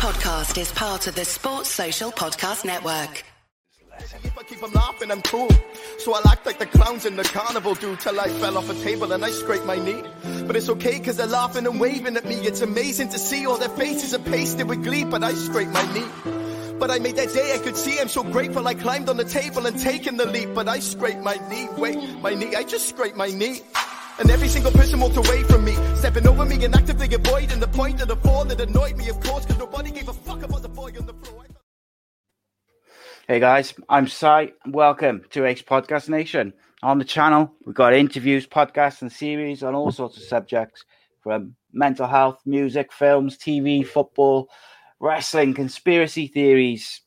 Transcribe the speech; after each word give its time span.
podcast 0.00 0.58
is 0.58 0.72
part 0.72 1.06
of 1.08 1.14
the 1.14 1.26
Sports 1.26 1.68
Social 1.68 2.10
Podcast 2.10 2.64
Network. 2.64 3.22
If 4.24 4.38
I 4.38 4.42
keep 4.44 4.62
'em 4.62 4.72
laughing, 4.72 5.10
I'm 5.10 5.20
cool. 5.20 5.50
So 5.98 6.14
I'll 6.14 6.26
act 6.26 6.46
like 6.46 6.58
the 6.58 6.64
clowns 6.64 7.04
in 7.04 7.16
the 7.16 7.22
carnival 7.22 7.74
do 7.74 7.96
till 7.96 8.18
I 8.18 8.30
fell 8.40 8.56
off 8.56 8.70
a 8.70 8.74
table 8.82 9.12
and 9.12 9.22
I 9.22 9.30
scraped 9.30 9.66
my 9.66 9.76
knee. 9.76 10.02
But 10.46 10.56
it's 10.56 10.70
okay 10.70 11.00
cause 11.00 11.18
they're 11.18 11.26
laughing 11.26 11.66
and 11.66 11.78
waving 11.78 12.16
at 12.16 12.24
me. 12.24 12.36
It's 12.36 12.62
amazing 12.62 13.10
to 13.10 13.18
see 13.18 13.46
all 13.46 13.58
their 13.58 13.76
faces 13.76 14.14
are 14.14 14.24
pasted 14.36 14.66
with 14.70 14.82
glee, 14.82 15.04
but 15.04 15.22
I 15.22 15.34
scraped 15.34 15.72
my 15.72 15.84
knee. 15.92 16.08
But 16.78 16.90
I 16.90 16.98
made 16.98 17.16
that 17.16 17.34
day 17.34 17.52
I 17.54 17.58
could 17.58 17.76
see 17.76 18.00
I'm 18.00 18.08
so 18.08 18.22
grateful 18.22 18.66
I 18.66 18.72
climbed 18.72 19.10
on 19.10 19.18
the 19.18 19.24
table 19.24 19.66
and 19.66 19.78
taken 19.78 20.16
the 20.16 20.24
leap. 20.24 20.54
But 20.54 20.66
I 20.66 20.78
scraped 20.78 21.20
my 21.20 21.36
knee, 21.50 21.68
wait, 21.76 21.98
my 22.22 22.32
knee, 22.32 22.56
I 22.56 22.62
just 22.62 22.88
scraped 22.88 23.18
my 23.18 23.28
knee. 23.28 23.60
And 24.18 24.30
every 24.30 24.48
single 24.48 24.72
person 24.72 25.00
walked 25.00 25.16
away 25.16 25.42
from 25.44 25.64
me, 25.64 25.74
stepping 25.94 26.26
over 26.26 26.44
me 26.44 26.62
and 26.64 26.74
actively 26.74 27.14
avoiding 27.14 27.60
the 27.60 27.68
point 27.68 28.00
of 28.02 28.08
the 28.08 28.16
fall 28.16 28.44
that 28.46 28.60
annoyed 28.60 28.96
me, 28.96 29.08
of 29.08 29.20
course, 29.20 29.46
cause 29.46 29.58
nobody 29.58 29.90
gave 29.90 30.08
a 30.08 30.12
fuck 30.12 30.42
about 30.42 30.62
the 30.62 30.68
boy 30.68 30.92
on 30.98 31.06
the 31.06 31.14
floor. 31.14 31.46
Hey 33.28 33.38
guys, 33.38 33.74
I'm 33.88 34.08
Si. 34.08 34.52
Welcome 34.66 35.22
to 35.30 35.46
Ace 35.46 35.62
Podcast 35.62 36.08
Nation. 36.08 36.52
On 36.82 36.98
the 36.98 37.04
channel, 37.04 37.52
we've 37.64 37.74
got 37.76 37.94
interviews, 37.94 38.46
podcasts, 38.46 39.02
and 39.02 39.12
series 39.12 39.62
on 39.62 39.74
all 39.74 39.92
sorts 39.92 40.16
of 40.16 40.24
subjects 40.24 40.84
from 41.22 41.54
mental 41.72 42.08
health, 42.08 42.40
music, 42.44 42.92
films, 42.92 43.38
TV, 43.38 43.86
football, 43.86 44.48
wrestling, 44.98 45.54
conspiracy 45.54 46.26
theories, 46.26 47.02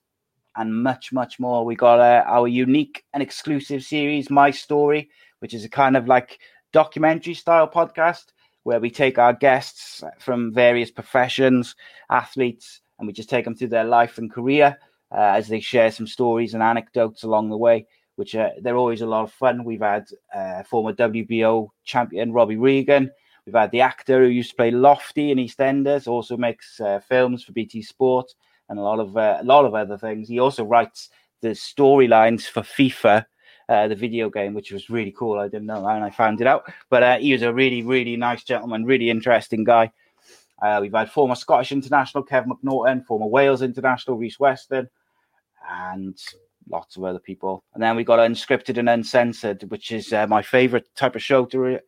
and 0.55 0.83
much, 0.83 1.11
much 1.11 1.39
more. 1.39 1.65
We 1.65 1.75
got 1.75 1.99
uh, 1.99 2.23
our 2.25 2.47
unique 2.47 3.03
and 3.13 3.21
exclusive 3.21 3.83
series, 3.83 4.29
My 4.29 4.51
Story, 4.51 5.09
which 5.39 5.53
is 5.53 5.65
a 5.65 5.69
kind 5.69 5.97
of 5.97 6.07
like 6.07 6.39
documentary 6.73 7.33
style 7.35 7.67
podcast 7.67 8.25
where 8.63 8.79
we 8.79 8.89
take 8.89 9.17
our 9.17 9.33
guests 9.33 10.03
from 10.19 10.53
various 10.53 10.91
professions, 10.91 11.75
athletes, 12.09 12.81
and 12.97 13.07
we 13.07 13.13
just 13.13 13.29
take 13.29 13.45
them 13.45 13.55
through 13.55 13.67
their 13.67 13.83
life 13.83 14.17
and 14.17 14.31
career 14.31 14.77
uh, 15.11 15.19
as 15.19 15.47
they 15.47 15.59
share 15.59 15.91
some 15.91 16.07
stories 16.07 16.53
and 16.53 16.63
anecdotes 16.63 17.23
along 17.23 17.49
the 17.49 17.57
way, 17.57 17.85
which 18.15 18.35
uh, 18.35 18.49
they're 18.61 18.77
always 18.77 19.01
a 19.01 19.05
lot 19.05 19.23
of 19.23 19.31
fun. 19.31 19.63
We've 19.63 19.81
had 19.81 20.07
uh, 20.33 20.63
former 20.63 20.93
WBO 20.93 21.69
champion 21.83 22.33
Robbie 22.33 22.57
Regan. 22.57 23.11
We've 23.45 23.55
had 23.55 23.71
the 23.71 23.81
actor 23.81 24.23
who 24.23 24.29
used 24.29 24.51
to 24.51 24.55
play 24.55 24.71
Lofty 24.71 25.31
in 25.31 25.37
EastEnders, 25.37 26.07
also 26.07 26.37
makes 26.37 26.79
uh, 26.79 26.99
films 27.07 27.43
for 27.43 27.51
BT 27.51 27.81
Sport 27.81 28.33
and 28.69 28.79
a 28.79 28.81
lot 28.81 28.99
of 28.99 29.17
uh, 29.17 29.39
a 29.41 29.43
lot 29.43 29.65
of 29.65 29.75
other 29.75 29.97
things. 29.97 30.29
He 30.29 30.39
also 30.39 30.63
writes 30.63 31.09
the 31.41 31.49
storylines 31.49 32.47
for 32.47 32.61
FIFA, 32.61 33.25
uh, 33.69 33.87
the 33.87 33.95
video 33.95 34.29
game, 34.29 34.53
which 34.53 34.71
was 34.71 34.89
really 34.89 35.11
cool. 35.11 35.39
I 35.39 35.47
didn't 35.47 35.67
know 35.67 35.81
that, 35.81 35.95
and 35.95 36.03
I 36.03 36.09
found 36.09 36.41
it 36.41 36.47
out. 36.47 36.71
But 36.89 37.21
he 37.21 37.33
was 37.33 37.41
a 37.41 37.53
really, 37.53 37.81
really 37.83 38.15
nice 38.15 38.43
gentleman, 38.43 38.85
really 38.85 39.09
interesting 39.09 39.63
guy. 39.63 39.91
Uh, 40.61 40.79
we've 40.81 40.93
had 40.93 41.11
former 41.11 41.35
Scottish 41.35 41.71
international 41.71 42.23
Kev 42.23 42.45
McNaughton, 42.45 43.05
former 43.05 43.27
Wales 43.27 43.61
international 43.61 44.17
Rhys 44.17 44.39
Weston, 44.39 44.89
and 45.69 46.17
lots 46.69 46.95
of 46.95 47.03
other 47.03 47.19
people. 47.19 47.63
And 47.73 47.83
then 47.83 47.95
we 47.95 48.03
got 48.03 48.19
unscripted 48.19 48.77
and 48.77 48.89
uncensored, 48.89 49.63
which 49.69 49.91
is 49.91 50.13
uh, 50.13 50.27
my 50.27 50.41
favorite 50.41 50.87
type 50.95 51.15
of 51.15 51.21
show 51.21 51.45
to 51.45 51.59
re- 51.59 51.79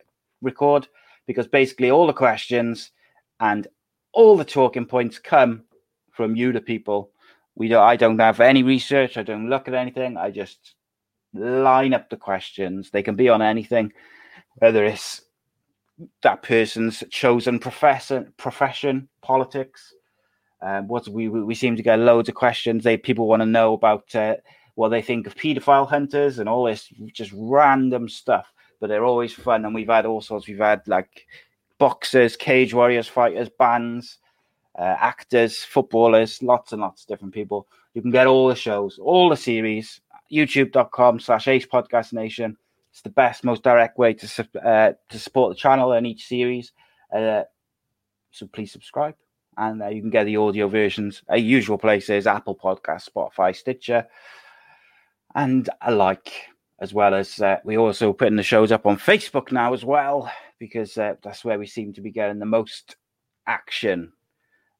record 0.42 0.88
because 1.26 1.48
basically 1.48 1.90
all 1.90 2.06
the 2.06 2.12
questions 2.12 2.90
and 3.40 3.66
all 4.12 4.36
the 4.36 4.44
talking 4.44 4.86
points 4.86 5.18
come 5.18 5.64
from 6.12 6.36
you, 6.36 6.52
the 6.52 6.60
people. 6.60 7.10
We 7.54 7.68
don't. 7.68 7.82
I 7.82 7.96
don't 7.96 8.18
have 8.18 8.40
any 8.40 8.62
research. 8.62 9.16
I 9.16 9.22
don't 9.22 9.48
look 9.48 9.68
at 9.68 9.74
anything. 9.74 10.16
I 10.16 10.30
just 10.30 10.74
line 11.38 11.94
up 11.94 12.10
the 12.10 12.16
questions. 12.16 12.90
They 12.90 13.02
can 13.02 13.16
be 13.16 13.28
on 13.28 13.42
anything, 13.42 13.92
whether 14.56 14.84
it's 14.84 15.22
that 16.22 16.42
person's 16.42 17.02
chosen 17.10 17.58
profession, 17.58 18.32
profession, 18.36 19.08
politics, 19.22 19.94
um, 20.62 20.88
what 20.88 21.06
we 21.08 21.28
we 21.28 21.54
seem 21.54 21.76
to 21.76 21.82
get 21.82 21.98
loads 21.98 22.28
of 22.28 22.34
questions. 22.34 22.82
They 22.82 22.96
people 22.96 23.26
want 23.26 23.42
to 23.42 23.46
know 23.46 23.74
about 23.74 24.14
uh, 24.14 24.36
what 24.74 24.88
they 24.88 25.02
think 25.02 25.26
of 25.26 25.34
paedophile 25.34 25.88
hunters 25.88 26.38
and 26.38 26.48
all 26.48 26.64
this 26.64 26.88
just 27.12 27.32
random 27.34 28.08
stuff. 28.08 28.46
But 28.80 28.88
they're 28.88 29.04
always 29.04 29.32
fun, 29.32 29.64
and 29.64 29.74
we've 29.74 29.88
had 29.88 30.06
all 30.06 30.20
sorts. 30.20 30.46
We've 30.46 30.58
had 30.58 30.82
like 30.86 31.26
boxers, 31.78 32.36
cage 32.36 32.74
warriors, 32.74 33.08
fighters, 33.08 33.48
bands, 33.48 34.18
uh, 34.78 34.96
actors, 34.98 35.64
footballers, 35.64 36.42
lots 36.42 36.72
and 36.72 36.82
lots 36.82 37.02
of 37.02 37.08
different 37.08 37.34
people. 37.34 37.66
You 37.94 38.02
can 38.02 38.10
get 38.10 38.26
all 38.26 38.48
the 38.48 38.54
shows, 38.54 38.98
all 38.98 39.28
the 39.28 39.36
series. 39.36 40.00
YouTube.com 40.32 41.20
slash 41.20 41.48
Ace 41.48 41.66
Podcast 41.66 42.12
Nation. 42.12 42.56
It's 42.90 43.02
the 43.02 43.10
best, 43.10 43.44
most 43.44 43.62
direct 43.62 43.98
way 43.98 44.14
to 44.14 44.48
uh, 44.64 44.92
to 45.08 45.18
support 45.18 45.52
the 45.52 45.60
channel 45.60 45.92
and 45.92 46.06
each 46.06 46.26
series. 46.26 46.72
Uh, 47.14 47.42
so 48.30 48.46
please 48.46 48.72
subscribe 48.72 49.14
and 49.56 49.82
uh, 49.82 49.88
you 49.88 50.00
can 50.00 50.10
get 50.10 50.24
the 50.24 50.36
audio 50.36 50.68
versions 50.68 51.22
at 51.28 51.42
usual 51.42 51.78
places 51.78 52.26
Apple 52.26 52.56
Podcast, 52.56 53.08
Spotify, 53.10 53.54
Stitcher, 53.54 54.06
and 55.34 55.68
alike. 55.82 56.32
As 56.78 56.92
well 56.92 57.14
as 57.14 57.40
uh, 57.40 57.56
we 57.64 57.78
also 57.78 58.12
putting 58.12 58.36
the 58.36 58.42
shows 58.42 58.70
up 58.70 58.84
on 58.84 58.98
Facebook 58.98 59.50
now 59.50 59.72
as 59.72 59.82
well, 59.82 60.30
because 60.58 60.98
uh, 60.98 61.14
that's 61.22 61.42
where 61.42 61.58
we 61.58 61.66
seem 61.66 61.94
to 61.94 62.02
be 62.02 62.10
getting 62.10 62.38
the 62.38 62.44
most 62.44 62.96
action. 63.46 64.12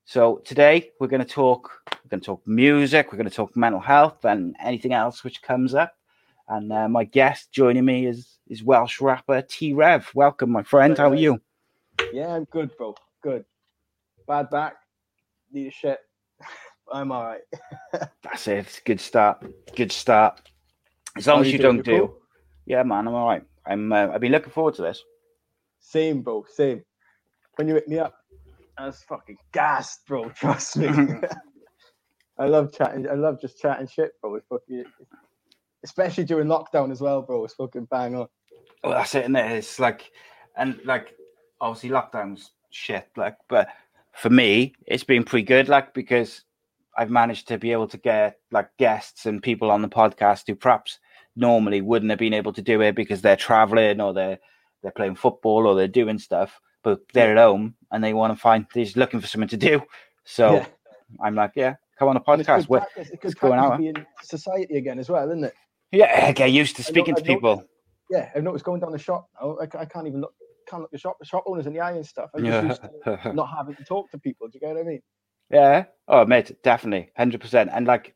So 0.06 0.40
today 0.44 0.92
we're 0.98 1.08
going 1.08 1.24
to 1.24 1.28
talk. 1.28 1.70
We're 2.04 2.08
going 2.08 2.20
to 2.20 2.26
talk 2.26 2.42
music. 2.46 3.12
We're 3.12 3.18
going 3.18 3.28
to 3.28 3.36
talk 3.36 3.54
mental 3.56 3.80
health 3.80 4.24
and 4.24 4.56
anything 4.62 4.94
else 4.94 5.22
which 5.22 5.42
comes 5.42 5.74
up. 5.74 5.94
And 6.48 6.72
uh, 6.72 6.88
my 6.88 7.04
guest 7.04 7.52
joining 7.52 7.84
me 7.84 8.06
is 8.06 8.38
is 8.48 8.62
Welsh 8.62 9.00
rapper 9.00 9.42
T-Rev. 9.42 10.08
Welcome, 10.14 10.50
my 10.52 10.62
friend. 10.62 10.96
How 10.96 11.10
are 11.10 11.14
you? 11.14 11.40
Yeah, 12.12 12.34
I'm 12.34 12.44
good, 12.44 12.70
bro. 12.78 12.94
Good 13.22 13.44
bad 14.26 14.50
back, 14.50 14.76
need 15.52 15.68
a 15.68 15.70
shit. 15.70 15.98
I'm 16.92 17.10
all 17.12 17.24
right. 17.24 17.40
That's 18.22 18.46
it. 18.48 18.80
Good 18.84 19.00
start. 19.00 19.44
Good 19.74 19.92
start. 19.92 20.40
As 21.16 21.26
long 21.26 21.38
How 21.38 21.42
as 21.42 21.48
you, 21.48 21.52
you 21.54 21.58
don't 21.58 21.82
do. 21.82 21.98
Cool? 21.98 22.18
Yeah, 22.66 22.82
man, 22.82 23.08
I'm 23.08 23.14
all 23.14 23.26
right. 23.26 23.42
I'm. 23.64 23.92
Uh, 23.92 24.08
I've 24.12 24.20
been 24.20 24.32
looking 24.32 24.52
forward 24.52 24.74
to 24.74 24.82
this. 24.82 25.02
Same, 25.80 26.22
bro. 26.22 26.44
Same. 26.52 26.82
When 27.56 27.68
you 27.68 27.74
hit 27.74 27.88
me 27.88 27.98
up, 27.98 28.14
I 28.78 28.86
was 28.86 29.02
fucking 29.08 29.38
gassed, 29.52 30.06
bro. 30.06 30.28
Trust 30.34 30.76
me. 30.76 30.88
I 32.38 32.46
love 32.46 32.72
chatting. 32.72 33.08
I 33.08 33.14
love 33.14 33.40
just 33.40 33.60
chatting 33.60 33.86
shit, 33.86 34.12
bro. 34.20 34.34
It's 34.34 34.46
fucking, 34.48 34.84
especially 35.84 36.24
during 36.24 36.48
lockdown 36.48 36.90
as 36.90 37.00
well, 37.00 37.22
bro. 37.22 37.44
It's 37.44 37.54
fucking 37.54 37.86
bang 37.86 38.14
on. 38.14 38.28
Well, 38.84 38.92
that's 38.92 39.14
it, 39.14 39.24
and 39.24 39.36
it? 39.36 39.52
It's 39.52 39.78
like, 39.78 40.10
and 40.56 40.78
like, 40.84 41.14
obviously 41.60 41.90
lockdown's 41.90 42.52
shit, 42.70 43.08
like, 43.16 43.36
but 43.48 43.68
for 44.12 44.30
me, 44.30 44.74
it's 44.86 45.04
been 45.04 45.24
pretty 45.24 45.46
good, 45.46 45.68
like 45.68 45.94
because 45.94 46.44
I've 46.96 47.10
managed 47.10 47.48
to 47.48 47.58
be 47.58 47.72
able 47.72 47.88
to 47.88 47.98
get 47.98 48.38
like 48.50 48.68
guests 48.78 49.26
and 49.26 49.42
people 49.42 49.70
on 49.70 49.82
the 49.82 49.88
podcast 49.88 50.44
who 50.46 50.54
perhaps 50.54 50.98
normally 51.36 51.82
wouldn't 51.82 52.10
have 52.10 52.18
been 52.18 52.34
able 52.34 52.52
to 52.54 52.62
do 52.62 52.80
it 52.80 52.94
because 52.94 53.20
they're 53.20 53.36
traveling 53.36 54.00
or 54.00 54.14
they're 54.14 54.38
they're 54.82 54.92
playing 54.92 55.16
football 55.16 55.66
or 55.66 55.74
they're 55.74 55.88
doing 55.88 56.18
stuff, 56.18 56.60
but 56.86 57.00
they're 57.12 57.32
at 57.32 57.36
home 57.36 57.74
and 57.90 58.04
they 58.04 58.14
want 58.14 58.32
to 58.32 58.40
find 58.40 58.64
they're 58.72 58.84
just 58.84 58.96
looking 58.96 59.20
for 59.20 59.26
something 59.26 59.48
to 59.48 59.56
do. 59.56 59.82
So 60.24 60.54
yeah. 60.54 60.66
I'm 61.20 61.34
like, 61.34 61.50
yeah, 61.56 61.74
come 61.98 62.06
on 62.06 62.16
a 62.16 62.20
podcast. 62.20 62.68
Practice, 62.68 63.10
it's 63.12 63.34
going 63.34 63.58
out. 63.58 63.82
In 63.82 64.06
society 64.22 64.76
again 64.76 65.00
as 65.00 65.10
well, 65.10 65.28
isn't 65.28 65.42
it? 65.42 65.54
Yeah, 65.90 66.30
get 66.30 66.52
used 66.52 66.76
to 66.76 66.84
speaking 66.84 67.14
know, 67.14 67.18
to 67.18 67.24
people. 67.24 67.64
yeah, 68.08 68.30
I've 68.36 68.44
noticed 68.44 68.64
going 68.64 68.80
down 68.80 68.92
the 68.92 68.98
shop 68.98 69.28
now. 69.42 69.58
I, 69.60 69.64
I 69.80 69.84
can't 69.84 70.06
even 70.06 70.20
look 70.20 70.32
can't 70.68 70.82
look 70.82 70.92
the 70.92 70.98
shop 70.98 71.16
the 71.18 71.26
shop 71.26 71.42
owners 71.48 71.66
in 71.66 71.72
the 71.72 71.80
eye 71.80 71.90
and 71.90 72.06
stuff. 72.06 72.30
I'm 72.36 72.44
just 72.44 72.66
used 72.68 72.82
to 73.04 73.32
not 73.34 73.48
having 73.56 73.74
to 73.74 73.84
talk 73.84 74.08
to 74.12 74.18
people. 74.18 74.46
Do 74.46 74.52
you 74.54 74.60
get 74.60 74.76
what 74.76 74.86
I 74.86 74.88
mean? 74.88 75.02
Yeah. 75.50 75.86
Oh, 76.06 76.24
mate, 76.24 76.56
definitely, 76.62 77.10
hundred 77.16 77.40
percent. 77.40 77.70
And 77.72 77.84
like, 77.88 78.14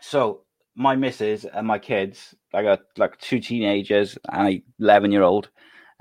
so 0.00 0.40
my 0.74 0.96
missus 0.96 1.44
and 1.44 1.66
my 1.66 1.78
kids, 1.78 2.34
I 2.54 2.62
got 2.62 2.80
like 2.96 3.18
two 3.18 3.40
teenagers 3.40 4.16
and 4.32 4.48
an 4.48 4.62
eleven 4.80 5.12
year 5.12 5.22
old, 5.22 5.50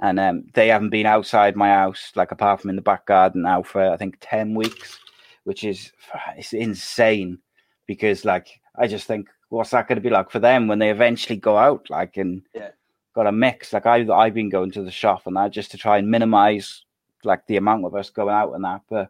and 0.02 0.20
um, 0.20 0.46
they 0.54 0.68
haven't 0.68 0.90
been 0.90 1.06
outside 1.06 1.56
my 1.56 1.70
house 1.70 2.12
like 2.16 2.32
apart 2.32 2.62
from 2.62 2.70
in 2.70 2.76
the 2.76 2.82
back 2.82 3.06
garden 3.06 3.44
now 3.44 3.64
for 3.64 3.92
I 3.92 3.98
think 3.98 4.18
ten 4.20 4.56
weeks, 4.56 5.00
which 5.44 5.64
is 5.64 5.92
it's 6.38 6.54
insane 6.54 7.40
because 7.88 8.26
like 8.26 8.48
I 8.78 8.88
just 8.88 9.08
think 9.08 9.28
what's 9.50 9.70
that 9.70 9.88
going 9.88 9.98
to 9.98 10.02
be 10.02 10.10
like 10.10 10.32
for 10.32 10.40
them 10.40 10.68
when 10.68 10.80
they 10.80 10.90
eventually 10.90 11.38
go 11.38 11.58
out 11.58 11.90
like 11.90 12.18
and 12.18 12.42
yeah 12.56 12.70
got 13.14 13.28
a 13.28 13.32
mix. 13.32 13.74
Like 13.74 13.86
I, 13.86 14.06
I've 14.12 14.34
been 14.34 14.50
going 14.50 14.72
to 14.72 14.84
the 14.84 14.92
shop 14.92 15.24
and 15.26 15.36
that 15.38 15.52
just 15.52 15.72
to 15.72 15.78
try 15.78 15.98
and 15.98 16.10
minimize 16.10 16.84
like 17.24 17.46
the 17.48 17.58
amount 17.58 17.86
of 17.86 17.96
us 17.96 18.10
going 18.10 18.34
out 18.34 18.54
and 18.54 18.64
that. 18.64 18.82
But 18.90 19.10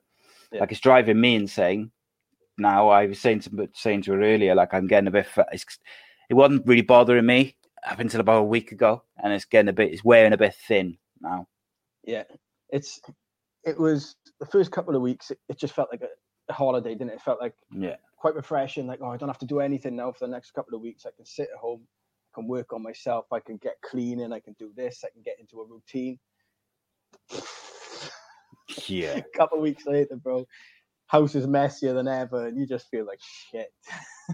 yeah. 0.51 0.61
like 0.61 0.71
it's 0.71 0.81
driving 0.81 1.19
me 1.19 1.35
insane. 1.35 1.91
Now 2.57 2.89
I 2.89 3.07
was 3.07 3.19
saying 3.19 3.41
to 3.41 3.69
saying 3.73 4.03
to 4.03 4.13
her 4.13 4.21
earlier, 4.21 4.55
like 4.55 4.73
I'm 4.73 4.87
getting 4.87 5.07
a 5.07 5.11
bit. 5.11 5.27
it 5.35 6.33
wasn't 6.33 6.67
really 6.67 6.81
bothering 6.81 7.25
me 7.25 7.55
up 7.89 7.99
until 7.99 8.21
about 8.21 8.39
a 8.39 8.45
week 8.45 8.71
ago, 8.71 9.03
and 9.23 9.33
it's 9.33 9.45
getting 9.45 9.69
a 9.69 9.73
bit. 9.73 9.91
It's 9.91 10.03
wearing 10.03 10.33
a 10.33 10.37
bit 10.37 10.55
thin 10.67 10.97
now. 11.21 11.47
Yeah, 12.03 12.23
it's. 12.69 13.01
It 13.65 13.79
was 13.79 14.15
the 14.41 14.45
first 14.45 14.71
couple 14.71 14.95
of 14.95 15.01
weeks. 15.01 15.31
It, 15.31 15.39
it 15.47 15.57
just 15.57 15.73
felt 15.73 15.87
like 15.89 16.01
a, 16.01 16.09
a, 16.49 16.53
holiday, 16.53 16.95
didn't 16.95 17.11
it? 17.11 17.15
It 17.15 17.21
felt 17.21 17.39
like 17.39 17.53
yeah, 17.71 17.95
quite 18.17 18.35
refreshing. 18.35 18.87
Like 18.87 18.99
oh, 19.01 19.09
I 19.09 19.17
don't 19.17 19.29
have 19.29 19.37
to 19.39 19.45
do 19.45 19.59
anything 19.59 19.95
now 19.95 20.11
for 20.11 20.25
the 20.25 20.31
next 20.31 20.51
couple 20.51 20.75
of 20.75 20.81
weeks. 20.81 21.05
I 21.05 21.11
can 21.15 21.25
sit 21.25 21.47
at 21.53 21.59
home, 21.59 21.81
I 22.33 22.39
can 22.39 22.47
work 22.47 22.73
on 22.73 22.83
myself. 22.83 23.25
I 23.31 23.39
can 23.39 23.57
get 23.57 23.75
cleaning. 23.81 24.33
I 24.33 24.39
can 24.39 24.55
do 24.59 24.71
this. 24.75 25.03
I 25.05 25.09
can 25.09 25.21
get 25.21 25.37
into 25.39 25.61
a 25.61 25.65
routine. 25.65 26.19
Yeah. 28.87 29.17
a 29.17 29.37
couple 29.37 29.59
of 29.59 29.63
weeks 29.63 29.85
later, 29.85 30.15
bro, 30.15 30.45
house 31.13 31.35
is 31.35 31.45
messier 31.45 31.93
than 31.93 32.07
ever, 32.07 32.47
and 32.47 32.57
you 32.57 32.65
just 32.65 32.89
feel 32.89 33.05
like 33.05 33.19
shit. 33.21 33.71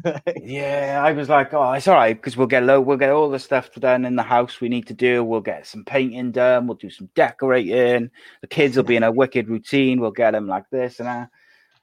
Yeah, 0.43 1.01
I 1.03 1.11
was 1.13 1.29
like, 1.29 1.53
oh, 1.53 1.73
it's 1.73 1.87
all 1.87 1.95
right 1.95 2.15
because 2.15 2.37
we'll 2.37 2.47
get 2.47 2.63
low, 2.63 2.79
we'll 2.79 2.97
get 2.97 3.09
all 3.09 3.29
the 3.29 3.39
stuff 3.39 3.71
done 3.73 4.05
in 4.05 4.15
the 4.15 4.23
house 4.23 4.61
we 4.61 4.69
need 4.69 4.85
to 4.87 4.93
do. 4.93 5.23
We'll 5.23 5.41
get 5.41 5.65
some 5.65 5.83
painting 5.83 6.31
done. 6.31 6.67
We'll 6.67 6.77
do 6.77 6.91
some 6.91 7.09
decorating. 7.15 8.11
The 8.41 8.47
kids 8.47 8.77
will 8.77 8.83
be 8.83 8.95
in 8.95 9.03
a 9.03 9.11
wicked 9.11 9.49
routine. 9.49 9.99
We'll 9.99 10.11
get 10.11 10.31
them 10.31 10.47
like 10.47 10.69
this 10.69 10.99
and 10.99 11.07
that. 11.07 11.29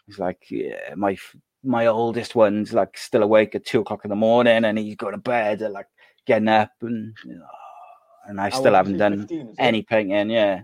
It's 0.07 0.21
like, 0.21 0.39
yeah, 0.51 0.95
my 0.95 1.17
my 1.65 1.87
oldest 1.87 2.37
one's 2.37 2.73
like 2.73 2.97
still 2.97 3.25
awake 3.25 3.57
at 3.57 3.67
two 3.67 3.81
o'clock 3.81 4.05
in 4.05 4.11
the 4.11 4.17
morning, 4.17 4.65
and 4.65 4.79
he's 4.79 4.97
going 4.97 5.13
to 5.13 5.19
bed 5.19 5.61
at 5.63 5.73
like 5.73 5.89
getting 6.27 6.49
up, 6.49 6.71
and 6.81 7.15
you 7.25 7.35
know, 7.39 7.45
and 8.29 8.41
I 8.41 8.51
still 8.51 8.69
is 8.69 8.77
haven't 8.77 8.99
done 8.99 9.19
15, 9.19 9.41
is 9.41 9.49
it? 9.49 9.55
any 9.59 9.83
painting. 9.83 10.31
Yeah, 10.31 10.63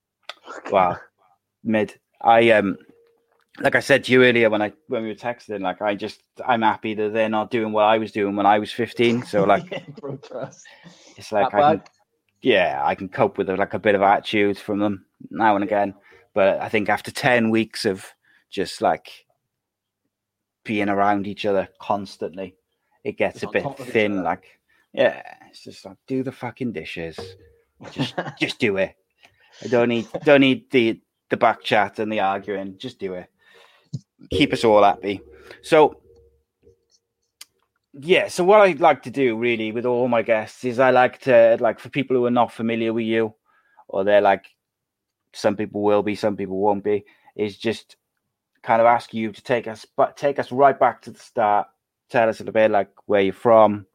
wow, 0.70 0.98
mid. 1.64 1.98
I 2.20 2.50
um, 2.50 2.76
like 3.60 3.74
I 3.74 3.80
said 3.80 4.04
to 4.04 4.12
you 4.12 4.24
earlier 4.24 4.50
when 4.50 4.62
I 4.62 4.72
when 4.88 5.02
we 5.02 5.08
were 5.08 5.14
texting, 5.14 5.60
like 5.60 5.82
I 5.82 5.94
just 5.94 6.22
I'm 6.46 6.62
happy 6.62 6.94
that 6.94 7.12
they're 7.12 7.28
not 7.28 7.50
doing 7.50 7.72
what 7.72 7.84
I 7.84 7.98
was 7.98 8.12
doing 8.12 8.36
when 8.36 8.46
I 8.46 8.58
was 8.58 8.72
15. 8.72 9.24
So 9.24 9.44
like 9.44 9.70
Yeah, 9.70 10.50
it's 11.16 11.32
like 11.32 11.52
I 11.54 11.76
can, 11.76 11.82
yeah, 12.42 12.80
I 12.84 12.94
can 12.94 13.08
cope 13.08 13.38
with 13.38 13.48
like 13.48 13.74
a 13.74 13.78
bit 13.78 13.94
of 13.94 14.02
attitude 14.02 14.58
from 14.58 14.78
them 14.78 15.06
now 15.30 15.54
and 15.54 15.64
again. 15.64 15.94
But 16.34 16.60
I 16.60 16.68
think 16.68 16.88
after 16.88 17.10
10 17.10 17.50
weeks 17.50 17.84
of 17.84 18.06
just 18.50 18.80
like 18.80 19.26
being 20.64 20.88
around 20.88 21.26
each 21.26 21.46
other 21.46 21.68
constantly, 21.80 22.56
it 23.04 23.16
gets 23.16 23.40
Just 23.40 23.54
a 23.54 23.62
bit 23.62 23.78
thin. 23.78 24.22
Like, 24.22 24.60
yeah, 24.92 25.22
it's 25.48 25.64
just 25.64 25.84
like 25.84 25.96
do 26.06 26.22
the 26.22 26.32
fucking 26.32 26.72
dishes. 26.72 27.18
Just 27.90 28.14
just 28.40 28.58
do 28.58 28.76
it. 28.76 28.94
I 29.64 29.68
don't 29.68 29.88
need 29.88 30.06
don't 30.24 30.40
need 30.42 30.70
the 30.70 31.00
the 31.30 31.36
back 31.36 31.62
chat 31.62 31.98
and 31.98 32.12
the 32.12 32.20
arguing. 32.20 32.78
Just 32.78 32.98
do 32.98 33.14
it. 33.14 33.28
Keep 34.30 34.52
us 34.52 34.64
all 34.64 34.82
happy. 34.82 35.20
So 35.62 36.00
yeah, 38.00 38.28
so 38.28 38.44
what 38.44 38.60
I 38.60 38.72
like 38.72 39.02
to 39.04 39.10
do 39.10 39.36
really 39.36 39.72
with 39.72 39.86
all 39.86 40.08
my 40.08 40.22
guests 40.22 40.64
is 40.64 40.78
I 40.78 40.90
like 40.90 41.20
to 41.22 41.56
like 41.60 41.80
for 41.80 41.88
people 41.88 42.16
who 42.16 42.26
are 42.26 42.30
not 42.30 42.52
familiar 42.52 42.92
with 42.92 43.06
you, 43.06 43.34
or 43.88 44.04
they're 44.04 44.20
like 44.20 44.46
some 45.32 45.56
people 45.56 45.82
will 45.82 46.02
be, 46.02 46.14
some 46.14 46.36
people 46.36 46.58
won't 46.58 46.84
be, 46.84 47.04
is 47.36 47.56
just 47.56 47.96
kind 48.62 48.80
of 48.80 48.86
ask 48.86 49.14
you 49.14 49.32
to 49.32 49.42
take 49.42 49.66
us 49.66 49.86
but 49.96 50.16
take 50.16 50.38
us 50.38 50.52
right 50.52 50.78
back 50.78 51.02
to 51.02 51.10
the 51.10 51.18
start. 51.18 51.68
Tell 52.10 52.28
us 52.28 52.40
a 52.40 52.42
little 52.42 52.52
bit 52.52 52.70
like 52.70 52.90
where 53.06 53.20
you're 53.20 53.32
from, 53.32 53.86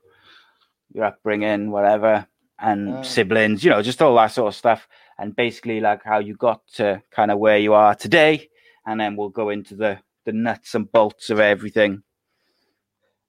your 0.94 1.06
upbringing, 1.06 1.72
whatever, 1.72 2.28
and 2.60 3.06
siblings, 3.06 3.64
you 3.64 3.72
know, 3.72 3.82
just 3.82 4.02
all 4.02 4.16
that 4.16 4.28
sort 4.28 4.50
of 4.50 4.56
stuff. 4.56 4.88
And 5.18 5.36
basically 5.36 5.80
like 5.80 6.04
how 6.04 6.20
you 6.20 6.36
got 6.36 6.66
to 6.76 7.02
kind 7.12 7.32
of 7.32 7.40
where 7.40 7.58
you 7.58 7.74
are 7.74 7.96
today. 7.96 8.50
And 8.86 9.00
then 9.00 9.16
we'll 9.16 9.30
go 9.30 9.50
into 9.50 9.76
the 9.76 10.00
the 10.26 10.34
nuts 10.34 10.76
and 10.76 10.92
bolts 10.92 11.30
of 11.30 11.40
everything. 11.40 12.04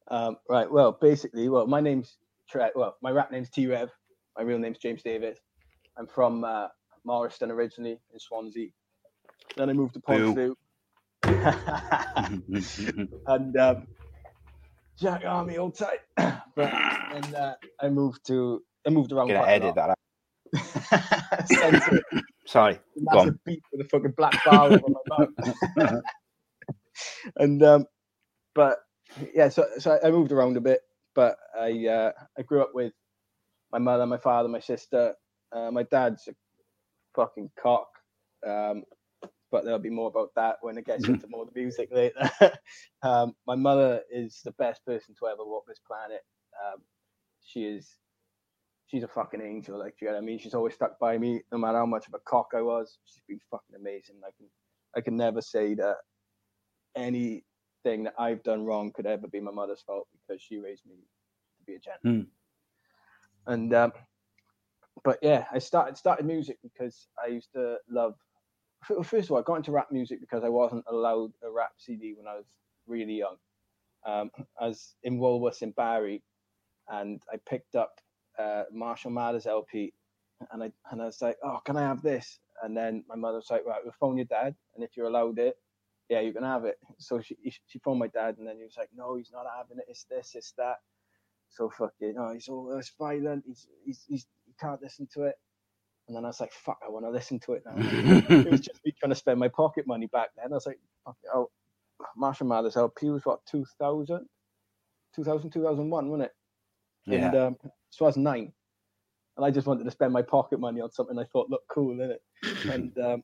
Um, 0.08 0.36
right. 0.48 0.70
Well, 0.70 0.92
basically, 1.00 1.48
well, 1.48 1.66
my 1.66 1.80
name's 1.80 2.16
Tre- 2.48 2.70
well, 2.74 2.96
my 3.02 3.10
rap 3.10 3.30
name's 3.30 3.50
T-Rev. 3.50 3.90
My 4.36 4.44
real 4.44 4.58
name's 4.58 4.78
James 4.78 5.02
David. 5.02 5.38
I'm 5.96 6.06
from 6.06 6.44
uh, 6.44 6.68
Morriston 7.06 7.50
originally 7.50 7.98
in 8.12 8.18
Swansea. 8.18 8.68
Then 9.56 9.70
I 9.70 9.72
moved 9.72 9.94
to 9.94 10.00
Boo. 10.00 10.56
And 13.26 13.56
um, 13.56 13.86
Jack 14.98 15.24
Army 15.24 15.58
old 15.58 15.74
tight. 15.76 16.00
but 16.16 16.72
and 16.72 17.34
uh, 17.34 17.54
I 17.80 17.88
moved 17.88 18.26
to 18.26 18.62
I 18.86 18.90
moved 18.90 19.12
around. 19.12 19.28
gonna 19.28 19.46
edit 19.46 19.74
that 19.74 19.90
out. 19.90 19.98
Sorry. 22.46 22.78
On. 23.08 23.16
massive 23.16 23.44
beat 23.44 23.62
with 23.72 23.86
a 23.86 23.88
fucking 23.88 24.12
black 24.16 24.44
bar 24.44 24.66
over 24.66 24.82
my 24.88 25.18
mouth. 25.18 26.02
and 27.36 27.62
um, 27.62 27.86
but 28.54 28.78
yeah, 29.34 29.48
so 29.48 29.66
so 29.78 29.98
I 30.02 30.10
moved 30.10 30.32
around 30.32 30.56
a 30.56 30.60
bit, 30.60 30.80
but 31.14 31.36
I 31.58 31.86
uh, 31.86 32.12
I 32.38 32.42
grew 32.42 32.62
up 32.62 32.70
with 32.74 32.92
my 33.72 33.78
mother, 33.78 34.06
my 34.06 34.18
father, 34.18 34.48
my 34.48 34.60
sister. 34.60 35.14
Uh, 35.52 35.70
my 35.70 35.84
dad's 35.84 36.26
a 36.28 36.34
fucking 37.14 37.50
cock. 37.60 37.88
Um, 38.46 38.84
but 39.50 39.64
there'll 39.64 39.78
be 39.78 39.88
more 39.88 40.08
about 40.08 40.30
that 40.34 40.56
when 40.62 40.76
it 40.76 40.84
gets 40.84 41.06
into 41.06 41.28
more 41.28 41.42
of 41.42 41.54
the 41.54 41.60
music 41.60 41.88
later. 41.92 42.28
um, 43.02 43.34
my 43.46 43.54
mother 43.54 44.02
is 44.10 44.40
the 44.44 44.50
best 44.52 44.84
person 44.84 45.14
to 45.16 45.28
ever 45.28 45.44
walk 45.44 45.64
this 45.68 45.80
planet. 45.86 46.22
Um, 46.66 46.80
she 47.40 47.64
is 47.64 47.88
she's 48.86 49.04
a 49.04 49.08
fucking 49.08 49.40
angel. 49.40 49.78
Like, 49.78 49.96
do 49.98 50.06
you 50.06 50.10
know 50.10 50.16
what 50.16 50.22
I 50.22 50.26
mean? 50.26 50.38
She's 50.38 50.54
always 50.54 50.74
stuck 50.74 50.98
by 50.98 51.18
me, 51.18 51.42
no 51.52 51.58
matter 51.58 51.78
how 51.78 51.86
much 51.86 52.08
of 52.08 52.14
a 52.14 52.18
cock 52.28 52.48
I 52.54 52.62
was. 52.62 52.98
She's 53.04 53.22
been 53.28 53.38
fucking 53.50 53.76
amazing. 53.76 54.16
I 54.26 54.30
can, 54.36 54.46
I 54.96 55.00
can 55.00 55.16
never 55.16 55.40
say 55.40 55.74
that 55.74 55.96
anything 56.96 58.04
that 58.04 58.14
I've 58.18 58.42
done 58.42 58.64
wrong 58.64 58.92
could 58.92 59.06
ever 59.06 59.26
be 59.28 59.40
my 59.40 59.50
mother's 59.52 59.82
fault 59.82 60.08
because 60.12 60.40
she 60.42 60.58
raised 60.58 60.86
me 60.86 60.96
to 60.96 61.64
be 61.66 61.74
a 61.74 61.78
gentleman. 61.78 62.26
And 63.46 63.74
um, 63.74 63.92
but 65.04 65.18
yeah, 65.22 65.46
I 65.52 65.58
started 65.58 65.96
started 65.96 66.26
music 66.26 66.58
because 66.62 67.08
I 67.22 67.28
used 67.28 67.52
to 67.54 67.76
love. 67.90 68.14
First 69.04 69.28
of 69.28 69.32
all, 69.32 69.38
I 69.38 69.42
got 69.42 69.56
into 69.56 69.72
rap 69.72 69.90
music 69.90 70.20
because 70.20 70.44
I 70.44 70.48
wasn't 70.50 70.84
allowed 70.88 71.32
a 71.42 71.50
rap 71.50 71.72
CD 71.78 72.14
when 72.16 72.26
I 72.26 72.34
was 72.36 72.46
really 72.86 73.14
young. 73.14 73.36
Um, 74.06 74.30
I 74.60 74.66
was 74.68 74.94
in 75.02 75.18
Woolworths 75.18 75.62
in 75.62 75.70
Barry, 75.72 76.22
and 76.88 77.22
I 77.32 77.36
picked 77.48 77.76
up 77.76 78.00
uh, 78.38 78.64
Marshall 78.72 79.10
Mathers 79.10 79.46
LP, 79.46 79.92
and 80.52 80.62
I 80.62 80.72
and 80.90 81.02
I 81.02 81.06
was 81.06 81.22
like, 81.22 81.38
oh, 81.42 81.60
can 81.64 81.76
I 81.76 81.82
have 81.82 82.02
this? 82.02 82.38
And 82.62 82.76
then 82.76 83.04
my 83.08 83.16
mother 83.16 83.38
was 83.38 83.50
like, 83.50 83.64
right, 83.66 83.80
we'll 83.82 83.94
phone 83.98 84.16
your 84.16 84.26
dad, 84.26 84.54
and 84.74 84.84
if 84.84 84.96
you're 84.96 85.06
allowed 85.06 85.38
it, 85.38 85.56
yeah, 86.08 86.20
you 86.20 86.32
can 86.32 86.44
have 86.44 86.64
it. 86.64 86.76
So 86.98 87.20
she 87.20 87.36
she 87.66 87.78
phoned 87.78 87.98
my 87.98 88.08
dad, 88.08 88.36
and 88.38 88.46
then 88.46 88.56
he 88.56 88.64
was 88.64 88.76
like, 88.76 88.90
no, 88.94 89.16
he's 89.16 89.32
not 89.32 89.46
having 89.56 89.78
it. 89.78 89.86
It's 89.88 90.04
this, 90.04 90.32
it's 90.34 90.52
that. 90.58 90.76
So 91.50 91.70
fucking, 91.70 92.16
oh, 92.18 92.32
he's 92.32 92.48
all 92.48 92.76
it's 92.78 92.92
violent. 92.98 93.44
He's 93.46 93.66
he's 93.84 94.04
he's 94.06 94.26
he 94.46 94.52
can't 94.60 94.82
listen 94.82 95.08
to 95.14 95.24
it. 95.24 95.36
And 96.06 96.16
then 96.16 96.24
I 96.24 96.28
was 96.28 96.40
like, 96.40 96.52
fuck, 96.52 96.78
I 96.86 96.90
want 96.90 97.06
to 97.06 97.10
listen 97.10 97.38
to 97.40 97.54
it 97.54 97.62
now. 97.64 97.72
it 97.76 98.50
was 98.50 98.60
just 98.60 98.84
me 98.84 98.92
trying 98.98 99.10
to 99.10 99.16
spend 99.16 99.40
my 99.40 99.48
pocket 99.48 99.86
money 99.86 100.06
back 100.06 100.30
then. 100.36 100.52
I 100.52 100.54
was 100.54 100.66
like, 100.66 100.78
fuck 101.04 101.16
it, 101.22 101.30
oh, 101.34 101.50
Marshall 102.16 102.46
Mathers 102.46 102.76
LP 102.76 103.08
was 103.10 103.24
what 103.24 103.40
2000, 103.50 104.26
2000, 105.16 105.50
2001, 105.50 106.08
wasn't 106.10 106.24
it? 106.24 106.32
yeah. 107.06 107.26
And 107.26 107.36
um, 107.36 107.56
so 107.90 108.04
I 108.04 108.08
was 108.08 108.16
nine, 108.16 108.52
and 109.36 109.46
I 109.46 109.50
just 109.50 109.66
wanted 109.66 109.84
to 109.84 109.90
spend 109.90 110.12
my 110.12 110.22
pocket 110.22 110.60
money 110.60 110.80
on 110.80 110.90
something 110.90 111.18
I 111.18 111.24
thought 111.24 111.50
looked 111.50 111.68
cool 111.68 112.00
in 112.00 112.10
it. 112.10 112.22
And 112.70 112.96
um, 112.98 113.22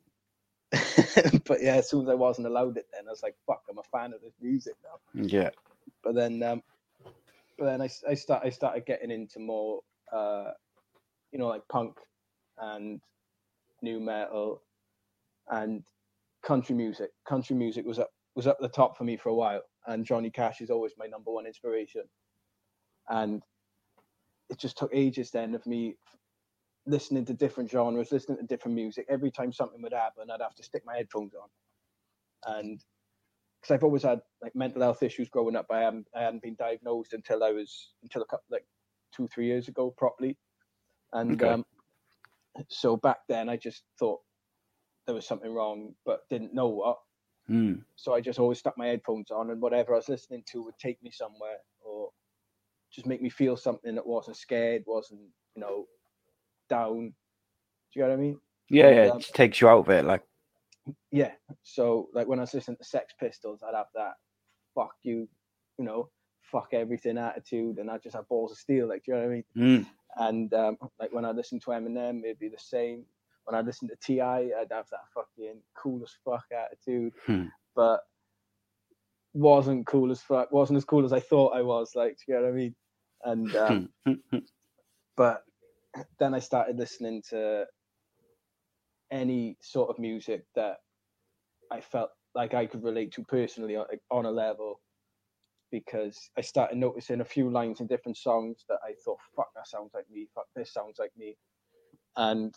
but 1.47 1.63
yeah, 1.63 1.77
as 1.77 1.91
soon 1.91 2.03
as 2.03 2.09
I 2.09 2.15
wasn't 2.15 2.47
allowed 2.47 2.77
it, 2.77 2.87
then 2.93 3.07
I 3.07 3.11
was 3.11 3.23
like, 3.23 3.35
"Fuck, 3.47 3.63
I'm 3.69 3.79
a 3.79 3.83
fan 3.83 4.13
of 4.13 4.21
this 4.21 4.35
music 4.41 4.75
now." 4.85 5.23
yeah. 5.23 5.51
But 6.03 6.15
then, 6.15 6.43
um, 6.43 6.63
but 7.59 7.65
then 7.65 7.83
I, 7.83 7.89
I 8.09 8.15
start 8.15 8.43
I 8.45 8.51
started 8.51 8.87
getting 8.87 9.11
into 9.11 9.41
more, 9.41 9.81
uh, 10.13 10.53
you 11.33 11.39
know, 11.39 11.49
like 11.49 11.67
punk 11.69 11.97
and 12.59 13.01
nu 13.83 13.99
metal 13.99 14.63
and 15.49 15.83
country 16.43 16.75
music. 16.75 17.11
Country 17.29 17.57
music 17.57 17.85
was 17.85 17.99
up 17.99 18.11
was 18.37 18.47
up 18.47 18.59
the 18.61 18.69
top 18.69 18.97
for 18.97 19.05
me 19.05 19.17
for 19.17 19.31
a 19.31 19.35
while, 19.35 19.63
and 19.89 20.05
Johnny 20.05 20.31
Cash 20.31 20.61
is 20.61 20.71
always 20.71 20.93
my 20.97 21.07
number 21.07 21.33
one 21.33 21.47
inspiration. 21.47 22.03
And 23.09 23.43
it 24.49 24.59
just 24.59 24.79
took 24.79 24.91
ages 24.95 25.31
then 25.33 25.55
of 25.55 25.67
me 25.67 25.97
listening 26.87 27.25
to 27.27 27.35
different 27.35 27.71
genres, 27.71 28.13
listening 28.13 28.39
to 28.39 28.45
different 28.45 28.75
music. 28.75 29.07
Every 29.09 29.31
time 29.31 29.53
something 29.53 29.83
would 29.83 29.93
happen, 29.93 30.31
I'd 30.31 30.41
have 30.41 30.55
to 30.57 30.63
stick 30.63 30.83
my 30.85 30.97
headphones 30.97 31.33
on, 31.35 32.59
and 32.59 32.85
because 33.61 33.75
I've 33.75 33.85
always 33.85 34.03
had 34.03 34.21
like 34.43 34.55
mental 34.55 34.83
health 34.83 35.03
issues 35.03 35.29
growing 35.29 35.57
up, 35.57 35.67
I 35.71 35.81
haven't 35.81 36.07
I 36.15 36.23
hadn't 36.23 36.43
been 36.43 36.57
diagnosed 36.57 37.13
until 37.13 37.45
I 37.45 37.51
was 37.53 37.95
until 38.03 38.23
a 38.23 38.27
couple 38.27 38.47
like 38.51 38.67
two 39.15 39.29
three 39.29 39.47
years 39.47 39.69
ago 39.69 39.95
properly, 39.97 40.37
and 41.13 41.43
Okay. 41.43 41.53
um, 41.53 41.65
so 42.69 42.97
back 42.97 43.19
then 43.29 43.49
I 43.49 43.57
just 43.57 43.85
thought 43.99 44.21
there 45.07 45.15
was 45.15 45.27
something 45.27 45.53
wrong, 45.53 45.95
but 46.05 46.29
didn't 46.31 46.55
know 46.55 46.69
what. 46.69 46.99
Mm. 47.49 47.83
So 47.97 48.15
I 48.15 48.21
just 48.21 48.39
always 48.39 48.59
stuck 48.59 48.79
my 48.79 48.87
headphones 48.87 49.31
on, 49.31 49.51
and 49.51 49.61
whatever 49.61 49.93
I 49.93 49.97
was 49.97 50.09
listening 50.09 50.45
to 50.53 50.63
would 50.63 50.79
take 50.79 51.03
me 51.03 51.11
somewhere 51.11 51.59
or 51.81 52.11
just 52.91 53.07
make 53.07 53.23
me 53.23 53.31
feel 53.31 53.57
something 53.57 53.95
that 53.95 54.07
wasn't 54.07 54.37
scared, 54.37 54.83
wasn't 54.87 55.21
you 55.55 55.61
know 55.61 55.87
down. 56.71 57.13
Do 57.93 58.01
you 58.01 58.03
know 58.03 58.09
what 58.09 58.15
I 58.15 58.21
mean? 58.21 58.41
Yeah, 58.71 58.87
And, 58.87 58.97
yeah. 58.97 59.03
It 59.05 59.11
um, 59.11 59.21
just 59.21 59.35
takes 59.35 59.61
you 59.61 59.69
out 59.69 59.81
of 59.81 59.91
it. 59.91 60.05
Like, 60.07 60.23
Yeah. 61.11 61.33
So 61.63 62.09
like 62.15 62.27
when 62.27 62.39
I 62.39 62.43
was 62.43 62.55
listening 62.55 62.79
to 62.79 62.85
Sex 62.85 63.13
Pistols, 63.21 63.61
I'd 63.63 63.75
have 63.77 63.87
that 63.95 64.15
fuck 64.75 64.95
you, 65.03 65.29
you 65.79 65.85
know, 65.85 66.09
fuck 66.43 66.69
everything 66.73 67.19
attitude, 67.19 67.79
and 67.79 67.91
I 67.91 67.99
just 67.99 68.17
have 68.17 68.29
balls 68.29 68.53
of 68.53 68.59
steel. 68.59 68.89
Like, 68.89 69.05
do 69.05 69.13
you 69.13 69.19
know 69.19 69.25
what 69.25 69.31
I 69.31 69.35
mean? 69.35 69.45
mm. 69.85 69.87
And 70.17 70.55
um, 70.55 70.77
like 70.99 71.13
when 71.13 71.25
I 71.25 71.31
listen 71.33 71.61
to 71.61 71.67
Eminem, 71.71 72.25
it'd 72.25 72.39
be 72.39 72.49
the 72.49 72.59
same. 72.59 73.05
When 73.45 73.55
I 73.55 73.61
listen 73.65 73.89
to 73.89 73.97
T.I., 74.03 74.39
I'd 74.39 74.73
have 74.73 74.89
that 74.91 75.07
fucking 75.15 75.61
cool 75.77 76.01
as 76.03 76.13
fuck 76.25 76.45
attitude, 76.53 77.13
Hmm. 77.27 77.45
but 77.77 78.01
wasn't 79.33 79.87
cool 79.87 80.11
as 80.11 80.21
fuck. 80.21 80.51
wasn't 80.53 80.77
as 80.77 80.85
cool 80.85 81.05
as 81.05 81.13
I 81.13 81.21
thought 81.21 81.55
I 81.57 81.63
was. 81.63 81.93
Like, 81.95 82.17
do 82.19 82.25
you 82.29 82.35
know 82.35 82.43
what 82.43 82.49
I 82.49 82.53
mean? 82.53 82.75
And 83.25 83.57
um, 83.57 83.89
but 85.17 85.43
then 86.19 86.35
I 86.35 86.39
started 86.39 86.77
listening 86.77 87.23
to 87.31 87.67
any 89.11 89.57
sort 89.61 89.91
of 89.91 89.99
music 89.99 90.45
that 90.55 90.77
I 91.71 91.81
felt 91.81 92.11
like 92.35 92.55
I 92.55 92.67
could 92.67 92.85
relate 92.85 93.13
to 93.13 93.25
personally 93.25 93.77
on, 93.77 94.25
a 94.25 94.31
level 94.31 94.81
because 95.73 96.31
I 96.37 96.41
started 96.43 96.79
noticing 96.79 97.21
a 97.21 97.25
few 97.25 97.51
lines 97.51 97.81
in 97.81 97.87
different 97.87 98.17
songs 98.17 98.65
that 98.69 98.79
I 98.85 98.95
thought, 99.05 99.19
fuck, 99.35 99.49
that 99.55 99.69
sounds 99.69 99.91
like 99.95 100.09
me. 100.11 100.29
Fuck, 100.35 100.47
this 100.55 100.73
sounds 100.73 100.97
like 100.99 101.13
me. 101.17 101.37
And 102.17 102.55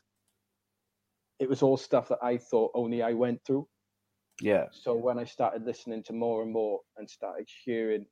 it 1.40 1.50
was 1.50 1.62
all 1.62 1.78
stuff 1.78 2.08
that 2.10 2.20
I 2.22 2.38
thought 2.38 2.72
only 2.74 3.02
I 3.02 3.14
went 3.14 3.42
through. 3.46 3.68
Yeah. 4.42 4.66
So 4.72 4.96
when 4.96 5.20
I 5.20 5.26
started 5.26 5.66
listening 5.66 6.04
to 6.04 6.14
more 6.14 6.42
and 6.42 6.52
more 6.52 6.80
and 6.98 7.10
started 7.10 7.48
hearing 7.66 8.06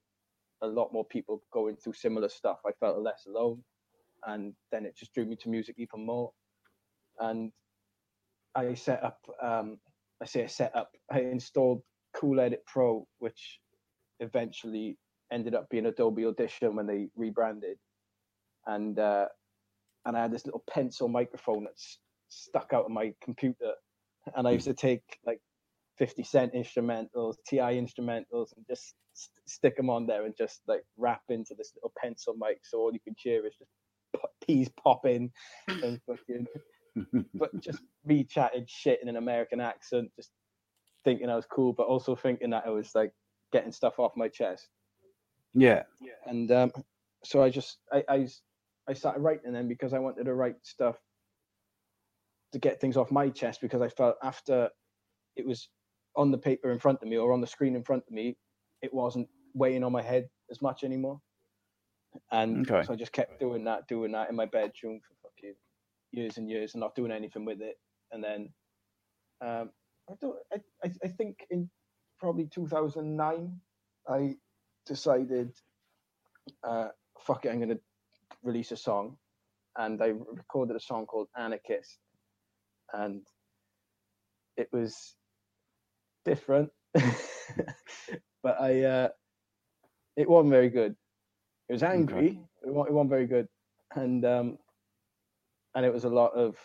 a 0.61 0.67
lot 0.67 0.93
more 0.93 1.05
people 1.05 1.43
going 1.51 1.75
through 1.75 1.93
similar 1.93 2.29
stuff, 2.29 2.59
I 2.65 2.71
felt 2.79 2.99
less 2.99 3.25
alone. 3.27 3.63
And 4.25 4.53
then 4.71 4.85
it 4.85 4.95
just 4.95 5.13
drew 5.13 5.25
me 5.25 5.35
to 5.37 5.49
music 5.49 5.75
even 5.77 6.05
more. 6.05 6.31
And 7.19 7.51
I 8.55 8.73
set 8.73 9.03
up, 9.03 9.19
um, 9.41 9.77
I 10.21 10.25
say 10.25 10.43
I 10.43 10.47
set 10.47 10.75
up, 10.75 10.91
I 11.11 11.21
installed 11.21 11.81
Cool 12.15 12.39
Edit 12.39 12.63
Pro, 12.67 13.07
which 13.19 13.59
eventually 14.19 14.97
ended 15.31 15.55
up 15.55 15.69
being 15.69 15.85
Adobe 15.85 16.25
Audition 16.25 16.75
when 16.75 16.87
they 16.87 17.07
rebranded. 17.15 17.77
And 18.67 18.99
uh, 18.99 19.25
and 20.05 20.17
I 20.17 20.21
had 20.21 20.31
this 20.31 20.45
little 20.45 20.63
pencil 20.69 21.07
microphone 21.07 21.63
that's 21.63 21.99
stuck 22.29 22.71
out 22.73 22.85
of 22.85 22.91
my 22.91 23.13
computer, 23.23 23.73
and 24.35 24.47
I 24.47 24.51
used 24.51 24.67
to 24.67 24.73
take 24.73 25.03
like 25.25 25.39
50 25.97 26.23
Cent 26.23 26.53
instrumentals, 26.53 27.35
T.I. 27.47 27.73
instrumentals, 27.75 28.55
and 28.55 28.65
just 28.67 28.95
st- 29.13 29.47
stick 29.47 29.77
them 29.77 29.89
on 29.89 30.07
there 30.07 30.25
and 30.25 30.35
just 30.37 30.61
like 30.67 30.83
rap 30.97 31.21
into 31.29 31.53
this 31.55 31.73
little 31.75 31.91
pencil 31.97 32.35
mic. 32.39 32.59
So 32.63 32.79
all 32.79 32.93
you 32.93 32.99
can 32.99 33.15
hear 33.17 33.45
is 33.45 33.53
just 33.57 33.71
peas 34.45 34.69
popping 34.69 35.31
and 35.67 35.99
fucking, 36.07 36.47
but 37.33 37.59
just 37.61 37.79
me 38.05 38.23
chatting 38.23 38.65
shit 38.67 38.99
in 39.01 39.09
an 39.09 39.17
American 39.17 39.59
accent, 39.59 40.11
just 40.15 40.31
thinking 41.03 41.29
I 41.29 41.35
was 41.35 41.45
cool, 41.45 41.73
but 41.73 41.87
also 41.87 42.15
thinking 42.15 42.51
that 42.51 42.63
I 42.65 42.69
was 42.69 42.93
like 42.95 43.11
getting 43.51 43.71
stuff 43.71 43.99
off 43.99 44.11
my 44.15 44.27
chest. 44.27 44.67
Yeah. 45.53 45.83
yeah. 45.99 46.13
And 46.25 46.51
um, 46.51 46.71
so 47.23 47.41
I 47.43 47.49
just 47.49 47.77
I, 47.91 48.03
I 48.07 48.27
I 48.87 48.93
started 48.93 49.21
writing 49.21 49.53
them 49.53 49.67
because 49.67 49.93
I 49.93 49.99
wanted 49.99 50.25
to 50.25 50.33
write 50.33 50.55
stuff 50.63 50.97
to 52.53 52.59
get 52.59 52.81
things 52.81 52.97
off 52.97 53.11
my 53.11 53.29
chest 53.29 53.61
because 53.61 53.81
I 53.81 53.89
felt 53.89 54.15
after 54.23 54.69
it 55.35 55.45
was 55.45 55.69
on 56.15 56.31
the 56.31 56.37
paper 56.37 56.71
in 56.71 56.79
front 56.79 56.99
of 57.01 57.07
me 57.07 57.17
or 57.17 57.31
on 57.31 57.41
the 57.41 57.47
screen 57.47 57.75
in 57.75 57.83
front 57.83 58.03
of 58.07 58.13
me, 58.13 58.37
it 58.81 58.93
wasn't 58.93 59.27
weighing 59.53 59.83
on 59.83 59.91
my 59.91 60.01
head 60.01 60.27
as 60.49 60.61
much 60.61 60.83
anymore. 60.83 61.19
And 62.31 62.69
Okay. 62.69 62.85
so 62.85 62.93
I 62.93 62.95
just 62.95 63.11
kept 63.11 63.39
doing 63.39 63.63
that, 63.65 63.87
doing 63.87 64.11
that 64.13 64.29
in 64.29 64.35
my 64.35 64.45
bedroom 64.45 64.99
for 64.99 65.29
fucking 65.29 65.55
years 66.11 66.37
and 66.37 66.49
years 66.49 66.73
and 66.73 66.81
not 66.81 66.95
doing 66.95 67.11
anything 67.11 67.45
with 67.45 67.61
it. 67.61 67.75
And 68.11 68.23
then 68.23 68.53
um, 69.41 69.71
I, 70.09 70.13
don't, 70.21 70.37
I, 70.53 70.91
I, 71.03 71.07
think 71.07 71.45
in 71.49 71.69
probably 72.19 72.47
2009, 72.47 73.59
I 74.07 74.35
decided, 74.85 75.51
uh, 76.63 76.89
fuck 77.19 77.45
it, 77.45 77.49
I'm 77.49 77.57
going 77.59 77.69
to 77.69 77.79
release 78.43 78.71
a 78.71 78.77
song. 78.77 79.17
And 79.77 80.01
I 80.01 80.07
recorded 80.07 80.75
a 80.75 80.81
song 80.81 81.05
called 81.05 81.27
Anarchist. 81.37 81.97
And 82.93 83.25
it 84.57 84.67
was 84.73 85.15
different, 86.25 86.69
but 86.93 88.59
I, 88.59 88.83
uh, 88.83 89.09
it 90.17 90.29
wasn't 90.29 90.51
very 90.51 90.69
good. 90.69 90.95
It 91.71 91.75
was 91.75 91.83
angry. 91.83 92.37
It, 92.65 92.73
wasn't, 92.73 92.89
it 92.89 92.93
wasn't 92.93 93.09
very 93.11 93.27
good. 93.27 93.47
And, 93.95 94.25
um, 94.25 94.57
and 95.73 95.85
it 95.85 95.93
was 95.93 96.03
a 96.03 96.09
lot 96.09 96.33
of 96.33 96.57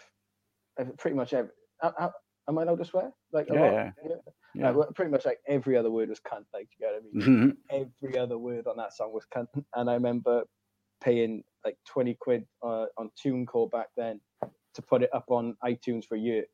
pretty 0.98 1.14
much 1.14 1.32
every, 1.32 1.52
uh, 1.80 1.92
uh, 1.96 2.10
am 2.48 2.58
I 2.58 2.62
allowed 2.62 2.78
to 2.78 2.84
swear? 2.84 3.12
Like, 3.32 3.46
a 3.48 3.54
Yeah, 3.54 3.60
lot? 3.60 3.72
yeah. 3.72 3.90
yeah. 4.04 4.14
Yeah. 4.56 4.70
Well, 4.72 4.90
pretty 4.96 5.12
much 5.12 5.25
like 5.25 5.38
every 5.46 5.76
other 5.76 5.92
word 5.92 6.08
was 6.08 6.18
cunt. 6.18 6.46
Like, 6.52 6.68
you 6.80 6.86
know 6.86 6.94
what 6.94 7.02
I 7.22 7.26
mean? 7.26 7.56
Mhm. 7.70 7.86
every 8.02 8.18
other 8.18 8.36
word 8.36 8.66
on 8.66 8.76
that 8.78 8.94
song 8.94 9.12
was 9.12 9.25
cunt. 9.32 9.46
And 9.76 9.88
I 9.88 9.94
remember 9.94 10.42
paying 11.00 11.44
like 11.64 11.76
20 11.86 12.14
quid 12.14 12.44
uh, 12.64 12.86
on 12.98 13.12
TuneCore 13.25 13.70
back 13.70 13.90
then 13.96 14.20
to 14.75 14.82
put 14.82 15.04
it 15.04 15.10
up 15.14 15.26
on 15.28 15.56
iTunes 15.64 16.04
for 16.04 16.16
a 16.16 16.18
year. 16.18 16.46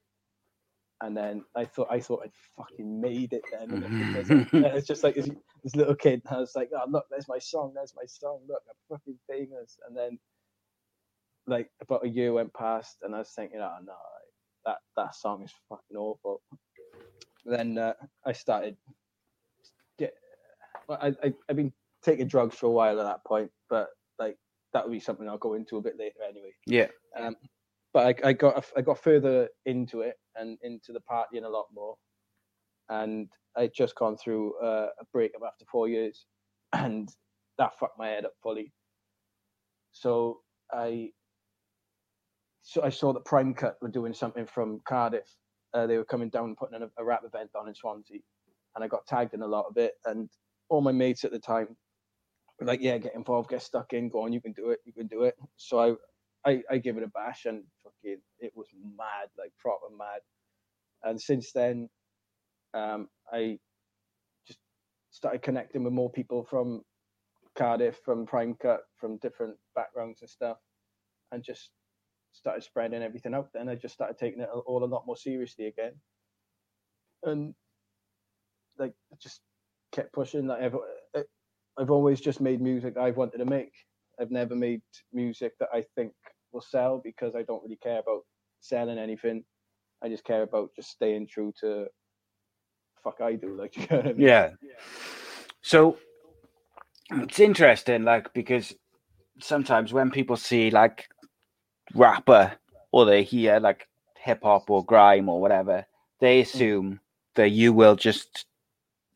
And 1.02 1.16
then 1.16 1.44
I 1.56 1.64
thought 1.64 1.88
I 1.90 1.98
thought 1.98 2.22
I'd 2.24 2.30
fucking 2.56 3.00
made 3.00 3.32
it 3.32 3.42
then. 3.50 4.14
Because 4.14 4.30
it's 4.52 4.86
just 4.86 5.02
like 5.02 5.16
this, 5.16 5.28
this 5.64 5.74
little 5.74 5.96
kid. 5.96 6.22
I 6.30 6.38
was 6.38 6.52
like, 6.54 6.70
oh 6.72 6.88
look, 6.88 7.06
there's 7.10 7.28
my 7.28 7.40
song, 7.40 7.72
there's 7.74 7.92
my 7.96 8.06
song. 8.06 8.38
Look, 8.48 8.62
I'm 8.68 8.96
fucking 8.96 9.18
famous. 9.28 9.78
And 9.86 9.96
then 9.96 10.20
like 11.48 11.70
about 11.80 12.04
a 12.04 12.08
year 12.08 12.32
went 12.32 12.54
past, 12.54 12.98
and 13.02 13.16
I 13.16 13.18
was 13.18 13.30
thinking, 13.30 13.58
oh 13.58 13.78
no, 13.84 13.94
that 14.64 14.76
that 14.96 15.16
song 15.16 15.42
is 15.42 15.52
fucking 15.68 15.96
awful. 15.96 16.40
Then 17.44 17.78
uh, 17.78 17.94
I 18.24 18.32
started 18.32 18.76
get. 19.98 20.14
I, 20.88 21.08
I 21.24 21.32
I've 21.48 21.56
been 21.56 21.72
taking 22.04 22.28
drugs 22.28 22.56
for 22.56 22.66
a 22.66 22.70
while 22.70 23.00
at 23.00 23.04
that 23.04 23.24
point, 23.24 23.50
but 23.68 23.88
like 24.20 24.36
that 24.72 24.84
would 24.84 24.92
be 24.92 25.00
something 25.00 25.28
I'll 25.28 25.36
go 25.36 25.54
into 25.54 25.78
a 25.78 25.82
bit 25.82 25.98
later 25.98 26.20
anyway. 26.28 26.52
Yeah. 26.64 26.86
Um, 27.18 27.34
but 27.92 28.24
I, 28.24 28.28
I 28.28 28.32
got 28.34 28.64
I 28.76 28.82
got 28.82 29.02
further 29.02 29.48
into 29.66 30.02
it 30.02 30.16
and 30.36 30.58
into 30.62 30.92
the 30.92 31.00
partying 31.00 31.44
a 31.44 31.48
lot 31.48 31.66
more, 31.74 31.96
and 32.88 33.28
I'd 33.56 33.74
just 33.74 33.94
gone 33.94 34.16
through 34.16 34.58
uh, 34.60 34.88
a 35.00 35.04
breakup 35.12 35.42
after 35.46 35.64
four 35.70 35.88
years, 35.88 36.26
and 36.72 37.08
that 37.58 37.78
fucked 37.78 37.98
my 37.98 38.08
head 38.08 38.24
up 38.24 38.32
fully. 38.42 38.72
So 39.92 40.40
I 40.72 41.10
so 42.62 42.82
I 42.82 42.88
saw 42.90 43.12
that 43.12 43.24
Prime 43.24 43.54
Cut 43.54 43.76
were 43.82 43.88
doing 43.88 44.14
something 44.14 44.46
from 44.46 44.80
Cardiff. 44.86 45.28
Uh, 45.74 45.86
they 45.86 45.96
were 45.96 46.04
coming 46.04 46.28
down 46.28 46.44
and 46.46 46.56
putting 46.56 46.80
a, 46.80 46.88
a 47.00 47.04
rap 47.04 47.22
event 47.24 47.50
on 47.54 47.68
in 47.68 47.74
Swansea, 47.74 48.20
and 48.74 48.84
I 48.84 48.88
got 48.88 49.06
tagged 49.06 49.34
in 49.34 49.42
a 49.42 49.46
lot 49.46 49.66
of 49.68 49.76
it. 49.76 49.94
And 50.04 50.30
all 50.68 50.80
my 50.80 50.92
mates 50.92 51.24
at 51.24 51.32
the 51.32 51.38
time 51.38 51.76
were 52.58 52.66
like, 52.66 52.80
"Yeah, 52.80 52.98
get 52.98 53.14
involved, 53.14 53.50
get 53.50 53.62
stuck 53.62 53.92
in, 53.92 54.08
go 54.08 54.22
on, 54.22 54.32
you 54.32 54.40
can 54.40 54.52
do 54.52 54.70
it, 54.70 54.80
you 54.84 54.92
can 54.92 55.06
do 55.06 55.24
it." 55.24 55.34
So 55.56 55.78
I 55.80 55.94
I, 56.46 56.62
I 56.70 56.78
give 56.78 56.96
it 56.96 57.04
a 57.04 57.08
bash 57.08 57.44
and 57.46 57.62
fucking 57.84 58.18
it 58.40 58.52
was 58.56 58.68
mad, 58.96 59.28
like 59.38 59.52
proper 59.58 59.86
mad. 59.96 60.20
And 61.04 61.20
since 61.20 61.52
then, 61.52 61.88
um, 62.74 63.08
I 63.32 63.58
just 64.46 64.58
started 65.10 65.42
connecting 65.42 65.84
with 65.84 65.92
more 65.92 66.10
people 66.10 66.44
from 66.44 66.82
Cardiff, 67.56 67.98
from 68.04 68.26
Prime 68.26 68.54
Cut, 68.60 68.80
from 68.96 69.18
different 69.18 69.56
backgrounds 69.74 70.22
and 70.22 70.30
stuff, 70.30 70.58
and 71.32 71.44
just 71.44 71.70
started 72.32 72.62
spreading 72.64 73.02
everything 73.02 73.34
out. 73.34 73.48
Then 73.52 73.68
I 73.68 73.74
just 73.74 73.94
started 73.94 74.18
taking 74.18 74.40
it 74.42 74.48
all 74.66 74.84
a 74.84 74.86
lot 74.86 75.06
more 75.06 75.16
seriously 75.16 75.66
again, 75.66 75.92
and 77.24 77.54
like 78.78 78.94
just 79.20 79.40
kept 79.92 80.12
pushing. 80.12 80.46
Like 80.46 80.62
I've, 80.62 80.76
I've 81.78 81.90
always 81.90 82.20
just 82.20 82.40
made 82.40 82.60
music 82.60 82.96
I've 82.96 83.16
wanted 83.16 83.38
to 83.38 83.46
make. 83.46 83.72
I've 84.22 84.30
never 84.30 84.54
made 84.54 84.82
music 85.12 85.52
that 85.58 85.68
I 85.74 85.84
think 85.96 86.12
will 86.52 86.62
sell 86.62 87.00
because 87.02 87.34
I 87.34 87.42
don't 87.42 87.62
really 87.62 87.78
care 87.82 87.98
about 87.98 88.22
selling 88.60 88.98
anything. 88.98 89.44
I 90.02 90.08
just 90.08 90.24
care 90.24 90.42
about 90.42 90.70
just 90.76 90.90
staying 90.90 91.26
true 91.26 91.52
to 91.60 91.86
fuck 93.02 93.20
I 93.20 93.34
do. 93.34 93.56
Like, 93.56 93.76
you 93.76 93.86
know 93.90 93.96
what 93.96 94.06
I 94.06 94.12
mean? 94.12 94.26
Yeah. 94.26 94.50
So 95.60 95.98
it's 97.10 97.40
interesting, 97.40 98.04
like, 98.04 98.32
because 98.32 98.74
sometimes 99.40 99.92
when 99.92 100.10
people 100.10 100.36
see 100.36 100.70
like 100.70 101.08
rapper 101.94 102.52
or 102.92 103.04
they 103.04 103.24
hear 103.24 103.58
like 103.58 103.88
hip 104.16 104.44
hop 104.44 104.70
or 104.70 104.84
grime 104.84 105.28
or 105.28 105.40
whatever, 105.40 105.84
they 106.20 106.40
mm. 106.40 106.42
assume 106.42 107.00
that 107.34 107.50
you 107.50 107.72
will 107.72 107.96
just 107.96 108.46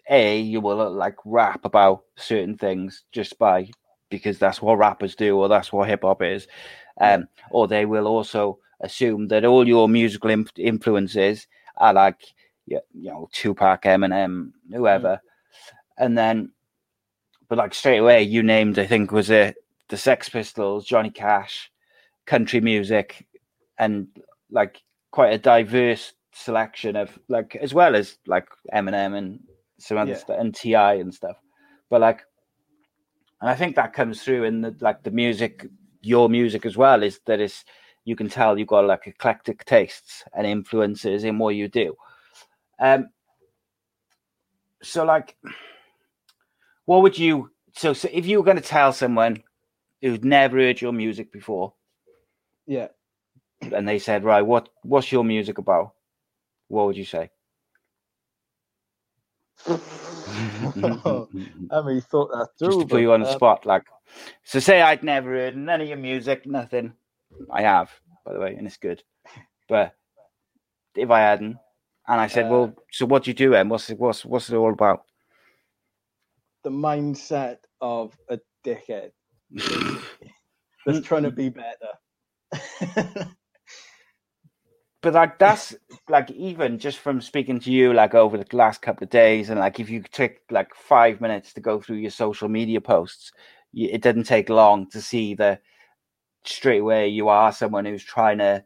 a 0.08 0.38
you 0.38 0.60
will 0.60 0.90
like 0.92 1.16
rap 1.24 1.64
about 1.64 2.04
certain 2.16 2.56
things 2.56 3.04
just 3.12 3.38
by 3.38 3.68
because 4.10 4.38
that's 4.38 4.62
what 4.62 4.78
rappers 4.78 5.14
do 5.14 5.36
or 5.38 5.48
that's 5.48 5.72
what 5.72 5.88
hip 5.88 6.02
hop 6.02 6.22
is, 6.22 6.46
um, 7.00 7.26
or 7.50 7.66
they 7.68 7.84
will 7.86 8.06
also 8.06 8.58
assume 8.80 9.28
that 9.28 9.44
all 9.44 9.66
your 9.66 9.88
musical 9.88 10.30
inf- 10.30 10.58
influences 10.58 11.46
are 11.78 11.94
like 11.94 12.20
you 12.66 12.80
know 12.94 13.28
Tupac, 13.32 13.82
Eminem, 13.82 14.52
whoever, 14.72 15.20
and 15.98 16.16
then 16.16 16.50
but 17.48 17.58
like 17.58 17.74
straight 17.74 17.98
away 17.98 18.22
you 18.22 18.42
named 18.42 18.78
I 18.78 18.86
think 18.86 19.12
was 19.12 19.30
it 19.30 19.56
the 19.88 19.96
Sex 19.96 20.28
Pistols, 20.28 20.84
Johnny 20.84 21.10
Cash, 21.10 21.70
country 22.26 22.60
music, 22.60 23.26
and 23.78 24.08
like 24.50 24.82
quite 25.12 25.32
a 25.32 25.38
diverse 25.38 26.12
selection 26.32 26.96
of 26.96 27.18
like 27.28 27.56
as 27.56 27.72
well 27.72 27.94
as 27.96 28.18
like 28.26 28.46
Eminem 28.74 29.16
and 29.16 29.40
some 29.78 29.96
other 29.96 30.10
Yeah. 30.12 30.16
stuff 30.18 30.36
and 30.40 30.54
T.I. 30.54 30.94
and 30.94 31.14
stuff, 31.14 31.36
but 31.88 32.00
like, 32.00 32.22
and 33.40 33.50
I 33.50 33.54
think 33.54 33.76
that 33.76 33.92
comes 33.92 34.22
through 34.22 34.44
in 34.44 34.60
the 34.62 34.74
like 34.80 35.02
the 35.02 35.10
music, 35.10 35.66
your 36.00 36.28
music 36.28 36.64
as 36.64 36.76
well 36.76 37.02
is 37.02 37.20
that 37.26 37.40
is 37.40 37.64
you 38.04 38.16
can 38.16 38.28
tell 38.28 38.58
you've 38.58 38.68
got 38.68 38.86
like 38.86 39.06
eclectic 39.06 39.64
tastes 39.64 40.24
and 40.32 40.46
influences 40.46 41.24
in 41.24 41.38
what 41.38 41.54
you 41.54 41.68
do. 41.68 41.94
Um, 42.78 43.08
so 44.82 45.04
like, 45.04 45.36
what 46.84 47.02
would 47.02 47.18
you? 47.18 47.50
So, 47.74 47.92
so 47.92 48.08
if 48.12 48.26
you 48.26 48.38
were 48.38 48.44
going 48.44 48.56
to 48.56 48.62
tell 48.62 48.92
someone 48.92 49.42
who'd 50.00 50.24
never 50.24 50.58
heard 50.58 50.80
your 50.80 50.92
music 50.92 51.32
before, 51.32 51.74
Yeah. 52.66 52.88
and 53.60 53.86
they 53.88 53.98
said, 53.98 54.24
"Right, 54.24 54.42
what 54.42 54.68
what's 54.82 55.12
your 55.12 55.24
music 55.24 55.58
about?" 55.58 55.92
What 56.68 56.86
would 56.86 56.96
you 56.96 57.04
say? 57.04 57.30
I 61.70 61.82
mean, 61.82 61.96
you 61.96 62.00
thought 62.00 62.30
that 62.32 62.48
through. 62.58 62.68
just 62.68 62.80
to 62.80 62.86
put 62.86 63.00
you 63.00 63.12
on 63.12 63.20
the 63.20 63.28
uh, 63.28 63.34
spot. 63.34 63.66
Like, 63.66 63.84
so 64.44 64.58
say 64.58 64.80
I'd 64.80 65.02
never 65.02 65.30
heard 65.30 65.56
none 65.56 65.80
of 65.80 65.88
your 65.88 65.96
music, 65.96 66.46
nothing. 66.46 66.92
I 67.50 67.62
have, 67.62 67.90
by 68.24 68.32
the 68.32 68.40
way, 68.40 68.54
and 68.54 68.66
it's 68.66 68.76
good. 68.76 69.02
But 69.68 69.94
if 70.94 71.10
I 71.10 71.20
hadn't, 71.20 71.56
and 72.08 72.20
I 72.20 72.26
said, 72.26 72.46
Uh, 72.46 72.50
"Well, 72.50 72.74
so 72.92 73.06
what 73.06 73.24
do 73.24 73.30
you 73.30 73.34
do, 73.34 73.50
then? 73.50 73.68
What's 73.68 73.90
it, 73.90 73.98
what's 73.98 74.24
what's 74.24 74.50
it 74.50 74.56
all 74.56 74.72
about?" 74.72 75.02
the 76.66 76.72
mindset 76.72 77.58
of 77.80 78.18
a 78.28 78.40
dickhead 78.64 79.12
that's 80.84 81.06
trying 81.06 81.22
to 81.22 81.30
be 81.30 81.48
better. 82.90 83.28
But 85.02 85.14
like 85.14 85.38
that's 85.38 85.74
like 86.08 86.30
even 86.30 86.78
just 86.78 86.98
from 86.98 87.20
speaking 87.20 87.60
to 87.60 87.70
you 87.70 87.92
like 87.92 88.14
over 88.14 88.36
the 88.38 88.56
last 88.56 88.82
couple 88.82 89.04
of 89.04 89.10
days, 89.10 89.50
and 89.50 89.60
like 89.60 89.78
if 89.78 89.88
you 89.90 90.02
take 90.02 90.40
like 90.50 90.74
five 90.74 91.20
minutes 91.20 91.52
to 91.54 91.60
go 91.60 91.80
through 91.80 91.98
your 91.98 92.10
social 92.10 92.48
media 92.48 92.80
posts, 92.80 93.30
you, 93.72 93.88
it 93.92 94.02
didn't 94.02 94.24
take 94.24 94.48
long 94.48 94.88
to 94.90 95.00
see 95.00 95.34
the 95.34 95.60
straight 96.44 96.80
away 96.80 97.08
you 97.08 97.28
are 97.28 97.52
someone 97.52 97.84
who's 97.84 98.04
trying 98.04 98.38
to 98.38 98.64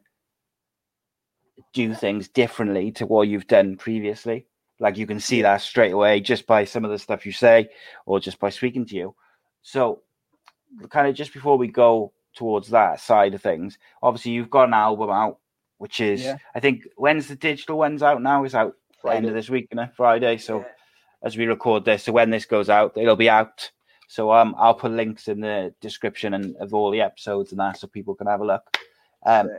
do 1.73 1.93
things 1.93 2.27
differently 2.27 2.91
to 2.91 3.05
what 3.05 3.27
you've 3.27 3.47
done 3.47 3.77
previously. 3.77 4.47
Like 4.79 4.97
you 4.97 5.05
can 5.05 5.19
see 5.19 5.41
that 5.43 5.61
straight 5.61 5.93
away 5.93 6.19
just 6.19 6.47
by 6.47 6.65
some 6.65 6.83
of 6.83 6.91
the 6.91 6.97
stuff 6.97 7.25
you 7.25 7.31
say 7.31 7.69
or 8.05 8.19
just 8.19 8.39
by 8.39 8.49
speaking 8.49 8.85
to 8.87 8.95
you. 8.95 9.15
So, 9.61 10.01
kind 10.89 11.07
of 11.07 11.15
just 11.15 11.33
before 11.33 11.57
we 11.57 11.67
go 11.67 12.13
towards 12.35 12.69
that 12.69 12.99
side 12.99 13.33
of 13.33 13.41
things, 13.41 13.77
obviously 14.01 14.31
you've 14.31 14.49
got 14.49 14.69
an 14.69 14.73
album 14.73 15.09
out, 15.11 15.37
which 15.81 15.99
is 15.99 16.21
Yeah. 16.23 16.37
I 16.53 16.59
think 16.59 16.83
when's 16.95 17.27
the 17.27 17.35
digital 17.35 17.79
one's 17.79 18.03
out 18.03 18.21
now? 18.21 18.43
Is 18.43 18.53
out 18.53 18.75
the 19.03 19.09
end 19.09 19.25
of 19.25 19.33
this 19.33 19.49
week, 19.49 19.67
you 19.71 19.77
know, 19.77 19.89
Friday. 19.97 20.37
So 20.37 20.59
Yeah. 20.59 20.65
as 21.23 21.35
we 21.35 21.47
record 21.47 21.85
this, 21.85 22.03
so 22.03 22.11
when 22.11 22.29
this 22.29 22.45
goes 22.45 22.69
out, 22.69 22.93
it'll 22.95 23.15
be 23.15 23.31
out. 23.31 23.71
So 24.07 24.31
um, 24.31 24.53
I'll 24.59 24.75
put 24.75 24.91
links 24.91 25.27
in 25.27 25.41
the 25.41 25.73
description 25.81 26.35
and 26.35 26.55
of 26.57 26.71
all 26.75 26.91
the 26.91 27.01
episodes 27.01 27.51
and 27.51 27.59
that, 27.59 27.77
so 27.79 27.87
people 27.87 28.13
can 28.13 28.27
have 28.27 28.41
a 28.41 28.45
look. 28.45 28.77
Um, 29.25 29.49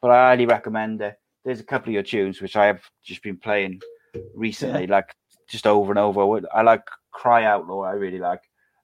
but 0.00 0.12
I 0.12 0.28
highly 0.28 0.46
recommend 0.46 1.00
it. 1.02 1.18
There's 1.44 1.58
a 1.60 1.64
couple 1.64 1.88
of 1.90 1.94
your 1.94 2.04
tunes 2.04 2.40
which 2.40 2.54
I 2.54 2.66
have 2.66 2.82
just 3.02 3.22
been 3.24 3.36
playing 3.36 3.80
recently, 4.36 4.86
like 4.86 5.16
just 5.48 5.66
over 5.66 5.90
and 5.90 5.98
over. 5.98 6.46
I 6.54 6.62
like 6.62 6.84
Cry 7.10 7.44
Outlaw, 7.44 7.82
I 7.82 7.92
really 7.94 8.18
like, 8.18 8.42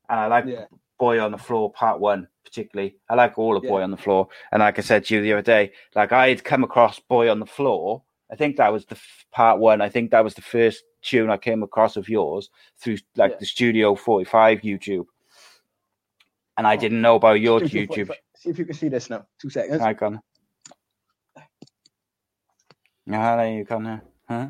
and 0.09 0.19
I 0.19 0.27
like 0.27 0.47
Yeah. 0.47 0.65
Boy 1.03 1.19
on 1.21 1.33
the 1.33 1.37
Floor 1.39 1.73
Part 1.73 1.99
One 1.99 2.29
particularly. 2.45 2.95
I 3.09 3.17
like 3.17 3.37
all 3.37 3.57
of 3.57 3.65
Yeah. 3.65 3.71
Boy 3.71 3.83
on 3.83 3.91
the 3.91 3.97
Floor, 3.97 4.29
and 4.53 4.61
like 4.61 4.79
I 4.79 4.83
said 4.83 5.05
to 5.07 5.17
you 5.17 5.21
the 5.21 5.33
other 5.33 5.43
day, 5.43 5.73
like 5.97 6.13
I 6.13 6.29
had 6.29 6.45
come 6.45 6.63
across 6.63 7.01
Boy 7.01 7.29
on 7.29 7.41
the 7.41 7.47
Floor. 7.59 8.05
I 8.31 8.37
think 8.37 8.55
that 8.59 8.73
was 8.73 8.87
the 8.87 8.95
f- 8.95 9.27
part 9.33 9.59
one. 9.59 9.81
I 9.81 9.89
think 9.89 10.13
that 10.13 10.23
was 10.23 10.35
the 10.35 10.43
first 10.43 10.85
tune 11.03 11.29
I 11.29 11.39
came 11.39 11.65
across 11.65 11.97
of 11.97 12.09
yours 12.09 12.51
through 12.79 12.99
like 13.17 13.33
Yeah. 13.33 13.37
the 13.41 13.47
Studio 13.47 13.97
45 13.97 14.61
YouTube. 14.61 15.07
And 16.57 16.69
I 16.69 16.77
Oh, 16.77 16.81
didn't 16.81 17.03
know 17.03 17.17
about 17.17 17.41
your 17.41 17.59
Studio 17.59 17.83
YouTube 17.83 18.07
45. 18.07 18.17
See 18.37 18.51
if 18.51 18.59
you 18.61 18.65
can 18.65 18.75
see 18.77 18.89
this 18.89 19.11
now. 19.11 19.27
Two 19.41 19.51
seconds. 19.51 19.81
icon. 19.83 20.21
Ah, 23.11 23.37
there 23.37 23.53
you 23.55 23.67
now. 23.69 24.01
Huh? 24.29 24.49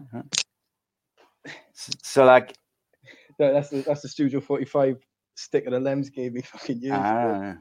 So, 1.73 2.27
like, 2.27 2.55
No, 3.39 3.55
that's 3.55 3.71
the 3.71 3.81
that's 3.81 4.03
the 4.03 4.09
Studio 4.09 4.41
45 4.41 4.99
sticker 5.35 5.71
the 5.71 5.79
Lems 5.79 6.13
gave 6.13 6.33
me 6.33 6.41
fucking 6.53 6.81
years 6.81 6.95
ah, 6.97 7.57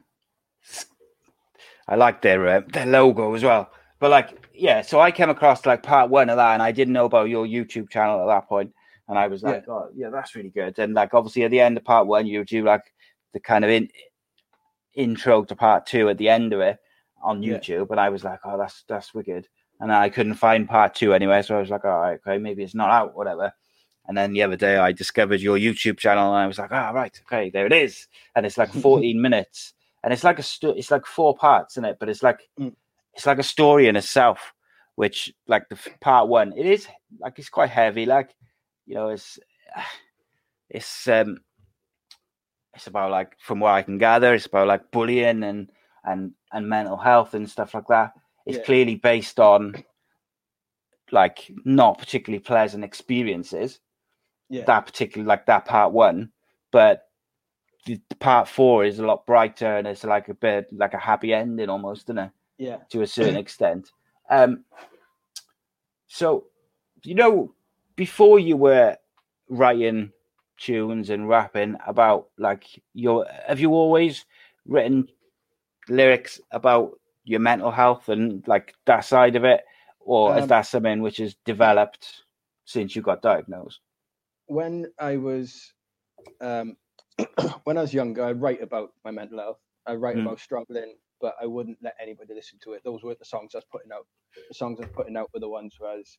I 1.88 1.96
like 1.96 2.22
their 2.22 2.46
uh, 2.46 2.60
their 2.72 2.86
logo 2.86 3.34
as 3.34 3.42
well. 3.42 3.70
But 3.98 4.10
like, 4.10 4.48
yeah, 4.54 4.82
so 4.82 5.00
I 5.00 5.10
came 5.10 5.30
across 5.30 5.64
like 5.66 5.82
part 5.82 6.10
one 6.10 6.28
of 6.30 6.36
that, 6.36 6.54
and 6.54 6.62
I 6.62 6.72
didn't 6.72 6.94
know 6.94 7.04
about 7.04 7.28
your 7.28 7.46
YouTube 7.46 7.88
channel 7.90 8.20
at 8.22 8.26
that 8.34 8.48
point, 8.48 8.72
and 9.08 9.18
I 9.18 9.26
was 9.28 9.42
like, 9.42 9.68
oh, 9.68 9.90
yeah, 9.94 10.10
that's 10.10 10.34
really 10.34 10.50
good. 10.50 10.78
And 10.78 10.94
like, 10.94 11.14
obviously, 11.14 11.44
at 11.44 11.50
the 11.50 11.60
end 11.60 11.76
of 11.76 11.84
part 11.84 12.06
one, 12.06 12.26
you 12.26 12.44
do 12.44 12.64
like 12.64 12.82
the 13.32 13.40
kind 13.40 13.64
of 13.64 13.70
in, 13.70 13.88
intro 14.94 15.44
to 15.44 15.54
part 15.54 15.86
two 15.86 16.08
at 16.08 16.18
the 16.18 16.28
end 16.28 16.52
of 16.52 16.60
it 16.60 16.78
on 17.22 17.42
Yeah. 17.42 17.58
YouTube, 17.58 17.90
and 17.90 18.00
I 18.00 18.08
was 18.08 18.24
like, 18.24 18.40
oh, 18.44 18.58
that's 18.58 18.84
that's 18.88 19.14
wicked. 19.14 19.48
And 19.80 19.92
I 19.92 20.08
couldn't 20.10 20.34
find 20.34 20.68
part 20.68 20.94
two 20.94 21.12
anywhere, 21.14 21.42
so 21.42 21.56
I 21.56 21.60
was 21.60 21.70
like, 21.70 21.84
all 21.84 22.00
right, 22.00 22.20
okay, 22.26 22.38
maybe 22.38 22.62
it's 22.62 22.74
not 22.74 22.90
out, 22.90 23.16
whatever. 23.16 23.52
And 24.06 24.16
then 24.16 24.32
the 24.32 24.42
other 24.42 24.56
day, 24.56 24.76
I 24.76 24.92
discovered 24.92 25.40
your 25.40 25.56
YouTube 25.56 25.98
channel, 25.98 26.28
and 26.34 26.36
I 26.42 26.46
was 26.46 26.58
like, 26.58 26.72
ah, 26.72 26.90
right, 26.90 27.18
okay, 27.26 27.50
there 27.50 27.66
it 27.66 27.72
is, 27.72 28.08
and 28.34 28.44
it's 28.44 28.58
like 28.58 28.72
14 28.82 29.20
minutes, 29.20 29.74
and 30.02 30.12
it's 30.12 30.24
like 30.24 30.38
a 30.38 30.42
sto- 30.42 30.74
it's 30.76 30.90
like 30.90 31.06
four 31.06 31.36
parts 31.36 31.76
in 31.76 31.84
it, 31.84 31.98
but 32.00 32.08
it's 32.08 32.22
like 32.22 32.40
Mm. 32.58 32.74
it's 33.14 33.26
like 33.26 33.38
a 33.38 33.42
story 33.44 33.86
in 33.88 33.96
itself, 33.96 34.52
which 34.96 35.32
like 35.46 35.68
the 35.68 35.78
part 36.00 36.28
one, 36.28 36.52
it 36.56 36.66
is 36.66 36.86
like 37.20 37.38
it's 37.38 37.48
quite 37.48 37.70
heavy, 37.70 38.06
like 38.06 38.34
you 38.86 38.94
know, 38.94 39.10
it's 39.10 39.38
it's 40.68 41.06
um 41.08 41.38
it's 42.74 42.86
about 42.86 43.10
like 43.10 43.36
from 43.38 43.60
what 43.60 43.72
I 43.72 43.82
can 43.82 43.98
gather, 43.98 44.34
it's 44.34 44.46
about 44.46 44.66
like 44.66 44.90
bullying 44.90 45.44
and 45.44 45.70
and 46.04 46.32
and 46.52 46.68
mental 46.68 46.96
health 46.96 47.34
and 47.34 47.48
stuff 47.48 47.74
like 47.74 47.86
that. 47.88 48.12
It's 48.46 48.58
Yeah. 48.58 48.64
clearly 48.64 48.96
based 48.96 49.38
on 49.38 49.74
like 51.12 51.52
not 51.64 51.98
particularly 51.98 52.40
pleasant 52.40 52.82
experiences. 52.84 53.78
Yeah. 54.52 54.64
That 54.66 54.84
particular 54.84 55.26
like 55.26 55.46
that 55.46 55.64
part 55.64 55.92
one, 55.92 56.30
but 56.72 57.08
the, 57.86 57.98
the 58.10 58.16
part 58.16 58.46
four 58.46 58.84
is 58.84 58.98
a 58.98 59.06
lot 59.06 59.24
brighter 59.24 59.78
and 59.78 59.86
it's 59.86 60.04
like 60.04 60.28
a 60.28 60.34
bit 60.34 60.68
like 60.72 60.92
a 60.92 60.98
happy 60.98 61.32
ending 61.32 61.70
almost, 61.70 62.04
isn't 62.04 62.18
it? 62.18 62.30
Yeah. 62.58 62.76
to 62.90 63.00
a 63.00 63.06
certain 63.06 63.36
extent. 63.36 63.90
Um, 64.28 64.64
so, 66.06 66.44
you 67.02 67.14
know, 67.14 67.54
before 67.96 68.38
you 68.38 68.58
were 68.58 68.98
writing 69.48 70.12
tunes 70.58 71.08
and 71.08 71.28
rapping 71.30 71.76
about 71.86 72.28
like 72.36 72.64
your, 72.92 73.26
have 73.48 73.58
you 73.58 73.70
always 73.72 74.26
written 74.66 75.08
lyrics 75.88 76.40
about 76.50 76.92
your 77.24 77.40
mental 77.40 77.70
health 77.70 78.10
and 78.10 78.46
like 78.46 78.74
that 78.84 79.00
side 79.00 79.34
of 79.34 79.44
it, 79.44 79.64
or 79.98 80.36
is 80.36 80.42
Um, 80.42 80.48
that 80.48 80.62
something 80.62 81.00
which 81.00 81.16
has 81.16 81.34
developed 81.46 82.24
since 82.64 82.94
you 82.94 83.00
got 83.02 83.22
diagnosed? 83.22 83.80
When 84.52 84.92
I 84.98 85.16
was 85.16 85.72
um 86.40 86.76
when 87.64 87.78
I 87.78 87.82
was 87.82 87.94
younger, 87.94 88.24
I 88.24 88.32
write 88.32 88.62
about 88.62 88.90
my 89.04 89.10
mental 89.10 89.38
health. 89.38 89.60
I 89.86 89.94
write 89.94 90.16
Mm. 90.16 90.26
about 90.26 90.40
struggling, 90.40 90.96
but 91.20 91.34
I 91.40 91.46
wouldn't 91.46 91.78
let 91.82 91.96
anybody 92.00 92.34
listen 92.34 92.58
to 92.64 92.74
it. 92.74 92.82
Those 92.84 93.02
weren't 93.02 93.18
the 93.18 93.24
songs 93.24 93.54
I 93.54 93.58
was 93.58 93.66
putting 93.72 93.92
out. 93.92 94.06
The 94.48 94.54
songs 94.54 94.78
I 94.78 94.82
was 94.82 94.90
putting 94.94 95.16
out 95.16 95.30
were 95.34 95.40
the 95.40 95.48
ones 95.48 95.76
where 95.78 95.92
I 95.92 95.96
was 95.96 96.18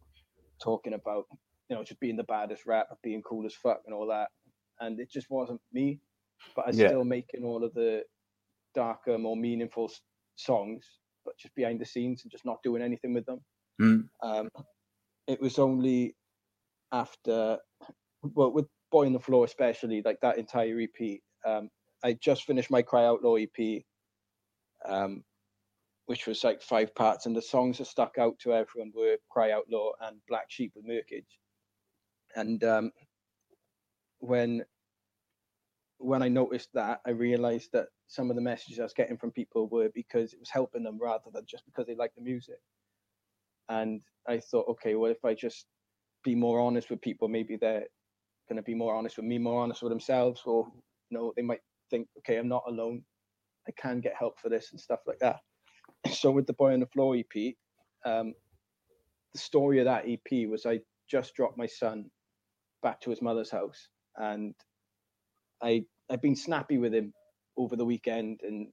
talking 0.63 0.93
about, 0.93 1.25
you 1.69 1.75
know, 1.75 1.83
just 1.83 1.99
being 1.99 2.17
the 2.17 2.23
baddest 2.25 2.65
rapper, 2.65 2.97
being 3.03 3.21
cool 3.23 3.45
as 3.45 3.55
fuck 3.55 3.81
and 3.85 3.93
all 3.95 4.07
that. 4.07 4.29
And 4.79 4.99
it 4.99 5.11
just 5.11 5.29
wasn't 5.29 5.61
me. 5.71 6.01
But 6.55 6.65
I 6.65 6.67
was 6.69 6.79
Yeah. 6.79 6.79
still 6.79 7.03
making 7.05 7.43
all 7.45 7.63
of 7.63 7.73
the 7.75 8.03
darker, 8.73 9.17
more 9.17 9.37
meaningful 9.37 9.91
songs, 10.35 10.99
but 11.25 11.37
just 11.37 11.55
behind 11.55 11.81
the 11.81 11.85
scenes 11.85 12.23
and 12.23 12.31
just 12.31 12.45
not 12.45 12.63
doing 12.63 12.81
anything 12.81 13.13
with 13.13 13.25
them. 13.25 13.41
Mm. 13.81 14.09
Um, 14.23 14.49
it 15.27 15.41
was 15.41 15.59
only 15.59 16.15
after, 16.91 17.59
well, 18.23 18.51
with 18.51 18.67
Boy 18.91 19.05
on 19.05 19.13
the 19.13 19.19
Floor 19.19 19.45
especially, 19.45 20.01
like 20.03 20.19
that 20.21 20.37
entire 20.37 20.79
EP. 20.79 21.19
Um, 21.45 21.69
I 22.03 22.13
just 22.13 22.43
finished 22.43 22.71
my 22.71 22.81
Cry 22.81 23.05
Outlaw 23.05 23.35
EP, 23.35 23.83
um, 24.85 25.23
which 26.05 26.27
was 26.27 26.43
like 26.43 26.61
five 26.61 26.93
parts, 26.95 27.25
and 27.25 27.35
the 27.35 27.41
songs 27.41 27.77
that 27.77 27.87
stuck 27.87 28.17
out 28.17 28.37
to 28.39 28.53
everyone 28.53 28.91
were 28.95 29.17
Cry 29.29 29.51
Outlaw 29.51 29.91
and 30.01 30.17
Black 30.27 30.45
Sheep 30.49 30.73
with 30.75 30.85
Merkage. 30.85 31.23
And 32.35 32.63
um, 32.63 32.91
when 34.19 34.63
when 35.99 36.21
I 36.21 36.27
noticed 36.27 36.69
that, 36.73 36.99
I 37.05 37.11
realized 37.11 37.69
that 37.73 37.87
some 38.07 38.29
of 38.29 38.35
the 38.35 38.41
messages 38.41 38.79
I 38.79 38.83
was 38.83 38.93
getting 38.93 39.17
from 39.17 39.31
people 39.31 39.67
were 39.69 39.89
because 39.95 40.33
it 40.33 40.39
was 40.39 40.49
helping 40.49 40.83
them 40.83 40.99
rather 41.01 41.29
than 41.33 41.45
just 41.47 41.65
because 41.65 41.87
they 41.87 41.95
liked 41.95 42.15
the 42.15 42.21
music. 42.21 42.59
And 43.69 44.01
I 44.27 44.39
thought, 44.39 44.67
okay, 44.69 44.95
well, 44.95 45.11
if 45.11 45.23
I 45.23 45.33
just 45.33 45.65
be 46.23 46.35
more 46.35 46.59
honest 46.59 46.89
with 46.89 47.01
people, 47.01 47.29
maybe 47.29 47.55
they're 47.55 47.85
going 48.49 48.57
to 48.57 48.63
be 48.63 48.75
more 48.75 48.95
honest 48.95 49.17
with 49.17 49.25
me, 49.25 49.37
more 49.37 49.61
honest 49.61 49.81
with 49.81 49.91
themselves, 49.91 50.41
or 50.45 50.67
you 51.09 51.17
know, 51.17 51.33
they 51.35 51.41
might 51.41 51.61
think, 51.89 52.07
okay, 52.19 52.37
I'm 52.37 52.47
not 52.47 52.63
alone. 52.67 53.03
I 53.67 53.71
can 53.79 54.01
get 54.01 54.15
help 54.17 54.39
for 54.39 54.49
this 54.49 54.69
and 54.71 54.79
stuff 54.79 54.99
like 55.07 55.19
that. 55.19 55.39
So 56.11 56.31
with 56.31 56.47
the 56.47 56.53
Boy 56.53 56.73
on 56.73 56.81
the 56.81 56.87
Floor 56.87 57.15
EP, 57.15 57.53
um, 58.05 58.33
the 59.33 59.39
story 59.39 59.79
of 59.79 59.85
that 59.85 60.05
EP 60.07 60.49
was 60.49 60.65
I 60.65 60.79
just 61.09 61.33
dropped 61.35 61.57
my 61.57 61.65
son 61.65 62.09
back 62.81 62.99
to 63.01 63.09
his 63.09 63.21
mother's 63.21 63.51
house, 63.51 63.87
and 64.17 64.53
I 65.61 65.85
I've 66.09 66.21
been 66.21 66.35
snappy 66.35 66.77
with 66.77 66.93
him 66.93 67.13
over 67.57 67.75
the 67.75 67.85
weekend, 67.85 68.41
and 68.43 68.67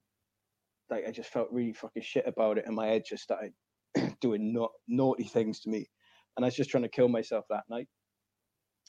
like 0.90 1.06
I 1.06 1.10
just 1.12 1.30
felt 1.30 1.48
really 1.52 1.72
fucking 1.72 2.02
shit 2.02 2.26
about 2.26 2.58
it, 2.58 2.64
and 2.66 2.74
my 2.74 2.86
head 2.86 3.04
just 3.08 3.22
started 3.22 3.52
doing 4.20 4.52
na- 4.52 4.68
naughty 4.88 5.24
things 5.24 5.60
to 5.60 5.70
me, 5.70 5.88
and 6.36 6.44
I 6.44 6.48
was 6.48 6.56
just 6.56 6.70
trying 6.70 6.82
to 6.82 6.88
kill 6.88 7.08
myself 7.08 7.44
that 7.50 7.64
night. 7.70 7.88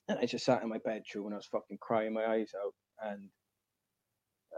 And 0.08 0.20
I 0.20 0.26
just 0.26 0.46
sat 0.46 0.64
in 0.64 0.70
my 0.70 0.80
bedroom 0.80 1.26
and 1.26 1.34
I 1.34 1.38
was 1.38 1.48
fucking 1.48 1.78
crying 1.80 2.14
my 2.14 2.26
eyes 2.26 2.52
out. 2.64 2.74
And 3.04 3.30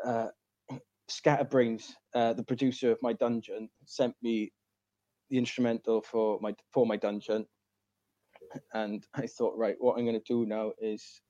uh, 0.05 0.27
Scatterbrains, 1.09 1.93
uh, 2.15 2.33
the 2.33 2.43
producer 2.43 2.91
of 2.91 2.97
my 3.01 3.13
dungeon, 3.13 3.69
sent 3.85 4.15
me 4.21 4.51
the 5.29 5.37
instrumental 5.37 6.01
for 6.01 6.39
my 6.41 6.53
for 6.73 6.85
my 6.85 6.97
dungeon. 6.97 7.45
And 8.73 9.05
I 9.15 9.27
thought, 9.27 9.57
right, 9.57 9.75
what 9.79 9.97
I'm 9.97 10.05
going 10.05 10.19
to 10.19 10.33
do 10.33 10.45
now 10.45 10.71
is 10.79 11.21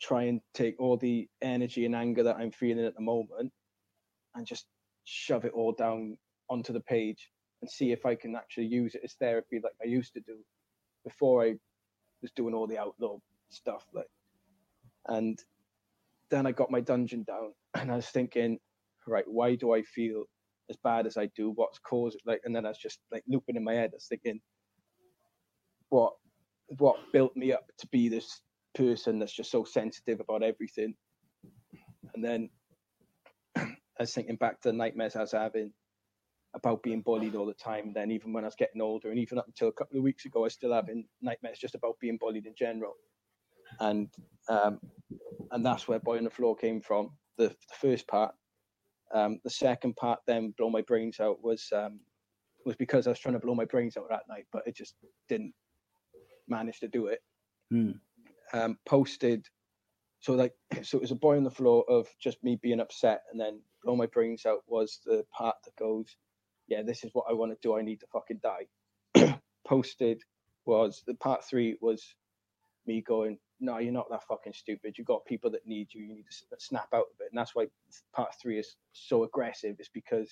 try 0.00 0.24
and 0.24 0.40
take 0.54 0.76
all 0.78 0.96
the 0.96 1.28
energy 1.42 1.86
and 1.86 1.94
anger 1.94 2.22
that 2.22 2.36
I'm 2.36 2.52
feeling 2.52 2.84
at 2.84 2.94
the 2.94 3.02
moment 3.02 3.50
and 4.34 4.46
just 4.46 4.66
shove 5.04 5.44
it 5.44 5.52
all 5.54 5.72
down 5.72 6.16
onto 6.48 6.72
the 6.72 6.80
page 6.80 7.30
and 7.62 7.70
see 7.70 7.92
if 7.92 8.04
I 8.04 8.14
can 8.14 8.36
actually 8.36 8.66
use 8.66 8.94
it 8.94 9.00
as 9.04 9.14
therapy 9.14 9.60
like 9.62 9.72
I 9.82 9.86
used 9.86 10.12
to 10.14 10.20
do 10.20 10.36
before 11.04 11.44
I 11.44 11.54
was 12.22 12.30
doing 12.32 12.54
all 12.54 12.66
the 12.66 12.78
outlaw 12.78 13.16
stuff 13.50 13.84
like 13.94 14.06
and 15.08 15.38
then 16.30 16.46
I 16.46 16.52
got 16.52 16.70
my 16.70 16.80
dungeon 16.80 17.24
down 17.24 17.52
and 17.74 17.90
I 17.90 17.96
was 17.96 18.08
thinking 18.08 18.58
right 19.06 19.24
why 19.26 19.54
do 19.54 19.74
I 19.74 19.82
feel 19.82 20.24
as 20.68 20.76
bad 20.82 21.06
as 21.06 21.16
I 21.16 21.26
do 21.36 21.52
what's 21.54 21.78
caused 21.78 22.20
like 22.26 22.40
and 22.44 22.54
then 22.54 22.66
I 22.66 22.70
was 22.70 22.78
just 22.78 22.98
like 23.12 23.22
looping 23.28 23.56
in 23.56 23.64
my 23.64 23.74
head 23.74 23.90
I 23.92 23.96
was 23.96 24.06
thinking 24.08 24.40
what 25.90 26.14
what 26.78 26.96
built 27.12 27.36
me 27.36 27.52
up 27.52 27.70
to 27.78 27.86
be 27.88 28.08
this 28.08 28.40
person 28.74 29.18
that's 29.18 29.32
just 29.32 29.50
so 29.50 29.64
sensitive 29.64 30.20
about 30.20 30.42
everything. 30.42 30.94
And 32.14 32.24
then 32.24 32.50
I 33.56 33.76
was 34.00 34.12
thinking 34.12 34.36
back 34.36 34.60
to 34.60 34.68
the 34.70 34.76
nightmares 34.76 35.16
I 35.16 35.20
was 35.20 35.32
having 35.32 35.72
about 36.56 36.82
being 36.82 37.02
bullied 37.02 37.36
all 37.36 37.46
the 37.46 37.54
time. 37.54 37.92
Then 37.94 38.10
even 38.10 38.32
when 38.32 38.44
I 38.44 38.48
was 38.48 38.56
getting 38.56 38.80
older, 38.80 39.10
and 39.10 39.18
even 39.18 39.38
up 39.38 39.46
until 39.46 39.68
a 39.68 39.72
couple 39.72 39.98
of 39.98 40.02
weeks 40.02 40.24
ago, 40.24 40.40
I 40.40 40.44
was 40.44 40.54
still 40.54 40.72
having 40.72 41.06
nightmares 41.22 41.58
just 41.58 41.76
about 41.76 42.00
being 42.00 42.16
bullied 42.16 42.46
in 42.46 42.54
general. 42.56 42.94
And 43.78 44.08
um, 44.48 44.80
and 45.52 45.64
that's 45.64 45.86
where 45.86 46.00
Boy 46.00 46.18
on 46.18 46.24
the 46.24 46.30
Floor 46.30 46.56
came 46.56 46.80
from. 46.80 47.10
The, 47.36 47.48
the 47.48 47.74
first 47.78 48.08
part. 48.08 48.34
Um, 49.14 49.38
the 49.44 49.50
second 49.50 49.94
part, 49.96 50.20
then 50.26 50.54
blow 50.58 50.70
my 50.70 50.82
brains 50.82 51.20
out, 51.20 51.42
was 51.42 51.70
um, 51.72 52.00
was 52.64 52.74
because 52.74 53.06
I 53.06 53.10
was 53.10 53.20
trying 53.20 53.34
to 53.34 53.40
blow 53.40 53.54
my 53.54 53.64
brains 53.64 53.96
out 53.96 54.08
that 54.08 54.28
night, 54.28 54.46
but 54.52 54.62
it 54.66 54.74
just 54.74 54.96
didn't 55.28 55.54
manage 56.48 56.80
to 56.80 56.88
do 56.88 57.06
it. 57.06 57.20
Um, 58.52 58.78
posted, 58.86 59.46
so 60.20 60.32
like, 60.32 60.54
so 60.82 60.98
it 60.98 61.02
was 61.02 61.12
a 61.12 61.16
boy 61.16 61.36
on 61.36 61.44
the 61.44 61.50
floor 61.50 61.84
of 61.88 62.08
just 62.20 62.42
me 62.42 62.58
being 62.60 62.80
upset, 62.80 63.22
and 63.30 63.40
then 63.40 63.60
blow 63.84 63.94
my 63.94 64.06
brains 64.06 64.46
out 64.46 64.62
was 64.66 65.00
the 65.04 65.24
part 65.32 65.56
that 65.64 65.76
goes, 65.76 66.16
yeah, 66.68 66.82
this 66.82 67.04
is 67.04 67.10
what 67.12 67.26
I 67.28 67.32
want 67.32 67.52
to 67.52 67.58
do. 67.62 67.76
I 67.76 67.82
need 67.82 68.00
to 68.00 68.06
fucking 68.12 68.40
die. 68.42 69.38
posted 69.66 70.22
was 70.64 71.02
the 71.06 71.14
part 71.14 71.44
three 71.44 71.76
was 71.80 72.14
me 72.86 73.00
going, 73.00 73.38
no, 73.60 73.78
you're 73.78 73.92
not 73.92 74.10
that 74.10 74.24
fucking 74.28 74.52
stupid. 74.52 74.94
You've 74.96 75.06
got 75.06 75.24
people 75.24 75.50
that 75.52 75.66
need 75.66 75.88
you. 75.92 76.02
You 76.04 76.14
need 76.14 76.26
to 76.30 76.56
snap 76.58 76.88
out 76.92 77.06
of 77.12 77.20
it. 77.20 77.28
And 77.30 77.38
that's 77.38 77.54
why 77.54 77.66
part 78.14 78.30
three 78.40 78.58
is 78.58 78.76
so 78.92 79.24
aggressive. 79.24 79.76
It's 79.78 79.88
because 79.88 80.30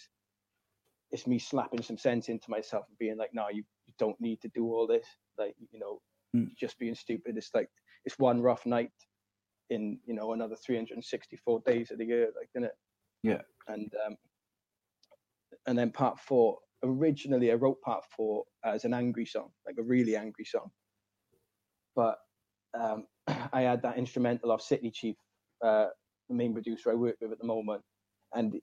it's 1.11 1.27
me 1.27 1.39
slapping 1.39 1.83
some 1.83 1.99
sense 1.99 2.29
into 2.29 2.51
myself 2.51 2.85
and 2.89 2.99
being 2.99 3.17
like, 3.17 3.31
no, 3.33 3.49
you, 3.49 3.65
you 3.87 3.95
don't 3.99 4.21
need 4.21 4.41
to 4.43 4.49
do 4.49 4.67
all 4.67 4.87
this. 4.87 5.07
Like, 5.39 5.55
you 5.73 5.79
know, 5.79 6.01
Mm. 6.35 6.49
just 6.57 6.79
being 6.81 6.97
stupid. 6.97 7.37
It's 7.37 7.55
like, 7.55 7.69
it's 8.05 8.19
one 8.19 8.43
rough 8.43 8.67
night 8.67 8.91
in, 9.71 10.01
you 10.05 10.15
know, 10.15 10.33
another 10.33 10.57
364 10.57 11.63
days 11.65 11.93
of 11.93 11.99
the 11.99 12.05
year, 12.05 12.29
like, 12.37 12.49
isn't 12.55 12.65
it? 12.65 12.77
Yeah. 13.23 13.43
And, 13.69 13.93
um, 14.05 14.17
and 15.67 15.79
then 15.79 15.91
part 15.91 16.19
four, 16.21 16.59
originally 16.83 17.51
I 17.51 17.55
wrote 17.55 17.81
part 17.83 18.05
four 18.17 18.45
as 18.65 18.85
an 18.85 18.95
angry 18.95 19.27
song, 19.27 19.51
like 19.67 19.77
a 19.79 19.83
really 19.83 20.17
angry 20.17 20.45
song. 20.45 20.71
But 21.97 22.19
um, 22.79 23.07
I 23.53 23.63
had 23.63 23.83
that 23.83 23.99
instrumental 23.99 24.51
of 24.51 24.63
City 24.63 24.91
Chief, 24.91 25.17
uh, 25.65 25.87
the 26.29 26.35
main 26.35 26.53
producer 26.53 26.91
I 26.91 26.95
work 26.95 27.17
with 27.21 27.33
at 27.33 27.39
the 27.39 27.47
moment, 27.47 27.83
and 28.35 28.55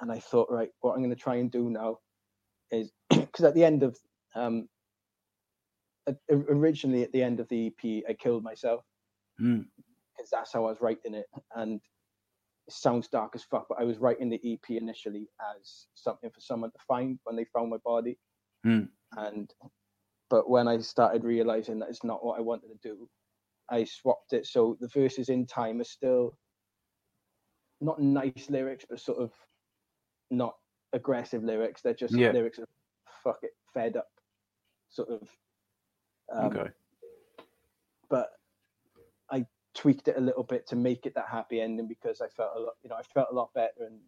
and 0.00 0.10
I 0.10 0.18
thought, 0.18 0.48
right, 0.50 0.70
what 0.80 0.92
I'm 0.92 1.00
going 1.00 1.10
to 1.10 1.16
try 1.16 1.36
and 1.36 1.50
do 1.50 1.68
now 1.70 1.98
is 2.70 2.90
because 3.10 3.44
at 3.44 3.54
the 3.54 3.64
end 3.64 3.82
of 3.82 3.96
um, 4.34 4.68
originally 6.30 7.02
at 7.02 7.12
the 7.12 7.22
end 7.22 7.40
of 7.40 7.48
the 7.48 7.66
EP, 7.68 8.04
I 8.08 8.14
killed 8.14 8.42
myself 8.42 8.82
Hmm. 9.38 9.62
because 10.16 10.30
that's 10.30 10.52
how 10.52 10.66
I 10.66 10.70
was 10.70 10.80
writing 10.80 11.14
it, 11.14 11.26
and 11.54 11.80
sounds 12.72 13.08
dark 13.08 13.32
as 13.34 13.42
fuck, 13.42 13.66
but 13.68 13.80
I 13.80 13.84
was 13.84 13.98
writing 13.98 14.28
the 14.28 14.40
EP 14.44 14.70
initially 14.70 15.28
as 15.56 15.86
something 15.94 16.30
for 16.30 16.40
someone 16.40 16.70
to 16.72 16.78
find 16.86 17.18
when 17.24 17.36
they 17.36 17.44
found 17.44 17.70
my 17.70 17.78
body, 17.84 18.18
Hmm. 18.64 18.84
and 19.16 19.52
but 20.28 20.48
when 20.48 20.68
I 20.68 20.78
started 20.78 21.24
realizing 21.24 21.78
that 21.80 21.88
it's 21.88 22.04
not 22.04 22.24
what 22.24 22.38
I 22.38 22.42
wanted 22.42 22.68
to 22.68 22.88
do, 22.88 23.08
I 23.68 23.82
swapped 23.84 24.32
it. 24.32 24.46
So 24.46 24.76
the 24.80 24.88
verses 24.88 25.28
in 25.28 25.44
time 25.46 25.80
are 25.80 25.84
still 25.84 26.38
not 27.80 28.00
nice 28.00 28.48
lyrics, 28.48 28.84
but 28.88 29.00
sort 29.00 29.18
of 29.18 29.32
not 30.30 30.56
aggressive 30.92 31.42
lyrics. 31.42 31.82
They're 31.82 31.94
just 31.94 32.14
Yeah. 32.14 32.30
lyrics 32.30 32.58
of 32.58 32.68
fuck 33.24 33.42
it, 33.42 33.56
fed 33.74 33.96
up, 33.96 34.10
sort 34.88 35.08
of. 35.08 35.28
Um, 36.32 36.46
okay. 36.56 36.70
But 38.08 38.39
tweaked 39.74 40.08
it 40.08 40.16
a 40.16 40.20
little 40.20 40.42
bit 40.44 40.66
to 40.68 40.76
make 40.76 41.06
it 41.06 41.14
that 41.14 41.28
happy 41.30 41.60
ending 41.60 41.88
because 41.88 42.20
I 42.20 42.28
felt 42.28 42.52
a 42.56 42.60
lot, 42.60 42.74
you 42.82 42.90
know, 42.90 42.96
I 42.96 43.02
felt 43.14 43.28
a 43.30 43.34
lot 43.34 43.50
better 43.54 43.84
and 43.86 44.00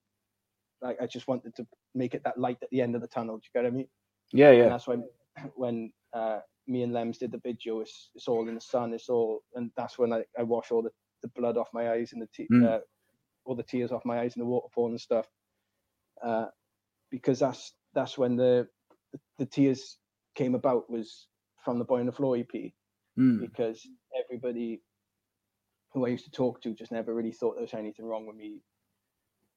like 0.83 0.99
I 1.01 1.07
just 1.07 1.29
wanted 1.29 1.55
to 1.57 1.67
make 1.95 2.15
it 2.15 2.25
that 2.25 2.39
light 2.39 2.59
at 2.63 2.71
the 2.71 2.81
end 2.81 2.95
of 2.95 3.01
the 3.03 3.09
tunnel. 3.09 3.37
Do 3.37 3.43
you 3.45 3.51
get 3.63 3.65
what 3.67 3.75
I 3.75 3.77
mean? 3.77 3.89
Yeah, 4.33 4.51
And 4.59 4.59
yeah. 4.59 4.69
that's 4.71 4.87
when 4.89 5.05
when 5.57 5.93
uh, 6.13 6.41
me 6.67 6.83
and 6.83 6.93
Lems 6.93 7.19
did 7.19 7.33
the 7.33 7.39
video. 7.39 7.81
It's, 7.81 8.11
it's 8.15 8.29
all 8.29 8.49
in 8.49 8.55
the 8.55 8.61
sun. 8.61 8.93
It's 8.95 9.09
all, 9.09 9.41
and 9.55 9.71
that's 9.77 9.99
when 9.99 10.13
I, 10.13 10.25
I 10.39 10.43
wash 10.43 10.71
all 10.71 10.83
the, 10.83 10.91
the 11.23 11.29
blood 11.37 11.57
off 11.57 11.69
my 11.73 11.91
eyes 11.93 12.13
and 12.13 12.23
the 12.23 12.29
te- 12.35 12.49
Mm. 12.53 12.67
uh, 12.69 12.81
all 13.45 13.57
the 13.57 13.63
tears 13.65 13.93
off 13.93 14.05
my 14.05 14.21
eyes 14.21 14.35
and 14.37 14.43
the 14.43 14.47
waterfall 14.49 14.89
and 14.89 15.01
stuff. 15.01 15.27
Uh, 16.25 16.47
because 17.11 17.41
that's 17.41 17.75
that's 17.95 18.17
when 18.19 18.37
the, 18.37 18.69
the 19.13 19.21
the 19.39 19.47
tears 19.47 19.99
came 20.35 20.55
about 20.55 20.91
was 20.91 21.29
from 21.65 21.79
the 21.79 21.85
Boy 21.85 22.01
on 22.01 22.07
the 22.07 22.13
Floor 22.13 22.37
EP 22.37 22.73
Hmm. 23.17 23.41
because 23.41 23.87
everybody 24.25 24.81
who 25.93 26.07
I 26.07 26.11
used 26.11 26.25
to 26.25 26.31
talk 26.31 26.61
to 26.63 26.75
just 26.75 26.93
never 26.93 27.15
really 27.15 27.33
thought 27.33 27.55
there 27.55 27.63
was 27.63 27.75
anything 27.75 28.07
wrong 28.07 28.27
with 28.27 28.37
me 28.37 28.61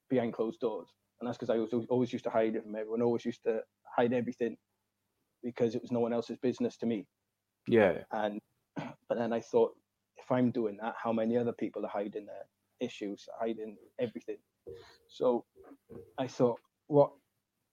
behind 0.09 0.33
closed 0.33 0.59
doors. 0.59 0.89
And 1.19 1.27
that's 1.27 1.37
because 1.37 1.49
I 1.49 1.57
was 1.57 1.87
always, 1.89 2.11
used 2.11 2.25
to 2.25 2.29
hide 2.29 2.55
it 2.55 2.63
from 2.63 2.75
everyone, 2.75 3.01
always 3.01 3.25
used 3.25 3.43
to 3.43 3.61
hide 3.95 4.13
everything 4.13 4.57
because 5.41 5.75
it 5.75 5.81
was 5.81 5.91
no 5.91 5.99
one 5.99 6.13
else's 6.13 6.37
business 6.37 6.75
to 6.77 6.85
me. 6.85 7.05
Yeah. 7.67 7.99
And 8.11 8.41
but 9.07 9.17
then 9.17 9.31
I 9.31 9.39
thought, 9.39 9.71
if 10.17 10.31
I'm 10.31 10.51
doing 10.51 10.77
that, 10.81 10.95
how 11.01 11.13
many 11.13 11.37
other 11.37 11.53
people 11.53 11.85
are 11.85 11.89
hiding 11.89 12.25
their 12.25 12.45
issues, 12.81 13.25
hiding 13.39 13.77
everything? 13.99 14.37
So 15.07 15.45
I 16.17 16.27
thought, 16.27 16.59
what? 16.87 17.11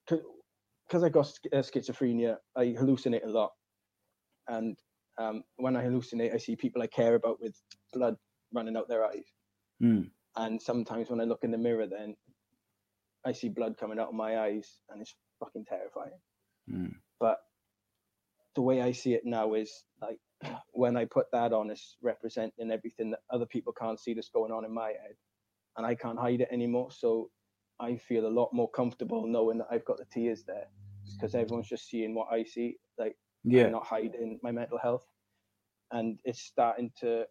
Because 0.08 1.02
I 1.02 1.08
got 1.08 1.32
uh, 1.52 1.56
schizophrenia, 1.58 2.36
I 2.56 2.66
hallucinate 2.66 3.24
a 3.24 3.28
lot, 3.28 3.52
and 4.48 4.76
um, 5.18 5.42
when 5.56 5.76
I 5.76 5.84
hallucinate, 5.84 6.34
I 6.34 6.38
see 6.38 6.56
people 6.56 6.82
I 6.82 6.86
care 6.86 7.14
about 7.14 7.40
with 7.40 7.54
blood 7.92 8.16
running 8.52 8.76
out 8.76 8.88
their 8.88 9.04
eyes. 9.04 9.26
Hmm. 9.80 10.02
And 10.36 10.60
sometimes 10.60 11.10
when 11.10 11.20
I 11.20 11.24
look 11.24 11.44
in 11.44 11.50
the 11.50 11.58
mirror, 11.58 11.86
then 11.86 12.16
I 13.24 13.32
see 13.32 13.48
blood 13.48 13.76
coming 13.78 13.98
out 13.98 14.08
of 14.08 14.14
my 14.14 14.40
eyes, 14.40 14.78
and 14.88 15.00
it's 15.00 15.14
fucking 15.40 15.66
terrifying. 15.66 16.18
Hmm. 16.68 16.86
But 17.20 17.38
the 18.54 18.62
way 18.62 18.82
I 18.82 18.92
see 18.92 19.14
it 19.14 19.24
now 19.24 19.54
is 19.54 19.84
like 20.00 20.18
when 20.72 20.96
I 20.96 21.04
put 21.04 21.26
that 21.32 21.52
on, 21.52 21.70
it's 21.70 21.96
representing 22.02 22.70
everything 22.70 23.10
that 23.10 23.20
other 23.30 23.46
people 23.46 23.72
can't 23.72 24.00
see 24.00 24.14
that's 24.14 24.28
going 24.28 24.52
on 24.52 24.64
in 24.64 24.72
my 24.72 24.88
head, 24.88 25.16
and 25.76 25.86
I 25.86 25.94
can't 25.94 26.18
hide 26.18 26.40
it 26.40 26.48
anymore. 26.50 26.90
So 26.90 27.30
I 27.80 27.96
feel 27.96 28.26
a 28.26 28.28
lot 28.28 28.52
more 28.52 28.70
comfortable 28.70 29.26
knowing 29.26 29.58
that 29.58 29.68
I've 29.70 29.84
got 29.84 29.98
the 29.98 30.06
tears 30.12 30.44
there 30.44 30.66
because 31.14 31.34
everyone's 31.34 31.68
just 31.68 31.88
seeing 31.88 32.14
what 32.14 32.28
I 32.32 32.44
see. 32.44 32.76
Like 32.98 33.16
Yeah. 33.44 33.66
I'm 33.66 33.72
not 33.72 33.86
hiding 33.86 34.38
my 34.42 34.52
mental 34.52 34.78
health, 34.78 35.06
and 35.90 36.18
it's 36.24 36.40
starting 36.40 36.90
to 37.00 37.26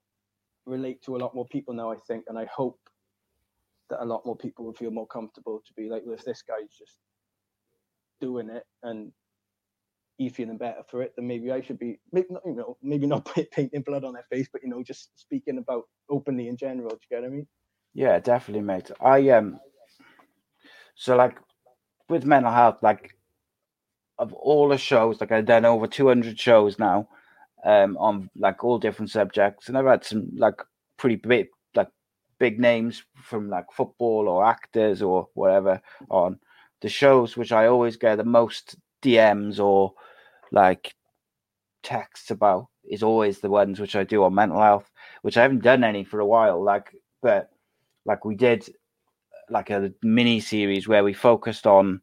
relate 0.66 1.04
to 1.04 1.16
a 1.16 1.20
lot 1.20 1.36
more 1.36 1.48
people 1.48 1.74
now. 1.74 1.92
I 1.92 1.98
think, 2.08 2.26
and 2.28 2.38
I 2.38 2.46
hope 2.46 2.80
that 3.90 4.04
a 4.04 4.06
lot 4.06 4.26
more 4.26 4.38
people 4.38 4.66
will 4.66 4.74
feel 4.74 4.92
more 4.92 5.08
comfortable 5.08 5.62
to 5.66 5.74
be 5.74 5.90
like, 5.90 6.04
well, 6.06 6.16
if 6.16 6.24
this 6.26 6.42
guy's 6.42 6.76
just 6.78 7.00
doing 8.22 8.50
it 8.50 8.64
and 8.84 9.12
he's 10.18 10.34
feeling 10.34 10.58
better 10.58 10.84
for 10.90 11.02
it, 11.02 11.14
then 11.16 11.28
maybe 11.28 11.52
I 11.52 11.62
should 11.62 11.80
be, 11.80 12.00
maybe 12.12 12.28
not, 12.30 12.44
you 12.46 12.56
know, 12.56 12.78
maybe 12.82 13.08
not 13.08 13.30
painting 13.52 13.82
blood 13.82 14.04
on 14.04 14.14
their 14.14 14.26
face, 14.32 14.48
but 14.52 14.64
you 14.64 14.70
know, 14.70 14.84
just 14.84 15.20
speaking 15.20 15.58
about 15.58 15.84
openly 16.10 16.48
in 16.48 16.58
general. 16.58 16.90
Do 16.90 16.98
you 17.10 17.18
get 17.18 17.22
what 17.22 17.28
I 17.32 17.36
mean? 17.36 17.48
Yeah, 17.94 18.20
definitely, 18.20 18.62
mate. 18.66 18.92
I 19.02 19.30
um 19.30 19.60
so 20.96 21.16
like 21.16 21.38
with 22.10 22.26
mental 22.26 22.52
health, 22.52 22.78
like 22.82 23.18
of 24.18 24.34
all 24.34 24.70
the 24.70 24.78
shows, 24.78 25.20
like 25.20 25.32
I've 25.32 25.46
done 25.46 25.66
over 25.66 25.88
two 25.88 26.08
hundred 26.08 26.40
shows 26.40 26.80
now, 26.80 27.10
um, 27.64 27.98
on 27.98 28.30
like 28.36 28.64
all 28.64 28.80
different 28.80 29.12
subjects, 29.12 29.68
and 29.68 29.78
I've 29.78 29.86
had 29.86 30.04
some 30.04 30.30
like 30.36 30.62
pretty 30.98 31.16
big 31.16 31.48
like 31.76 31.90
big 32.40 32.60
names 32.60 33.04
from 33.24 33.50
like 33.50 33.66
football 33.72 34.28
or 34.28 34.46
actors 34.46 35.02
or 35.02 35.28
whatever 35.34 35.82
on 36.10 36.40
the 36.82 36.90
shows 36.90 37.38
which 37.38 37.52
I 37.52 37.68
always 37.68 37.98
get 37.98 38.18
the 38.18 38.24
most 38.24 38.76
DMs 39.02 39.60
or 39.60 39.94
like 40.52 40.94
texts 41.84 42.32
about 42.32 42.68
is 42.90 43.04
always 43.04 43.40
the 43.40 43.50
ones 43.50 43.80
which 43.80 43.96
I 43.96 44.04
do 44.04 44.24
on 44.24 44.36
mental 44.36 44.62
health, 44.62 44.90
which 45.22 45.38
I 45.38 45.44
haven't 45.44 45.64
done 45.64 45.84
any 45.84 46.04
for 46.04 46.20
a 46.20 46.26
while. 46.26 46.64
Like, 46.64 46.96
but 47.22 47.50
like 48.06 48.26
we 48.26 48.36
did 48.36 48.68
like 49.50 49.70
a 49.70 49.94
mini 50.02 50.40
series 50.40 50.88
where 50.88 51.04
we 51.04 51.14
focused 51.14 51.68
on 51.68 52.02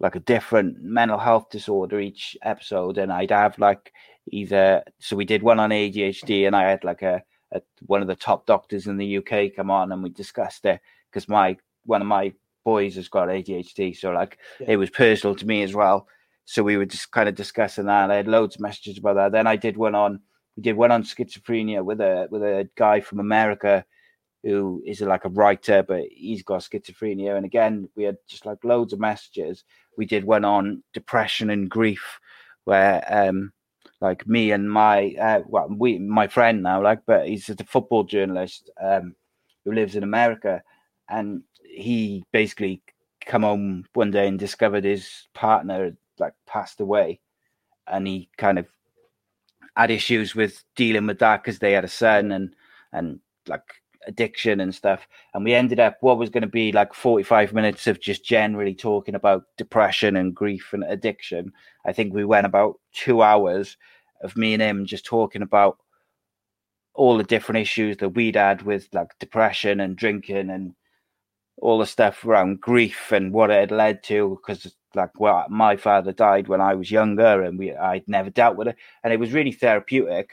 like 0.00 0.16
a 0.16 0.20
different 0.20 0.80
mental 0.80 1.18
health 1.18 1.50
disorder 1.50 1.98
each 2.00 2.36
episode 2.42 2.98
and 2.98 3.12
I'd 3.12 3.30
have 3.30 3.58
like 3.58 3.92
either 4.32 4.82
so 4.98 5.16
we 5.16 5.24
did 5.24 5.42
one 5.42 5.58
on 5.60 5.70
ADHD 5.70 6.46
and 6.46 6.56
I 6.56 6.68
had 6.68 6.84
like 6.84 7.02
a, 7.02 7.22
uh, 7.54 7.60
one 7.86 8.02
of 8.02 8.08
the 8.08 8.16
top 8.16 8.46
doctors 8.46 8.86
in 8.86 8.96
the 8.96 9.18
UK 9.18 9.54
come 9.54 9.70
on 9.70 9.92
and 9.92 10.02
we 10.02 10.10
discussed 10.10 10.64
it 10.64 10.80
because 11.10 11.28
my 11.28 11.56
one 11.84 12.02
of 12.02 12.06
my 12.08 12.32
boys 12.64 12.96
has 12.96 13.08
got 13.08 13.28
ADHD, 13.28 13.96
so 13.96 14.10
like 14.10 14.38
Yeah. 14.60 14.72
it 14.72 14.76
was 14.76 14.90
personal 14.90 15.34
to 15.36 15.46
me 15.46 15.62
as 15.62 15.74
well. 15.74 16.06
So 16.44 16.62
we 16.62 16.76
were 16.76 16.86
just 16.86 17.10
kind 17.12 17.28
of 17.28 17.34
discussing 17.34 17.86
that. 17.86 18.10
I 18.10 18.16
had 18.16 18.28
loads 18.28 18.56
of 18.56 18.60
messages 18.60 18.98
about 18.98 19.14
that. 19.16 19.32
Then 19.32 19.46
I 19.46 19.56
did 19.56 19.76
one 19.76 19.94
on 19.94 20.20
we 20.56 20.62
did 20.62 20.76
one 20.76 20.90
on 20.90 21.02
schizophrenia 21.04 21.84
with 21.84 22.00
a 22.00 22.26
with 22.30 22.42
a 22.42 22.68
guy 22.76 23.00
from 23.00 23.20
America 23.20 23.84
who 24.42 24.82
is 24.86 25.00
like 25.00 25.24
a 25.24 25.30
writer, 25.30 25.82
but 25.82 26.02
he's 26.10 26.42
got 26.42 26.60
schizophrenia. 26.62 27.36
And 27.36 27.44
again, 27.44 27.88
we 27.96 28.04
had 28.04 28.16
just 28.28 28.46
like 28.46 28.62
loads 28.64 28.92
of 28.92 29.00
messages. 29.00 29.64
We 29.96 30.06
did 30.06 30.24
one 30.24 30.44
on 30.44 30.82
depression 30.94 31.50
and 31.50 31.68
grief, 31.70 32.18
where 32.64 33.04
um 33.08 33.52
like 34.00 34.26
me 34.26 34.52
and 34.52 34.70
my 34.70 35.14
uh, 35.20 35.40
well 35.46 35.68
we 35.68 35.98
my 35.98 36.28
friend 36.28 36.62
now 36.62 36.80
like 36.82 37.00
but 37.04 37.26
he's 37.26 37.48
a 37.48 37.56
football 37.64 38.04
journalist 38.04 38.70
um 38.80 39.14
who 39.68 39.74
lives 39.74 39.96
in 39.96 40.02
America. 40.02 40.62
And 41.08 41.42
he 41.62 42.24
basically 42.32 42.82
come 43.24 43.42
home 43.42 43.84
one 43.94 44.10
day 44.10 44.26
and 44.26 44.38
discovered 44.38 44.84
his 44.84 45.28
partner 45.34 45.96
like 46.18 46.32
passed 46.46 46.80
away. 46.80 47.20
And 47.86 48.06
he 48.06 48.30
kind 48.38 48.58
of 48.58 48.66
had 49.76 49.90
issues 49.90 50.34
with 50.34 50.64
dealing 50.74 51.06
with 51.06 51.18
that 51.20 51.42
because 51.42 51.58
they 51.58 51.72
had 51.72 51.84
a 51.84 51.88
son 51.88 52.32
and 52.32 52.54
and 52.92 53.20
like 53.46 53.62
addiction 54.06 54.60
and 54.60 54.74
stuff. 54.74 55.06
And 55.34 55.44
we 55.44 55.54
ended 55.54 55.80
up 55.80 55.98
what 56.00 56.18
was 56.18 56.30
going 56.30 56.42
to 56.42 56.48
be 56.48 56.72
like 56.72 56.94
45 56.94 57.52
minutes 57.52 57.86
of 57.86 58.00
just 58.00 58.24
generally 58.24 58.74
talking 58.74 59.14
about 59.14 59.44
depression 59.58 60.16
and 60.16 60.34
grief 60.34 60.72
and 60.72 60.84
addiction 60.84 61.52
i 61.88 61.92
think 61.92 62.12
we 62.12 62.24
went 62.24 62.46
about 62.46 62.76
two 62.92 63.22
hours 63.22 63.76
of 64.22 64.36
me 64.36 64.52
and 64.52 64.62
him 64.62 64.84
just 64.86 65.04
talking 65.04 65.42
about 65.42 65.78
all 66.94 67.16
the 67.16 67.24
different 67.24 67.60
issues 67.60 67.96
that 67.98 68.10
we'd 68.10 68.34
had 68.34 68.62
with 68.62 68.88
like 68.92 69.16
depression 69.20 69.80
and 69.80 69.96
drinking 69.96 70.50
and 70.50 70.74
all 71.58 71.78
the 71.78 71.86
stuff 71.86 72.24
around 72.24 72.60
grief 72.60 73.12
and 73.12 73.32
what 73.32 73.50
it 73.50 73.60
had 73.60 73.70
led 73.70 74.02
to 74.02 74.38
because 74.40 74.74
like 74.94 75.18
well 75.20 75.46
my 75.48 75.76
father 75.76 76.12
died 76.12 76.48
when 76.48 76.60
i 76.60 76.74
was 76.74 76.90
younger 76.90 77.42
and 77.42 77.58
we 77.58 77.74
i'd 77.74 78.06
never 78.08 78.30
dealt 78.30 78.56
with 78.56 78.68
it 78.68 78.76
and 79.02 79.12
it 79.12 79.20
was 79.20 79.32
really 79.32 79.52
therapeutic. 79.52 80.30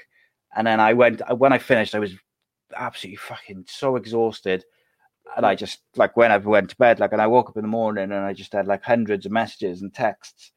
And 0.55 0.65
then 0.67 0.79
i 0.79 0.93
went 0.93 1.21
uh, 1.29 1.35
when 1.35 1.53
i 1.53 1.57
finished 1.57 1.95
i 1.95 1.99
was 1.99 2.13
absolutely 2.75 3.17
fucking 3.17 3.65
so 3.67 3.95
exhausted 3.95 4.63
and 5.35 5.45
i 5.45 5.53
just 5.53 5.81
like 5.95 6.15
when 6.17 6.31
i 6.31 6.37
went 6.37 6.69
to 6.69 6.75
bed 6.77 6.99
like 6.99 7.11
and 7.11 7.21
i 7.21 7.27
woke 7.27 7.49
up 7.49 7.57
in 7.57 7.63
the 7.63 7.67
morning 7.67 8.05
and 8.05 8.25
i 8.25 8.33
just 8.33 8.53
had 8.53 8.67
like 8.67 8.83
hundreds 8.83 9.25
of 9.25 9.31
messages 9.31 9.81
and 9.81 9.93
texts 9.93 10.51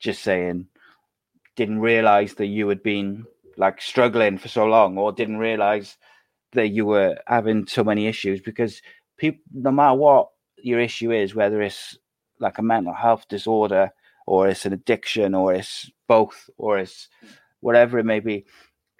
just 0.00 0.22
saying 0.22 0.66
didn't 1.56 1.80
realize 1.80 2.34
that 2.34 2.46
you 2.46 2.66
had 2.68 2.82
been 2.82 3.24
like 3.56 3.80
struggling 3.80 4.38
for 4.38 4.48
so 4.48 4.64
long 4.64 4.96
or 4.96 5.12
didn't 5.12 5.36
realize 5.38 5.96
that 6.52 6.68
you 6.68 6.86
were 6.86 7.16
having 7.26 7.66
so 7.66 7.84
many 7.84 8.06
issues 8.06 8.40
because 8.40 8.80
people 9.18 9.42
no 9.52 9.70
matter 9.70 9.94
what 9.94 10.28
your 10.62 10.80
issue 10.80 11.12
is 11.12 11.34
whether 11.34 11.60
it's 11.62 11.98
like 12.38 12.58
a 12.58 12.62
mental 12.62 12.94
health 12.94 13.26
disorder 13.28 13.90
or 14.26 14.48
it's 14.48 14.64
an 14.66 14.72
addiction 14.72 15.34
or 15.34 15.52
it's 15.52 15.90
both 16.08 16.48
or 16.56 16.78
it's 16.78 17.08
whatever 17.60 17.98
it 17.98 18.04
may 18.06 18.20
be 18.20 18.44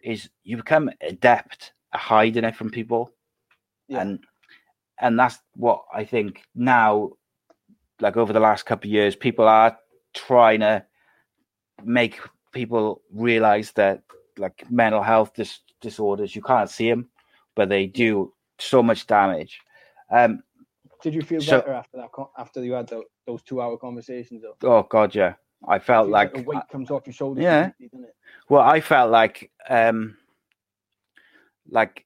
is 0.05 0.29
you 0.45 0.57
become 0.57 0.91
adept 1.01 1.73
at 1.95 2.01
hiding 2.01 2.45
it 2.45 2.57
from 2.57 2.71
people 2.71 3.13
Yeah. 3.89 4.03
and 4.03 4.19
and 4.99 5.19
that's 5.19 5.39
what 5.55 5.85
i 5.95 6.05
think 6.05 6.43
now 6.55 7.11
like 8.01 8.17
over 8.17 8.33
the 8.33 8.41
last 8.41 8.67
couple 8.67 8.89
of 8.89 8.93
years 8.93 9.17
people 9.17 9.49
are 9.49 9.77
trying 10.15 10.61
to 10.61 10.85
make 11.85 12.19
people 12.53 13.03
realize 13.13 13.73
that 13.73 14.03
like 14.39 14.65
mental 14.71 15.03
health 15.03 15.33
dis- 15.35 15.61
disorders 15.81 16.35
you 16.37 16.43
can't 16.43 16.71
see 16.71 16.89
them 16.91 17.09
but 17.55 17.69
they 17.69 17.87
do 17.87 18.33
so 18.59 18.83
much 18.83 19.07
damage 19.07 19.61
um 20.11 20.43
Did 21.03 21.15
you 21.15 21.23
feel 21.23 21.41
So- 21.41 21.61
better 21.61 21.73
after 21.75 21.97
that? 21.99 22.11
After 22.37 22.65
you 22.65 22.73
had 22.73 22.89
tho- 22.89 23.05
those 23.27 23.43
two-hour 23.43 23.77
conversations, 23.79 24.43
though? 24.43 24.57
oh 24.69 24.83
god 24.83 25.15
yeah 25.15 25.35
i 25.69 25.79
felt 25.79 26.07
Feels 26.07 26.13
like 26.13 26.35
the 26.35 26.43
weight 26.43 26.63
comes 26.73 26.91
off 26.91 27.07
your 27.07 27.13
shoulders. 27.15 27.43
Yeah. 27.45 27.71
Well, 28.49 28.63
I 28.63 28.81
felt 28.81 29.11
like, 29.11 29.51
um, 29.69 30.17
like 31.71 32.05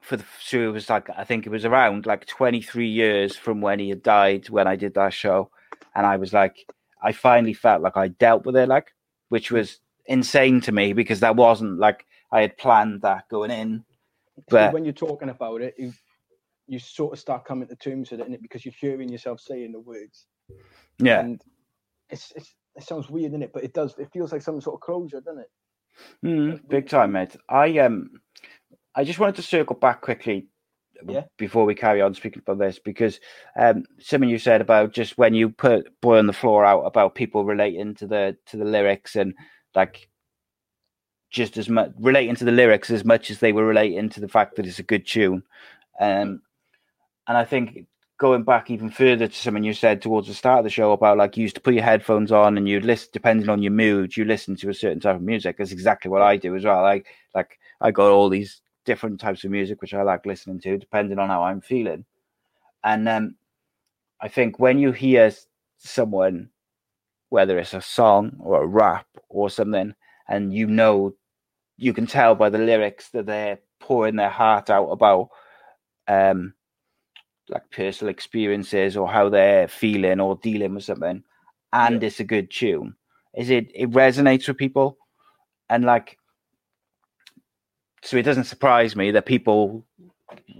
for 0.00 0.16
the 0.16 0.24
so 0.40 0.58
it 0.68 0.72
was 0.72 0.88
like 0.90 1.08
I 1.16 1.24
think 1.24 1.46
it 1.46 1.50
was 1.50 1.64
around 1.64 2.06
like 2.06 2.26
23 2.26 2.86
years 2.88 3.36
from 3.36 3.60
when 3.60 3.78
he 3.78 3.88
had 3.88 4.02
died 4.02 4.48
when 4.50 4.66
I 4.66 4.76
did 4.76 4.94
that 4.94 5.12
show, 5.14 5.50
and 5.94 6.06
I 6.06 6.16
was 6.16 6.32
like, 6.32 6.56
I 7.02 7.12
finally 7.12 7.54
felt 7.54 7.82
like 7.82 7.96
I 7.96 8.08
dealt 8.08 8.44
with 8.44 8.56
it, 8.56 8.68
like, 8.68 8.92
which 9.28 9.50
was 9.50 9.80
insane 10.06 10.60
to 10.62 10.72
me 10.72 10.92
because 10.92 11.20
that 11.20 11.36
wasn't 11.36 11.78
like 11.78 12.04
I 12.32 12.40
had 12.40 12.56
planned 12.58 13.02
that 13.02 13.28
going 13.28 13.50
in. 13.50 13.84
But 14.48 14.72
when 14.72 14.84
you're 14.84 14.92
talking 14.92 15.30
about 15.30 15.62
it, 15.62 15.74
you 15.78 15.92
you 16.66 16.78
sort 16.78 17.12
of 17.12 17.18
start 17.18 17.44
coming 17.44 17.68
to 17.68 17.76
terms 17.76 18.10
with 18.10 18.20
it, 18.20 18.42
because 18.42 18.64
you're 18.64 18.74
hearing 18.78 19.08
yourself 19.08 19.40
saying 19.40 19.72
the 19.72 19.80
words. 19.80 20.26
yeah, 20.98 21.20
And 21.20 21.40
it's, 22.10 22.32
it's 22.34 22.54
it 22.74 22.82
sounds 22.82 23.08
weird, 23.08 23.32
innit? 23.32 23.52
But 23.52 23.64
it 23.64 23.72
does. 23.72 23.94
It 23.98 24.10
feels 24.12 24.32
like 24.32 24.42
some 24.42 24.60
sort 24.60 24.74
of 24.74 24.80
closure, 24.80 25.20
doesn't 25.20 25.40
it? 25.40 25.50
Mm, 26.24 26.68
big 26.68 26.88
time, 26.88 27.12
mate. 27.12 27.36
I 27.48 27.78
um, 27.78 28.10
I 28.94 29.04
just 29.04 29.18
wanted 29.18 29.36
to 29.36 29.42
circle 29.42 29.76
back 29.76 30.02
quickly 30.02 30.48
Yeah. 31.06 31.24
before 31.36 31.64
we 31.64 31.74
carry 31.74 32.00
on 32.00 32.14
speaking 32.14 32.42
about 32.44 32.58
this 32.58 32.78
because 32.78 33.20
um, 33.58 33.84
something 33.98 34.30
you 34.30 34.38
said 34.38 34.60
about 34.60 34.92
just 34.92 35.18
when 35.18 35.34
you 35.34 35.50
put 35.50 35.88
"Boy 36.00 36.18
on 36.18 36.26
the 36.26 36.32
Floor" 36.32 36.64
out 36.64 36.82
about 36.82 37.14
people 37.14 37.44
relating 37.44 37.94
to 37.96 38.06
the 38.06 38.36
to 38.46 38.56
the 38.56 38.64
lyrics 38.64 39.16
and 39.16 39.34
like 39.74 40.08
just 41.30 41.56
as 41.58 41.68
much 41.68 41.90
relating 41.98 42.34
to 42.36 42.44
the 42.44 42.52
lyrics 42.52 42.90
as 42.90 43.04
much 43.04 43.30
as 43.30 43.40
they 43.40 43.52
were 43.52 43.66
relating 43.66 44.08
to 44.08 44.20
the 44.20 44.28
fact 44.28 44.56
that 44.56 44.66
it's 44.66 44.78
a 44.78 44.84
good 44.84 45.06
tune. 45.06 45.42
Um, 46.00 46.42
and 47.28 47.36
I 47.36 47.44
think 47.44 47.86
going 48.18 48.44
back 48.44 48.70
even 48.70 48.88
further 48.88 49.28
to 49.28 49.34
something 49.34 49.64
you 49.64 49.74
said 49.74 50.00
towards 50.00 50.28
the 50.28 50.34
start 50.34 50.60
of 50.60 50.64
the 50.64 50.70
show 50.70 50.92
about 50.92 51.18
like 51.18 51.36
you 51.36 51.42
used 51.42 51.56
to 51.56 51.60
put 51.60 51.74
your 51.74 51.82
headphones 51.82 52.32
on 52.32 52.56
and 52.56 52.68
you'd 52.68 52.84
listen 52.84 53.10
depending 53.12 53.48
on 53.48 53.62
your 53.62 53.72
mood, 53.72 54.16
you 54.16 54.24
listen 54.24 54.56
to 54.56 54.70
a 54.70 54.74
certain 54.74 55.00
type 55.00 55.16
of 55.16 55.22
music. 55.22 55.58
That's 55.58 55.72
exactly 55.72 56.10
what 56.10 56.22
I 56.22 56.36
do 56.36 56.56
as 56.56 56.64
well. 56.64 56.82
Like 56.82 57.06
like 57.34 57.58
I 57.80 57.90
got 57.90 58.10
all 58.10 58.28
these 58.28 58.62
different 58.86 59.20
types 59.20 59.44
of 59.44 59.50
music 59.50 59.82
which 59.82 59.94
I 59.94 60.02
like 60.02 60.26
listening 60.26 60.60
to 60.60 60.78
depending 60.78 61.18
on 61.18 61.28
how 61.28 61.42
I'm 61.44 61.60
feeling. 61.60 62.04
And 62.84 63.08
um 63.08 63.36
I 64.20 64.28
think 64.28 64.58
when 64.58 64.78
you 64.78 64.92
hear 64.92 65.30
someone, 65.78 66.50
whether 67.28 67.58
it's 67.58 67.74
a 67.74 67.82
song 67.82 68.36
or 68.40 68.62
a 68.62 68.66
rap 68.66 69.06
or 69.28 69.50
something, 69.50 69.94
and 70.28 70.54
you 70.54 70.66
know 70.66 71.14
you 71.76 71.92
can 71.92 72.06
tell 72.06 72.34
by 72.34 72.50
the 72.50 72.58
lyrics 72.58 73.10
that 73.10 73.26
they're 73.26 73.58
pouring 73.80 74.16
their 74.16 74.30
heart 74.30 74.70
out 74.70 74.88
about 74.88 75.28
um 76.08 76.54
like 77.48 77.70
personal 77.70 78.10
experiences 78.10 78.96
or 78.96 79.08
how 79.08 79.28
they're 79.28 79.68
feeling 79.68 80.20
or 80.20 80.36
dealing 80.42 80.74
with 80.74 80.84
something 80.84 81.22
and 81.72 82.02
it's 82.02 82.20
a 82.20 82.24
good 82.24 82.50
tune. 82.50 82.94
Is 83.36 83.50
it 83.50 83.70
it 83.74 83.90
resonates 83.90 84.48
with 84.48 84.56
people? 84.56 84.98
And 85.68 85.84
like 85.84 86.18
so 88.02 88.16
it 88.16 88.22
doesn't 88.22 88.44
surprise 88.44 88.94
me 88.94 89.10
that 89.10 89.26
people 89.26 89.84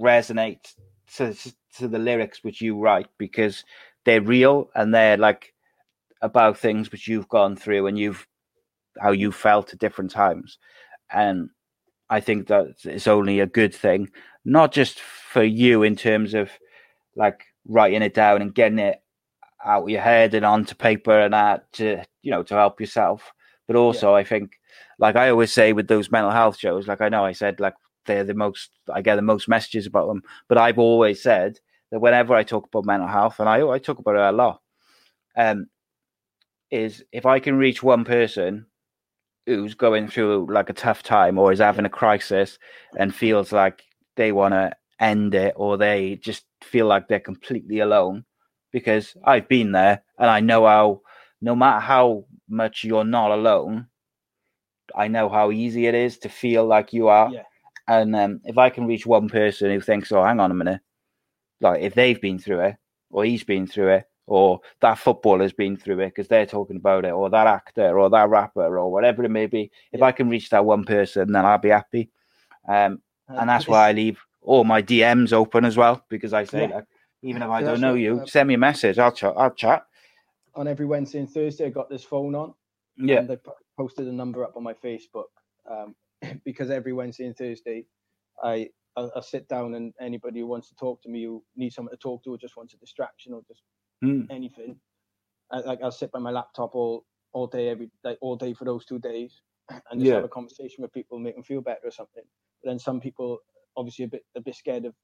resonate 0.01 0.75
to, 1.17 1.35
to 1.79 1.89
the 1.89 1.99
lyrics 1.99 2.43
which 2.43 2.61
you 2.61 2.79
write 2.79 3.09
because 3.19 3.65
they're 4.05 4.23
real 4.23 4.71
and 4.75 4.95
they're 4.95 5.17
like 5.17 5.53
about 6.23 6.59
things 6.59 6.91
which 6.91 7.09
you've 7.09 7.29
gone 7.29 7.57
through 7.57 7.87
and 7.87 7.99
you've 7.99 8.27
how 9.01 9.13
you 9.13 9.31
felt 9.31 9.73
at 9.73 9.79
different 9.79 10.11
times. 10.11 10.59
And 11.13 11.51
i 12.11 12.21
think 12.21 12.47
that 12.49 12.67
it's 12.85 13.07
only 13.07 13.41
a 13.41 13.47
good 13.47 13.75
thing 13.75 14.09
not 14.45 14.73
just 14.73 15.01
for 15.01 15.43
you 15.43 15.83
in 15.83 15.97
terms 15.97 16.35
of 16.35 16.51
like 17.17 17.45
writing 17.67 18.03
it 18.03 18.15
down 18.15 18.41
and 18.41 18.55
getting 18.55 18.79
it 18.79 19.03
out 19.65 19.83
of 19.83 19.89
your 19.89 20.01
head 20.01 20.35
and 20.35 20.45
onto 20.45 20.75
paper 20.75 21.19
and 21.21 21.35
that 21.35 21.71
to 21.73 22.03
you 22.23 22.31
know 22.31 22.43
to 22.43 22.55
help 22.55 22.81
yourself 22.81 23.33
but 23.67 23.77
also 23.77 24.15
i 24.15 24.23
think 24.23 24.53
like 24.99 25.17
i 25.17 25.29
always 25.31 25.53
say 25.53 25.73
with 25.73 25.89
those 25.89 26.11
mental 26.11 26.31
health 26.31 26.59
shows 26.59 26.87
like 26.87 27.01
i 27.01 27.09
know 27.09 27.25
i 27.25 27.33
said 27.33 27.61
like 27.61 27.75
they're 28.07 28.25
the 28.25 28.35
most 28.35 28.71
i 28.93 29.03
get 29.03 29.17
the 29.17 29.23
most 29.23 29.49
messages 29.49 29.87
about 29.87 30.07
them 30.09 30.23
but 30.49 30.59
i've 30.59 30.79
always 30.79 31.23
said 31.23 31.59
that 31.91 32.01
whenever 32.01 32.35
i 32.35 32.43
talk 32.43 32.67
about 32.67 32.85
mental 32.85 33.09
health 33.09 33.41
and 33.41 33.49
i, 33.49 33.67
I 33.67 33.79
talk 33.79 33.99
about 33.99 34.17
it 34.17 34.21
a 34.21 34.33
lot 34.33 34.61
um 35.37 35.67
is 36.71 37.05
if 37.13 37.27
i 37.27 37.39
can 37.39 37.57
reach 37.57 37.83
one 37.83 38.05
person 38.05 38.67
who's 39.47 39.75
going 39.75 40.09
through 40.09 40.47
like 40.51 40.69
a 40.69 40.75
tough 40.75 41.03
time 41.03 41.39
or 41.39 41.53
is 41.53 41.61
having 41.61 41.85
a 41.85 41.91
crisis 41.91 42.59
and 42.99 43.15
feels 43.15 43.53
like 43.53 43.85
they 44.17 44.33
want 44.33 44.53
to 44.53 44.73
end 45.01 45.35
it 45.35 45.55
or 45.57 45.77
they 45.77 46.17
just 46.17 46.45
feel 46.63 46.87
like 46.87 47.07
they're 47.07 47.21
completely 47.21 47.79
alone 47.79 48.25
because 48.73 49.17
I've 49.25 49.49
been 49.49 49.73
there 49.73 50.03
and 50.19 50.29
I 50.29 50.41
know 50.41 50.67
how 50.67 51.03
no 51.41 51.55
matter 51.55 51.81
how 51.81 52.25
much 52.49 52.83
you're 52.83 53.05
not 53.05 53.31
alone 53.31 53.87
I 54.95 55.09
know 55.09 55.29
how 55.29 55.51
easy 55.51 55.87
it 55.87 55.95
is 55.95 56.19
to 56.19 56.29
feel 56.29 56.67
like 56.67 56.93
you 56.93 57.09
are 57.09 57.31
Yeah. 57.31 57.43
and 57.89 58.15
um, 58.17 58.41
if 58.45 58.59
I 58.59 58.71
can 58.71 58.87
reach 58.87 59.07
one 59.07 59.29
person 59.29 59.71
who 59.71 59.81
thinks 59.81 60.13
oh 60.13 60.23
hang 60.25 60.41
on 60.41 60.51
a 60.51 60.55
minute 60.55 60.81
like 61.61 61.83
if 61.83 61.95
they've 61.95 62.21
been 62.21 62.39
through 62.39 62.61
it 62.61 62.77
or 63.11 63.25
he's 63.25 63.45
been 63.45 63.67
through 63.67 63.89
it 63.95 64.05
or 64.27 64.61
that 64.81 64.99
footballer's 64.99 65.53
been 65.53 65.77
through 65.77 66.01
it 66.01 66.07
because 66.09 66.29
they're 66.29 66.47
talking 66.47 66.77
about 66.77 67.05
it 67.05 67.13
or 67.13 67.31
that 67.31 67.47
actor 67.47 67.99
or 67.99 68.11
that 68.11 68.29
rapper 68.29 68.79
or 68.79 68.91
whatever 68.93 69.25
it 69.25 69.31
may 69.31 69.47
be 69.47 69.71
if 69.93 70.01
Yeah. 70.01 70.07
I 70.07 70.13
can 70.13 70.29
reach 70.29 70.51
that 70.51 70.65
one 70.65 70.85
person 70.85 71.33
then 71.33 71.45
I'll 71.47 71.59
be 71.59 71.71
happy 71.71 72.11
um 72.69 73.01
and 73.29 73.49
that's 73.49 73.67
why 73.69 73.89
I 73.89 73.93
leave 73.93 74.19
all 74.43 74.65
my 74.65 74.81
DMs 74.83 75.33
open 75.33 75.65
as 75.65 75.77
well 75.77 76.05
because 76.09 76.33
I 76.33 76.45
say 76.45 76.69
Yeah. 76.69 76.77
like, 76.77 76.85
even 77.23 77.43
if 77.43 77.49
I 77.51 77.63
don't 77.63 77.81
know 77.81 77.95
you, 77.95 78.21
uh, 78.21 78.27
send 78.27 78.47
me 78.49 78.55
a 78.55 78.59
message. 78.59 78.99
I'll 78.99 79.11
chat. 79.13 79.35
I'll 79.37 79.51
chat. 79.51 79.85
on 80.55 80.69
every 80.69 80.87
Wednesday 80.87 81.19
and 81.19 81.29
Thursday, 81.31 81.67
I 81.67 81.71
got 81.71 81.91
this 81.91 82.05
phone 82.05 82.35
on. 82.35 82.55
Yeah, 82.97 83.19
And 83.21 83.43
po- 83.43 83.57
posted 83.77 84.09
a 84.09 84.13
number 84.13 84.45
up 84.45 84.57
on 84.57 84.63
my 84.63 84.75
Facebook 84.75 85.27
um, 85.71 85.95
because 86.45 86.71
every 86.71 86.93
Wednesday 86.93 87.27
and 87.27 87.37
Thursday, 87.37 87.87
I 88.43 88.71
I'll, 88.97 89.13
I'll 89.17 89.23
sit 89.23 89.49
down 89.49 89.75
and 89.75 89.93
anybody 90.01 90.41
who 90.41 90.47
wants 90.47 90.69
to 90.71 90.75
talk 90.77 91.03
to 91.03 91.09
me, 91.11 91.25
who 91.25 91.45
needs 91.57 91.75
someone 91.75 91.93
to 91.93 91.99
talk 91.99 92.25
to, 92.25 92.31
or 92.35 92.39
just 92.39 92.57
wants 92.57 92.75
a 92.75 92.79
distraction, 92.79 93.33
or 93.35 93.43
just 93.49 93.63
Mm. 94.05 94.29
anything, 94.31 94.81
I, 95.51 95.61
like 95.61 95.81
I'll 95.83 95.93
sit 95.93 96.13
by 96.13 96.19
my 96.21 96.31
laptop 96.31 96.75
all 96.75 97.07
all 97.33 97.47
day 97.47 97.69
every 97.69 97.91
like 98.05 98.19
all 98.23 98.37
day 98.37 98.55
for 98.55 98.65
those 98.65 98.87
two 98.87 98.99
days, 98.99 99.43
and 99.91 100.01
just 100.01 100.11
Yeah. 100.11 100.15
have 100.15 100.25
a 100.25 100.29
conversation 100.29 100.83
with 100.83 100.93
people, 100.93 101.19
make 101.19 101.35
them 101.35 101.45
feel 101.45 101.61
better 101.63 101.87
or 101.87 101.91
something. 101.91 102.25
But 102.63 102.71
then 102.71 102.79
some 102.79 103.01
people 103.01 103.41
obviously 103.77 104.07
a 104.07 104.09
bit 104.09 104.25
a 104.37 104.41
bit 104.41 104.55
scared 104.57 104.85
of 104.87 104.95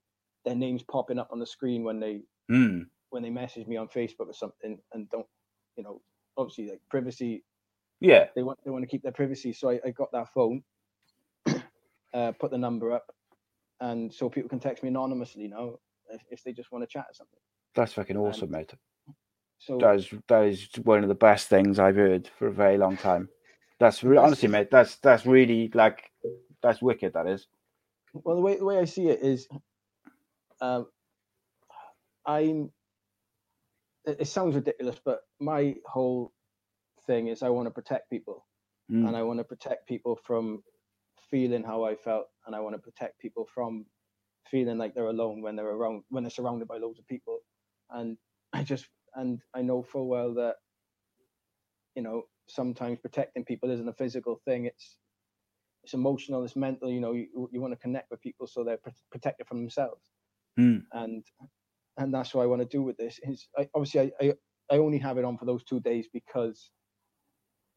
their 0.45 0.57
names 0.57 0.83
popping 0.85 1.19
up 1.19 1.29
on 1.33 1.39
the 1.41 1.47
screen 1.47 1.85
when 1.85 2.01
they 2.01 2.23
Mm. 2.51 2.91
when 3.11 3.23
they 3.23 3.31
message 3.31 3.67
me 3.67 3.77
on 3.77 3.89
Facebook 3.89 4.29
or 4.29 4.35
something, 4.35 4.81
and 4.93 5.09
don't 5.11 5.27
you 5.77 5.83
know 5.85 6.03
obviously 6.37 6.69
like 6.71 6.81
privacy 6.91 7.45
yeah, 8.03 8.27
they 8.37 8.43
want 8.43 8.59
they 8.65 8.71
want 8.71 8.83
to 8.85 8.89
keep 8.89 9.03
their 9.03 9.13
privacy. 9.13 9.53
So 9.53 9.71
I, 9.71 9.81
I 9.87 9.91
got 9.91 10.13
that 10.13 10.29
phone, 10.35 10.63
uh, 12.15 12.33
put 12.33 12.51
the 12.51 12.59
number 12.59 12.93
up, 12.93 13.13
and 13.81 14.13
so 14.13 14.29
people 14.31 14.49
can 14.51 14.61
text 14.61 14.83
me 14.83 14.91
anonymously 14.91 15.49
now 15.49 15.75
if, 16.11 16.23
if 16.31 16.45
they 16.45 16.53
just 16.53 16.73
want 16.73 16.83
to 16.83 16.89
chat 16.89 17.07
or 17.11 17.15
something. 17.15 17.41
that's 17.75 17.95
fucking 17.95 18.17
awesome, 18.19 18.51
mate. 18.51 18.73
So 19.59 19.79
That 19.81 19.97
is 19.97 20.11
that 20.29 20.45
is 20.45 20.69
one 20.85 21.03
of 21.03 21.09
the 21.09 21.15
best 21.17 21.49
things 21.49 21.79
I've 21.79 21.97
heard 21.97 22.31
for 22.39 22.49
a 22.49 22.53
very 22.53 22.79
long 22.79 22.97
time. 22.97 23.29
That's 23.81 24.05
re- 24.05 24.19
honestly, 24.19 24.49
mate. 24.49 24.71
That's 24.71 24.97
that's 24.97 25.27
really 25.27 25.71
like 25.75 26.11
that's 26.63 26.83
wicked. 26.83 27.15
That 27.15 27.29
is. 27.29 27.47
well, 28.15 28.37
the 28.37 28.43
way 28.43 28.57
the 28.59 28.65
way 28.65 28.79
I 28.79 28.87
see 28.87 29.09
it 29.09 29.21
is, 29.23 29.49
um, 30.61 30.87
I'm. 32.27 32.71
It, 34.07 34.19
it 34.21 34.27
sounds 34.29 34.55
ridiculous, 34.57 34.97
but 35.05 35.21
my 35.41 35.77
whole 35.87 36.33
thing 37.07 37.29
is 37.29 37.43
I 37.43 37.51
want 37.51 37.67
to 37.67 37.71
protect 37.73 38.11
people. 38.11 38.47
Mm. 38.91 39.07
and 39.09 39.17
I 39.17 39.23
want 39.23 39.39
to 39.39 39.45
protect 39.45 39.89
people 39.89 40.17
from 40.17 40.65
feeling 41.31 41.63
how 41.65 41.85
I 41.85 41.95
felt, 41.95 42.27
and 42.47 42.55
I 42.57 42.61
want 42.61 42.75
to 42.77 42.83
protect 42.83 43.21
people 43.21 43.47
from 43.55 43.87
feeling 44.51 44.79
like 44.79 44.95
they're 44.95 45.07
alone 45.07 45.41
when 45.43 45.57
they're 45.57 45.69
around 45.69 46.05
when 46.11 46.25
they're 46.25 46.31
surrounded 46.31 46.69
by 46.69 46.79
loads 46.79 46.99
of 46.99 47.07
people. 47.07 47.41
And 47.91 48.19
I 48.53 48.65
just 48.65 48.89
and 49.15 49.41
I 49.55 49.63
know 49.63 49.83
full 49.83 50.09
well 50.09 50.35
that 50.35 50.57
you 51.95 52.03
know 52.03 52.25
sometimes 52.49 52.99
protecting 53.01 53.45
people 53.45 53.71
isn't 53.71 53.89
a 53.89 53.93
physical 53.95 54.37
thing; 54.45 54.67
it's 54.67 54.99
it's 55.85 55.95
emotional, 55.95 56.45
it's 56.45 56.57
mental. 56.57 56.91
You 56.91 57.01
know, 57.01 57.13
you 57.13 57.49
you 57.53 57.61
want 57.61 57.73
to 57.73 57.79
connect 57.81 58.11
with 58.11 58.21
people 58.21 58.47
so 58.47 58.65
they're 58.65 58.79
pr- 58.79 58.91
protected 59.11 59.47
from 59.49 59.59
themselves, 59.61 60.11
Mm. 60.59 60.85
and 60.93 61.25
and 61.99 62.15
that's 62.15 62.35
what 62.35 62.43
I 62.43 62.47
want 62.47 62.63
to 62.63 62.69
do 62.69 62.83
with 62.83 62.97
this. 62.97 63.21
Is 63.23 63.49
I, 63.59 63.69
obviously 63.75 64.01
I, 64.01 64.13
I 64.21 64.35
I 64.73 64.79
only 64.79 64.99
have 64.99 65.19
it 65.19 65.25
on 65.25 65.39
for 65.39 65.47
those 65.47 65.65
two 65.65 65.81
days 65.81 66.09
because 66.13 66.71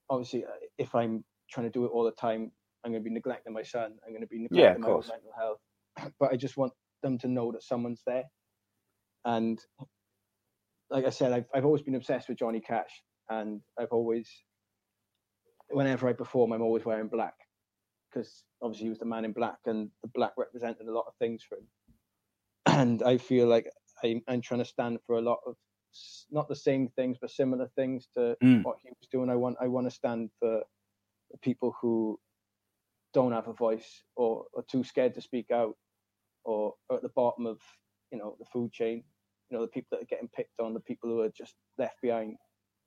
obviously 0.09 0.45
uh, 0.45 0.49
if 0.77 0.93
I'm 0.95 1.23
trying 1.49 1.65
to 1.67 1.71
do 1.71 1.85
it 1.85 1.89
all 1.89 2.03
the 2.03 2.11
time, 2.11 2.51
I'm 2.83 2.91
going 2.91 3.03
to 3.03 3.09
be 3.09 3.13
neglecting 3.13 3.53
my 3.53 3.63
son. 3.63 3.97
I'm 4.05 4.11
going 4.11 4.21
to 4.21 4.27
be 4.27 4.39
neglecting 4.39 4.59
Yeah, 4.61 4.73
my 4.77 4.87
course. 4.87 5.07
mental 5.07 5.31
health. 5.37 5.59
But 6.19 6.31
I 6.33 6.35
just 6.37 6.57
want 6.57 6.73
them 7.03 7.17
to 7.19 7.27
know 7.27 7.51
that 7.51 7.63
someone's 7.63 8.03
there. 8.05 8.23
And 9.25 9.59
like 10.89 11.05
I 11.05 11.09
said, 11.09 11.31
I've 11.31 11.45
I've 11.53 11.65
always 11.65 11.81
been 11.81 11.95
obsessed 11.95 12.29
with 12.29 12.37
Johnny 12.37 12.59
Cash, 12.59 13.01
and 13.29 13.61
I've 13.79 13.91
always, 13.91 14.29
whenever 15.69 16.07
I 16.07 16.13
perform, 16.13 16.51
I'm 16.53 16.61
always 16.61 16.85
wearing 16.85 17.07
black 17.07 17.33
because 18.09 18.43
obviously 18.61 18.85
he 18.85 18.89
was 18.89 18.99
the 18.99 19.05
man 19.05 19.25
in 19.25 19.33
black, 19.33 19.57
and 19.65 19.89
the 20.03 20.09
black 20.13 20.33
represented 20.37 20.87
a 20.87 20.93
lot 20.93 21.05
of 21.07 21.13
things 21.19 21.43
for 21.47 21.57
him. 21.57 21.67
And 22.67 23.03
I 23.03 23.17
feel 23.17 23.47
like 23.47 23.67
I'm, 24.03 24.21
I'm 24.27 24.41
trying 24.41 24.59
to 24.59 24.65
stand 24.65 24.99
for 25.05 25.17
a 25.17 25.21
lot 25.21 25.39
of 25.47 25.55
not 26.31 26.47
the 26.47 26.55
same 26.55 26.89
things, 26.89 27.17
but 27.19 27.31
similar 27.31 27.69
things 27.75 28.07
to 28.17 28.35
Mm. 28.43 28.63
what 28.63 28.77
he 28.81 28.89
was 28.89 29.07
doing. 29.11 29.29
I 29.29 29.35
want 29.35 29.57
I 29.59 29.67
want 29.67 29.87
to 29.87 29.91
stand 29.91 30.29
for 30.39 30.63
people 31.41 31.75
who 31.81 32.19
don't 33.13 33.31
have 33.31 33.47
a 33.47 33.53
voice 33.53 34.03
or 34.15 34.45
are 34.55 34.63
too 34.69 34.83
scared 34.83 35.13
to 35.15 35.21
speak 35.21 35.51
out 35.51 35.75
or 36.43 36.73
are 36.89 36.97
at 36.97 37.03
the 37.03 37.09
bottom 37.15 37.45
of 37.45 37.59
you 38.11 38.17
know 38.17 38.35
the 38.39 38.45
food 38.45 38.71
chain. 38.71 39.03
You 39.49 39.57
know 39.57 39.61
the 39.61 39.69
people 39.71 39.89
that 39.91 40.01
are 40.03 40.07
getting 40.09 40.29
picked 40.35 40.59
on, 40.59 40.73
the 40.73 40.79
people 40.81 41.09
who 41.09 41.21
are 41.21 41.31
just 41.37 41.55
left 41.77 41.95
behind. 42.01 42.37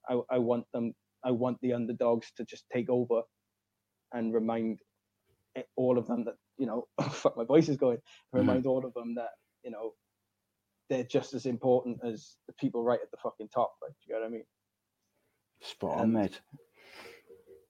I 0.09 0.21
I 0.31 0.39
want 0.39 0.67
them. 0.73 0.95
I 1.25 1.31
want 1.33 1.59
the 1.63 1.73
underdogs 1.73 2.31
to 2.37 2.45
just 2.45 2.65
take 2.73 2.89
over 2.91 3.23
and 4.13 4.33
remind 4.35 4.81
all 5.77 5.99
of 5.99 6.07
them 6.07 6.25
that 6.25 6.37
you 6.57 6.67
know 6.67 6.87
fuck 7.11 7.37
my 7.37 7.45
voice 7.45 7.69
is 7.69 7.77
going. 7.77 7.99
Remind 8.33 8.67
all 8.67 8.85
of 8.85 8.95
them 8.95 9.15
that 9.17 9.31
you 9.65 9.71
know 9.71 9.93
they're 10.89 11.05
just 11.05 11.35
as 11.35 11.47
important 11.47 11.99
as 12.05 12.37
the 12.47 12.53
people 12.55 12.83
right 12.83 13.01
at 13.03 13.11
the 13.11 13.17
fucking 13.23 13.49
top. 13.49 13.75
Like, 13.83 13.93
do 13.93 13.97
you 14.09 14.15
know 14.15 14.21
what 14.21 14.27
I 14.27 14.31
mean? 14.31 14.45
Spot 15.61 15.99
on, 15.99 16.13
mate. 16.13 16.41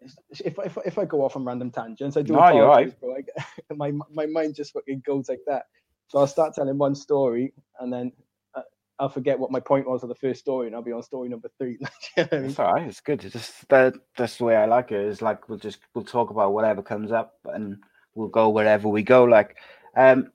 If, 0.00 0.58
if 0.58 0.78
if 0.86 0.98
I 0.98 1.04
go 1.04 1.24
off 1.24 1.36
on 1.36 1.44
random 1.44 1.70
tangents, 1.70 2.16
I 2.16 2.22
do. 2.22 2.34
No, 2.34 2.48
you're 2.50 2.64
apologize, 2.64 2.94
bro. 2.94 3.16
I 3.16 3.74
my 3.74 3.92
my 4.12 4.26
mind 4.26 4.54
just 4.54 4.72
fucking 4.72 5.02
goes 5.04 5.28
like 5.28 5.40
that. 5.46 5.64
So 6.08 6.18
I'll 6.18 6.26
start 6.26 6.54
telling 6.54 6.78
one 6.78 6.94
story, 6.94 7.52
and 7.80 7.92
then 7.92 8.12
uh, 8.54 8.62
I'll 8.98 9.08
forget 9.08 9.38
what 9.38 9.50
my 9.50 9.60
point 9.60 9.88
was 9.88 10.02
of 10.02 10.08
the 10.08 10.14
first 10.14 10.40
story, 10.40 10.66
and 10.66 10.76
I'll 10.76 10.82
be 10.82 10.92
on 10.92 11.02
story 11.02 11.28
number 11.28 11.50
three. 11.58 11.78
Do 11.78 11.86
you 12.16 12.22
know 12.22 12.28
I 12.30 12.36
mean? 12.36 12.50
It's 12.50 12.58
all 12.58 12.72
right. 12.74 12.86
It's 12.86 13.00
good. 13.00 13.24
It's 13.24 13.32
just 13.32 13.68
that 13.70 13.94
that's 14.16 14.36
the 14.36 14.44
way 14.44 14.56
I 14.56 14.66
like 14.66 14.92
it. 14.92 15.00
Is 15.00 15.20
like 15.20 15.48
we'll 15.48 15.58
just 15.58 15.80
we'll 15.94 16.04
talk 16.04 16.30
about 16.30 16.52
whatever 16.52 16.82
comes 16.82 17.10
up 17.10 17.34
and 17.46 17.78
we'll 18.14 18.28
go 18.28 18.50
wherever 18.50 18.88
we 18.88 19.02
go. 19.02 19.24
Like, 19.24 19.56
um, 19.96 20.30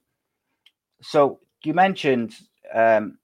so 1.02 1.40
you 1.64 1.74
mentioned 1.74 2.36
um 2.74 3.18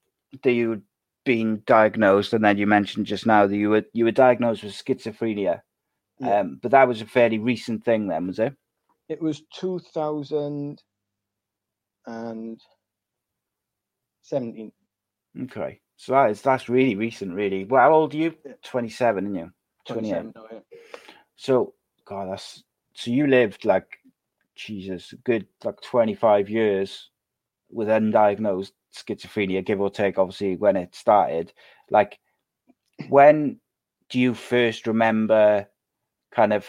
that 0.44 0.52
you'd 0.52 0.84
been 1.26 1.62
diagnosed, 1.66 2.34
and 2.34 2.44
then 2.44 2.58
you 2.58 2.68
mentioned 2.68 3.06
just 3.06 3.26
now 3.26 3.46
that 3.46 3.56
you 3.56 3.70
were 3.70 3.86
you 3.94 4.06
were 4.06 4.12
diagnosed 4.12 4.64
with 4.64 4.74
schizophrenia. 4.74 5.62
Yeah. 6.20 6.40
Um, 6.40 6.60
but 6.62 6.72
that 6.72 6.88
was 6.88 7.02
a 7.02 7.06
fairly 7.06 7.40
recent 7.40 7.86
thing, 7.86 8.08
then, 8.08 8.28
was 8.28 8.40
it? 8.40 8.54
It 9.08 9.22
was 9.22 9.44
two 9.54 9.80
thousand 9.94 10.82
and 12.06 12.60
seventeen. 14.22 14.72
Okay, 15.44 15.80
so 15.98 16.14
that 16.14 16.32
is 16.32 16.42
that's 16.42 16.70
really 16.70 16.96
recent, 16.96 17.34
really. 17.34 17.64
Well, 17.66 17.82
how 17.82 17.94
old 17.94 18.14
are 18.14 18.18
you? 18.18 18.36
Yeah. 18.46 18.54
Twenty 18.64 18.90
seven, 18.90 19.26
aren't 19.26 19.38
you? 19.38 19.52
Twenty. 19.88 20.10
27, 20.10 20.34
yeah. 20.52 20.60
So, 21.36 21.74
God, 22.06 22.32
that's 22.32 22.64
so 22.94 23.12
you 23.12 23.28
lived 23.28 23.66
like 23.66 23.88
Jesus, 24.56 25.14
a 25.14 25.16
good 25.18 25.48
like 25.64 25.80
twenty 25.82 26.16
five 26.16 26.50
years 26.50 27.10
with 27.72 27.88
undiagnosed 27.88 28.72
schizophrenia, 28.96 29.66
give 29.66 29.82
or 29.82 29.90
take. 29.90 30.18
Obviously, 30.18 30.56
when 30.56 30.76
it 30.76 30.96
started, 30.96 31.54
like, 31.90 32.20
when 33.10 33.60
do 34.10 34.20
you 34.20 34.34
first 34.34 34.88
remember, 34.88 35.68
kind 36.34 36.54
of, 36.54 36.66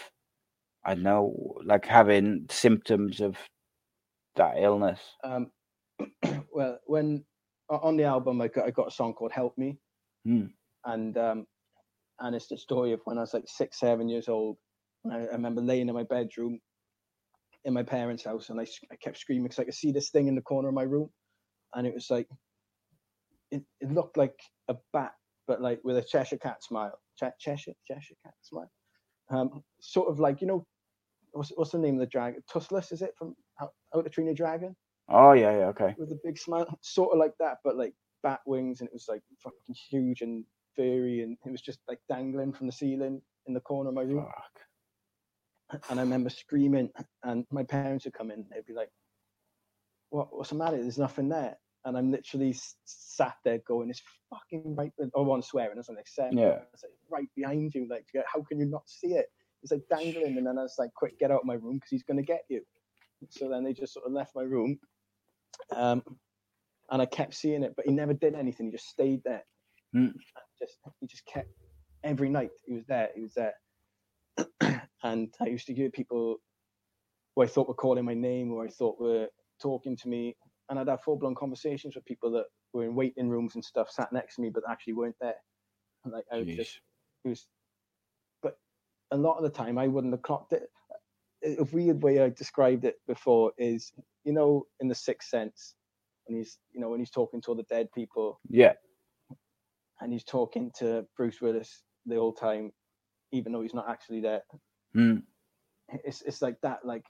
I 0.85 0.95
don't 0.95 1.03
know, 1.03 1.55
like 1.65 1.85
having 1.85 2.47
symptoms 2.49 3.21
of 3.21 3.37
that 4.35 4.55
illness? 4.57 4.99
Um, 5.23 5.51
well, 6.53 6.79
when 6.85 7.25
on 7.69 7.97
the 7.97 8.03
album, 8.03 8.41
I 8.41 8.47
got 8.47 8.65
I 8.65 8.71
got 8.71 8.87
a 8.87 8.91
song 8.91 9.13
called 9.13 9.31
"Help 9.31 9.57
Me," 9.57 9.77
Hmm. 10.25 10.47
and 10.85 11.17
um, 11.17 11.45
and 12.19 12.35
it's 12.35 12.47
the 12.47 12.57
story 12.57 12.93
of 12.93 13.01
when 13.05 13.17
I 13.17 13.21
was 13.21 13.33
like 13.33 13.45
six, 13.47 13.79
seven 13.79 14.09
years 14.09 14.27
old. 14.27 14.57
I, 15.11 15.17
I 15.17 15.33
remember 15.33 15.61
laying 15.61 15.89
in 15.89 15.95
my 15.95 16.03
bedroom 16.03 16.59
in 17.65 17.73
my 17.73 17.83
parents' 17.83 18.25
house, 18.25 18.49
and 18.49 18.59
I, 18.59 18.65
I 18.91 18.95
kept 18.95 19.17
screaming 19.17 19.43
because 19.43 19.59
I 19.59 19.65
could 19.65 19.73
see 19.73 19.91
this 19.91 20.09
thing 20.09 20.27
in 20.27 20.35
the 20.35 20.41
corner 20.41 20.69
of 20.69 20.73
my 20.73 20.83
room, 20.83 21.09
and 21.75 21.87
it 21.87 21.93
was 21.93 22.09
like 22.09 22.27
it, 23.51 23.63
it 23.79 23.91
looked 23.91 24.17
like 24.17 24.39
a 24.69 24.75
bat, 24.93 25.13
but 25.47 25.61
like 25.61 25.79
with 25.83 25.97
a 25.97 26.01
Cheshire 26.01 26.37
cat 26.37 26.63
smile. 26.63 26.97
Che- 27.19 27.31
Cheshire 27.39 27.73
Cheshire 27.85 28.15
cat 28.23 28.33
smile. 28.41 28.71
Um, 29.29 29.63
sort 29.79 30.09
of 30.09 30.19
like 30.19 30.41
you 30.41 30.47
know, 30.47 30.65
what's 31.31 31.51
what's 31.55 31.71
the 31.71 31.77
name 31.77 31.95
of 31.95 31.99
the 31.99 32.05
dragon? 32.07 32.43
Toothless, 32.51 32.91
is 32.91 33.01
it 33.01 33.13
from 33.17 33.35
How 33.57 33.71
to 34.01 34.09
Train 34.09 34.27
Your 34.27 34.35
Dragon? 34.35 34.75
Oh 35.09 35.33
yeah, 35.33 35.51
yeah, 35.51 35.65
okay. 35.67 35.95
with 35.97 36.11
a 36.11 36.19
big 36.23 36.37
smile, 36.37 36.65
sort 36.81 37.13
of 37.13 37.19
like 37.19 37.33
that, 37.39 37.57
but 37.63 37.75
like 37.75 37.93
bat 38.23 38.39
wings, 38.45 38.79
and 38.79 38.87
it 38.87 38.93
was 38.93 39.07
like 39.09 39.21
fucking 39.43 39.75
huge 39.89 40.21
and 40.21 40.45
furry, 40.75 41.21
and 41.21 41.37
it 41.45 41.51
was 41.51 41.61
just 41.61 41.79
like 41.87 41.99
dangling 42.09 42.53
from 42.53 42.67
the 42.67 42.73
ceiling 42.73 43.21
in 43.47 43.53
the 43.53 43.59
corner 43.59 43.89
of 43.89 43.95
my 43.95 44.03
room. 44.03 44.25
Fuck. 44.25 45.81
And 45.89 45.99
I 45.99 46.03
remember 46.03 46.29
screaming, 46.29 46.89
and 47.23 47.45
my 47.51 47.63
parents 47.63 48.05
would 48.05 48.13
come 48.13 48.31
in, 48.31 48.45
they'd 48.51 48.65
be 48.65 48.73
like, 48.73 48.89
"What? 50.09 50.35
What's 50.35 50.49
the 50.49 50.55
matter? 50.55 50.81
There's 50.81 50.97
nothing 50.97 51.29
there." 51.29 51.57
And 51.83 51.97
I'm 51.97 52.11
literally 52.11 52.55
sat 52.85 53.35
there 53.43 53.59
going, 53.59 53.89
"It's 53.89 54.03
fucking 54.29 54.75
right." 54.75 54.91
Oh, 55.15 55.23
I 55.23 55.27
want 55.27 55.45
swearing, 55.45 55.77
what 55.77 55.89
I 55.89 56.01
said. 56.05 56.33
Yeah. 56.33 56.59
It's 56.73 56.83
like 56.83 56.93
right 57.09 57.29
behind 57.35 57.73
you. 57.73 57.87
Like, 57.89 58.05
how 58.31 58.41
can 58.43 58.59
you 58.59 58.65
not 58.65 58.87
see 58.87 59.15
it? 59.15 59.27
It's 59.63 59.71
like 59.71 59.83
dangling, 59.89 60.37
and 60.37 60.45
then 60.45 60.57
I 60.57 60.63
was 60.63 60.75
like, 60.77 60.93
"Quick, 60.93 61.17
get 61.19 61.31
out 61.31 61.41
of 61.41 61.45
my 61.45 61.55
room 61.55 61.75
because 61.75 61.89
he's 61.89 62.03
gonna 62.03 62.21
get 62.21 62.43
you." 62.49 62.61
So 63.29 63.49
then 63.49 63.63
they 63.63 63.73
just 63.73 63.93
sort 63.93 64.05
of 64.05 64.11
left 64.11 64.35
my 64.35 64.43
room, 64.43 64.79
um, 65.75 66.03
and 66.89 67.01
I 67.01 67.05
kept 67.05 67.33
seeing 67.33 67.63
it, 67.63 67.73
but 67.75 67.85
he 67.85 67.91
never 67.91 68.13
did 68.13 68.35
anything. 68.35 68.67
He 68.67 68.71
just 68.71 68.89
stayed 68.89 69.23
there. 69.23 69.43
Hmm. 69.93 70.09
Just 70.59 70.77
he 70.99 71.07
just 71.07 71.25
kept 71.25 71.49
every 72.03 72.29
night. 72.29 72.51
He 72.65 72.73
was 72.73 72.85
there. 72.87 73.09
He 73.15 73.21
was 73.21 73.33
there, 73.33 73.53
and 75.03 75.33
I 75.39 75.47
used 75.47 75.67
to 75.67 75.73
hear 75.73 75.89
people 75.89 76.37
who 77.35 77.43
I 77.43 77.47
thought 77.47 77.67
were 77.67 77.73
calling 77.73 78.05
my 78.05 78.13
name, 78.13 78.51
or 78.51 78.65
I 78.65 78.69
thought 78.69 78.99
were 78.99 79.27
talking 79.61 79.95
to 79.97 80.07
me, 80.07 80.35
and 80.71 80.79
I'd 80.79 80.87
have 80.87 81.03
full 81.03 81.17
blown 81.17 81.35
conversations 81.35 81.95
with 81.95 82.05
people 82.05 82.31
that 82.31 82.45
were 82.73 82.85
in 82.85 82.95
waiting 82.95 83.29
rooms 83.29 83.55
and 83.55 83.63
stuff, 83.63 83.91
sat 83.91 84.11
next 84.13 84.35
to 84.35 84.41
me, 84.41 84.49
but 84.49 84.63
actually 84.69 84.93
weren't 84.93 85.17
there. 85.21 85.35
And 86.05 86.13
like 86.13 86.23
I 86.31 86.37
would 86.37 86.47
Jeez. 86.47 86.55
just, 86.55 86.79
it 87.25 87.29
was, 87.29 87.45
but 88.41 88.57
a 89.11 89.17
lot 89.17 89.35
of 89.37 89.43
the 89.43 89.49
time 89.49 89.77
I 89.77 89.87
wouldn't 89.87 90.13
have 90.13 90.21
clocked 90.23 90.53
it. 90.53 90.63
A 91.59 91.63
weird 91.65 92.01
way 92.01 92.21
I 92.23 92.29
described 92.29 92.85
it 92.85 92.95
before 93.05 93.51
is, 93.57 93.91
you 94.23 94.31
know, 94.31 94.65
in 94.79 94.87
the 94.87 94.95
Sixth 94.95 95.29
Sense, 95.29 95.75
when 96.25 96.37
he's, 96.37 96.57
you 96.71 96.79
know, 96.79 96.89
when 96.89 96.99
he's 96.99 97.11
talking 97.11 97.41
to 97.41 97.49
all 97.49 97.55
the 97.55 97.63
dead 97.63 97.89
people, 97.93 98.39
Yeah. 98.49 98.73
and 99.99 100.13
he's 100.13 100.23
talking 100.23 100.71
to 100.79 101.05
Bruce 101.17 101.41
Willis 101.41 101.83
the 102.05 102.15
whole 102.15 102.33
time, 102.33 102.71
even 103.33 103.51
though 103.51 103.61
he's 103.61 103.73
not 103.73 103.89
actually 103.89 104.21
there. 104.21 104.41
Mm. 104.95 105.23
It's 106.05 106.21
it's 106.21 106.41
like 106.41 106.55
that. 106.61 106.85
Like 106.85 107.03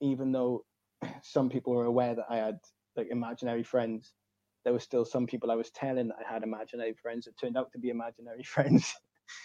even 0.00 0.32
though 0.32 0.64
some 1.22 1.48
people 1.48 1.72
were 1.74 1.84
aware 1.84 2.14
that 2.16 2.26
I 2.28 2.36
had 2.38 2.58
like 2.96 3.08
imaginary 3.10 3.62
friends, 3.62 4.12
there 4.64 4.72
were 4.72 4.80
still 4.80 5.04
some 5.04 5.26
people 5.26 5.50
I 5.50 5.56
was 5.56 5.70
telling 5.70 6.08
that 6.08 6.16
I 6.26 6.32
had 6.32 6.42
imaginary 6.42 6.94
friends 6.94 7.26
that 7.26 7.38
turned 7.38 7.56
out 7.56 7.72
to 7.72 7.78
be 7.78 7.90
imaginary 7.90 8.42
friends. 8.44 8.94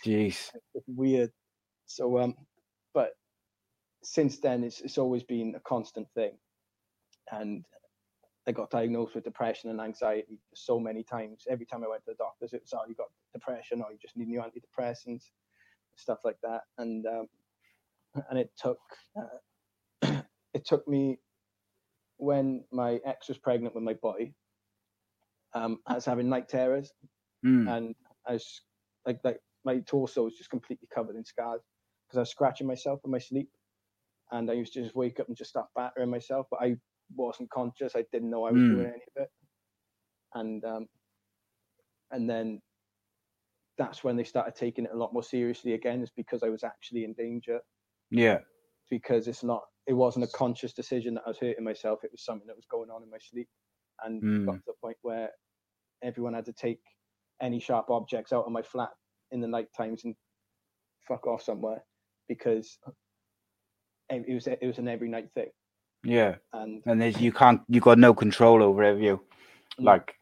Jeez. 0.06 0.50
weird. 0.88 1.32
So 1.86 2.20
um, 2.20 2.36
but 2.94 3.12
since 4.04 4.40
then 4.40 4.64
it's 4.64 4.82
it's 4.82 4.98
always 4.98 5.24
been 5.24 5.56
a 5.56 5.60
constant 5.62 6.08
thing, 6.14 6.34
and 7.32 7.66
I 8.48 8.52
got 8.52 8.72
diagnosed 8.72 9.16
with 9.16 9.24
depression 9.24 9.70
and 9.70 9.80
anxiety 9.80 10.40
so 10.54 10.80
many 10.80 11.04
times. 11.04 11.46
Every 11.50 11.66
time 11.66 11.84
I 11.84 11.88
went 11.88 12.04
to 12.06 12.12
the 12.12 12.16
doctors, 12.16 12.54
it 12.54 12.62
was 12.62 12.74
oh 12.74 12.88
you 12.88 12.96
got 12.96 13.12
depression 13.34 13.82
or 13.82 13.92
you 13.92 13.98
just 14.02 14.18
need 14.18 14.28
new 14.28 14.42
antidepressants, 14.42 15.26
stuff 15.96 16.20
like 16.24 16.38
that. 16.44 16.62
And 16.78 17.06
um, 17.06 17.28
and 18.30 18.40
it 18.40 18.52
took 18.58 18.80
uh, 19.18 20.22
it 20.54 20.66
took 20.66 20.88
me 20.88 21.20
when 22.20 22.66
my 22.72 23.00
ex 23.06 23.30
was 23.30 23.40
pregnant 23.40 23.76
with 23.76 23.84
my 23.84 23.96
boy. 23.96 24.34
Um, 25.54 25.80
I 25.88 25.96
was 25.96 26.06
having 26.06 26.30
night 26.30 26.48
terrors 26.48 26.92
Mm. 27.44 27.76
and 27.76 27.96
I 28.28 28.34
was 28.34 28.64
like 29.06 29.20
like 29.24 29.40
my 29.66 29.80
torso 29.82 30.24
was 30.26 30.38
just 30.38 30.50
completely 30.52 30.88
covered 30.94 31.16
in 31.18 31.26
scars 31.26 31.62
because 32.08 32.18
I 32.18 32.22
was 32.22 32.32
scratching 32.32 32.68
myself 32.68 33.02
in 33.06 33.12
my 33.12 33.20
sleep, 33.20 33.52
and 34.32 34.50
I 34.52 34.56
used 34.56 34.74
to 34.74 34.84
just 34.84 34.96
wake 34.96 35.20
up 35.20 35.28
and 35.30 35.38
just 35.38 35.52
start 35.52 35.68
battering 35.76 36.10
myself, 36.12 36.48
but 36.52 36.62
I 36.62 36.78
wasn't 37.16 37.52
conscious. 37.52 37.96
I 37.96 38.06
didn't 38.12 38.32
know 38.32 38.46
I 38.46 38.52
was 38.54 38.64
Mm. 38.64 38.72
doing 38.72 38.88
any 38.88 39.04
of 39.16 39.24
it, 39.24 39.30
and 40.34 40.64
um, 40.66 40.88
and 42.12 42.30
then 42.30 42.62
that's 43.78 44.04
when 44.04 44.16
they 44.16 44.24
started 44.24 44.56
taking 44.56 44.86
it 44.86 44.92
a 44.94 44.98
lot 44.98 45.14
more 45.14 45.24
seriously 45.24 45.74
again. 45.74 46.02
Is 46.02 46.12
because 46.12 46.44
I 46.44 46.50
was 46.50 46.64
actually 46.64 47.04
in 47.04 47.14
danger 47.14 47.62
Yeah. 48.12 48.42
because 48.90 49.28
it's 49.28 49.44
not 49.44 49.64
it 49.88 49.94
wasn't 49.94 50.26
a 50.26 50.30
conscious 50.30 50.74
decision 50.74 51.16
that 51.16 51.24
I 51.26 51.30
was 51.30 51.40
hurting 51.40 51.64
myself. 51.64 52.04
It 52.04 52.12
was 52.12 52.24
something 52.24 52.48
that 52.48 52.56
was 52.56 52.68
going 52.70 52.90
on 52.92 53.04
in 53.04 53.10
my 53.10 53.18
sleep, 53.20 53.50
and 54.04 54.24
it 54.34 54.46
got 54.46 54.54
Mm. 54.54 54.60
to 54.60 54.64
the 54.68 54.74
point 54.82 54.98
where 55.02 55.30
everyone 56.04 56.34
had 56.34 56.46
to 56.46 56.54
take 56.54 56.82
any 57.42 57.60
sharp 57.60 57.90
objects 57.90 58.34
out 58.34 58.46
of 58.46 58.52
my 58.52 58.62
flat 58.62 58.90
in 59.32 59.42
the 59.42 59.48
night 59.48 59.68
times 59.76 60.06
and 60.06 60.16
fuck 61.08 61.28
off 61.28 61.42
somewhere 61.44 61.84
because 62.28 62.78
it 64.10 64.34
was 64.34 64.48
it 64.48 64.66
was 64.66 64.78
an 64.80 64.88
every 64.88 65.10
night 65.10 65.30
thing, 65.34 65.50
Yeah. 66.04 66.36
and 66.54 66.84
And 66.86 67.02
there's 67.02 67.20
you 67.22 67.32
can't 67.32 67.62
you 67.68 67.82
got 67.82 68.00
no 68.00 68.14
control 68.14 68.64
over 68.64 68.84
it, 68.84 69.00
you? 69.02 69.22
Like 69.80 70.16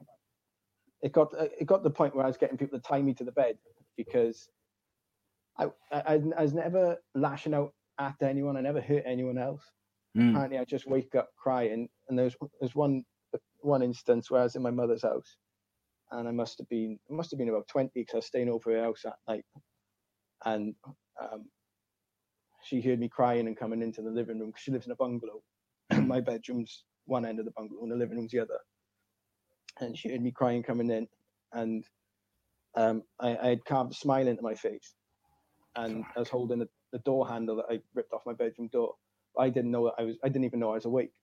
it 1.01 1.11
got 1.13 1.33
it 1.37 1.65
got 1.65 1.77
to 1.77 1.83
the 1.83 1.91
point 1.91 2.15
where 2.15 2.25
I 2.25 2.27
was 2.27 2.37
getting 2.37 2.57
people 2.57 2.79
to 2.79 2.83
tie 2.83 3.01
me 3.01 3.13
to 3.15 3.23
the 3.23 3.31
bed 3.31 3.57
because 3.97 4.49
I 5.57 5.67
I, 5.91 6.21
I 6.37 6.41
was 6.43 6.53
never 6.53 6.97
lashing 7.15 7.53
out 7.53 7.73
at 7.99 8.15
anyone. 8.21 8.57
I 8.57 8.61
never 8.61 8.81
hurt 8.81 9.03
anyone 9.05 9.37
else. 9.39 9.63
mm, 10.17 10.33
apparently 10.33 10.59
I 10.59 10.65
just 10.65 10.87
wake 10.87 11.15
up 11.15 11.29
crying. 11.37 11.89
And 12.09 12.19
there's 12.19 12.35
there's 12.61 12.75
one 12.75 13.03
one 13.61 13.83
instance 13.83 14.31
where 14.31 14.41
I 14.41 14.45
was 14.45 14.55
in 14.55 14.61
my 14.63 14.71
mother's 14.71 15.03
house, 15.03 15.37
and 16.11 16.27
I 16.27 16.31
must 16.31 16.57
have 16.59 16.69
been 16.69 16.99
must 17.09 17.31
have 17.31 17.39
been 17.39 17.49
about 17.49 17.67
twenty 17.69 17.91
because 18.01 18.15
I 18.15 18.17
was 18.19 18.27
staying 18.27 18.49
over 18.49 18.71
her 18.73 18.83
house 18.83 19.05
at 19.05 19.15
night, 19.27 19.45
and 20.45 20.75
um, 21.21 21.45
she 22.63 22.81
heard 22.81 22.99
me 22.99 23.09
crying 23.09 23.47
and 23.47 23.57
coming 23.57 23.81
into 23.81 24.01
the 24.01 24.11
living 24.11 24.39
room 24.39 24.49
because 24.49 24.63
she 24.63 24.71
lives 24.71 24.87
in 24.87 24.91
a 24.93 24.97
bungalow. 24.97 25.41
my 26.07 26.21
bedroom's 26.21 26.85
one 27.05 27.25
end 27.25 27.39
of 27.39 27.45
the 27.45 27.51
bungalow 27.51 27.83
and 27.83 27.91
the 27.91 27.95
living 27.97 28.17
room's 28.17 28.31
the 28.31 28.39
other, 28.39 28.59
and 29.81 29.97
she 29.97 30.09
heard 30.09 30.21
me 30.21 30.31
crying 30.31 30.63
coming 30.63 30.89
in, 30.91 31.07
and 31.53 31.85
um, 32.75 33.03
I, 33.19 33.37
I 33.37 33.47
had 33.49 33.65
carved 33.65 33.91
a 33.93 33.95
smile 33.95 34.27
into 34.27 34.43
my 34.43 34.55
face, 34.55 34.95
and 35.75 36.05
I 36.15 36.19
was 36.19 36.29
holding 36.29 36.59
the, 36.59 36.69
the 36.91 36.99
door 36.99 37.27
handle 37.27 37.57
that 37.57 37.65
I 37.69 37.81
ripped 37.93 38.13
off 38.13 38.25
my 38.25 38.33
bedroom 38.33 38.69
door. 38.69 38.95
I 39.37 39.49
didn't 39.49 39.71
know 39.71 39.85
that 39.85 39.95
I 39.99 40.03
was. 40.05 40.17
I 40.23 40.29
didn't 40.29 40.45
even 40.45 40.59
know 40.59 40.71
I 40.71 40.75
was 40.75 40.85
awake. 40.85 41.13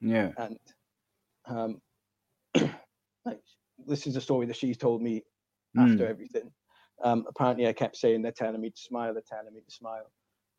yeah. 0.00 0.32
And 0.38 0.58
um, 1.46 1.80
like 3.24 3.42
this 3.86 4.06
is 4.06 4.16
a 4.16 4.20
story 4.20 4.46
that 4.46 4.56
she's 4.56 4.76
told 4.78 5.02
me 5.02 5.24
after 5.78 6.04
Mm. 6.04 6.10
everything. 6.10 6.52
Um, 7.02 7.26
apparently, 7.28 7.66
I 7.68 7.72
kept 7.72 7.96
saying 7.96 8.22
they're 8.22 8.32
telling 8.32 8.60
me 8.60 8.70
to 8.70 8.80
smile. 8.80 9.12
They're 9.14 9.22
telling 9.28 9.54
me 9.54 9.60
to 9.60 9.70
smile, 9.74 10.10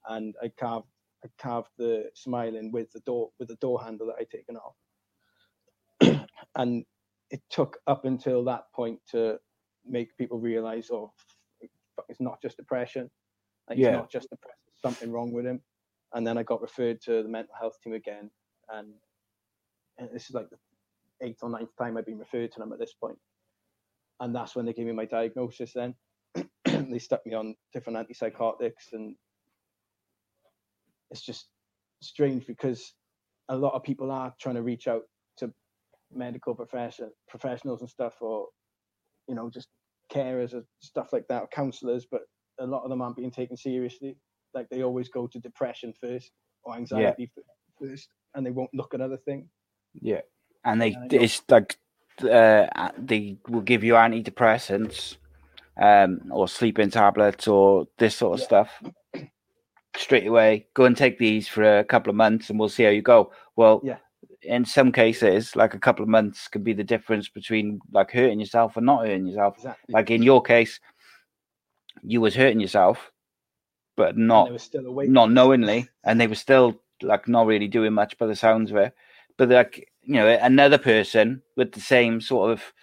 and 0.10 0.36
I 0.44 0.50
carved. 0.50 0.88
I 1.26 1.30
carved 1.42 1.70
the 1.78 2.12
smile 2.16 2.56
in 2.56 2.72
with 2.72 2.92
the 2.92 3.00
door 3.02 3.32
with 3.40 3.48
the 3.50 3.56
door 3.58 3.84
handle 3.84 4.08
that 4.08 4.18
I'd 4.20 4.30
taken 4.30 4.58
off. 4.58 4.76
and 6.56 6.86
it 7.32 7.42
took 7.50 7.78
up 7.88 8.06
until 8.06 8.44
that 8.46 8.66
point 8.74 9.00
to 9.12 9.40
make 9.86 10.16
people 10.18 10.40
realize, 10.40 10.90
oh, 10.92 11.14
it's 12.10 12.22
not 12.22 12.42
just 12.42 12.58
depression. 12.58 13.10
Like, 13.70 13.78
Yeah. 13.78 13.88
It's 13.90 13.96
not 13.98 14.12
just 14.12 14.30
depression. 14.30 14.58
there's 14.66 14.82
Something 14.82 15.12
wrong 15.12 15.32
with 15.32 15.46
him. 15.46 15.62
And 16.14 16.26
then 16.26 16.38
I 16.38 16.44
got 16.44 16.62
referred 16.62 17.02
to 17.02 17.22
the 17.24 17.30
mental 17.30 17.54
health 17.60 17.78
team 17.84 17.94
again, 17.94 18.32
and, 18.70 18.94
and 19.98 20.10
this 20.14 20.30
is 20.30 20.36
like 20.36 20.50
the 20.50 20.58
eighth 21.22 21.40
or 21.44 21.50
ninth 21.50 21.70
time 21.78 21.98
I've 21.98 22.06
been 22.06 22.18
referred 22.20 22.52
to 22.54 22.60
them 22.60 22.72
at 22.72 22.80
this 22.80 22.94
point. 22.94 23.18
And 24.20 24.34
that's 24.34 24.56
when 24.56 24.66
they 24.66 24.74
gave 24.74 24.86
me 24.86 24.94
my 24.94 25.06
diagnosis. 25.06 25.74
Then 25.74 25.96
they 26.66 27.00
stuck 27.00 27.26
me 27.26 27.34
on 27.34 27.56
different 27.74 28.00
antipsychotics, 28.00 28.94
and 28.94 29.16
it's 31.12 31.22
just 31.22 31.50
strange 32.02 32.46
because 32.48 32.94
a 33.50 33.56
lot 33.58 33.74
of 33.74 33.84
people 33.84 34.12
are 34.12 34.34
trying 34.40 34.56
to 34.56 34.64
reach 34.64 34.88
out 34.88 35.04
to 35.38 35.52
medical 36.14 36.56
profession 36.56 37.12
professionals 37.28 37.82
and 37.82 37.90
stuff, 37.90 38.16
or 38.22 38.48
you 39.28 39.36
know, 39.36 39.50
just 39.50 39.68
carers 40.12 40.54
or 40.54 40.64
stuff 40.80 41.12
like 41.12 41.28
that, 41.28 41.42
or 41.44 41.48
counselors, 41.48 42.06
but 42.10 42.22
a 42.60 42.66
lot 42.66 42.84
of 42.84 42.90
them 42.90 43.02
aren't 43.02 43.16
being 43.18 43.32
taken 43.32 43.58
seriously. 43.58 44.18
Like 44.54 44.70
they 44.70 44.84
always 44.84 45.10
go 45.10 45.28
to 45.28 45.40
depression 45.40 45.94
first 46.00 46.32
or 46.64 46.76
anxiety 46.76 47.30
f- 47.38 47.44
first, 47.80 48.10
and 48.36 48.46
they 48.46 48.52
won't 48.52 48.74
look 48.74 48.94
at 48.94 49.02
other 49.02 49.18
things. 49.18 49.50
Yeah. 50.02 50.22
And 50.66 50.82
they 50.82 50.94
And 50.94 51.14
it's 51.14 51.42
like 51.50 51.78
uh 52.24 52.66
they 52.98 53.38
will 53.48 53.62
give 53.62 53.84
you 53.84 53.94
antidepressants 53.94 55.18
um 55.80 56.22
or 56.32 56.48
sleeping 56.48 56.90
tablets 56.90 57.48
or 57.48 57.86
this 58.00 58.16
sort 58.16 58.34
of 58.34 58.40
Yeah. 58.40 58.46
stuff 58.46 58.84
straight 59.96 60.28
away 60.28 60.68
go 60.74 60.86
and 60.86 60.96
take 60.98 61.18
these 61.18 61.48
for 61.48 61.80
a 61.80 61.84
couple 61.84 62.10
of 62.10 62.16
months 62.16 62.50
and 62.50 62.60
we'll 62.60 62.70
see 62.70 62.84
how 62.84 62.90
you 62.90 63.02
go 63.04 63.32
well 63.56 63.82
Yeah. 63.84 63.98
in 64.42 64.66
some 64.66 64.92
cases 64.92 65.56
like 65.56 65.74
a 65.76 65.80
couple 65.80 66.04
of 66.04 66.10
months 66.10 66.48
can 66.48 66.64
be 66.64 66.74
the 66.74 66.84
difference 66.84 67.30
between 67.30 67.80
like 67.92 68.12
hurting 68.12 68.40
yourself 68.40 68.78
and 68.78 68.86
not 68.86 69.06
hurting 69.06 69.28
yourself 69.28 69.56
Exactly. 69.58 69.94
like 69.94 70.12
in 70.12 70.24
your 70.24 70.42
case 70.42 70.80
you 72.04 72.22
was 72.22 72.36
hurting 72.36 72.60
yourself 72.60 73.12
but 73.98 74.16
not 74.18 74.46
they 74.46 74.52
were 74.52 74.60
still 74.60 74.86
awake. 74.86 75.10
not 75.10 75.32
knowingly, 75.32 75.90
and 76.06 76.22
they 76.22 76.28
were 76.28 76.36
still 76.36 76.80
like 77.02 77.28
not 77.28 77.48
really 77.48 77.68
doing 77.68 77.94
much 77.94 78.18
by 78.18 78.28
the 78.28 78.36
sounds 78.36 78.72
of 78.72 78.78
it. 78.78 78.94
But 79.38 79.50
like 79.50 79.92
you 80.04 80.14
know, 80.14 80.28
another 80.42 80.78
person 80.78 81.42
with 81.58 81.74
the 81.74 81.82
same 81.82 82.22
sort 82.22 82.52
of 82.52 82.74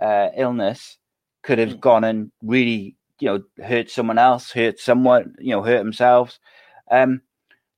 uh, 0.00 0.28
illness 0.36 0.98
could 1.42 1.58
have 1.58 1.76
Mm. 1.76 1.80
gone 1.80 2.04
and 2.04 2.32
really 2.42 2.96
you 3.20 3.28
know 3.28 3.64
hurt 3.64 3.90
someone 3.90 4.18
else, 4.18 4.50
hurt 4.50 4.78
someone, 4.80 5.34
you 5.38 5.50
know, 5.52 5.62
hurt 5.62 5.78
themselves. 5.78 6.38
Um, 6.90 7.22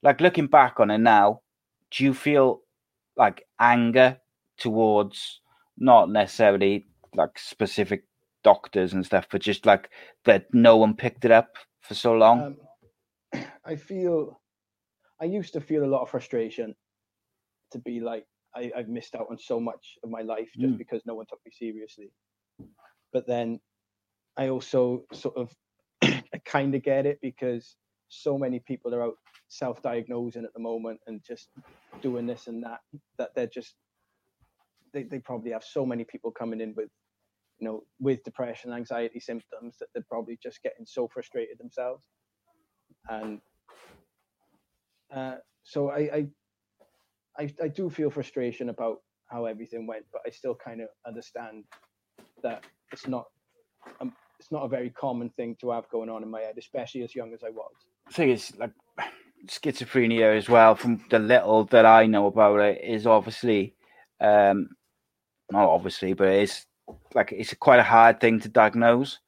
like 0.03 0.21
looking 0.21 0.47
back 0.47 0.81
on 0.81 0.91
it 0.91 0.99
now, 0.99 1.43
do 1.91 2.05
you 2.05 2.15
feel 2.15 2.63
like 3.17 3.47
anger 3.61 4.19
towards 4.59 5.41
not 5.79 6.11
necessarily 6.11 6.87
like 7.15 7.39
specific 7.39 8.05
doctors 8.47 8.93
and 8.93 9.05
stuff, 9.05 9.27
but 9.31 9.41
just 9.43 9.67
like 9.67 9.91
that 10.25 10.47
no 10.53 10.77
one 10.77 10.95
picked 10.95 11.25
it 11.25 11.33
up 11.33 11.57
for 11.81 11.95
so 11.95 12.13
long? 12.13 12.57
Um, 13.35 13.45
I 13.73 13.75
feel, 13.77 14.41
I 15.21 15.25
used 15.25 15.53
to 15.55 15.61
feel 15.61 15.85
a 15.85 15.93
lot 15.95 16.03
of 16.03 16.11
frustration 16.11 16.75
to 17.73 17.79
be 17.81 17.99
like, 18.01 18.25
I, 18.55 18.71
I've 18.77 18.89
missed 18.89 19.17
out 19.17 19.27
on 19.31 19.39
so 19.39 19.59
much 19.59 19.85
of 20.05 20.11
my 20.11 20.23
life 20.23 20.51
just 20.57 20.75
Mm. 20.75 20.79
because 20.79 21.03
no 21.05 21.15
one 21.17 21.27
took 21.29 21.41
me 21.45 21.51
seriously. 21.53 22.13
But 23.13 23.27
then 23.27 23.59
I 24.37 24.49
also 24.49 25.05
sort 25.13 25.37
of, 25.37 25.53
I 26.35 26.39
kind 26.45 26.75
of 26.77 26.83
get 26.83 27.05
it 27.07 27.19
because 27.21 27.77
so 28.09 28.39
many 28.39 28.61
people 28.61 28.95
are 28.95 29.03
out 29.03 29.17
self 29.49 29.83
diagnosing 29.83 30.45
at 30.45 30.55
the 30.55 30.61
moment 30.61 31.01
and 31.09 31.21
just 31.27 31.49
doing 32.01 32.27
this 32.27 32.47
and 32.47 32.63
that, 32.63 32.81
that 33.19 33.31
they're 33.35 33.55
just, 33.59 33.75
they, 34.93 35.03
they 35.03 35.19
probably 35.19 35.51
have 35.51 35.65
so 35.65 35.85
many 35.85 36.05
people 36.05 36.31
coming 36.31 36.61
in 36.61 36.73
with, 36.77 36.91
you 37.59 37.67
know, 37.67 37.83
with 38.01 38.23
depression, 38.25 38.73
anxiety 38.73 39.21
symptoms 39.21 39.77
that 39.81 39.89
they're 39.95 40.05
probably 40.09 40.39
just 40.43 40.63
getting 40.63 40.87
so 40.87 41.09
frustrated 41.09 41.59
themselves 41.59 42.07
and 43.09 43.41
uh, 45.15 45.37
so 45.63 45.91
I, 45.91 45.99
I 45.99 46.27
I, 47.39 47.55
I 47.63 47.69
do 47.69 47.91
feel 47.91 48.11
frustration 48.11 48.71
about 48.71 48.99
how 49.31 49.45
everything 49.45 49.87
went, 49.87 50.07
but 50.13 50.23
I 50.27 50.31
still 50.31 50.55
kind 50.55 50.81
of 50.81 50.89
understand 51.07 51.65
that 52.43 52.65
it's 52.93 53.07
not 53.07 53.27
um, 54.01 54.13
it's 54.41 54.51
not 54.51 54.65
a 54.65 54.69
very 54.69 54.91
common 54.91 55.31
thing 55.31 55.57
to 55.61 55.71
have 55.71 55.89
going 55.91 56.09
on 56.09 56.23
in 56.23 56.31
my 56.31 56.41
head, 56.41 56.57
especially 56.59 57.03
as 57.03 57.15
young 57.15 57.33
as 57.35 57.43
I 57.45 57.51
was. 57.51 57.73
thing 58.13 58.31
is 58.31 58.53
like 58.59 58.73
schizophrenia 59.49 60.37
as 60.37 60.49
well 60.49 60.75
from 60.75 61.05
the 61.11 61.19
little 61.19 61.65
that 61.67 61.87
i 61.87 62.07
know 62.07 62.27
about 62.27 62.59
it 62.59 62.83
is 62.83 63.07
obviously 63.07 63.75
um 64.21 64.69
not 65.53 65.69
obviously 65.69 66.15
but 66.15 66.29
it's 66.29 66.67
like 67.15 67.33
it's 67.33 67.55
quite 67.55 67.81
a 67.81 67.85
hard 67.85 68.21
thing 68.21 68.41
to 68.41 68.49
diagnose 68.49 69.19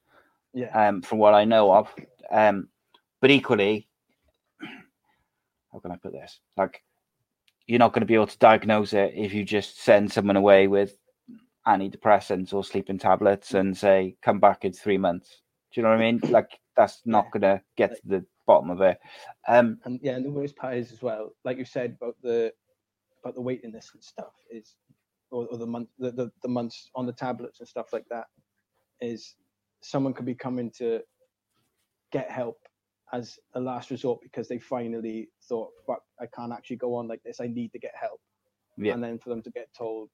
Yeah, 0.53 0.71
um 0.87 1.01
from 1.01 1.19
what 1.19 1.33
i 1.33 1.45
know 1.45 1.71
of. 1.73 1.93
Um 2.31 2.69
but 3.21 3.31
equally 3.31 3.87
how 5.71 5.79
can 5.79 5.91
i 5.91 5.97
put 5.97 6.13
this? 6.13 6.39
Like 6.57 6.83
you're 7.67 7.79
not 7.79 7.93
going 7.93 8.01
to 8.01 8.07
be 8.07 8.15
able 8.15 8.27
to 8.27 8.37
diagnose 8.39 8.93
it 8.93 9.13
if 9.15 9.33
you 9.33 9.43
just 9.45 9.79
send 9.81 10.11
someone 10.11 10.35
away 10.37 10.67
with 10.67 10.95
antidepressants 11.67 12.53
or 12.53 12.63
sleeping 12.63 12.97
tablets 12.97 13.53
and 13.53 13.77
say 13.77 14.15
come 14.23 14.39
back 14.39 14.65
in 14.65 14.73
three 14.73 14.97
months. 14.97 15.41
Do 15.71 15.79
you 15.79 15.83
know 15.83 15.89
what 15.89 15.99
i 16.01 16.11
mean? 16.11 16.19
Like 16.29 16.59
that's 16.75 17.01
not 17.05 17.29
going 17.31 17.41
to 17.41 17.61
get 17.77 17.91
to 17.95 18.01
the 18.05 18.25
bottom 18.47 18.69
of 18.71 18.81
it. 18.81 18.97
Um 19.47 19.79
and 19.85 19.99
yeah, 20.01 20.15
and 20.15 20.25
the 20.25 20.31
worst 20.31 20.55
part 20.55 20.75
is 20.77 20.91
as 20.91 21.01
well, 21.01 21.31
like 21.43 21.57
you 21.57 21.65
said 21.65 21.97
about 22.01 22.15
the 22.23 22.51
about 23.23 23.35
the 23.35 23.41
waiting 23.41 23.71
list 23.73 23.91
and 23.93 24.03
stuff 24.03 24.33
is, 24.49 24.75
or, 25.31 25.47
or 25.47 25.57
the 25.57 25.67
month 25.67 25.89
the, 25.99 26.11
the 26.11 26.31
the 26.41 26.47
months 26.47 26.89
on 26.95 27.05
the 27.05 27.13
tablets 27.13 27.59
and 27.59 27.67
stuff 27.67 27.93
like 27.93 28.05
that, 28.09 28.27
is 29.01 29.35
someone 29.81 30.13
could 30.13 30.25
be 30.25 30.35
coming 30.35 30.71
to 30.71 31.01
get 32.11 32.29
help 32.29 32.57
as 33.13 33.39
a 33.55 33.59
last 33.59 33.89
resort 33.89 34.19
because 34.21 34.47
they 34.47 34.59
finally 34.59 35.29
thought, 35.43 35.69
fuck, 35.85 36.01
I 36.19 36.25
can't 36.27 36.53
actually 36.53 36.75
go 36.75 36.95
on 36.95 37.07
like 37.07 37.23
this. 37.23 37.39
I 37.39 37.47
need 37.47 37.71
to 37.71 37.79
get 37.79 37.93
help. 37.99 38.19
Yeah. 38.77 38.93
And 38.93 39.03
then 39.03 39.17
for 39.17 39.29
them 39.29 39.41
to 39.43 39.51
get 39.51 39.67
told, 39.75 40.09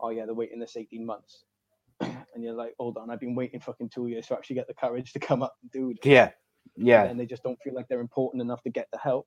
oh 0.00 0.10
yeah, 0.10 0.24
they're 0.24 0.34
waiting 0.34 0.58
this 0.58 0.76
18 0.76 1.04
months. 1.04 1.44
and 2.00 2.42
you're 2.42 2.54
like, 2.54 2.74
hold 2.78 2.96
on, 2.96 3.10
I've 3.10 3.20
been 3.20 3.34
waiting 3.34 3.60
fucking 3.60 3.90
two 3.90 4.06
years 4.06 4.26
to 4.28 4.34
actually 4.34 4.56
get 4.56 4.66
the 4.66 4.74
courage 4.74 5.12
to 5.12 5.18
come 5.18 5.42
up 5.42 5.56
and 5.62 5.70
do 5.70 5.88
this 5.88 6.04
Yeah, 6.04 6.30
yeah, 6.76 7.04
and 7.04 7.18
they 7.18 7.26
just 7.26 7.42
don't 7.42 7.58
feel 7.62 7.74
like 7.74 7.88
they're 7.88 8.00
important 8.00 8.40
enough 8.40 8.62
to 8.62 8.70
get 8.70 8.88
the 8.92 8.98
help. 8.98 9.26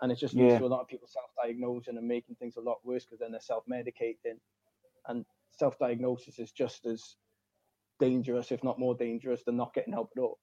And 0.00 0.12
it 0.12 0.16
just 0.18 0.34
leads 0.34 0.52
Yeah. 0.52 0.58
to 0.58 0.66
a 0.66 0.68
lot 0.68 0.80
of 0.80 0.88
people 0.88 1.08
self-diagnosing 1.08 1.96
and 1.96 2.06
making 2.06 2.36
things 2.36 2.56
a 2.56 2.60
lot 2.60 2.84
worse 2.84 3.04
because 3.04 3.18
then 3.18 3.32
they're 3.32 3.40
self-medicating. 3.40 4.38
And 5.08 5.24
self-diagnosis 5.50 6.38
is 6.38 6.52
just 6.52 6.86
as 6.86 7.16
dangerous, 7.98 8.52
if 8.52 8.62
not 8.62 8.78
more 8.78 8.94
dangerous, 8.94 9.42
than 9.42 9.56
not 9.56 9.74
getting 9.74 9.92
help 9.92 10.10
at 10.16 10.20
all. 10.22 10.38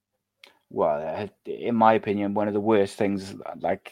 well, 0.69 1.01
uh, 1.07 1.27
in 1.49 1.75
my 1.75 1.93
opinion, 1.93 2.33
one 2.33 2.47
of 2.47 2.53
the 2.53 2.59
worst 2.59 2.97
things 2.97 3.35
like 3.59 3.91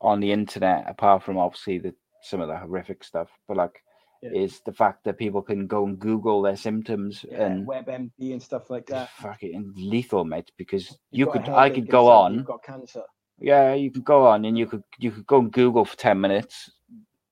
on 0.00 0.20
the 0.20 0.32
internet, 0.32 0.88
apart 0.88 1.22
from 1.22 1.36
obviously 1.36 1.78
the 1.78 1.94
some 2.22 2.40
of 2.40 2.48
the 2.48 2.56
horrific 2.56 3.04
stuff, 3.04 3.28
but 3.46 3.56
like 3.56 3.82
Yeah. 4.22 4.30
is 4.30 4.60
the 4.60 4.72
fact 4.72 5.04
that 5.04 5.18
people 5.18 5.42
can 5.42 5.66
go 5.66 5.84
and 5.84 5.98
Google 5.98 6.40
their 6.42 6.56
symptoms 6.56 7.24
and 7.30 7.66
WebMD 7.66 8.32
and 8.32 8.42
stuff 8.42 8.70
like 8.70 8.86
that. 8.86 9.10
fucking 9.10 9.74
lethal, 9.76 10.24
mate. 10.24 10.50
Because 10.56 10.88
You've 11.10 11.28
you 11.28 11.32
could, 11.32 11.48
I 11.50 11.68
could 11.70 11.88
go 11.88 12.08
on, 12.08 12.34
You've 12.34 12.46
got 12.46 12.62
cancer. 12.62 13.04
Yeah, 13.40 13.74
you 13.74 13.90
could 13.90 14.04
go 14.04 14.26
on 14.26 14.44
and 14.44 14.56
you 14.56 14.66
could 14.66 14.82
you 14.98 15.10
could 15.10 15.26
go 15.26 15.38
and 15.38 15.52
Google 15.52 15.84
for 15.84 15.96
ten 15.96 16.20
minutes 16.20 16.70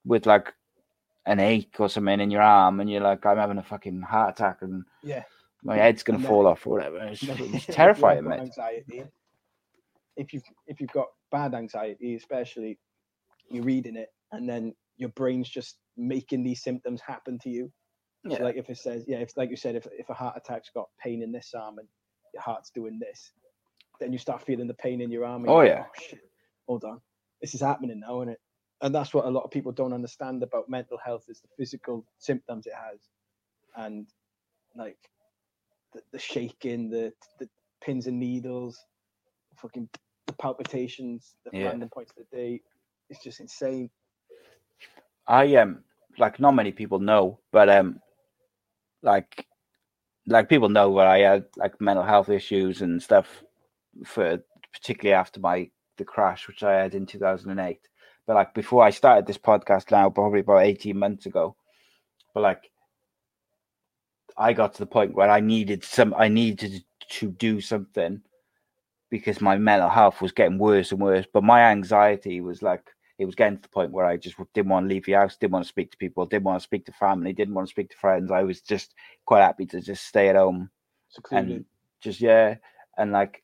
with 0.05 0.25
like 0.25 0.53
an 1.25 1.39
ache 1.39 1.75
or 1.79 1.89
something 1.89 2.19
in 2.19 2.29
your 2.31 2.41
arm, 2.41 2.79
and 2.79 2.89
you're 2.89 3.01
like, 3.01 3.25
I'm 3.25 3.37
having 3.37 3.57
a 3.57 3.63
fucking 3.63 4.01
heart 4.01 4.35
attack 4.39 4.59
and 4.61 4.83
Yeah. 5.03 5.23
my 5.63 5.77
head's 5.77 6.03
gonna 6.03 6.19
fall 6.19 6.45
off 6.47 6.67
or 6.67 6.71
whatever. 6.71 6.97
It's, 6.99 7.23
it's 7.27 7.65
terrifying, 7.67 8.25
mate. 8.25 8.39
Anxiety. 8.39 9.03
If 10.17 10.33
you've 10.33 10.43
if 10.67 10.79
you've 10.79 10.91
got 10.91 11.07
bad 11.31 11.53
anxiety, 11.53 12.15
especially, 12.15 12.77
you're 13.49 13.63
reading 13.63 13.95
it, 13.95 14.09
and 14.31 14.47
then 14.47 14.73
your 14.97 15.09
brain's 15.09 15.49
just 15.49 15.77
making 15.97 16.43
these 16.43 16.61
symptoms 16.61 17.01
happen 17.01 17.37
to 17.39 17.49
you. 17.49 17.71
So 18.29 18.37
Yeah. 18.37 18.43
like 18.43 18.55
if 18.55 18.69
it 18.69 18.77
says, 18.77 19.05
yeah, 19.07 19.17
if 19.17 19.35
like 19.35 19.49
you 19.49 19.57
said, 19.57 19.75
if 19.75 19.87
if 19.91 20.09
a 20.09 20.13
heart 20.13 20.37
attack's 20.37 20.69
got 20.73 20.87
pain 21.03 21.21
in 21.21 21.31
this 21.31 21.53
arm 21.53 21.79
and 21.79 21.87
your 22.33 22.41
heart's 22.43 22.69
doing 22.69 22.97
this, 22.99 23.31
then 23.99 24.13
you 24.13 24.19
start 24.19 24.43
feeling 24.43 24.67
the 24.67 24.73
pain 24.75 25.01
in 25.01 25.11
your 25.11 25.25
arm. 25.25 25.45
And 25.45 25.53
Oh, 25.53 25.61
yeah. 25.61 25.79
like, 25.81 26.09
shit, 26.09 26.19
hold 26.67 26.83
on, 26.83 27.01
this 27.41 27.55
is 27.55 27.61
happening 27.61 27.99
now, 27.99 28.21
isn't 28.21 28.33
it? 28.33 28.41
And 28.81 28.93
that's 28.93 29.13
what 29.13 29.25
a 29.25 29.29
lot 29.29 29.43
of 29.43 29.51
people 29.51 29.71
don't 29.71 29.93
understand 29.93 30.43
about 30.43 30.69
mental 30.69 30.97
health 31.03 31.25
is 31.29 31.41
the 31.41 31.47
physical 31.57 32.05
symptoms 32.19 32.67
it 32.67 32.73
has, 32.73 32.99
and 33.77 34.07
like 34.75 34.97
the, 35.93 36.01
the 36.11 36.19
shaking, 36.19 36.89
the 36.89 37.13
the 37.39 37.49
pins 37.83 38.07
and 38.07 38.19
needles, 38.19 38.85
fucking 39.57 39.89
the 40.27 40.33
palpitations, 40.33 41.35
the 41.45 41.51
Yeah. 41.53 41.67
random 41.67 41.89
points 41.89 42.11
of 42.11 42.25
the 42.29 42.37
day. 42.37 42.61
It's 43.09 43.23
just 43.23 43.39
insane. 43.39 43.89
I 45.27 45.55
um 45.55 45.83
like 46.17 46.39
not 46.39 46.55
many 46.55 46.71
people 46.73 46.99
know, 46.99 47.39
but 47.51 47.69
um 47.69 48.01
like 49.03 49.47
like 50.27 50.49
people 50.49 50.69
know 50.69 50.95
that 50.97 51.07
I 51.07 51.19
had 51.19 51.45
like 51.57 51.81
mental 51.81 52.05
health 52.05 52.29
issues 52.29 52.81
and 52.81 53.01
stuff 53.01 53.44
for 54.03 54.39
particularly 54.73 55.13
after 55.13 55.39
my 55.39 55.69
the 55.97 56.05
crash 56.05 56.47
which 56.47 56.63
I 56.63 56.73
had 56.73 56.95
in 56.95 57.05
2008. 57.05 57.79
But 58.27 58.35
like 58.35 58.53
before 58.53 58.83
I 58.83 58.89
started 58.89 59.25
this 59.25 59.37
podcast 59.37 59.91
now, 59.91 60.09
probably 60.09 60.41
about 60.41 60.63
18 60.63 60.97
months 60.97 61.25
ago. 61.25 61.55
But 62.33 62.41
like 62.41 62.71
I 64.37 64.53
got 64.53 64.73
to 64.73 64.79
the 64.79 64.85
point 64.85 65.15
where 65.15 65.29
I 65.29 65.39
needed 65.39 65.83
some 65.83 66.13
I 66.17 66.27
needed 66.27 66.83
to 67.09 67.27
do 67.31 67.61
something 67.61 68.21
because 69.09 69.39
my 69.39 69.57
mental 69.57 69.89
health 69.89 70.21
was 70.21 70.31
getting 70.31 70.57
worse 70.57 70.91
and 70.91 70.99
worse. 70.99 71.25
But 71.31 71.43
my 71.43 71.61
anxiety 71.61 72.41
was 72.41 72.61
like 72.61 72.83
it 73.17 73.25
was 73.25 73.35
getting 73.35 73.57
to 73.57 73.61
the 73.61 73.69
point 73.69 73.91
where 73.91 74.05
I 74.05 74.17
just 74.17 74.35
didn't 74.53 74.69
want 74.69 74.89
to 74.89 74.93
leave 74.93 75.05
the 75.05 75.13
house, 75.13 75.37
didn't 75.37 75.53
want 75.53 75.63
to 75.63 75.69
speak 75.69 75.91
to 75.91 75.97
people, 75.97 76.25
didn't 76.25 76.43
want 76.43 76.59
to 76.59 76.63
speak 76.63 76.85
to 76.87 76.91
family, 76.91 77.31
didn't 77.31 77.53
want 77.53 77.67
to 77.67 77.71
speak 77.71 77.89
to 77.91 77.97
friends. 77.97 78.31
I 78.31 78.43
was 78.43 78.59
just 78.59 78.93
quite 79.25 79.41
happy 79.41 79.65
to 79.67 79.79
just 79.79 80.05
stay 80.05 80.27
at 80.27 80.35
home 80.35 80.69
Secluded. 81.09 81.49
and 81.49 81.65
just 82.01 82.19
yeah, 82.19 82.55
and 82.97 83.13
like 83.13 83.41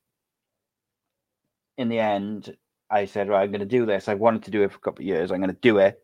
in 1.82 1.90
the 1.90 2.00
end, 2.00 2.56
I 2.90 3.06
said, 3.06 3.30
right, 3.30 3.44
I'm 3.44 3.52
going 3.52 3.60
to 3.60 3.66
do 3.66 3.86
this. 3.86 4.08
I 4.08 4.14
wanted 4.14 4.44
to 4.44 4.52
do 4.52 4.64
it 4.64 4.72
for 4.72 4.78
a 4.78 4.82
couple 4.82 5.04
of 5.04 5.08
years. 5.08 5.32
I'm 5.32 5.40
going 5.40 5.54
to 5.54 5.62
do 5.62 5.78
it 5.80 6.00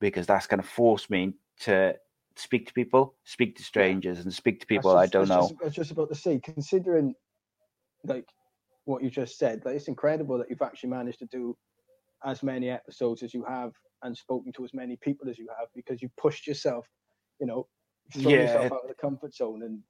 because 0.00 0.26
that's 0.26 0.46
going 0.46 0.62
to 0.62 0.68
force 0.68 1.10
me 1.10 1.34
to 1.60 1.94
speak 2.36 2.66
to 2.68 2.72
people, 2.72 3.14
speak 3.24 3.56
to 3.56 3.62
strangers, 3.62 4.20
and 4.20 4.32
speak 4.32 4.60
to 4.60 4.66
people 4.66 4.90
I 4.92 5.06
don't 5.06 5.28
know. 5.28 5.48
Just, 5.48 5.54
I 5.60 5.64
was 5.64 5.74
just 5.74 5.90
about 5.90 6.08
to 6.08 6.14
say, 6.14 6.40
considering 6.40 7.14
like 8.04 8.26
what 8.84 9.02
you 9.02 9.10
just 9.10 9.38
said, 9.38 9.62
like 9.64 9.76
it's 9.76 9.88
incredible 9.88 10.38
that 10.38 10.48
you've 10.48 10.62
actually 10.62 10.90
managed 10.90 11.18
to 11.20 11.26
do 11.26 11.56
as 12.24 12.42
many 12.42 12.70
episodes 12.70 13.22
as 13.22 13.34
you 13.34 13.44
have 13.44 13.72
and 14.02 14.16
spoken 14.16 14.52
to 14.52 14.64
as 14.64 14.72
many 14.72 14.96
people 14.96 15.28
as 15.28 15.38
you 15.38 15.48
have 15.58 15.68
because 15.74 16.00
you 16.00 16.08
pushed 16.16 16.46
yourself, 16.46 16.86
you 17.40 17.46
know, 17.46 17.66
thrown 18.12 18.34
Yeah, 18.34 18.42
yourself 18.42 18.72
out 18.72 18.82
of 18.82 18.88
the 18.88 18.94
comfort 18.94 19.34
zone 19.34 19.62
and 19.62 19.80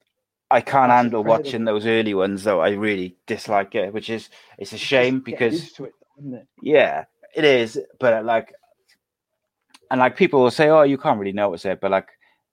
I 0.50 0.60
can't 0.60 0.88
That's 0.88 1.02
handle 1.02 1.22
watching 1.22 1.64
those 1.64 1.86
early 1.86 2.12
ones 2.12 2.42
though. 2.44 2.60
I 2.60 2.70
really 2.70 3.16
dislike 3.26 3.74
it, 3.76 3.92
which 3.92 4.10
is 4.10 4.30
it's 4.58 4.72
a 4.72 4.78
shame 4.78 5.20
because 5.20 5.78
it? 5.78 6.46
Yeah, 6.60 7.04
it 7.34 7.44
is. 7.44 7.78
But 8.00 8.14
uh, 8.14 8.22
like, 8.24 8.52
and 9.90 10.00
like 10.00 10.16
people 10.16 10.42
will 10.42 10.50
say, 10.50 10.68
"Oh, 10.68 10.82
you 10.82 10.98
can't 10.98 11.20
really 11.20 11.32
notice 11.32 11.64
it," 11.64 11.80
but 11.80 11.92
like, 11.92 12.08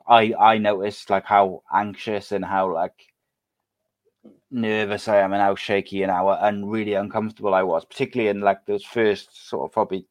I 0.08 0.34
I 0.40 0.58
noticed 0.60 1.10
like 1.10 1.26
how 1.26 1.64
anxious 1.74 2.32
and 2.32 2.46
how 2.46 2.72
like 2.72 3.14
nervous 4.52 5.08
I 5.08 5.18
am 5.18 5.34
and 5.34 5.42
how 5.42 5.56
shaky 5.56 6.04
and 6.04 6.12
how 6.12 6.30
and 6.30 6.72
really 6.72 6.94
uncomfortable 6.94 7.56
I 7.56 7.64
was, 7.64 7.84
particularly 7.84 8.30
in 8.30 8.42
like 8.42 8.66
those 8.68 8.84
first 8.84 9.50
sort 9.50 9.68
of 9.70 9.74
probably 9.74 10.06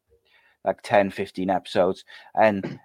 like 0.64 0.82
10, 0.82 1.10
15 1.10 1.50
episodes, 1.50 2.04
and 2.34 2.80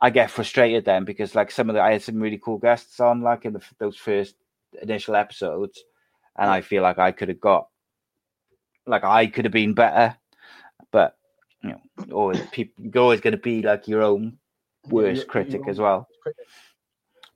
I 0.00 0.10
get 0.10 0.30
frustrated 0.30 0.84
then 0.84 1.04
because 1.04 1.34
like 1.34 1.50
some 1.50 1.68
of 1.68 1.74
the 1.74 1.82
I 1.82 1.92
had 1.94 2.02
some 2.02 2.20
really 2.20 2.38
cool 2.38 2.58
guests 2.58 3.00
on 3.00 3.22
like 3.22 3.44
in 3.44 3.54
the, 3.54 3.62
those 3.78 3.96
first 3.96 4.36
initial 4.82 5.16
episodes, 5.16 5.82
and 6.36 6.50
I 6.50 6.60
feel 6.60 6.82
like 6.82 6.98
I 6.98 7.12
could 7.12 7.28
have 7.28 7.40
got 7.40 7.68
like 8.86 9.04
I 9.04 9.26
could 9.26 9.44
have 9.44 9.52
been 9.52 9.74
better, 9.74 10.16
but 10.92 11.16
you 11.62 11.70
know, 11.70 11.80
always 12.12 12.40
people 12.52 12.84
you're 12.92 13.02
always 13.02 13.20
going 13.20 13.32
to 13.32 13.38
be 13.38 13.62
like 13.62 13.88
your 13.88 14.02
own 14.02 14.38
worst 14.88 15.22
your- 15.22 15.26
critic 15.26 15.62
your 15.62 15.70
as 15.70 15.78
well. 15.78 16.08
critic. 16.22 16.46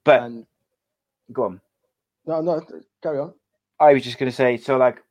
But 0.05 0.22
And 0.22 0.47
go 1.32 1.45
on. 1.45 1.61
no, 2.26 2.41
no, 2.41 2.61
carry 3.03 3.18
on. 3.18 3.34
I 3.80 3.93
was 3.93 4.03
just 4.03 4.18
going 4.18 4.30
to 4.30 4.36
say, 4.36 4.57
so 4.57 4.76
like, 4.76 5.03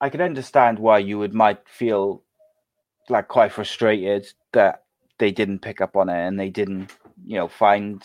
I 0.00 0.08
can 0.08 0.20
understand 0.20 0.78
why 0.78 0.98
you 0.98 1.18
would 1.18 1.34
might 1.34 1.68
feel 1.68 2.22
like 3.08 3.28
quite 3.28 3.52
frustrated 3.52 4.26
that 4.52 4.84
they 5.18 5.30
didn't 5.30 5.60
pick 5.60 5.80
up 5.80 5.96
on 5.96 6.08
it 6.08 6.26
and 6.26 6.38
they 6.38 6.50
didn't, 6.50 6.90
you 7.24 7.36
know, 7.36 7.48
find 7.48 8.02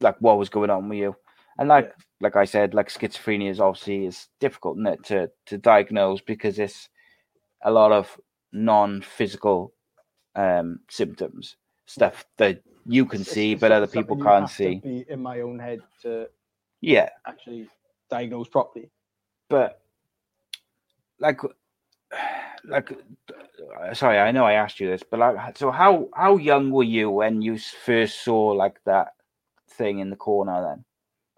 like 0.00 0.16
what 0.20 0.38
was 0.38 0.48
going 0.48 0.70
on 0.70 0.88
with 0.88 0.98
you. 0.98 1.16
And 1.58 1.68
like, 1.68 1.86
Yeah. 1.86 1.92
like 2.20 2.36
I 2.36 2.44
said, 2.44 2.74
like 2.74 2.88
schizophrenia 2.88 3.50
is 3.50 3.60
obviously 3.60 4.06
is 4.06 4.28
difficult 4.40 4.76
isn't 4.78 4.86
it, 4.86 5.04
to 5.04 5.30
to 5.46 5.58
diagnose 5.58 6.20
because 6.20 6.58
it's 6.58 6.88
a 7.64 7.70
lot 7.70 7.92
of 7.92 8.18
non-physical 8.52 9.72
um 10.36 10.80
symptoms, 10.88 11.56
stuff 11.86 12.24
that 12.38 12.62
you 12.86 13.04
can 13.06 13.20
It's- 13.20 13.34
see 13.34 13.52
it's 13.52 13.60
but 13.60 13.72
other 13.72 13.86
people 13.86 14.16
can't 14.16 14.48
see. 14.48 14.80
Be 14.84 15.04
in 15.08 15.20
my 15.22 15.40
own 15.40 15.58
head 15.58 15.80
to 16.02 16.28
Yeah, 16.80 17.10
actually 17.26 17.68
diagnose 18.10 18.48
properly. 18.48 18.90
but 19.48 19.82
like 21.18 21.40
like 22.64 22.92
uh, 22.92 23.94
sorry, 23.94 24.18
I 24.18 24.30
know 24.32 24.44
I 24.44 24.52
asked 24.54 24.80
you 24.80 24.88
this, 24.88 25.02
but 25.02 25.18
like, 25.20 25.56
so 25.58 25.70
how 25.70 26.08
how 26.14 26.36
young 26.36 26.70
were 26.70 26.84
you 26.84 27.10
when 27.10 27.42
you 27.42 27.58
first 27.58 28.22
saw 28.24 28.48
like 28.48 28.82
that 28.84 29.08
thing 29.78 30.00
in 30.00 30.10
the 30.10 30.16
corner? 30.16 30.60
Then 30.62 30.84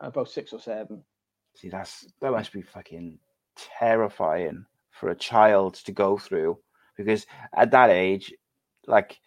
uh, 0.02 0.08
About 0.08 0.28
six 0.30 0.52
or 0.52 0.60
seven. 0.60 1.04
see, 1.54 1.68
that's 1.68 2.06
that 2.20 2.32
must 2.32 2.52
be 2.52 2.62
fucking 2.62 3.18
terrifying 3.78 4.64
for 4.90 5.10
a 5.10 5.14
child 5.14 5.74
to 5.74 5.92
go 5.92 6.18
through 6.18 6.58
because 6.96 7.26
at 7.56 7.70
that 7.70 7.90
age, 7.90 8.32
like, 8.86 9.18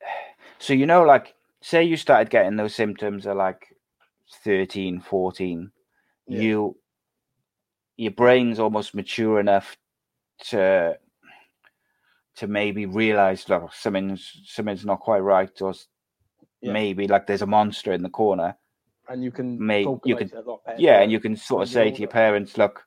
so 0.58 0.72
you 0.72 0.86
know, 0.86 1.02
like, 1.02 1.34
say 1.60 1.82
you 1.82 1.96
started 1.96 2.30
getting 2.30 2.56
those 2.56 2.74
symptoms 2.74 3.26
at 3.26 3.36
like 3.36 3.74
13, 4.44 5.00
14, 5.00 5.70
Yeah. 6.28 6.40
you 6.40 6.76
your 7.98 8.12
brain's 8.12 8.58
almost 8.58 8.94
mature 8.94 9.38
enough 9.38 9.76
to 10.48 10.98
to 12.34 12.46
maybe 12.46 12.86
realize 12.86 13.48
look 13.48 13.72
something's 13.74 14.40
something's 14.46 14.84
not 14.86 15.00
quite 15.00 15.18
right 15.20 15.60
or 15.60 15.74
Yeah. 16.62 16.72
maybe 16.72 17.08
like 17.08 17.26
there's 17.26 17.42
a 17.42 17.46
monster 17.46 17.92
in 17.92 18.02
the 18.02 18.08
corner. 18.08 18.56
And 19.08 19.22
you 19.22 19.32
can 19.32 19.64
make 19.64 19.86
you 20.04 20.16
can 20.16 20.30
a 20.34 20.40
lot 20.40 20.62
yeah 20.78 21.00
and 21.00 21.10
you 21.10 21.20
can 21.20 21.36
sort 21.36 21.62
of 21.64 21.68
say 21.68 21.90
to 21.90 21.98
your 21.98 22.08
parents 22.08 22.56
look 22.56 22.86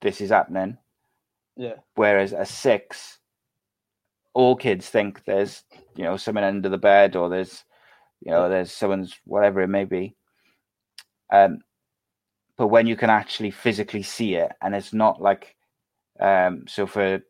this 0.00 0.20
is 0.20 0.30
happening. 0.30 0.76
Yeah. 1.56 1.74
whereas 1.94 2.32
a 2.32 2.44
six 2.44 3.18
all 4.34 4.54
kids 4.54 4.88
think 4.88 5.24
there's 5.24 5.62
you 5.96 6.04
know 6.04 6.16
someone 6.16 6.44
under 6.44 6.68
the 6.68 6.78
bed 6.78 7.16
or 7.16 7.28
there's 7.28 7.64
you 8.20 8.32
know 8.32 8.48
there's 8.48 8.72
someone's 8.72 9.16
whatever 9.24 9.62
it 9.62 9.68
may 9.68 9.84
be. 9.84 10.14
Um 11.32 11.60
but 12.56 12.68
when 12.68 12.88
you 12.88 12.96
can 12.96 13.08
actually 13.10 13.52
physically 13.52 14.02
see 14.02 14.34
it 14.34 14.52
and 14.60 14.74
it's 14.74 14.92
not 14.92 15.22
like 15.22 15.54
um 16.20 16.64
so 16.66 16.86
for 16.86 17.20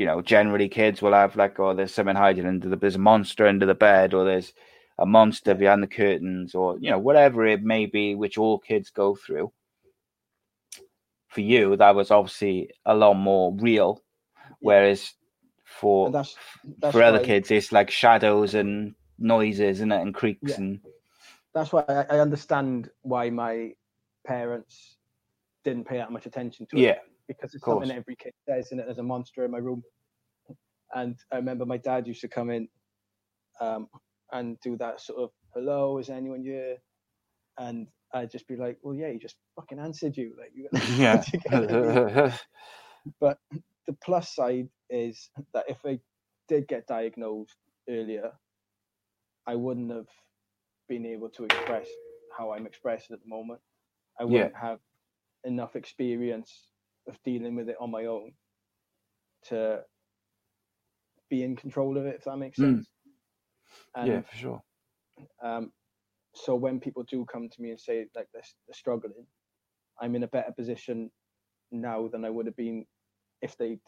you 0.00 0.06
know 0.06 0.22
generally 0.22 0.66
kids 0.66 1.02
will 1.02 1.12
have 1.12 1.36
like 1.36 1.60
oh 1.60 1.74
there's 1.74 1.92
something 1.92 2.16
hiding 2.16 2.46
under 2.46 2.70
the 2.70 2.76
there's 2.76 2.94
a 2.94 3.06
monster 3.12 3.46
under 3.46 3.66
the 3.66 3.74
bed 3.74 4.14
or 4.14 4.24
there's 4.24 4.54
a 4.98 5.04
monster 5.04 5.52
behind 5.52 5.82
the 5.82 5.86
curtains 5.86 6.54
or 6.54 6.78
you 6.80 6.90
know 6.90 6.98
whatever 6.98 7.46
it 7.46 7.62
may 7.62 7.84
be 7.84 8.14
which 8.14 8.38
all 8.38 8.58
kids 8.58 8.88
go 8.88 9.14
through. 9.14 9.52
For 11.28 11.42
you 11.42 11.76
that 11.76 11.94
was 11.94 12.10
obviously 12.10 12.70
a 12.86 12.94
lot 12.94 13.12
more 13.14 13.54
real. 13.60 14.02
Whereas 14.60 15.12
for 15.64 16.10
that's, 16.10 16.34
that's 16.78 16.92
for 16.92 17.02
other 17.02 17.22
kids 17.22 17.50
it's 17.50 17.70
like 17.70 17.90
shadows 17.90 18.54
and 18.54 18.94
noises 19.18 19.82
and 19.82 19.92
and 19.92 20.14
creaks 20.14 20.52
Yeah. 20.52 20.56
and 20.56 20.80
That's 21.52 21.72
why 21.74 21.84
I, 21.86 22.16
I 22.16 22.20
understand 22.20 22.88
why 23.02 23.28
my 23.28 23.74
parents 24.26 24.96
didn't 25.62 25.84
pay 25.84 25.98
that 25.98 26.10
much 26.10 26.24
attention 26.24 26.64
to 26.70 26.78
it. 26.78 26.80
yeah 26.80 26.98
because 27.30 27.54
it's 27.54 27.64
something 27.64 27.92
every 27.92 28.16
kid 28.16 28.32
says, 28.48 28.72
and 28.72 28.80
there's 28.80 28.98
a 28.98 29.04
monster 29.04 29.44
in 29.44 29.52
my 29.52 29.58
room. 29.58 29.84
And 30.92 31.16
I 31.32 31.36
remember 31.36 31.64
my 31.64 31.76
dad 31.76 32.08
used 32.08 32.22
to 32.22 32.28
come 32.28 32.50
in 32.50 32.68
um, 33.60 33.86
and 34.32 34.58
do 34.62 34.76
that 34.78 35.00
sort 35.00 35.20
of, 35.20 35.30
hello, 35.54 35.98
is 35.98 36.10
anyone 36.10 36.42
here? 36.42 36.78
And 37.56 37.86
I'd 38.12 38.32
just 38.32 38.48
be 38.48 38.56
like, 38.56 38.78
well, 38.82 38.96
yeah, 38.96 39.12
he 39.12 39.18
just 39.18 39.36
fucking 39.54 39.78
answered 39.78 40.16
you. 40.16 40.34
Like, 40.36 40.50
you 40.54 40.68
yeah 40.96 41.22
you 41.32 41.38
get 41.50 41.60
what 41.60 41.70
I 41.70 41.76
mean? 41.76 42.04
but 43.20 43.38
the 43.86 43.92
plus 44.02 44.34
side 44.34 44.68
is 44.88 45.30
that 45.54 45.66
if 45.68 45.78
I 45.86 46.00
did 46.48 46.66
get 46.66 46.88
diagnosed 46.88 47.56
earlier, 47.88 48.32
I 49.46 49.54
wouldn't 49.54 49.92
have 49.92 50.08
been 50.88 51.06
able 51.06 51.28
to 51.30 51.44
express 51.44 51.86
how 52.36 52.52
I'm 52.52 52.66
expressing 52.66 53.14
at 53.14 53.22
the 53.22 53.28
moment. 53.28 53.60
I 54.18 54.24
wouldn't 54.24 54.56
have 54.60 54.80
enough 55.44 55.76
experience 55.76 56.69
of 57.08 57.16
dealing 57.24 57.56
with 57.56 57.68
it 57.68 57.76
on 57.80 57.90
my 57.90 58.06
own 58.06 58.32
to 59.44 59.82
be 61.30 61.42
in 61.42 61.56
control 61.56 61.96
of 61.96 62.06
it, 62.06 62.16
if 62.16 62.24
that 62.24 62.36
makes 62.36 62.58
Mm. 62.58 62.74
sense. 62.74 62.88
And 63.94 64.08
yeah 64.08 64.20
for 64.22 64.36
sure 64.36 64.62
um, 65.42 65.72
so 66.34 66.54
when 66.54 66.80
people 66.80 67.02
do 67.04 67.24
come 67.24 67.48
to 67.48 67.62
me 67.62 67.70
and 67.70 67.80
say 67.80 68.06
like 68.14 68.28
they're, 68.32 68.42
they're 68.66 68.74
struggling, 68.74 69.26
I'm 70.00 70.14
in 70.14 70.22
a 70.22 70.28
better 70.28 70.52
position 70.52 71.10
now 71.72 72.08
than 72.08 72.24
I 72.24 72.30
would 72.30 72.46
have 72.46 72.56
been 72.56 72.86
if 73.42 73.56
they, 73.56 73.78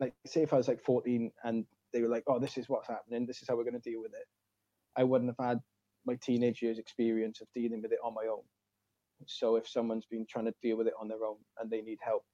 like, 0.00 0.14
say 0.26 0.42
if 0.42 0.52
I 0.52 0.56
was 0.56 0.68
like 0.68 0.82
14 0.82 1.30
and 1.44 1.66
they 1.92 2.02
were 2.02 2.08
like, 2.08 2.24
"Oh, 2.26 2.38
this 2.38 2.56
is 2.56 2.68
what's 2.68 2.88
happening. 2.88 3.26
This 3.26 3.42
is 3.42 3.48
how 3.48 3.56
we're 3.56 3.64
going 3.64 3.80
to 3.80 3.90
deal 3.90 4.00
with 4.00 4.12
it." 4.14 4.26
I 4.96 5.04
wouldn't 5.04 5.30
have 5.38 5.44
had 5.46 5.60
my 6.06 6.16
teenage 6.22 6.62
years 6.62 6.78
experience 6.78 7.40
of 7.40 7.48
dealing 7.54 7.82
with 7.82 7.92
it 7.92 7.98
on 8.04 8.14
my 8.14 8.26
own. 8.26 8.42
So 9.26 9.56
if 9.56 9.68
someone's 9.68 10.06
been 10.06 10.26
trying 10.28 10.46
to 10.46 10.54
deal 10.62 10.76
with 10.76 10.86
it 10.88 10.94
on 11.00 11.08
their 11.08 11.24
own 11.24 11.36
and 11.60 11.70
they 11.70 11.82
need 11.82 11.98
help 12.02 12.24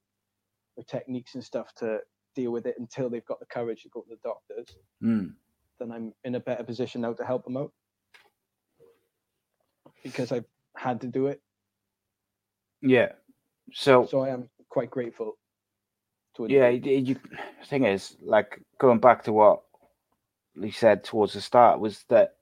with 0.76 0.87
techniques 0.87 1.34
and 1.34 1.45
stuff 1.45 1.74
to 1.76 1.99
deal 2.34 2.53
with 2.53 2.66
it 2.66 2.76
until 2.78 3.11
they've 3.11 3.24
got 3.26 3.41
the 3.41 3.47
courage 3.47 3.82
to 3.82 3.89
go 3.91 4.03
to 4.03 4.11
the 4.11 4.18
doctors, 4.24 4.76
Mm. 5.03 5.34
then 5.80 5.93
I'm 5.93 6.14
in 6.24 6.34
a 6.37 6.41
better 6.41 6.64
position 6.64 7.03
now 7.03 7.12
to 7.14 7.24
help 7.24 7.45
them 7.45 7.57
out 7.57 7.72
because 10.05 10.32
I've 10.32 10.45
had 10.76 11.01
to 11.03 11.09
do 11.09 11.26
it. 11.28 11.41
yeah 12.82 13.12
so 13.72 14.07
So 14.07 14.20
I 14.20 14.30
am 14.30 14.49
quite 14.68 14.91
grateful. 14.91 15.39
To 16.37 16.47
yeah 16.49 16.68
you, 16.68 17.16
thing 17.66 17.84
is 17.84 18.16
like 18.22 18.61
going 18.78 18.99
back 19.01 19.24
to 19.24 19.32
what 19.32 19.62
you 20.55 20.70
said 20.70 21.05
towards 21.05 21.32
the 21.34 21.41
start 21.41 21.80
was 21.80 22.05
that 22.09 22.37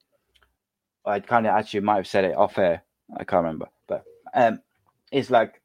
i 1.05 1.20
kind 1.20 1.47
of 1.47 1.55
actually 1.57 1.80
might 1.80 1.97
have 1.97 2.07
said 2.07 2.24
it 2.24 2.36
off 2.36 2.59
air 2.59 2.82
i 3.16 3.24
can't 3.24 3.42
remember 3.45 3.68
but 3.88 4.05
um 4.35 4.61
is 5.12 5.30
like 5.30 5.61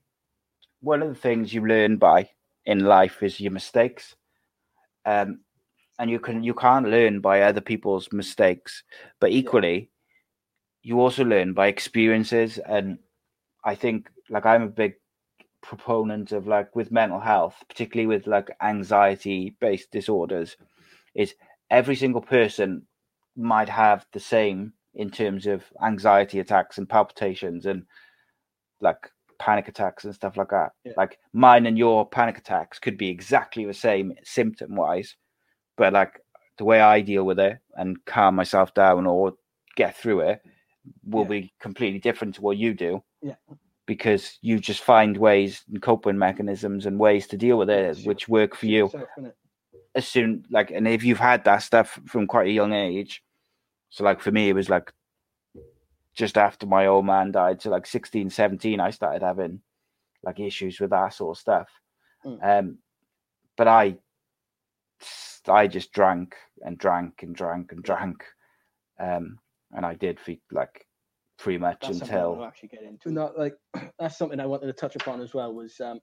one 0.82 1.02
of 1.02 1.10
the 1.10 1.16
things 1.16 1.54
you 1.54 1.66
learn 1.66 1.98
by 1.98 2.30
in 2.66 2.80
life 2.80 3.22
is 3.24 3.40
your 3.40 3.52
mistakes. 3.52 4.16
Um 5.06 5.42
and 6.00 6.10
you 6.10 6.20
can 6.20 6.44
you 6.44 6.54
can't 6.54 6.88
learn 6.88 7.20
by 7.20 7.42
other 7.42 7.62
people's 7.62 8.12
mistakes 8.14 8.84
but 9.20 9.32
equally 9.32 9.90
you 10.82 11.00
also 11.00 11.26
learn 11.26 11.54
by 11.54 11.68
experiences. 11.68 12.60
And 12.60 13.00
i 13.64 13.76
think 13.76 14.10
like 14.30 14.46
i'm 14.46 14.64
a 14.64 14.68
big 14.68 14.94
proponent 15.62 16.32
of 16.32 16.48
like 16.48 16.74
with 16.76 16.92
mental 16.92 17.20
health 17.20 17.56
particularly 17.68 18.08
with 18.08 18.28
like 18.28 18.50
anxiety 18.62 19.56
based 19.60 19.92
disorders 19.92 20.56
is 21.16 21.36
every 21.70 21.96
single 21.96 22.22
person 22.22 22.84
might 23.36 23.70
have 23.70 24.06
the 24.14 24.20
same 24.20 24.74
in 24.96 25.10
terms 25.10 25.46
of 25.46 25.64
anxiety 25.84 26.40
attacks 26.40 26.78
and 26.78 26.88
palpitations 26.88 27.66
and 27.66 27.84
like 28.82 29.10
panic 29.40 29.68
attacks 29.68 30.04
and 30.04 30.14
stuff 30.14 30.36
like 30.38 30.50
that 30.50 30.72
Yeah. 30.84 30.94
like 30.98 31.18
mine 31.34 31.66
and 31.66 31.78
your 31.78 32.08
panic 32.08 32.38
attacks 32.38 32.78
could 32.80 32.98
be 32.98 33.10
exactly 33.10 33.66
the 33.66 33.74
same 33.74 34.14
symptom 34.24 34.76
wise 34.76 35.16
but 35.78 35.94
like 35.94 36.20
the 36.58 36.66
way 36.66 36.82
i 36.82 37.00
deal 37.00 37.24
with 37.24 37.40
it 37.40 37.58
and 37.76 38.04
calm 38.06 38.36
myself 38.36 38.74
down 38.74 39.06
or 39.08 39.34
get 39.78 39.96
through 39.96 40.22
it 40.22 40.42
will 41.06 41.24
Yeah. 41.24 41.30
be 41.30 41.54
completely 41.62 42.00
different 42.00 42.36
to 42.36 42.42
what 42.42 42.58
you 42.58 42.74
do 42.74 43.02
Yeah. 43.22 43.36
because 43.86 44.38
you 44.42 44.60
just 44.60 44.82
find 44.84 45.16
ways 45.16 45.64
and 45.70 45.82
coping 45.82 46.18
mechanisms 46.18 46.86
and 46.86 47.00
ways 47.00 47.26
to 47.28 47.38
deal 47.38 47.58
with 47.58 47.70
it 47.70 47.96
Suit- 47.96 48.08
which 48.08 48.28
work 48.28 48.56
for 48.56 48.66
you 48.66 48.86
yourself, 48.86 49.08
as 49.96 50.06
soon 50.08 50.44
like 50.52 50.70
and 50.70 50.86
if 50.86 51.04
you've 51.04 51.18
had 51.20 51.46
that 51.46 51.60
stuff 51.64 51.98
from 52.08 52.28
quite 52.28 52.48
a 52.48 52.52
young 52.52 52.74
age 52.74 53.24
so 53.90 54.04
like 54.04 54.20
for 54.20 54.32
me 54.32 54.50
it 54.50 54.54
was 54.54 54.70
like 54.70 54.92
just 56.20 56.38
after 56.38 56.66
my 56.66 56.86
old 56.86 57.06
man 57.06 57.32
died 57.32 57.62
so 57.62 57.70
like 57.70 57.88
16 57.88 58.30
17 58.30 58.82
i 58.82 58.90
started 58.90 59.22
having 59.22 59.62
like 60.22 60.38
issues 60.42 60.78
with 60.80 60.90
that 60.90 61.14
sort 61.14 61.38
of 61.38 61.42
stuff 61.42 61.70
Mm. 62.26 62.60
um 62.60 62.78
but 63.56 63.70
i 63.70 63.96
i 65.48 65.68
just 65.68 65.94
drank 65.94 66.36
and 66.66 66.78
drank 66.78 67.24
and 67.24 67.34
drank 67.34 67.72
and 67.72 67.82
drank 67.82 68.26
um 69.00 69.40
and 69.72 69.86
i 69.86 69.94
did 69.94 70.20
for 70.20 70.34
like 70.52 70.86
pretty 71.38 71.58
much 71.58 71.80
That's 71.82 72.00
something 72.00 72.18
I 72.18 72.26
want 72.26 72.34
until 72.40 72.46
actually 72.46 72.70
get 72.70 72.84
into. 72.84 73.12
Not 73.12 73.40
like 73.40 73.56
that's 74.00 74.18
something 74.18 74.42
I 74.42 74.46
wanted 74.46 74.68
to 74.68 74.74
touch 74.74 74.98
upon 74.98 75.22
as 75.22 75.34
well 75.34 75.54
was 75.54 75.80
um, 75.80 76.02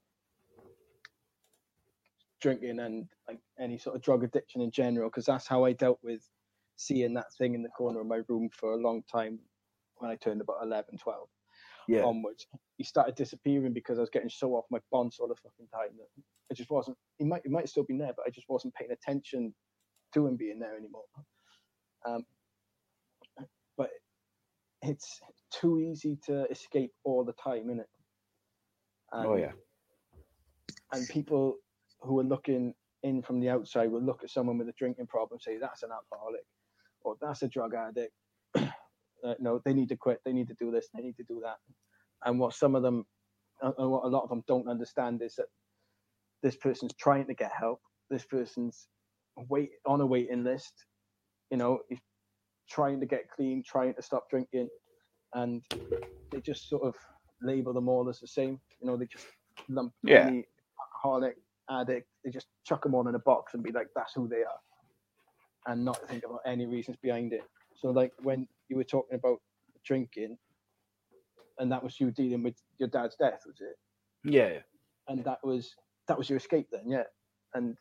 drinking 2.41 2.79
and 2.79 3.07
like 3.27 3.39
any 3.59 3.77
sort 3.77 3.95
of 3.95 4.01
drug 4.01 4.23
addiction 4.23 4.61
in 4.61 4.71
general, 4.71 5.09
because 5.09 5.25
that's 5.25 5.47
how 5.47 5.63
I 5.63 5.73
dealt 5.73 5.99
with 6.01 6.27
seeing 6.75 7.13
that 7.13 7.31
thing 7.37 7.53
in 7.53 7.61
the 7.61 7.69
corner 7.69 8.01
of 8.01 8.07
my 8.07 8.21
room 8.27 8.49
for 8.51 8.73
a 8.73 8.77
long 8.77 9.03
time 9.03 9.37
when 9.99 10.11
I 10.11 10.15
turned 10.15 10.41
about 10.41 10.57
11, 10.63 10.97
12 10.97 11.27
yeah 11.87 12.03
onwards. 12.03 12.47
He 12.77 12.83
started 12.83 13.15
disappearing 13.15 13.73
because 13.73 13.97
I 13.97 14.01
was 14.01 14.09
getting 14.09 14.29
so 14.29 14.51
off 14.51 14.65
my 14.69 14.79
bonds 14.91 15.17
all 15.19 15.27
the 15.27 15.35
fucking 15.35 15.67
time 15.73 15.97
that 15.97 16.23
I 16.51 16.53
just 16.53 16.69
wasn't. 16.69 16.97
He 17.17 17.25
might, 17.25 17.41
he 17.43 17.49
might 17.49 17.69
still 17.69 17.83
be 17.83 17.97
there, 17.97 18.13
but 18.15 18.25
I 18.27 18.29
just 18.29 18.47
wasn't 18.49 18.75
paying 18.75 18.91
attention 18.91 19.53
to 20.13 20.27
him 20.27 20.35
being 20.35 20.59
there 20.59 20.77
anymore. 20.77 21.03
Um, 22.05 22.25
but 23.77 23.89
it's 24.81 25.19
too 25.51 25.79
easy 25.79 26.17
to 26.27 26.45
escape 26.49 26.91
all 27.03 27.23
the 27.23 27.33
time, 27.33 27.69
isn't 27.69 27.79
it? 27.79 27.89
oh 29.13 29.35
yeah 29.35 29.51
And 30.91 31.07
people 31.07 31.55
who 32.01 32.19
are 32.19 32.23
looking 32.23 32.73
in 33.03 33.21
from 33.21 33.39
the 33.39 33.49
outside 33.49 33.89
will 33.91 34.01
look 34.01 34.23
at 34.23 34.29
someone 34.29 34.57
with 34.57 34.69
a 34.69 34.73
drinking 34.73 35.07
problem, 35.07 35.39
say 35.39 35.57
that's 35.57 35.83
an 35.83 35.89
alcoholic, 35.91 36.45
or 37.01 37.15
that's 37.21 37.41
a 37.41 37.47
drug 37.47 37.73
addict. 37.73 38.13
Uh, 39.25 39.35
no, 39.39 39.61
they 39.65 39.73
need 39.73 39.89
to 39.89 39.97
quit. 39.97 40.21
They 40.25 40.33
need 40.33 40.47
to 40.49 40.55
do 40.59 40.71
this. 40.71 40.89
They 40.93 41.01
need 41.01 41.17
to 41.17 41.23
do 41.23 41.41
that. 41.43 41.57
And 42.25 42.39
what 42.39 42.53
some 42.55 42.75
of 42.75 42.83
them, 42.83 43.05
uh, 43.63 43.71
and 43.77 43.91
what 43.91 44.05
a 44.05 44.09
lot 44.09 44.23
of 44.23 44.29
them 44.29 44.43
don't 44.47 44.69
understand 44.69 45.21
is 45.21 45.35
that 45.35 45.47
this 46.43 46.57
person's 46.57 46.95
trying 46.95 47.27
to 47.27 47.35
get 47.35 47.51
help, 47.57 47.81
this 48.09 48.25
person's 48.25 48.87
wait 49.49 49.71
on 49.85 50.01
a 50.01 50.05
waiting 50.05 50.43
list. 50.43 50.73
You 51.51 51.57
know, 51.57 51.79
he's 51.89 51.99
trying 52.69 52.99
to 53.01 53.05
get 53.05 53.29
clean, 53.31 53.63
trying 53.65 53.95
to 53.95 54.01
stop 54.01 54.29
drinking, 54.29 54.69
and 55.33 55.63
they 56.31 56.41
just 56.41 56.69
sort 56.69 56.83
of 56.83 56.95
label 57.41 57.73
them 57.73 57.89
all 57.89 58.09
as 58.09 58.19
the 58.19 58.27
same. 58.27 58.59
You 58.81 58.87
know, 58.87 58.97
they 58.97 59.07
just 59.07 59.27
lump 59.69 59.93
Yeah. 60.03 60.31
any 60.31 60.45
alcoholic, 60.81 61.37
addict, 61.69 62.07
they 62.23 62.31
just 62.31 62.47
chuck 62.65 62.83
them 62.83 62.95
all 62.95 63.07
in 63.07 63.15
a 63.15 63.19
box 63.19 63.53
and 63.53 63.63
be 63.63 63.71
like, 63.73 63.87
that's 63.95 64.13
who 64.15 64.27
they 64.27 64.43
are, 64.43 64.59
and 65.73 65.85
not 65.85 66.07
think 66.09 66.23
about 66.25 66.41
any 66.45 66.65
reasons 66.67 66.97
behind 67.01 67.33
it. 67.33 67.43
So, 67.75 67.89
like 67.89 68.13
when 68.23 68.47
you 68.69 68.77
were 68.77 68.83
talking 68.83 69.17
about 69.17 69.39
drinking, 69.85 70.37
and 71.59 71.71
that 71.71 71.83
was 71.83 71.99
you 71.99 72.11
dealing 72.11 72.43
with 72.43 72.55
your 72.79 72.89
dad's 72.89 73.15
death, 73.15 73.41
was 73.45 73.61
it? 73.61 73.77
Yeah. 74.23 74.59
and 75.07 75.23
that 75.23 75.39
was 75.43 75.73
that 76.07 76.17
was 76.17 76.29
your 76.29 76.37
escape 76.37 76.67
then, 76.71 76.89
yeah. 76.89 77.03
And 77.53 77.77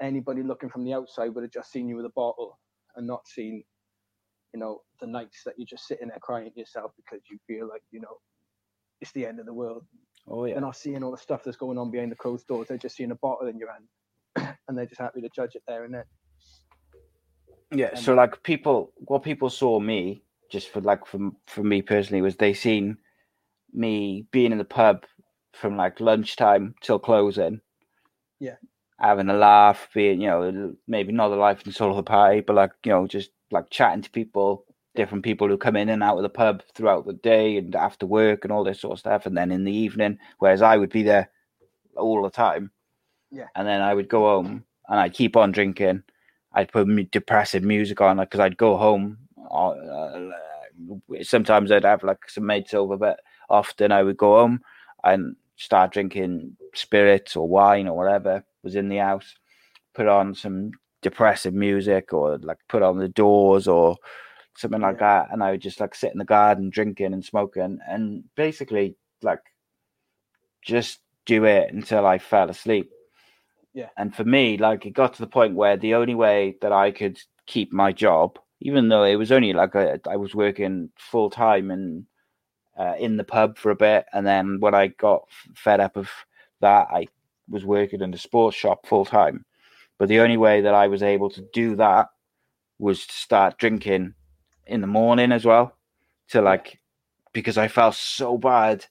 anybody 0.00 0.42
looking 0.42 0.68
from 0.68 0.84
the 0.84 0.94
outside 0.94 1.28
would 1.34 1.44
have 1.44 1.52
just 1.52 1.72
seen 1.72 1.88
you 1.88 1.96
with 1.96 2.06
a 2.06 2.10
bottle 2.10 2.58
and 2.96 3.06
not 3.06 3.26
seen, 3.26 3.64
you 4.52 4.60
know, 4.60 4.82
the 5.00 5.06
nights 5.06 5.42
that 5.44 5.54
you're 5.56 5.66
just 5.66 5.86
sitting 5.86 6.08
there 6.08 6.18
crying 6.20 6.50
to 6.50 6.58
yourself 6.58 6.92
because 6.96 7.22
you 7.30 7.38
feel 7.46 7.68
like, 7.68 7.82
you 7.90 8.00
know, 8.00 8.18
it's 9.00 9.12
the 9.12 9.26
end 9.26 9.40
of 9.40 9.46
the 9.46 9.54
world. 9.54 9.84
Oh 10.28 10.44
yeah. 10.44 10.54
They're 10.54 10.60
not 10.60 10.76
seeing 10.76 11.02
all 11.02 11.10
the 11.10 11.18
stuff 11.18 11.42
that's 11.44 11.56
going 11.56 11.78
on 11.78 11.90
behind 11.90 12.12
the 12.12 12.16
closed 12.16 12.46
doors. 12.46 12.68
They're 12.68 12.78
just 12.78 12.96
seeing 12.96 13.10
a 13.10 13.16
bottle 13.16 13.48
in 13.48 13.58
your 13.58 13.70
hand 13.72 14.56
and 14.68 14.78
they're 14.78 14.86
just 14.86 15.00
happy 15.00 15.20
to 15.20 15.28
judge 15.34 15.54
it 15.54 15.62
there 15.66 15.84
and 15.84 15.94
then. 15.94 16.04
Yeah, 17.74 17.88
And- 17.90 17.98
so 17.98 18.14
like 18.14 18.42
people, 18.42 18.92
what 18.96 19.22
people 19.22 19.50
saw 19.50 19.80
me 19.80 20.22
just 20.50 20.68
for 20.68 20.80
like 20.80 21.06
from 21.06 21.36
for 21.46 21.62
me 21.64 21.82
personally 21.82 22.22
was 22.22 22.36
they 22.36 22.54
seen 22.54 22.96
me 23.72 24.26
being 24.30 24.52
in 24.52 24.58
the 24.58 24.64
pub 24.64 25.04
from 25.52 25.76
like 25.76 26.00
lunchtime 26.00 26.74
till 26.80 26.98
closing. 26.98 27.60
Yeah. 28.40 28.56
having 29.00 29.28
a 29.28 29.34
laugh, 29.34 29.88
being 29.94 30.20
you 30.20 30.28
know 30.28 30.74
maybe 30.86 31.12
not 31.12 31.28
the 31.30 31.36
life 31.36 31.64
and 31.64 31.74
soul 31.74 31.90
of 31.90 31.96
the 31.96 32.02
party, 32.02 32.40
but 32.40 32.54
like 32.56 32.72
you 32.84 32.92
know 32.92 33.06
just 33.06 33.30
like 33.50 33.68
chatting 33.70 34.02
to 34.02 34.10
people, 34.10 34.64
different 34.94 35.24
people 35.24 35.48
who 35.48 35.56
come 35.58 35.76
in 35.76 35.88
and 35.88 36.02
out 36.02 36.16
of 36.16 36.22
the 36.22 36.28
pub 36.28 36.62
throughout 36.74 37.06
the 37.06 37.12
day 37.12 37.56
and 37.56 37.74
after 37.74 38.06
work 38.06 38.44
and 38.44 38.52
all 38.52 38.64
this 38.64 38.80
sort 38.80 38.92
of 38.92 38.98
stuff, 39.00 39.26
and 39.26 39.36
then 39.36 39.50
in 39.50 39.64
the 39.64 39.72
evening, 39.76 40.18
whereas 40.38 40.62
I 40.62 40.76
would 40.76 40.90
be 40.90 41.02
there 41.02 41.30
all 41.96 42.22
the 42.22 42.30
time. 42.30 42.70
Yeah. 43.30 43.48
and 43.56 43.66
then 43.66 43.80
I 43.82 43.92
would 43.94 44.08
go 44.08 44.20
home 44.20 44.64
and 44.88 45.00
I'd 45.00 45.12
keep 45.14 45.36
on 45.36 45.50
drinking. 45.50 46.04
I'd 46.54 46.72
put 46.72 47.10
depressive 47.10 47.62
music 47.62 48.00
on, 48.00 48.18
because 48.18 48.40
I'd 48.40 48.56
go 48.56 48.76
home. 48.76 49.18
Uh, 49.50 49.70
uh, 49.70 50.30
sometimes 51.22 51.70
I'd 51.70 51.84
have 51.84 52.02
like 52.02 52.28
some 52.30 52.46
mates 52.46 52.74
over, 52.74 52.96
but 52.96 53.20
often 53.50 53.92
I 53.92 54.02
would 54.02 54.16
go 54.16 54.38
home 54.38 54.60
and 55.02 55.36
start 55.56 55.92
drinking 55.92 56.56
spirits 56.74 57.36
or 57.36 57.48
wine 57.48 57.86
or 57.88 57.96
whatever 57.96 58.44
was 58.62 58.74
in 58.76 58.88
the 58.88 58.96
house. 58.96 59.34
Put 59.94 60.08
on 60.08 60.34
some 60.34 60.72
depressive 61.02 61.54
music 61.54 62.12
or 62.12 62.38
like 62.38 62.58
put 62.68 62.82
on 62.82 62.98
the 62.98 63.08
doors 63.08 63.68
or 63.68 63.96
something 64.56 64.80
like 64.80 65.00
that, 65.00 65.28
and 65.30 65.42
I 65.42 65.52
would 65.52 65.60
just 65.60 65.80
like 65.80 65.94
sit 65.94 66.12
in 66.12 66.18
the 66.18 66.24
garden 66.24 66.70
drinking 66.70 67.12
and 67.12 67.24
smoking, 67.24 67.78
and 67.88 68.24
basically 68.36 68.96
like 69.22 69.42
just 70.62 71.00
do 71.26 71.44
it 71.44 71.72
until 71.72 72.06
I 72.06 72.18
fell 72.18 72.50
asleep. 72.50 72.90
Yeah. 73.74 73.88
And 73.98 74.14
for 74.14 74.24
me, 74.24 74.56
like 74.56 74.86
it 74.86 74.90
got 74.92 75.14
to 75.14 75.20
the 75.20 75.26
point 75.26 75.56
where 75.56 75.76
the 75.76 75.94
only 75.94 76.14
way 76.14 76.56
that 76.62 76.72
I 76.72 76.92
could 76.92 77.18
keep 77.46 77.72
my 77.72 77.92
job, 77.92 78.38
even 78.60 78.88
though 78.88 79.04
it 79.04 79.16
was 79.16 79.32
only 79.32 79.52
like 79.52 79.74
a, 79.74 80.00
I 80.08 80.16
was 80.16 80.34
working 80.34 80.90
full 80.96 81.28
time 81.28 81.70
and 81.70 82.06
uh, 82.78 82.94
in 82.98 83.16
the 83.16 83.24
pub 83.24 83.58
for 83.58 83.70
a 83.70 83.76
bit, 83.76 84.06
and 84.12 84.26
then 84.26 84.58
when 84.60 84.74
I 84.74 84.88
got 84.88 85.24
fed 85.54 85.80
up 85.80 85.96
of 85.96 86.10
that, 86.60 86.88
I 86.90 87.08
was 87.48 87.64
working 87.64 88.00
in 88.00 88.10
the 88.10 88.18
sports 88.18 88.56
shop 88.56 88.86
full 88.86 89.04
time. 89.04 89.44
But 89.98 90.08
the 90.08 90.20
only 90.20 90.36
way 90.36 90.60
that 90.62 90.74
I 90.74 90.88
was 90.88 91.02
able 91.02 91.30
to 91.30 91.46
do 91.52 91.76
that 91.76 92.08
was 92.78 93.06
to 93.06 93.12
start 93.14 93.58
drinking 93.58 94.14
in 94.66 94.80
the 94.80 94.86
morning 94.86 95.30
as 95.32 95.44
well, 95.44 95.76
to 96.28 96.42
like 96.42 96.80
because 97.32 97.58
I 97.58 97.68
felt 97.68 97.96
so 97.96 98.38
bad 98.38 98.86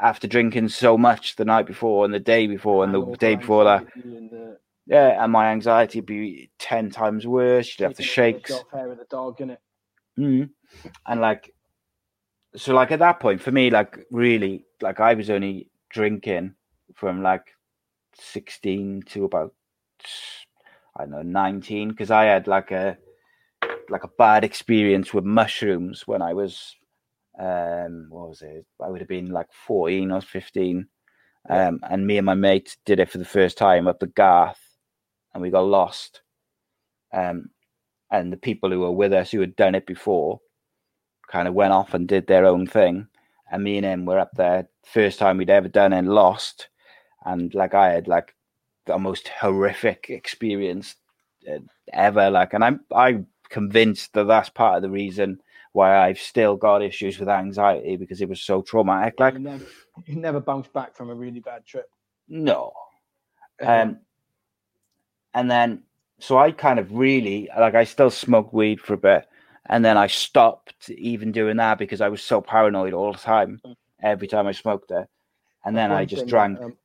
after 0.00 0.26
drinking 0.26 0.68
so 0.68 0.98
much 0.98 1.36
the 1.36 1.44
night 1.44 1.66
before 1.66 2.04
and 2.04 2.12
the 2.12 2.20
day 2.20 2.46
before 2.46 2.84
and 2.84 2.92
the 2.92 3.00
all 3.00 3.14
day 3.14 3.34
before 3.34 3.64
that. 3.64 3.86
the 3.94 4.58
Yeah, 4.86 5.22
and 5.22 5.32
my 5.32 5.50
anxiety 5.50 6.00
would 6.00 6.06
be 6.06 6.50
ten 6.58 6.90
times 6.90 7.26
worse. 7.26 7.68
You'd 7.78 7.84
have 7.86 7.96
the 7.96 8.02
shakes. 8.02 8.52
hair 8.72 8.92
of 8.92 8.98
the 8.98 9.04
dog, 9.04 9.38
innit? 9.38 9.58
Mm. 10.18 10.50
And 11.06 11.20
like, 11.20 11.54
so 12.54 12.74
like 12.74 12.92
at 12.92 12.98
that 13.00 13.20
point 13.20 13.40
for 13.40 13.52
me, 13.52 13.70
like 13.70 13.98
really, 14.10 14.64
like 14.80 15.00
I 15.00 15.14
was 15.14 15.30
only 15.30 15.70
drinking 15.90 16.54
from 16.94 17.22
like 17.22 17.54
sixteen 18.14 19.02
to 19.06 19.24
about 19.24 19.54
I 20.96 21.02
don't 21.02 21.10
know 21.10 21.22
nineteen 21.22 21.90
because 21.90 22.10
I 22.10 22.24
had 22.24 22.46
like 22.46 22.70
a 22.70 22.98
like 23.88 24.04
a 24.04 24.10
bad 24.18 24.44
experience 24.44 25.14
with 25.14 25.24
mushrooms 25.24 26.06
when 26.06 26.22
I 26.22 26.34
was 26.34 26.76
um 27.38 28.06
what 28.10 28.28
was 28.28 28.42
it? 28.42 28.66
I 28.82 28.88
would 28.88 29.00
have 29.00 29.08
been 29.08 29.30
like 29.30 29.48
fourteen 29.52 30.10
or 30.10 30.20
fifteen. 30.20 30.88
Um, 31.48 31.78
and 31.88 32.06
me 32.06 32.18
and 32.18 32.26
my 32.26 32.34
mate 32.34 32.76
did 32.84 32.98
it 32.98 33.08
for 33.08 33.18
the 33.18 33.24
first 33.24 33.56
time 33.56 33.86
up 33.86 34.00
the 34.00 34.08
Garth, 34.08 34.60
and 35.32 35.42
we 35.42 35.50
got 35.50 35.60
lost. 35.60 36.22
Um, 37.12 37.50
and 38.10 38.32
the 38.32 38.36
people 38.36 38.70
who 38.70 38.80
were 38.80 38.90
with 38.92 39.12
us 39.12 39.30
who 39.30 39.40
had 39.40 39.54
done 39.54 39.74
it 39.74 39.86
before 39.86 40.40
kind 41.30 41.46
of 41.46 41.54
went 41.54 41.72
off 41.72 41.94
and 41.94 42.08
did 42.08 42.26
their 42.26 42.44
own 42.44 42.66
thing. 42.66 43.06
And 43.50 43.62
me 43.62 43.76
and 43.76 43.86
him 43.86 44.06
were 44.06 44.18
up 44.18 44.32
there, 44.34 44.68
first 44.84 45.18
time 45.20 45.38
we'd 45.38 45.50
ever 45.50 45.68
done 45.68 45.92
it, 45.92 45.98
and 45.98 46.08
lost. 46.08 46.68
And 47.24 47.54
like 47.54 47.74
I 47.74 47.92
had 47.92 48.08
like 48.08 48.34
the 48.86 48.98
most 48.98 49.28
horrific 49.28 50.06
experience 50.08 50.96
uh, 51.48 51.58
ever. 51.92 52.30
Like, 52.30 52.54
and 52.54 52.64
I'm 52.64 52.80
I'm 52.92 53.28
convinced 53.50 54.14
that 54.14 54.24
that's 54.24 54.48
part 54.48 54.76
of 54.76 54.82
the 54.82 54.90
reason 54.90 55.40
why 55.76 56.08
I've 56.08 56.18
still 56.18 56.56
got 56.56 56.82
issues 56.82 57.18
with 57.18 57.28
anxiety 57.28 57.96
because 57.96 58.22
it 58.22 58.28
was 58.30 58.40
so 58.40 58.62
traumatic. 58.62 59.20
Like, 59.20 59.34
you 59.34 59.40
never, 59.40 59.64
you 60.06 60.16
never 60.16 60.40
bounce 60.40 60.68
back 60.68 60.96
from 60.96 61.10
a 61.10 61.14
really 61.14 61.40
bad 61.40 61.66
trip. 61.66 61.90
no, 62.28 62.72
um, 63.62 63.98
and 65.34 65.50
then 65.50 65.82
so 66.18 66.38
I 66.38 66.50
kind 66.50 66.78
of 66.78 66.90
really 66.92 67.50
like 67.58 67.74
I 67.74 67.84
still 67.84 68.08
smoked 68.08 68.54
weed 68.54 68.80
for 68.80 68.94
a 68.94 68.96
bit, 68.96 69.28
and 69.66 69.84
then 69.84 69.98
I 69.98 70.06
stopped 70.06 70.88
even 70.88 71.30
doing 71.30 71.58
that 71.58 71.76
because 71.76 72.00
I 72.00 72.08
was 72.08 72.22
so 72.22 72.40
paranoid 72.40 72.94
all 72.94 73.12
the 73.12 73.18
time. 73.18 73.60
Every 74.02 74.28
time 74.28 74.46
I 74.46 74.52
smoked 74.52 74.90
it, 74.90 75.06
and 75.66 75.76
then 75.76 75.92
I 75.92 76.06
just 76.06 76.22
thing, 76.22 76.28
drank. 76.28 76.60
um, 76.60 76.76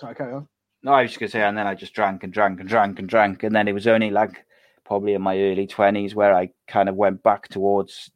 sorry, 0.00 0.14
carry 0.14 0.32
on. 0.32 0.48
No, 0.82 0.92
I 0.92 1.02
was 1.02 1.10
just 1.10 1.20
gonna 1.20 1.30
say, 1.30 1.42
and 1.42 1.56
then 1.56 1.66
I 1.66 1.74
just 1.74 1.92
drank 1.92 2.24
and 2.24 2.32
drank 2.32 2.60
and 2.60 2.68
drank 2.68 2.98
and 2.98 3.08
drank, 3.08 3.42
and 3.42 3.54
then 3.54 3.68
it 3.68 3.74
was 3.74 3.86
only 3.86 4.10
like 4.10 4.46
probably 4.84 5.14
in 5.14 5.22
my 5.22 5.38
early 5.38 5.66
twenties 5.66 6.14
where 6.14 6.34
I 6.34 6.50
kind 6.68 6.88
of 6.88 6.96
went 6.96 7.22
back 7.22 7.48
towards 7.48 8.10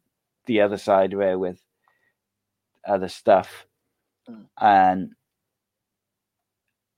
the 0.45 0.61
other 0.61 0.77
side 0.77 1.13
of 1.13 1.21
it 1.21 1.39
with 1.39 1.61
other 2.85 3.09
stuff, 3.09 3.65
Mm. 4.29 4.45
and 4.59 5.11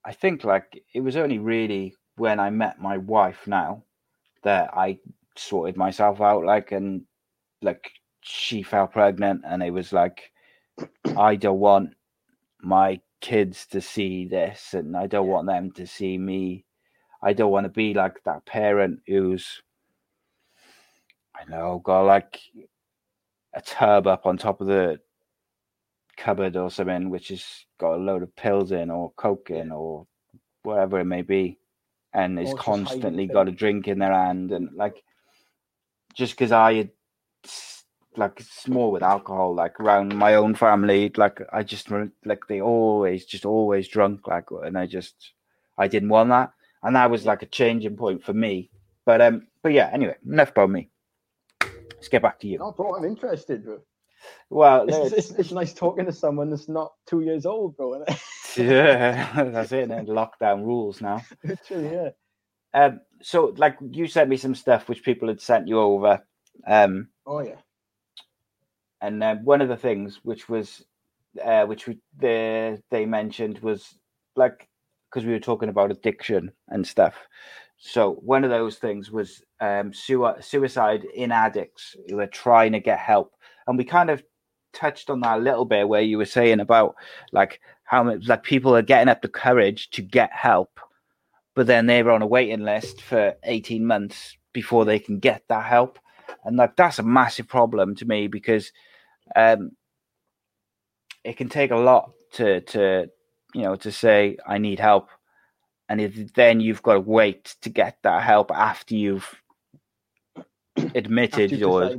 I 0.05 0.13
think 0.13 0.43
like 0.43 0.83
it 0.93 1.01
was 1.01 1.15
only 1.15 1.37
really 1.39 1.95
when 2.15 2.39
I 2.39 2.49
met 2.49 2.79
my 2.81 2.97
wife 2.97 3.47
now 3.47 3.83
that 4.43 4.71
I 4.73 4.99
sorted 5.35 5.77
myself 5.77 6.21
out, 6.21 6.43
like 6.45 6.71
and 6.71 7.05
like 7.61 7.91
she 8.21 8.63
fell 8.63 8.87
pregnant, 8.87 9.43
and 9.45 9.61
it 9.63 9.71
was 9.71 9.93
like 9.93 10.31
I 11.17 11.35
don't 11.35 11.59
want 11.59 11.93
my 12.61 12.99
kids 13.21 13.67
to 13.67 13.81
see 13.81 14.25
this 14.25 14.73
and 14.73 14.95
I 14.95 15.07
don't 15.07 15.27
want 15.27 15.47
them 15.47 15.71
to 15.73 15.85
see 15.85 16.17
me. 16.17 16.65
I 17.21 17.33
don't 17.33 17.51
want 17.51 17.65
to 17.65 17.69
be 17.69 17.93
like 17.93 18.23
that 18.23 18.45
parent 18.45 19.01
who's 19.07 19.61
I 21.39 21.49
know, 21.49 21.81
got 21.83 22.01
like 22.01 22.39
a 23.53 23.61
tub 23.61 24.07
up 24.07 24.25
on 24.25 24.37
top 24.37 24.61
of 24.61 24.67
the 24.67 24.99
cupboard 26.17 26.57
or 26.57 26.69
something 26.69 27.09
which 27.09 27.29
has 27.29 27.45
got 27.79 27.93
a 27.93 27.97
load 27.97 28.23
of 28.23 28.35
pills 28.35 28.71
in 28.71 28.91
or 28.91 29.11
coke 29.13 29.49
in 29.49 29.71
or 29.71 30.05
whatever 30.63 30.99
it 30.99 31.05
may 31.05 31.21
be 31.21 31.57
and 32.13 32.37
is 32.37 32.49
Or 32.49 32.57
hiding 32.57 32.85
constantly 32.85 33.25
got 33.25 33.47
a 33.47 33.51
drink 33.51 33.87
in 33.87 33.99
their 33.99 34.11
hand 34.11 34.51
and 34.51 34.69
like 34.75 35.01
just 36.13 36.33
because 36.33 36.51
I 36.51 36.89
like 38.17 38.39
it's 38.39 38.67
more 38.67 38.91
with 38.91 39.01
alcohol 39.03 39.55
like 39.55 39.79
around 39.79 40.13
my 40.13 40.35
own 40.35 40.55
family 40.55 41.09
like 41.15 41.39
I 41.53 41.63
just 41.63 41.89
like 42.25 42.47
they 42.49 42.59
always 42.59 43.25
just 43.25 43.45
always 43.45 43.87
drunk 43.87 44.27
like 44.27 44.47
and 44.51 44.77
I 44.77 44.87
just 44.87 45.31
I 45.77 45.87
didn't 45.87 46.09
want 46.09 46.29
that 46.29 46.51
and 46.83 46.95
that 46.95 47.09
was 47.11 47.25
like 47.25 47.41
a 47.41 47.47
changing 47.47 47.95
point 47.97 48.23
for 48.23 48.33
me 48.33 48.69
but 49.05 49.21
um 49.21 49.47
but 49.63 49.71
yeah 49.73 49.89
anyway 49.93 50.15
enough 50.25 50.51
about 50.51 50.69
me 50.69 50.89
let's 51.93 52.07
get 52.07 52.21
back 52.21 52.39
to 52.39 52.47
you 52.47 52.57
No, 52.59 52.71
bro, 52.71 52.95
I'm 52.95 53.05
interested, 53.05 53.63
bro. 53.65 53.79
well 54.49 54.85
It's, 54.87 55.13
it's, 55.13 55.31
it's 55.31 55.51
nice 55.51 55.73
talking 55.73 56.05
to 56.05 56.11
someone 56.13 56.49
that's 56.49 56.69
not 56.69 56.93
two 57.07 57.21
years 57.21 57.45
old, 57.45 57.75
bro. 57.77 58.03
yeah 58.57 59.31
that's 59.51 59.71
it 59.71 59.89
then 59.89 60.05
lockdown 60.07 60.63
rules 60.65 61.01
now 61.01 61.21
Literally, 61.43 61.91
yeah. 61.93 62.09
um 62.73 63.01
so 63.21 63.53
like 63.57 63.77
you 63.91 64.07
sent 64.07 64.29
me 64.29 64.37
some 64.37 64.55
stuff 64.55 64.87
which 64.87 65.03
people 65.03 65.27
had 65.27 65.41
sent 65.41 65.67
you 65.67 65.79
over 65.79 66.21
um 66.67 67.07
Oh 67.25 67.41
yeah. 67.41 67.55
and 69.01 69.23
uh, 69.23 69.35
one 69.35 69.61
of 69.61 69.67
the 69.69 69.77
things 69.77 70.19
which 70.23 70.47
was 70.49 70.83
uh, 71.43 71.65
which 71.65 71.87
we, 71.87 71.99
they 72.17 72.77
they 72.89 73.05
mentioned 73.05 73.59
was 73.59 73.95
like 74.35 74.68
because 75.09 75.25
we 75.25 75.33
were 75.33 75.39
talking 75.39 75.69
about 75.69 75.91
addiction 75.91 76.51
and 76.69 76.85
stuff. 76.85 77.15
So 77.77 78.15
one 78.21 78.43
of 78.43 78.49
those 78.49 78.77
things 78.77 79.09
was 79.09 79.41
um, 79.61 79.93
suicide 79.93 81.05
in 81.15 81.31
addicts. 81.31 81.95
Who 82.09 82.19
are 82.19 82.27
trying 82.27 82.73
to 82.73 82.79
get 82.79 82.99
help, 82.99 83.35
and 83.67 83.77
we 83.77 83.85
kind 83.85 84.09
of 84.09 84.21
touched 84.73 85.09
on 85.09 85.21
that 85.21 85.39
a 85.39 85.41
little 85.41 85.65
bit 85.65 85.87
where 85.87 86.01
you 86.01 86.17
were 86.17 86.25
saying 86.25 86.59
about 86.59 86.95
like 87.31 87.61
how 87.83 88.15
like 88.27 88.43
people 88.43 88.75
are 88.75 88.81
getting 88.81 89.09
up 89.09 89.21
the 89.21 89.27
courage 89.29 89.89
to 89.91 90.01
get 90.01 90.31
help, 90.33 90.79
but 91.55 91.67
then 91.67 91.85
they're 91.85 92.11
on 92.11 92.21
a 92.21 92.27
waiting 92.27 92.63
list 92.65 93.01
for 93.01 93.33
eighteen 93.43 93.85
months 93.85 94.37
before 94.53 94.83
they 94.83 94.99
can 94.99 95.19
get 95.19 95.43
that 95.47 95.65
help, 95.65 95.99
and 96.43 96.57
like 96.57 96.75
that's 96.75 96.99
a 96.99 97.03
massive 97.03 97.47
problem 97.47 97.95
to 97.95 98.05
me 98.05 98.27
because 98.27 98.73
um, 99.35 99.71
it 101.23 101.37
can 101.37 101.47
take 101.47 101.71
a 101.71 101.77
lot 101.77 102.11
to 102.33 102.61
to 102.61 103.09
you 103.53 103.63
know 103.63 103.75
to 103.77 103.91
say 103.91 104.37
I 104.47 104.57
need 104.59 104.79
help, 104.79 105.09
and 105.89 106.01
if 106.01 106.33
then 106.33 106.59
you've 106.61 106.83
got 106.83 106.93
to 106.93 106.99
wait 107.01 107.55
to 107.61 107.69
get 107.69 107.97
that 108.03 108.23
help 108.23 108.51
after 108.51 108.95
you've 108.95 109.41
admitted 110.95 111.51
After 111.51 111.55
you've 111.55 111.63
or 111.65 111.95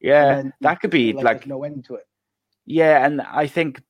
yeah 0.00 0.42
that 0.62 0.80
could 0.80 0.90
be 0.90 1.12
like, 1.12 1.24
like 1.24 1.46
no 1.46 1.64
end 1.64 1.84
to 1.86 1.94
it. 1.96 2.06
yeah 2.66 3.04
and 3.06 3.20
i 3.22 3.46
think 3.46 3.82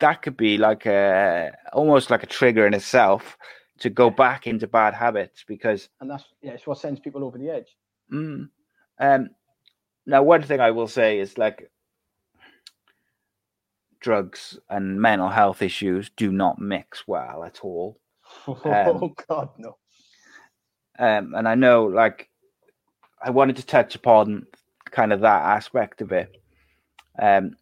that 0.00 0.22
could 0.22 0.36
be 0.36 0.58
like 0.58 0.86
a 0.86 1.52
almost 1.72 2.10
like 2.10 2.22
a 2.22 2.26
trigger 2.26 2.66
in 2.66 2.74
itself 2.74 3.36
to 3.78 3.90
go 3.90 4.10
back 4.10 4.46
into 4.46 4.66
bad 4.66 4.94
habits 4.94 5.44
because 5.46 5.88
And 6.00 6.10
that's 6.10 6.24
yeah, 6.42 6.52
it's 6.52 6.66
what 6.66 6.78
sends 6.78 7.00
people 7.00 7.24
over 7.24 7.38
the 7.38 7.50
edge. 7.50 7.76
mm, 8.12 8.48
um 9.00 9.30
now 10.06 10.22
one 10.22 10.42
thing 10.42 10.60
i 10.60 10.70
will 10.70 10.88
say 10.88 11.18
is 11.18 11.38
like 11.38 11.70
drugs 14.00 14.58
and 14.70 15.00
mental 15.00 15.28
health 15.28 15.62
issues 15.62 16.10
do 16.16 16.32
not 16.32 16.58
mix 16.58 17.06
well 17.06 17.44
at 17.44 17.60
all 17.62 17.98
oh 18.48 19.12
God, 19.28 19.50
no. 19.58 19.76
um 20.98 21.34
and 21.34 21.48
i 21.48 21.54
know 21.54 21.84
like 21.84 22.28
i 23.22 23.30
wanted 23.30 23.56
to 23.56 23.66
touch 23.66 23.94
upon 23.94 24.46
kind 24.90 25.12
of 25.12 25.20
that 25.20 25.42
aspect 25.42 26.00
of 26.02 26.12
it 26.12 26.36
um 27.20 27.56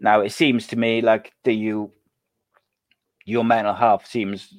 now 0.00 0.20
it 0.20 0.30
seems 0.32 0.66
to 0.66 0.76
me 0.76 1.00
like 1.00 1.32
that 1.44 1.54
you 1.54 1.90
your 3.24 3.44
mental 3.44 3.74
health 3.74 4.06
seems 4.06 4.52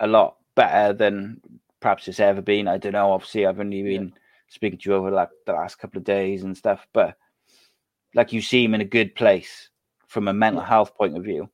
a 0.00 0.06
lot 0.06 0.36
better 0.54 0.92
than 0.92 1.40
perhaps 1.80 2.08
it's 2.08 2.20
ever 2.20 2.42
been 2.42 2.68
i 2.68 2.78
don't 2.78 2.92
know 2.92 3.12
obviously 3.12 3.46
i've 3.46 3.60
only 3.60 3.82
Yeah. 3.82 3.98
been 3.98 4.12
speaking 4.48 4.78
to 4.78 4.90
you 4.90 4.96
over 4.96 5.10
like 5.10 5.30
the 5.46 5.52
last 5.52 5.76
couple 5.78 5.98
of 5.98 6.04
days 6.04 6.44
and 6.44 6.56
stuff 6.56 6.86
but 6.92 7.16
like 8.14 8.32
you 8.32 8.40
seem 8.40 8.74
in 8.74 8.80
a 8.80 8.84
good 8.84 9.14
place 9.14 9.70
from 10.16 10.28
a 10.28 10.32
mental 10.32 10.62
health 10.62 10.96
point 10.96 11.14
of 11.18 11.22
view 11.24 11.46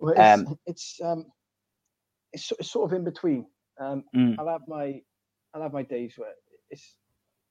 Well, 0.00 0.14
it's, 0.16 0.20
Um, 0.22 0.58
it's 0.66 1.00
um, 1.04 1.26
it's, 2.32 2.50
it's 2.58 2.72
sort 2.72 2.90
of 2.90 2.96
in 2.96 3.04
between. 3.04 3.46
Um, 3.78 4.04
Mm. 4.16 4.38
I'll 4.38 4.48
have 4.48 4.62
my 4.68 5.02
I'll 5.54 5.62
have 5.62 5.74
my 5.74 5.82
days 5.82 6.14
where 6.16 6.32
it's 6.70 6.96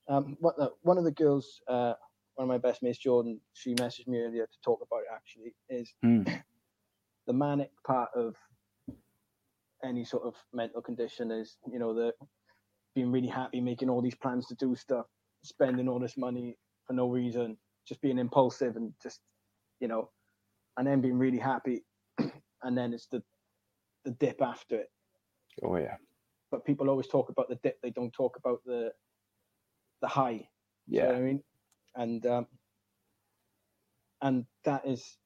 um, 0.10 0.38
what 0.40 0.58
the, 0.58 0.72
one 0.82 0.98
of 0.98 1.04
the 1.06 1.12
girls, 1.12 1.62
uh, 1.68 1.94
one 2.36 2.46
of 2.46 2.50
my 2.50 2.58
best 2.58 2.84
mates, 2.84 2.98
Jordan, 2.98 3.40
she 3.54 3.76
messaged 3.76 4.08
me 4.08 4.20
earlier 4.22 4.48
to 4.48 4.58
talk 4.66 4.82
about 4.82 5.02
it. 5.02 5.14
Actually, 5.16 5.56
is 5.70 5.94
Mm. 6.04 6.26
the 7.28 7.34
manic 7.34 7.72
part 7.86 8.10
of 8.16 8.36
any 9.86 10.04
sort 10.06 10.24
of 10.24 10.36
mental 10.54 10.82
condition 10.82 11.32
is 11.32 11.58
you 11.72 11.80
know 11.80 11.94
the 11.94 12.14
being 12.96 13.12
really 13.12 13.28
happy, 13.30 13.62
making 13.62 13.90
all 13.90 14.02
these 14.02 14.16
plans 14.16 14.48
to 14.48 14.56
do 14.56 14.76
stuff, 14.76 15.06
spending 15.44 15.88
all 15.88 16.00
this 16.00 16.18
money 16.18 16.58
for 16.88 16.94
no 16.94 17.10
reason, 17.10 17.58
just 17.88 18.02
being 18.02 18.20
impulsive 18.20 18.76
and 18.78 18.94
just 19.04 19.22
you 19.82 19.90
know, 19.90 20.10
and 20.80 20.88
then 20.88 21.02
being 21.02 21.20
really 21.20 21.40
happy, 21.40 21.86
and 22.64 22.78
then 22.78 22.94
it's 22.96 23.08
the 23.10 23.24
the 24.06 24.12
dip 24.14 24.42
after 24.42 24.78
it. 24.82 24.90
oh 25.64 25.78
yeah 25.78 25.98
But 26.52 26.66
people 26.66 26.90
always 26.90 27.08
talk 27.10 27.30
about 27.30 27.50
the 27.50 27.58
dip; 27.64 27.82
they 27.84 27.92
don't 27.92 28.14
talk 28.14 28.38
about 28.38 28.62
the 28.66 28.94
the 30.02 30.10
high. 30.10 30.50
You 31.00 31.08
know 31.08 31.14
yeah 31.14 31.14
what 31.16 31.22
I 31.22 31.26
mean? 31.26 31.44
And 31.96 32.26
um, 32.28 32.48
and 34.22 34.46
that 34.66 34.88
is 34.88 35.18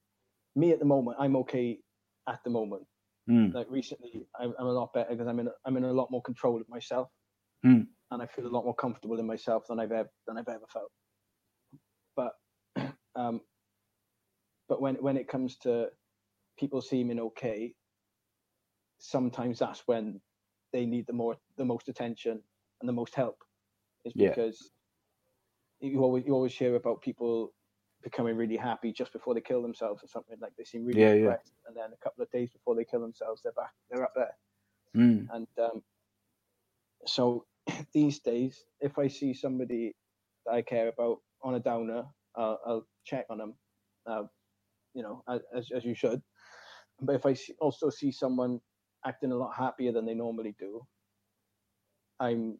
me 0.56 0.72
at 0.72 0.80
the 0.80 0.84
moment. 0.86 1.18
I'm 1.20 1.36
okay 1.38 1.80
at 2.28 2.40
the 2.44 2.50
moment. 2.50 2.84
Mm. 3.30 3.54
Like 3.54 3.68
recently, 3.70 4.26
I'm, 4.38 4.54
I'm 4.58 4.66
a 4.66 4.72
lot 4.72 4.92
better 4.94 5.10
because 5.10 5.28
I'm 5.28 5.40
in 5.40 5.48
a, 5.48 5.52
I'm 5.66 5.76
in 5.76 5.84
a 5.84 5.92
lot 5.92 6.10
more 6.10 6.22
control 6.22 6.60
of 6.60 6.68
myself, 6.68 7.08
Hmm. 7.62 7.82
and 8.10 8.22
I 8.22 8.26
feel 8.26 8.46
a 8.46 8.48
lot 8.48 8.64
more 8.64 8.74
comfortable 8.76 9.20
in 9.20 9.26
myself 9.26 9.64
than 9.68 9.80
I've 9.80 9.92
ever 9.92 10.10
than 10.26 10.38
I've 10.38 10.48
ever 10.48 10.66
felt. 10.72 10.90
But 12.16 12.32
um, 13.16 13.42
but 14.68 14.80
when 14.82 14.96
when 14.96 15.16
it 15.16 15.28
comes 15.28 15.58
to 15.58 15.88
people 16.58 16.82
seeming 16.82 17.20
okay, 17.20 17.74
sometimes 18.98 19.58
that's 19.60 19.82
when 19.86 20.20
they 20.72 20.86
need 20.86 21.06
the 21.06 21.14
more 21.14 21.36
the 21.58 21.64
most 21.64 21.88
attention 21.88 22.42
and 22.80 22.88
the 22.88 22.92
most 22.94 23.14
help. 23.14 23.38
Is 24.04 24.14
Yeah. 24.14 24.34
because 24.34 24.70
you 25.80 26.02
always 26.02 26.24
you 26.26 26.32
always 26.34 26.54
hear 26.54 26.74
about 26.76 27.02
people 27.02 27.52
becoming 28.02 28.36
really 28.36 28.56
happy 28.56 28.92
just 28.92 29.12
before 29.12 29.34
they 29.34 29.40
kill 29.40 29.62
themselves 29.62 30.02
or 30.04 30.08
something 30.08 30.36
like 30.40 30.52
they 30.56 30.64
seem 30.64 30.84
really 30.84 31.02
Yeah, 31.02 31.14
yeah. 31.14 31.34
depressed 31.34 31.52
and 31.66 31.76
then 31.76 31.90
a 31.92 32.04
couple 32.04 32.22
of 32.22 32.30
days 32.30 32.50
before 32.52 32.74
they 32.74 32.84
kill 32.84 33.00
themselves 33.00 33.42
they're 33.42 33.52
back 33.52 33.72
they're 33.90 34.04
up 34.04 34.12
there 34.14 34.36
Mm. 34.96 35.30
and 35.30 35.48
um, 35.60 35.82
so 37.06 37.46
these 37.94 38.20
days 38.20 38.64
if 38.80 38.98
i 38.98 39.08
see 39.08 39.34
somebody 39.34 39.94
that 40.46 40.54
i 40.54 40.62
care 40.62 40.88
about 40.88 41.18
on 41.42 41.54
a 41.56 41.60
downer 41.60 42.04
i'll, 42.36 42.60
I'll 42.66 42.88
check 43.04 43.26
on 43.30 43.38
them 43.38 43.54
uh, 44.06 44.24
you 44.94 45.02
know 45.02 45.22
as, 45.28 45.70
as- 45.74 45.84
you 45.84 45.94
should. 45.94 46.22
But 47.00 47.16
if 47.16 47.26
i 47.26 47.34
also 47.60 47.90
see 47.90 48.12
someone 48.12 48.60
acting 49.04 49.32
a 49.32 49.36
lot 49.36 49.54
happier 49.54 49.92
than 49.92 50.06
they 50.06 50.14
normally 50.14 50.54
do 50.58 50.80
i'm 52.20 52.56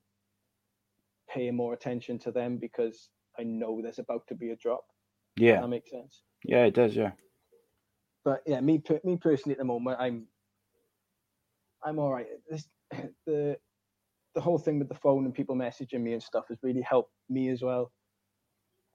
paying 1.31 1.55
more 1.57 1.73
attention 1.73 2.19
to 2.19 2.31
them 2.31 2.59
because 2.59 3.09
i 3.39 3.43
know 3.43 3.81
there's 3.83 3.99
about 4.01 4.27
to 4.27 4.35
be 4.35 4.51
a 4.51 4.57
drop. 4.57 4.85
Yeah. 5.37 5.61
That 5.61 5.69
makes 5.69 5.91
sense. 5.91 6.23
Yeah 6.45 6.65
it 6.65 6.75
does 6.75 6.95
yeah. 6.97 7.13
But 8.25 8.43
yeah, 8.47 8.61
me 8.61 8.83
me 9.05 9.17
personally 9.17 9.53
at 9.53 9.59
the 9.59 9.65
moment, 9.65 10.01
I'm 10.01 10.27
I'm 11.85 11.99
all 11.99 12.13
right. 12.13 12.27
This 12.51 12.67
the 13.27 13.57
the 14.35 14.41
whole 14.41 14.59
thing 14.59 14.79
with 14.79 14.89
the 14.89 14.95
phone 14.95 15.25
and 15.27 15.35
people 15.35 15.55
messaging 15.55 16.01
me 16.01 16.15
and 16.15 16.23
stuff 16.23 16.47
has 16.49 16.59
really 16.63 16.83
helped 16.83 17.13
me 17.29 17.51
as 17.51 17.63
well. 17.63 17.93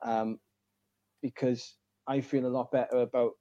Um, 0.04 0.40
because 1.22 1.76
I 2.08 2.22
feel 2.22 2.46
a 2.46 2.48
lot 2.48 2.72
better 2.72 2.98
about 2.98 3.34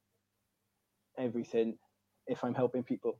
everything 1.19 1.79
if 2.27 2.45
I'm 2.45 2.55
helping 2.55 2.83
people. 2.83 3.19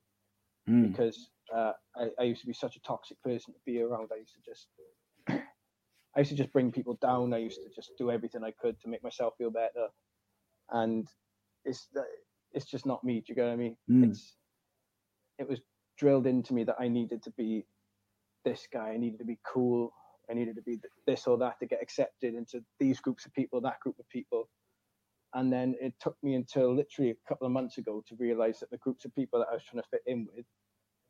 Mm. 0.69 0.91
Because 0.91 1.29
uh, 1.55 1.73
I, 1.95 2.09
I 2.19 2.23
used 2.23 2.41
to 2.41 2.47
be 2.47 2.53
such 2.53 2.75
a 2.75 2.81
toxic 2.81 3.21
person 3.23 3.53
to 3.53 3.59
be 3.65 3.81
around. 3.81 4.09
I 4.13 4.17
used 4.17 4.33
to 4.33 4.41
just 4.45 4.67
I 6.15 6.19
used 6.19 6.31
to 6.31 6.37
just 6.37 6.53
bring 6.53 6.71
people 6.71 6.97
down. 7.01 7.33
I 7.33 7.37
used 7.37 7.57
to 7.57 7.69
just 7.75 7.91
do 7.97 8.11
everything 8.11 8.43
I 8.43 8.51
could 8.51 8.79
to 8.81 8.89
make 8.89 9.03
myself 9.03 9.33
feel 9.37 9.51
better, 9.51 9.87
and 10.71 11.07
it's 11.65 11.87
it's 12.51 12.65
just 12.65 12.85
not 12.85 13.03
me. 13.03 13.15
Do 13.15 13.25
you 13.29 13.35
get 13.35 13.45
what 13.45 13.53
I 13.53 13.55
mean? 13.55 13.77
Mm. 13.89 14.09
It's 14.09 14.35
it 15.37 15.47
was 15.47 15.61
drilled 15.97 16.27
into 16.27 16.53
me 16.53 16.63
that 16.65 16.75
I 16.79 16.87
needed 16.87 17.23
to 17.23 17.31
be 17.31 17.65
this 18.45 18.67
guy. 18.71 18.89
I 18.89 18.97
needed 18.97 19.19
to 19.19 19.25
be 19.25 19.39
cool. 19.45 19.93
I 20.29 20.33
needed 20.33 20.55
to 20.55 20.61
be 20.61 20.79
this 21.07 21.25
or 21.25 21.37
that 21.39 21.59
to 21.59 21.65
get 21.65 21.81
accepted 21.81 22.35
into 22.35 22.63
these 22.79 22.99
groups 22.99 23.25
of 23.25 23.33
people, 23.33 23.61
that 23.61 23.79
group 23.79 23.97
of 23.99 24.07
people. 24.09 24.47
And 25.33 25.51
then 25.53 25.75
it 25.79 25.93
took 25.99 26.17
me 26.23 26.35
until 26.35 26.75
literally 26.75 27.11
a 27.11 27.29
couple 27.29 27.45
of 27.45 27.53
months 27.53 27.77
ago 27.77 28.03
to 28.07 28.15
realize 28.15 28.59
that 28.59 28.71
the 28.71 28.77
groups 28.77 29.05
of 29.05 29.13
people 29.13 29.39
that 29.39 29.47
I 29.51 29.53
was 29.53 29.63
trying 29.63 29.81
to 29.83 29.89
fit 29.89 30.01
in 30.07 30.27
with 30.35 30.45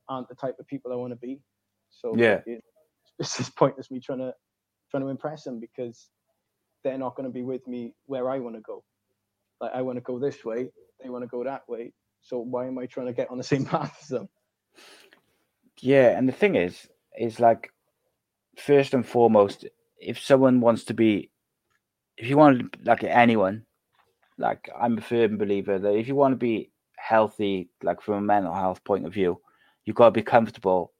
aren't 0.09 0.27
the 0.27 0.35
type 0.35 0.55
of 0.59 0.67
people 0.67 0.91
I 0.91 0.95
want 0.95 1.13
to 1.13 1.17
be. 1.17 1.41
So 1.89 2.15
Yeah. 2.15 2.41
it, 2.45 2.63
it's 3.19 3.37
just 3.37 3.55
pointless 3.55 3.91
me 3.91 3.99
trying 3.99 4.19
to 4.19 4.33
trying 4.91 5.03
to 5.03 5.09
impress 5.09 5.43
them 5.43 5.59
because 5.59 6.09
they're 6.83 6.97
not 6.97 7.15
going 7.15 7.27
to 7.27 7.33
be 7.33 7.43
with 7.43 7.67
me 7.67 7.93
where 8.07 8.29
I 8.29 8.39
want 8.39 8.55
to 8.55 8.61
go. 8.61 8.83
Like 9.61 9.71
I 9.73 9.81
want 9.81 9.97
to 9.97 10.01
go 10.01 10.19
this 10.19 10.43
way, 10.43 10.69
they 11.03 11.09
want 11.09 11.23
to 11.23 11.27
go 11.27 11.43
that 11.43 11.63
way. 11.67 11.93
So 12.21 12.39
why 12.39 12.67
am 12.67 12.77
I 12.79 12.85
trying 12.85 13.07
to 13.07 13.13
get 13.13 13.29
on 13.31 13.37
the 13.37 13.43
same 13.43 13.65
path 13.73 13.97
as 14.01 14.07
them? 14.09 14.29
Yeah, 15.81 16.17
and 16.17 16.27
the 16.27 16.33
thing 16.33 16.55
is, 16.55 16.89
is 17.17 17.39
like 17.39 17.71
first 18.57 18.93
and 18.93 19.05
foremost, 19.05 19.65
if 19.99 20.19
someone 20.19 20.61
wants 20.61 20.85
to 20.85 20.93
be, 20.93 21.31
if 22.17 22.27
you 22.29 22.37
want 22.37 22.85
like 22.85 23.03
anyone, 23.03 23.65
like 24.39 24.69
I'm 24.79 24.97
a 24.97 25.01
firm 25.01 25.37
believer 25.37 25.77
that 25.77 25.95
if 25.95 26.07
you 26.07 26.15
want 26.15 26.33
to 26.33 26.37
be 26.37 26.71
healthy, 26.97 27.69
like 27.83 28.01
from 28.01 28.15
a 28.15 28.21
mental 28.21 28.53
health 28.53 28.83
point 28.83 29.05
of 29.05 29.13
view, 29.13 29.39
you've 29.85 29.95
got 29.95 30.05
to 30.05 30.11
be 30.11 30.21
comfortable 30.23 30.91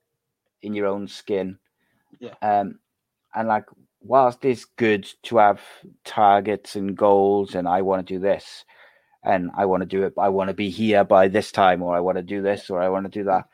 in 0.62 0.74
your 0.74 0.88
own 0.88 1.08
skin. 1.08 1.58
Yeah. 2.20 2.36
Um, 2.42 2.80
and 3.34 3.48
like 3.48 3.66
whilst 4.02 4.44
it's 4.46 4.66
good 4.66 5.08
to 5.24 5.38
have 5.38 5.62
targets 6.04 6.76
and 6.76 6.96
goals, 6.96 7.56
and 7.56 7.68
I 7.68 7.82
want 7.82 8.06
to 8.06 8.14
do 8.14 8.20
this, 8.20 8.66
and 9.24 9.50
I 9.56 9.66
want 9.66 9.82
to 9.82 9.88
do 9.88 10.04
it, 10.04 10.14
I 10.18 10.30
want 10.30 10.50
to 10.50 10.54
be 10.54 10.70
here 10.70 11.04
by 11.04 11.28
this 11.28 11.52
time, 11.52 11.82
or 11.82 11.96
I 11.96 12.00
want 12.00 12.18
to 12.18 12.24
do 12.24 12.42
this, 12.42 12.70
or 12.70 12.82
I 12.82 12.90
want 12.90 13.06
to 13.06 13.20
do 13.20 13.24
that 13.26 13.46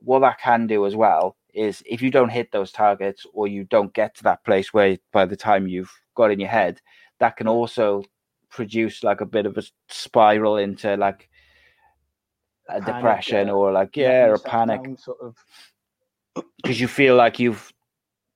what 0.00 0.20
that 0.20 0.38
can 0.38 0.66
do 0.66 0.86
as 0.86 0.94
well 0.96 1.36
is 1.54 1.82
if 1.86 2.02
you 2.02 2.10
don't 2.10 2.28
hit 2.28 2.52
those 2.52 2.70
targets 2.70 3.26
or 3.32 3.48
you 3.48 3.64
don't 3.64 3.92
get 3.94 4.14
to 4.16 4.22
that 4.24 4.44
place 4.44 4.72
where 4.72 4.98
by 5.12 5.24
the 5.24 5.36
time 5.36 5.66
you've 5.66 5.92
got 6.14 6.30
in 6.30 6.38
your 6.38 6.48
head, 6.48 6.80
that 7.18 7.36
can 7.36 7.48
also 7.48 8.02
produce 8.50 9.04
like 9.04 9.20
a 9.20 9.26
bit 9.26 9.46
of 9.46 9.56
a 9.58 9.62
spiral 9.88 10.56
into 10.56 10.96
like 10.96 11.28
a 12.68 12.80
panic, 12.80 12.86
depression 12.86 13.48
uh, 13.48 13.52
or 13.52 13.72
like 13.72 13.96
yeah, 13.96 14.24
or 14.24 14.28
yourself 14.28 14.44
panic 14.44 14.98
sort 14.98 15.18
of. 15.20 15.36
because 16.62 16.80
you 16.80 16.88
feel 16.88 17.16
like 17.16 17.38
you've 17.38 17.72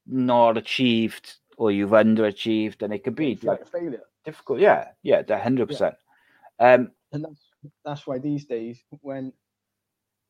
not 0.06 0.56
achieved 0.56 1.34
or 1.56 1.70
you've 1.70 1.90
underachieved, 1.90 2.82
and 2.82 2.92
it 2.92 3.04
could 3.04 3.14
be 3.14 3.34
like 3.42 3.44
like 3.44 3.60
a 3.62 3.64
failure. 3.66 4.02
difficult. 4.24 4.60
Yeah, 4.60 4.88
yeah, 5.02 5.22
hundred 5.38 5.68
percent. 5.68 5.94
Um, 6.58 6.90
and 7.12 7.24
that's 7.24 7.40
that's 7.84 8.06
why 8.06 8.18
these 8.18 8.44
days 8.46 8.82
when 9.00 9.32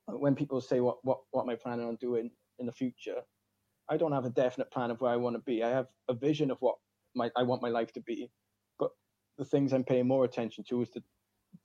when 0.07 0.35
people 0.35 0.61
say 0.61 0.80
what 0.80 0.99
what 1.05 1.20
what 1.30 1.43
am 1.43 1.51
I 1.51 1.55
planning 1.55 1.87
on 1.87 1.97
doing 1.97 2.30
in 2.59 2.66
the 2.66 2.72
future, 2.72 3.22
I 3.89 3.97
don't 3.97 4.12
have 4.12 4.24
a 4.24 4.30
definite 4.30 4.70
plan 4.70 4.91
of 4.91 5.01
where 5.01 5.12
I 5.12 5.16
want 5.16 5.37
to 5.37 5.43
be. 5.43 5.62
I 5.62 5.70
have 5.70 5.87
a 6.09 6.14
vision 6.14 6.51
of 6.51 6.59
what 6.61 6.76
my 7.14 7.30
I 7.37 7.43
want 7.43 7.62
my 7.62 7.68
life 7.68 7.93
to 7.93 8.01
be, 8.01 8.30
the 9.39 9.45
things 9.45 9.72
I'm 9.72 9.85
paying 9.85 10.09
more 10.09 10.24
attention 10.24 10.64
to 10.70 10.83
is 10.83 10.91
the 10.93 11.03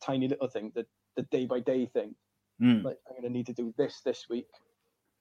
tiny 0.03 0.27
little 0.27 0.47
thing, 0.49 0.71
the 0.75 0.85
the 1.17 1.23
day 1.23 1.45
by 1.45 1.59
day 1.59 1.85
thing. 1.87 2.15
mm, 2.61 2.83
Like 2.83 2.97
I'm 3.09 3.15
gonna 3.17 3.29
need 3.33 3.47
to 3.47 3.53
do 3.53 3.73
this 3.77 4.01
this 4.05 4.25
week, 4.29 4.47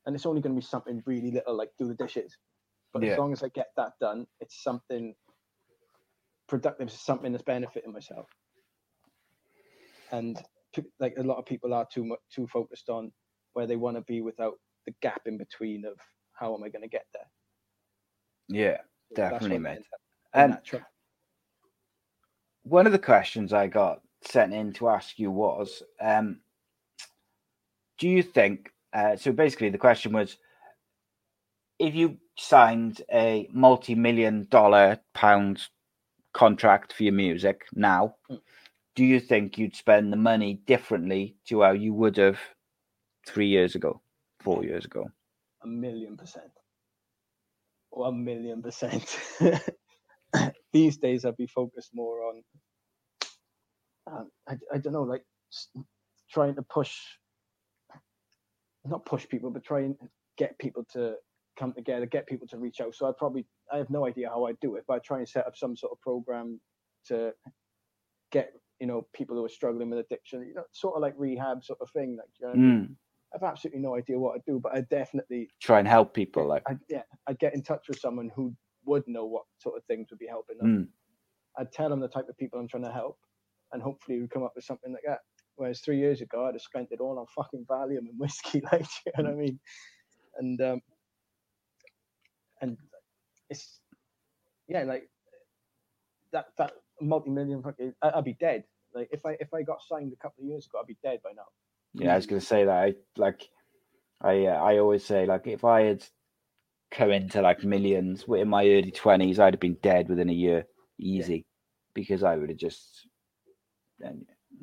and 0.07 0.14
it's 0.16 0.26
only 0.26 0.40
gonna 0.42 0.55
be 0.57 0.61
something 0.62 1.03
really 1.07 1.30
little, 1.32 1.57
like 1.57 1.70
do 1.78 1.88
the 1.88 1.94
dishes. 1.94 2.36
But 2.92 3.03
Yeah. 3.03 3.12
as 3.12 3.18
long 3.18 3.32
as 3.32 3.42
I 3.42 3.49
get 3.51 3.68
that 3.76 3.92
done, 4.01 4.26
it's 4.40 4.62
something 4.62 5.14
productive, 6.49 6.88
it's 6.88 7.05
something 7.05 7.32
that's 7.32 7.44
benefiting 7.44 7.92
myself. 7.92 8.28
And 10.12 10.42
like 11.01 11.14
a 11.18 11.22
lot 11.22 11.38
of 11.38 11.47
people 11.47 11.74
are 11.74 11.86
too 11.92 12.05
much 12.05 12.20
too 12.34 12.47
focused 12.47 12.88
on 12.90 13.12
where 13.55 13.66
they 13.66 13.76
want 13.76 13.97
to 13.97 14.03
be 14.03 14.20
without 14.22 14.55
the 14.86 14.94
gap 15.03 15.22
in 15.26 15.38
between 15.38 15.84
of 15.86 15.99
how 16.32 16.55
am 16.55 16.62
I 16.62 16.68
going 16.68 16.82
to 16.82 16.88
get 16.88 17.07
there. 17.14 17.30
yeah. 18.49 18.78
So 19.11 19.16
Definitely, 19.16 19.59
mate. 19.59 19.70
I 19.70 19.76
end 19.76 19.84
up 19.94 20.01
in 20.34 20.47
Um, 20.47 20.51
that 20.51 20.64
track. 20.64 20.86
One 22.69 22.87
of 22.87 22.93
the 22.93 22.99
questions 22.99 23.53
I 23.53 23.69
got 23.69 24.01
sent 24.23 24.53
in 24.53 24.73
to 24.75 24.89
ask 24.89 25.19
you 25.21 25.31
was, 25.31 25.83
um, 26.01 26.41
do 27.99 28.09
you 28.09 28.23
think? 28.23 28.73
Uh, 28.93 29.17
so 29.17 29.31
basically, 29.33 29.71
the 29.71 29.79
question 29.79 30.12
was, 30.12 30.37
if 31.79 31.95
you 31.95 32.17
signed 32.37 33.03
a 33.12 33.49
multi-million 33.53 34.49
dollar 34.51 34.99
pound 35.14 35.61
contract 36.33 36.93
for 36.93 37.05
your 37.05 37.12
music 37.12 37.62
now, 37.75 38.17
Mm. 38.31 38.41
do 38.97 39.05
you 39.05 39.21
think 39.21 39.59
you'd 39.59 39.77
spend 39.77 40.12
the 40.12 40.17
money 40.17 40.55
differently 40.67 41.37
to 41.47 41.62
how 41.62 41.73
you 41.73 41.95
would 41.95 42.17
have 42.17 42.39
three 43.27 43.47
years 43.49 43.75
ago, 43.77 44.01
four 44.41 44.64
years 44.64 44.85
ago? 44.85 45.07
a 45.62 45.67
million 45.67 46.17
percent. 46.17 46.51
One 47.91 48.25
million 48.25 48.62
percent. 48.62 49.19
These 50.72 50.99
days, 50.99 51.24
I'd 51.24 51.37
be 51.37 51.47
focused 51.47 51.91
more 51.95 52.22
on, 52.22 52.43
um, 54.11 54.30
I, 54.49 54.55
I 54.74 54.78
don't 54.78 54.93
know, 54.93 55.03
like 55.03 55.22
trying 56.30 56.55
to 56.57 56.62
push, 56.62 56.95
not 58.84 59.05
push 59.05 59.28
people, 59.28 59.51
but 59.51 59.64
try 59.64 59.80
and 59.80 59.97
get 60.37 60.59
people 60.59 60.84
to 60.93 61.14
come 61.59 61.72
together, 61.72 62.07
get 62.07 62.26
people 62.26 62.47
to 62.49 62.59
reach 62.59 62.80
out. 62.80 62.95
So 62.95 63.09
I 63.09 63.12
probably, 63.16 63.47
I 63.72 63.78
have 63.78 63.91
no 63.91 64.07
idea 64.07 64.28
how 64.28 64.47
I 64.47 64.53
do 64.61 64.76
it, 64.76 64.84
but 64.87 64.95
I 64.95 64.99
try 64.99 65.18
and 65.18 65.28
set 65.28 65.47
up 65.47 65.57
some 65.57 65.76
sort 65.76 65.93
of 65.93 66.01
program 66.01 66.61
to 67.09 67.32
get, 68.30 68.53
you 68.80 68.87
know, 68.87 69.07
people 69.14 69.37
who 69.37 69.45
are 69.45 69.49
struggling 69.49 69.91
with 69.91 70.01
addiction, 70.01 70.47
you 70.47 70.55
know, 70.55 70.64
sort 70.72 70.97
of 70.97 71.03
like 71.03 71.14
rehab 71.16 71.64
sort 71.64 71.78
of 71.80 71.91
thing. 71.91 72.16
Like, 72.16 72.28
you 72.39 72.47
know, 72.47 72.53
I? 72.53 72.57
Mm. 72.57 72.97
I've 73.34 73.43
absolutely 73.43 73.80
no 73.80 73.97
idea 73.97 74.18
what 74.18 74.37
I 74.37 74.41
do, 74.47 74.61
but 74.62 74.74
I 74.74 74.82
definitely 74.82 75.49
Try 75.61 75.78
and 75.78 75.89
help 75.89 76.14
people, 76.14 76.47
like, 76.47 76.62
I, 76.68 76.76
yeah, 76.89 77.03
I'd 77.26 77.39
get 77.39 77.55
in 77.55 77.62
touch 77.62 77.89
with 77.89 77.99
someone 77.99 78.30
who 78.34 78.55
would 78.87 79.07
know 79.07 79.24
what 79.24 79.45
sort 79.59 79.76
of 79.76 79.84
things 79.84 80.09
would 80.11 80.18
be 80.18 80.26
helping 80.26 80.59
them. 80.59 80.66
mm, 80.66 80.89
I'd 81.59 81.72
tell 81.72 81.89
them 81.89 82.01
the 82.01 82.09
type 82.09 82.28
of 82.28 82.37
people 82.37 82.59
I'm 82.59 82.68
trying 82.68 82.84
to 82.84 82.93
help, 82.93 83.18
and 83.72 83.82
hopefully 83.82 84.20
we 84.20 84.28
come 84.28 84.43
up 84.43 84.53
with 84.55 84.64
something 84.64 84.93
like 84.93 85.03
that. 85.07 85.20
Whereas 85.57 85.80
three 85.80 85.99
years 85.99 86.20
ago, 86.20 86.47
I'd 86.47 86.55
have 86.55 86.62
spent 86.62 86.89
it 86.91 87.01
all 87.01 87.18
on 87.18 87.26
fucking 87.34 87.64
Valium 87.68 88.09
and 88.11 88.18
whiskey, 88.18 88.62
like 88.72 88.87
you 89.07 89.12
know 89.16 89.24
what 89.24 89.32
I 89.32 89.34
mean. 89.34 89.59
And 90.39 90.61
um, 90.61 90.80
and 92.61 92.76
it's 93.49 93.80
yeah, 94.68 94.82
like 94.82 95.09
that 96.32 96.47
that 96.59 96.72
multi-million 97.01 97.62
fucking, 97.62 97.95
I'd 98.03 98.24
be 98.24 98.34
dead. 98.34 98.64
Like 98.95 99.09
if 99.12 99.24
I 99.24 99.37
if 99.41 99.53
I 99.55 99.62
got 99.62 99.82
signed 99.82 100.12
a 100.12 100.16
couple 100.16 100.45
of 100.45 100.49
years 100.49 100.66
ago, 100.66 100.78
I'd 100.80 100.87
be 100.87 100.97
dead 101.03 101.20
by 101.22 101.30
now. 101.37 101.47
Yeah, 101.95 102.12
I 102.12 102.16
was 102.16 102.26
gonna 102.26 102.41
say 102.41 102.64
that. 102.64 102.70
I 102.70 102.95
like, 103.16 103.49
I 104.20 104.47
uh, 104.47 104.62
I 104.62 104.78
always 104.78 105.05
say 105.05 105.26
like 105.26 105.47
if 105.47 105.64
I 105.64 105.82
had 105.82 106.05
come 106.91 107.11
into 107.11 107.43
like 107.43 107.64
millions 107.64 108.24
in 108.28 108.49
my 108.49 108.66
early 108.66 108.91
twenties, 108.91 109.39
I'd 109.39 109.55
have 109.55 109.61
been 109.61 109.78
dead 109.82 110.09
within 110.09 110.30
a 110.30 110.34
year, 110.34 110.66
easy, 110.99 111.45
because 111.95 112.22
I 112.22 112.37
would 112.37 112.49
have 112.49 112.59
just, 112.59 113.09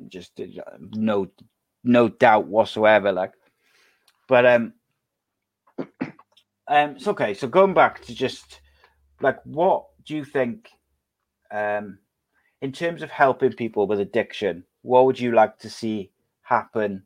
just 0.08 0.40
uh, 0.40 0.62
no 0.94 1.30
no 1.84 2.08
doubt 2.08 2.46
whatsoever. 2.46 3.12
Like, 3.12 3.32
but 4.28 4.46
um, 4.46 4.72
um, 6.68 6.96
it's 6.96 7.08
okay. 7.08 7.34
So 7.34 7.48
going 7.48 7.74
back 7.74 8.02
to 8.04 8.14
just 8.14 8.60
like, 9.20 9.38
what 9.44 9.86
do 10.06 10.16
you 10.16 10.24
think, 10.24 10.70
um, 11.50 11.98
in 12.62 12.72
terms 12.72 13.02
of 13.02 13.10
helping 13.10 13.52
people 13.52 13.86
with 13.86 14.00
addiction? 14.00 14.64
What 14.82 15.06
would 15.06 15.20
you 15.20 15.32
like 15.32 15.58
to 15.58 15.70
see 15.70 16.10
happen? 16.42 17.04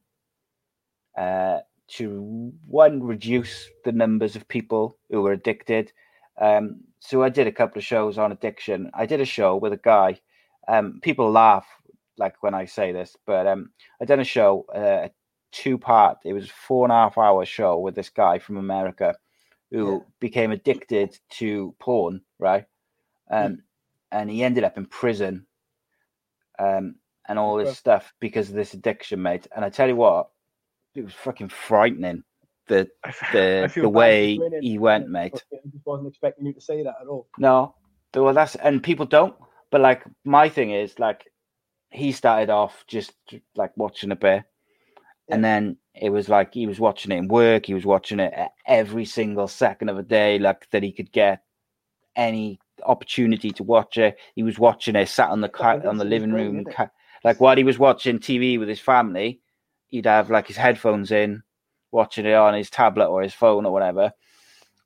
uh, 1.18 1.58
to 1.88 2.52
one 2.66 3.02
reduce 3.02 3.68
the 3.84 3.92
numbers 3.92 4.36
of 4.36 4.48
people 4.48 4.98
who 5.10 5.26
are 5.26 5.32
addicted. 5.32 5.92
Um, 6.40 6.80
so 7.00 7.22
I 7.22 7.28
did 7.28 7.46
a 7.46 7.52
couple 7.52 7.78
of 7.78 7.84
shows 7.84 8.18
on 8.18 8.32
addiction. 8.32 8.90
I 8.94 9.06
did 9.06 9.20
a 9.20 9.24
show 9.24 9.56
with 9.56 9.72
a 9.72 9.78
guy. 9.78 10.20
Um, 10.68 11.00
people 11.02 11.30
laugh 11.30 11.66
like 12.18 12.42
when 12.42 12.54
I 12.54 12.66
say 12.66 12.92
this, 12.92 13.16
but 13.26 13.46
um, 13.46 13.70
I 14.00 14.04
done 14.04 14.20
a 14.20 14.24
show, 14.24 14.66
uh, 14.74 15.08
two 15.52 15.78
part. 15.78 16.18
It 16.24 16.32
was 16.32 16.46
a 16.46 16.52
four 16.52 16.84
and 16.84 16.92
a 16.92 16.96
half 16.96 17.16
hour 17.16 17.44
show 17.44 17.78
with 17.78 17.94
this 17.94 18.10
guy 18.10 18.38
from 18.38 18.56
America 18.56 19.16
who 19.70 19.92
Yeah. 19.92 19.98
became 20.20 20.50
addicted 20.50 21.18
to 21.30 21.74
porn, 21.78 22.22
right? 22.38 22.64
Um, 23.30 23.62
and 24.10 24.30
he 24.30 24.42
ended 24.42 24.64
up 24.64 24.76
in 24.76 24.86
prison. 24.86 25.46
Um, 26.58 26.96
and 27.28 27.38
all 27.38 27.56
this 27.56 27.76
stuff 27.76 28.14
because 28.20 28.48
of 28.48 28.54
this 28.54 28.74
addiction, 28.74 29.20
mate. 29.22 29.46
And 29.54 29.64
I 29.64 29.70
tell 29.70 29.86
you 29.88 29.96
what, 29.96 30.30
it 30.94 31.04
was 31.04 31.14
fucking 31.14 31.48
frightening 31.48 32.22
the 32.68 32.88
the 33.32 33.72
the 33.74 33.88
way 33.88 34.38
he 34.60 34.78
went, 34.78 35.08
mate. 35.08 35.32
I 35.52 35.58
just 35.70 35.86
wasn't 35.86 36.08
expecting 36.08 36.46
you 36.46 36.52
to 36.52 36.60
say 36.60 36.82
that 36.82 36.94
at 37.00 37.06
all. 37.06 37.28
No, 37.38 37.74
well, 38.14 38.34
that's 38.34 38.56
and 38.56 38.82
people 38.82 39.06
don't. 39.06 39.34
But 39.70 39.80
like 39.80 40.04
my 40.24 40.48
thing 40.48 40.70
is 40.70 40.98
like 40.98 41.24
he 41.90 42.12
started 42.12 42.50
off 42.50 42.84
just 42.86 43.12
like 43.56 43.76
watching 43.76 44.10
a 44.12 44.16
bit, 44.16 44.44
and 45.30 45.44
then 45.44 45.76
it 45.94 46.10
was 46.10 46.28
like 46.28 46.54
he 46.54 46.66
was 46.66 46.78
watching 46.80 47.12
it 47.12 47.16
in 47.16 47.28
work. 47.28 47.66
He 47.66 47.74
was 47.74 47.86
watching 47.86 48.20
it 48.20 48.34
every 48.66 49.04
single 49.04 49.48
second 49.48 49.88
of 49.88 49.96
the 49.96 50.02
day, 50.02 50.38
like 50.38 50.68
that 50.70 50.82
he 50.82 50.92
could 50.92 51.12
get 51.12 51.42
any 52.16 52.58
opportunity 52.84 53.50
to 53.52 53.62
watch 53.62 53.98
it. 53.98 54.16
He 54.34 54.42
was 54.42 54.58
watching 54.58 54.96
it 54.96 55.08
sat 55.08 55.30
on 55.30 55.40
the 55.40 55.50
on 55.88 55.96
the 55.98 56.04
living 56.04 56.32
room, 56.32 56.64
ca- 56.64 56.90
like 57.24 57.40
while 57.40 57.56
he 57.56 57.64
was 57.64 57.78
watching 57.78 58.18
TV 58.18 58.58
with 58.58 58.68
his 58.68 58.80
family. 58.80 59.40
He'd 59.88 60.06
have 60.06 60.30
like 60.30 60.46
his 60.46 60.56
headphones 60.56 61.10
in, 61.10 61.42
watching 61.90 62.26
it 62.26 62.34
on 62.34 62.54
his 62.54 62.70
tablet 62.70 63.08
or 63.08 63.22
his 63.22 63.34
phone 63.34 63.66
or 63.66 63.72
whatever. 63.72 64.12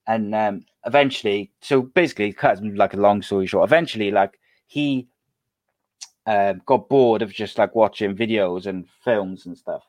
And 0.06 0.34
um, 0.34 0.64
eventually, 0.84 1.52
so 1.60 1.82
basically, 1.82 2.32
cut 2.32 2.62
like 2.62 2.94
a 2.94 2.98
long 2.98 3.22
story 3.22 3.46
short. 3.46 3.68
Eventually, 3.68 4.10
like 4.10 4.38
he 4.66 5.08
um, 6.26 6.62
got 6.66 6.88
bored 6.88 7.22
of 7.22 7.32
just 7.32 7.58
like 7.58 7.74
watching 7.74 8.16
videos 8.16 8.66
and 8.66 8.88
films 9.04 9.46
and 9.46 9.56
stuff, 9.56 9.84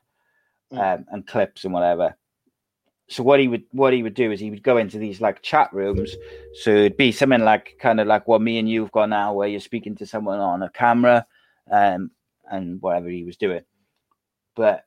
Mm. 0.72 0.78
um, 0.98 1.04
and 1.12 1.26
clips 1.26 1.64
and 1.64 1.74
whatever. 1.74 2.16
So 3.08 3.22
what 3.22 3.38
he 3.38 3.48
would 3.48 3.64
what 3.72 3.92
he 3.92 4.02
would 4.02 4.14
do 4.14 4.32
is 4.32 4.40
he 4.40 4.50
would 4.50 4.62
go 4.62 4.78
into 4.78 4.98
these 4.98 5.20
like 5.20 5.42
chat 5.42 5.70
rooms. 5.72 6.16
So 6.62 6.70
it'd 6.70 6.96
be 6.96 7.12
something 7.12 7.42
like 7.42 7.76
kind 7.78 8.00
of 8.00 8.06
like 8.06 8.26
what 8.26 8.40
me 8.40 8.58
and 8.58 8.68
you've 8.68 8.92
got 8.92 9.10
now, 9.10 9.34
where 9.34 9.46
you're 9.46 9.60
speaking 9.60 9.94
to 9.96 10.06
someone 10.06 10.40
on 10.40 10.62
a 10.62 10.70
camera, 10.70 11.26
um, 11.70 12.10
and 12.50 12.80
whatever 12.80 13.08
he 13.08 13.24
was 13.24 13.36
doing. 13.36 13.62
But 14.56 14.86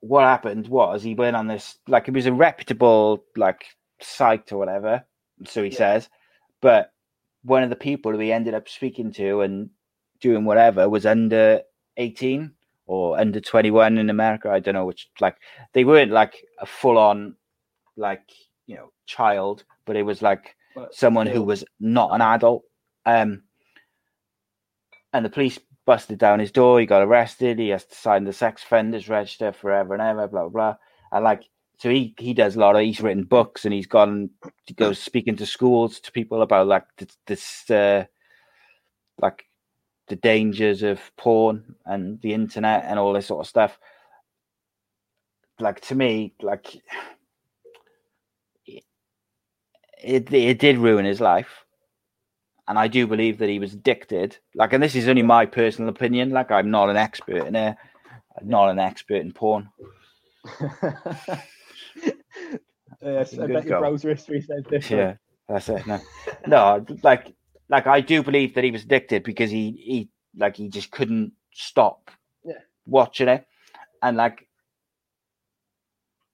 what 0.00 0.24
happened 0.24 0.68
was 0.68 1.02
he 1.02 1.14
went 1.14 1.36
on 1.36 1.46
this 1.46 1.78
like 1.88 2.08
it 2.08 2.14
was 2.14 2.26
a 2.26 2.32
reputable 2.32 3.24
like 3.36 3.64
site 4.00 4.52
or 4.52 4.58
whatever, 4.58 5.04
so 5.46 5.62
he 5.62 5.70
Yeah. 5.70 5.76
says. 5.76 6.08
But 6.60 6.92
one 7.42 7.62
of 7.62 7.70
the 7.70 7.76
people 7.76 8.12
who 8.12 8.18
he 8.18 8.32
ended 8.32 8.54
up 8.54 8.68
speaking 8.68 9.12
to 9.12 9.40
and 9.42 9.70
doing 10.20 10.44
whatever 10.44 10.88
was 10.88 11.06
under 11.06 11.62
18 11.96 12.52
or 12.86 13.18
under 13.18 13.40
21 13.40 13.98
in 13.98 14.10
America. 14.10 14.50
I 14.50 14.60
don't 14.60 14.74
know 14.74 14.86
which 14.86 15.08
like 15.20 15.36
they 15.72 15.84
weren't 15.84 16.12
like 16.12 16.34
a 16.60 16.66
full 16.66 16.98
on 16.98 17.36
like 17.96 18.22
you 18.66 18.76
know 18.76 18.92
child, 19.06 19.64
but 19.84 19.96
it 19.96 20.02
was 20.02 20.22
like 20.22 20.54
But 20.74 20.94
someone 20.94 21.26
who 21.26 21.42
was 21.42 21.64
not 21.80 22.14
an 22.14 22.20
adult. 22.20 22.64
Um, 23.04 23.42
and 25.12 25.24
the 25.24 25.30
police 25.30 25.58
busted 25.86 26.18
down 26.18 26.40
his 26.40 26.52
door. 26.52 26.80
He 26.80 26.86
got 26.86 27.02
arrested. 27.02 27.58
He 27.58 27.70
has 27.70 27.84
to 27.86 27.94
sign 27.94 28.24
the 28.24 28.32
sex 28.32 28.62
offenders 28.62 29.08
register 29.08 29.52
forever 29.52 29.94
and 29.94 30.02
ever. 30.02 30.28
Blah 30.28 30.42
blah. 30.42 30.50
blah. 30.50 30.76
And 31.12 31.24
like, 31.24 31.44
so 31.78 31.90
he 31.90 32.14
he 32.18 32.34
does 32.34 32.56
a 32.56 32.60
lot 32.60 32.76
of. 32.76 32.82
He's 32.82 33.00
written 33.00 33.24
books 33.24 33.64
and 33.64 33.72
he's 33.72 33.86
gone. 33.86 34.30
He 34.66 34.74
goes 34.74 34.98
speaking 34.98 35.36
to 35.36 35.46
schools 35.46 36.00
to 36.00 36.12
people 36.12 36.42
about 36.42 36.66
like 36.66 36.84
this, 36.98 37.16
this 37.26 37.70
uh, 37.70 38.04
like 39.20 39.46
the 40.08 40.16
dangers 40.16 40.82
of 40.82 41.00
porn 41.16 41.76
and 41.86 42.20
the 42.20 42.34
internet 42.34 42.84
and 42.86 42.98
all 42.98 43.12
this 43.12 43.26
sort 43.26 43.40
of 43.44 43.48
stuff. 43.48 43.78
like 45.60 45.80
to 45.80 45.94
me, 45.94 46.34
like 46.42 46.76
it, 50.02 50.32
it 50.32 50.58
did 50.58 50.78
ruin 50.78 51.04
his 51.04 51.20
life. 51.20 51.65
And 52.68 52.78
I 52.78 52.88
do 52.88 53.06
believe 53.06 53.38
that 53.38 53.48
he 53.48 53.58
was 53.58 53.74
addicted. 53.74 54.38
Like, 54.54 54.72
and 54.72 54.82
this 54.82 54.96
is 54.96 55.08
only 55.08 55.22
my 55.22 55.46
personal 55.46 55.88
opinion. 55.88 56.30
Like, 56.30 56.50
I'm 56.50 56.70
not 56.70 56.90
an 56.90 56.96
expert 56.96 57.46
in 57.46 57.54
it. 57.54 57.76
I'm 58.38 58.48
not 58.48 58.70
an 58.70 58.78
expert 58.78 59.22
in 59.22 59.32
porn. 59.32 59.68
yes, 63.02 63.38
I 63.38 63.46
bet 63.46 63.64
your 63.64 63.64
go. 63.64 63.80
browser 63.80 64.10
history 64.10 64.40
says 64.40 64.64
this. 64.68 64.90
Yeah, 64.90 65.14
that's 65.48 65.68
it. 65.68 65.86
No, 65.86 66.00
no, 66.46 66.84
like, 67.02 67.34
like 67.68 67.86
I 67.86 68.00
do 68.00 68.22
believe 68.22 68.54
that 68.54 68.64
he 68.64 68.70
was 68.70 68.82
addicted 68.82 69.22
because 69.22 69.50
he, 69.50 69.70
he, 69.72 70.08
like, 70.36 70.56
he 70.56 70.68
just 70.68 70.90
couldn't 70.90 71.32
stop 71.52 72.10
Yeah. 72.44 72.54
watching 72.84 73.28
it, 73.28 73.46
and 74.02 74.16
like, 74.16 74.46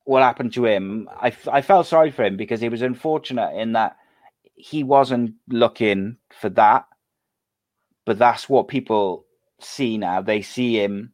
what 0.04 0.22
happened 0.22 0.52
to 0.54 0.66
him? 0.66 1.08
I, 1.12 1.32
I 1.50 1.62
felt 1.62 1.86
sorry 1.86 2.10
for 2.10 2.24
him 2.24 2.36
because 2.36 2.60
he 2.60 2.68
was 2.68 2.82
unfortunate 2.82 3.54
in 3.54 3.72
that 3.74 3.96
he 4.54 4.84
wasn't 4.84 5.34
looking 5.48 6.16
for 6.30 6.48
that, 6.50 6.86
but 8.04 8.18
that's 8.18 8.48
what 8.48 8.68
people 8.68 9.26
see 9.60 9.98
now. 9.98 10.20
They 10.22 10.42
see 10.42 10.80
him 10.82 11.12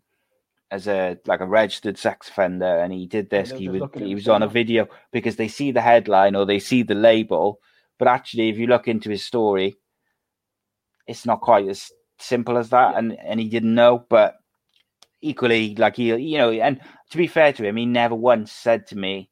as 0.70 0.86
a 0.86 1.18
like 1.26 1.40
a 1.40 1.46
registered 1.46 1.96
sex 1.98 2.28
offender, 2.28 2.78
and 2.78 2.92
he 2.92 3.06
did 3.06 3.30
this. 3.30 3.50
he 3.58 3.68
was 3.68 3.82
he 3.94 4.14
was 4.14 4.28
on 4.28 4.42
a 4.42 4.48
video 4.48 4.88
because 5.12 5.36
they 5.36 5.48
see 5.48 5.70
the 5.72 5.80
headline 5.80 6.34
or 6.36 6.44
they 6.44 6.58
see 6.58 6.82
the 6.82 6.94
label, 6.94 7.60
but 7.98 8.08
actually, 8.08 8.48
if 8.48 8.58
you 8.58 8.66
look 8.66 8.88
into 8.88 9.10
his 9.10 9.24
story, 9.24 9.76
it's 11.06 11.24
not 11.26 11.40
quite 11.40 11.68
as 11.68 11.90
simple 12.18 12.58
as 12.58 12.70
that, 12.70 12.92
Yeah. 12.92 12.98
and 12.98 13.18
and 13.18 13.40
he 13.40 13.48
didn't 13.48 13.74
know, 13.74 14.04
but 14.08 14.36
equally, 15.20 15.74
like 15.74 15.96
he, 15.96 16.14
you 16.14 16.38
know, 16.38 16.50
and 16.52 16.80
to 17.10 17.16
be 17.16 17.26
fair 17.26 17.52
to 17.52 17.64
him, 17.64 17.76
he 17.76 17.86
never 17.86 18.14
once 18.14 18.52
said 18.52 18.86
to 18.88 18.96
me, 18.96 19.30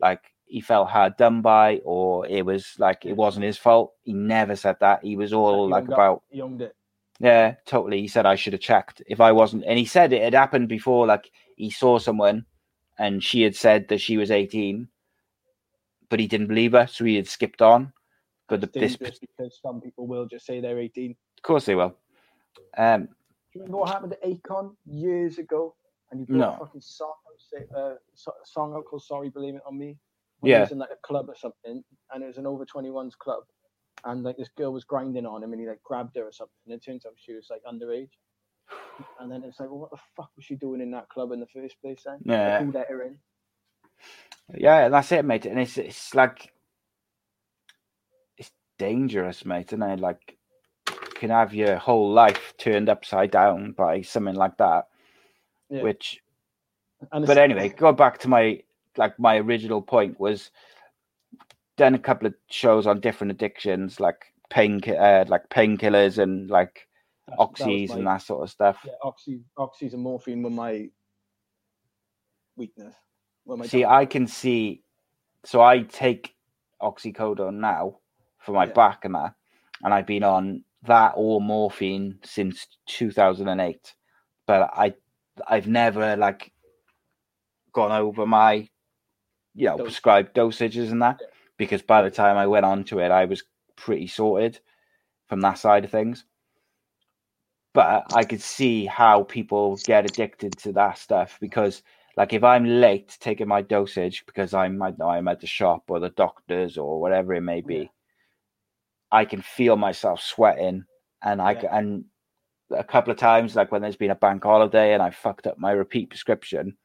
like 0.00 0.33
he 0.46 0.60
felt 0.60 0.88
hard 0.88 1.16
done 1.16 1.42
by, 1.42 1.80
or 1.84 2.26
it 2.26 2.44
was 2.44 2.74
like 2.78 3.04
it 3.04 3.16
wasn't 3.16 3.44
his 3.44 3.58
fault. 3.58 3.92
He 4.02 4.12
never 4.12 4.56
said 4.56 4.76
that. 4.80 5.04
He 5.04 5.16
was 5.16 5.32
all 5.32 5.66
He 5.66 5.72
like 5.72 5.88
about 5.88 6.22
owned 6.40 6.62
it. 6.62 6.74
yeah, 7.20 7.54
totally. 7.66 8.00
He 8.00 8.08
said 8.08 8.26
I 8.26 8.34
should 8.34 8.52
have 8.52 8.62
checked 8.62 9.02
if 9.06 9.20
I 9.20 9.32
wasn't, 9.32 9.64
and 9.66 9.78
he 9.78 9.84
said 9.84 10.12
it 10.12 10.22
had 10.22 10.34
happened 10.34 10.68
before. 10.68 11.06
Like 11.06 11.30
he 11.56 11.70
saw 11.70 11.98
someone, 11.98 12.46
and 12.98 13.22
she 13.22 13.42
had 13.42 13.56
said 13.56 13.88
that 13.88 14.00
she 14.00 14.16
was 14.16 14.30
eighteen, 14.30 14.88
but 16.08 16.20
he 16.20 16.26
didn't 16.26 16.48
believe 16.48 16.72
her, 16.72 16.86
so 16.86 17.04
he 17.04 17.16
had 17.16 17.28
skipped 17.28 17.62
on. 17.62 17.92
But 18.48 18.60
the, 18.60 18.66
this, 18.66 18.96
because 18.96 19.58
some 19.62 19.80
people 19.80 20.06
will 20.06 20.26
just 20.26 20.44
say 20.44 20.60
they're 20.60 20.78
18. 20.78 21.12
Of 21.38 21.42
course, 21.42 21.64
they 21.64 21.74
will. 21.74 21.96
Um, 22.76 23.08
you 23.54 23.60
remember 23.62 23.78
what 23.78 23.90
happened 23.90 24.14
to 24.20 24.28
Akon 24.28 24.74
years 24.84 25.38
ago? 25.38 25.74
And 26.10 26.20
you 26.20 26.26
put 26.26 26.36
No. 26.36 26.52
a 26.54 26.58
fucking 26.58 26.80
song, 26.82 27.14
uh, 27.76 27.94
song 28.44 28.74
out 28.74 28.84
called 28.84 29.02
"Sorry, 29.02 29.30
Blame 29.30 29.56
It 29.56 29.62
on 29.66 29.78
Me." 29.78 29.96
When 30.44 30.52
Yeah. 30.52 30.58
He 30.58 30.62
was 30.62 30.72
in 30.72 30.78
like 30.78 30.90
a 30.92 31.06
club 31.06 31.28
or 31.30 31.36
something, 31.36 31.84
and 32.12 32.24
it 32.24 32.26
was 32.28 32.38
an 32.38 32.46
over 32.46 32.66
21s 32.66 33.16
club, 33.18 33.44
and 34.04 34.24
like 34.24 34.36
this 34.38 34.50
girl 34.56 34.72
was 34.72 34.84
grinding 34.84 35.26
on 35.26 35.42
him, 35.42 35.52
and 35.52 35.60
he 35.60 35.68
like 35.68 35.82
grabbed 35.84 36.16
her 36.16 36.24
or 36.28 36.32
something. 36.32 36.54
And 36.66 36.74
it 36.74 36.84
turns 36.84 37.06
out 37.06 37.14
she 37.16 37.34
was 37.34 37.48
like 37.50 37.62
underage. 37.64 38.10
And 39.20 39.30
then 39.32 39.44
it's 39.44 39.60
like, 39.60 39.70
well, 39.70 39.80
what 39.80 39.90
the 39.92 39.98
fuck 40.16 40.30
was 40.36 40.44
she 40.46 40.56
doing 40.56 40.80
in 40.80 40.90
that 40.92 41.08
club 41.10 41.32
in 41.32 41.40
the 41.40 41.46
first 41.46 41.76
place? 41.82 42.02
Then 42.06 42.24
Like, 42.42 42.54
Yeah. 42.54 42.58
who 42.58 42.72
let 42.72 42.88
her 42.90 43.02
in? 43.04 43.18
yeah, 44.56 44.88
that's 44.90 45.12
it, 45.12 45.24
mate. 45.24 45.46
And 45.46 45.60
it's 45.60 45.78
it's 45.78 46.14
like 46.14 46.52
it's 48.38 48.52
dangerous, 48.78 49.44
mate. 49.44 49.72
And 49.72 49.84
I 49.84 49.96
like 49.96 50.38
you 50.90 51.14
can 51.16 51.30
have 51.30 51.54
your 51.54 51.76
whole 51.76 52.12
life 52.12 52.54
turned 52.58 52.88
upside 52.90 53.32
down 53.32 53.72
by 53.72 54.02
something 54.02 54.36
like 54.36 54.58
that, 54.58 54.86
Yeah. 55.70 55.82
which 55.82 56.20
And 57.12 57.26
but 57.26 57.38
anyway, 57.38 57.70
go 57.70 57.92
back 57.92 58.18
to 58.20 58.28
my 58.28 58.62
like 58.96 59.18
my 59.18 59.36
original 59.36 59.82
point 59.82 60.18
was 60.20 60.50
done 61.76 61.94
a 61.94 61.98
couple 61.98 62.26
of 62.26 62.34
shows 62.50 62.86
on 62.86 63.00
different 63.00 63.30
addictions, 63.32 63.98
like 64.00 64.26
pain, 64.50 64.80
uh, 64.88 65.24
like 65.28 65.48
painkillers 65.50 66.18
and 66.18 66.48
like 66.50 66.86
that 67.28 67.38
oxys 67.38 67.88
my- 67.90 67.96
and 67.96 68.06
that 68.06 68.22
sort 68.22 68.42
of 68.42 68.50
stuff. 68.50 68.78
Yeah, 68.84 68.92
oxy, 69.02 69.40
oxys 69.58 69.92
and 69.94 70.02
morphine 70.02 70.42
were 70.42 70.50
my 70.50 70.88
weakness. 72.56 72.94
Were 73.44 73.56
my 73.56 73.66
see, 73.66 73.82
down- 73.82 73.92
I 73.92 74.06
can 74.06 74.26
see. 74.26 74.82
So 75.44 75.60
I 75.60 75.82
take 75.82 76.34
oxycodone 76.80 77.54
now 77.56 77.98
for 78.38 78.52
my 78.52 78.66
Yeah. 78.66 78.72
back 78.72 79.04
and 79.04 79.14
that, 79.14 79.34
and 79.82 79.92
I've 79.92 80.06
been 80.06 80.22
on 80.22 80.64
that 80.82 81.14
or 81.16 81.40
morphine 81.40 82.18
since 82.24 82.66
2008. 82.86 83.94
But 84.46 84.70
I, 84.74 84.94
I've 85.48 85.66
never 85.66 86.16
like 86.16 86.52
gone 87.72 87.90
over 87.92 88.26
my, 88.26 88.68
you 89.54 89.66
know, 89.66 89.76
Dose. 89.78 89.86
prescribed 89.86 90.34
dosages 90.34 90.90
and 90.90 91.02
that 91.02 91.18
Yeah. 91.20 91.28
because 91.58 91.82
by 91.82 92.02
the 92.02 92.10
time 92.10 92.36
I 92.36 92.46
went 92.46 92.66
on 92.66 92.84
to 92.84 92.98
it, 93.00 93.10
I 93.10 93.24
was 93.26 93.44
pretty 93.76 94.06
sorted 94.06 94.60
from 95.28 95.40
that 95.42 95.54
side 95.58 95.84
of 95.84 95.90
things. 95.90 96.24
But 97.72 98.12
I 98.14 98.24
could 98.24 98.40
see 98.40 98.86
how 98.86 99.24
people 99.24 99.76
get 99.78 100.04
addicted 100.04 100.56
to 100.58 100.72
that 100.72 100.98
stuff 100.98 101.38
because 101.40 101.82
like 102.16 102.32
if 102.32 102.44
I'm 102.44 102.64
late 102.64 103.16
taking 103.20 103.48
my 103.48 103.62
dosage 103.62 104.24
because 104.26 104.54
I'm 104.54 104.80
I 104.82 104.92
know 104.98 105.08
I'm 105.08 105.28
at 105.28 105.40
the 105.40 105.46
shop 105.48 105.84
or 105.88 105.98
the 106.00 106.10
doctor's 106.10 106.78
or 106.78 107.00
whatever 107.00 107.34
it 107.34 107.40
may 107.40 107.60
be. 107.60 107.90
I 109.12 109.24
can 109.24 109.42
feel 109.42 109.76
myself 109.76 110.20
sweating 110.20 110.84
and 111.22 111.40
I 111.42 111.52
Yeah. 111.52 111.76
and 111.78 112.04
a 112.70 112.84
couple 112.84 113.12
of 113.12 113.18
times 113.18 113.56
like 113.56 113.70
when 113.72 113.82
there's 113.82 113.96
been 113.96 114.10
a 114.10 114.16
bank 114.16 114.42
holiday 114.44 114.94
and 114.94 115.02
I 115.02 115.10
fucked 115.10 115.46
up 115.46 115.58
my 115.58 115.72
repeat 115.72 116.10
prescription 116.10 116.76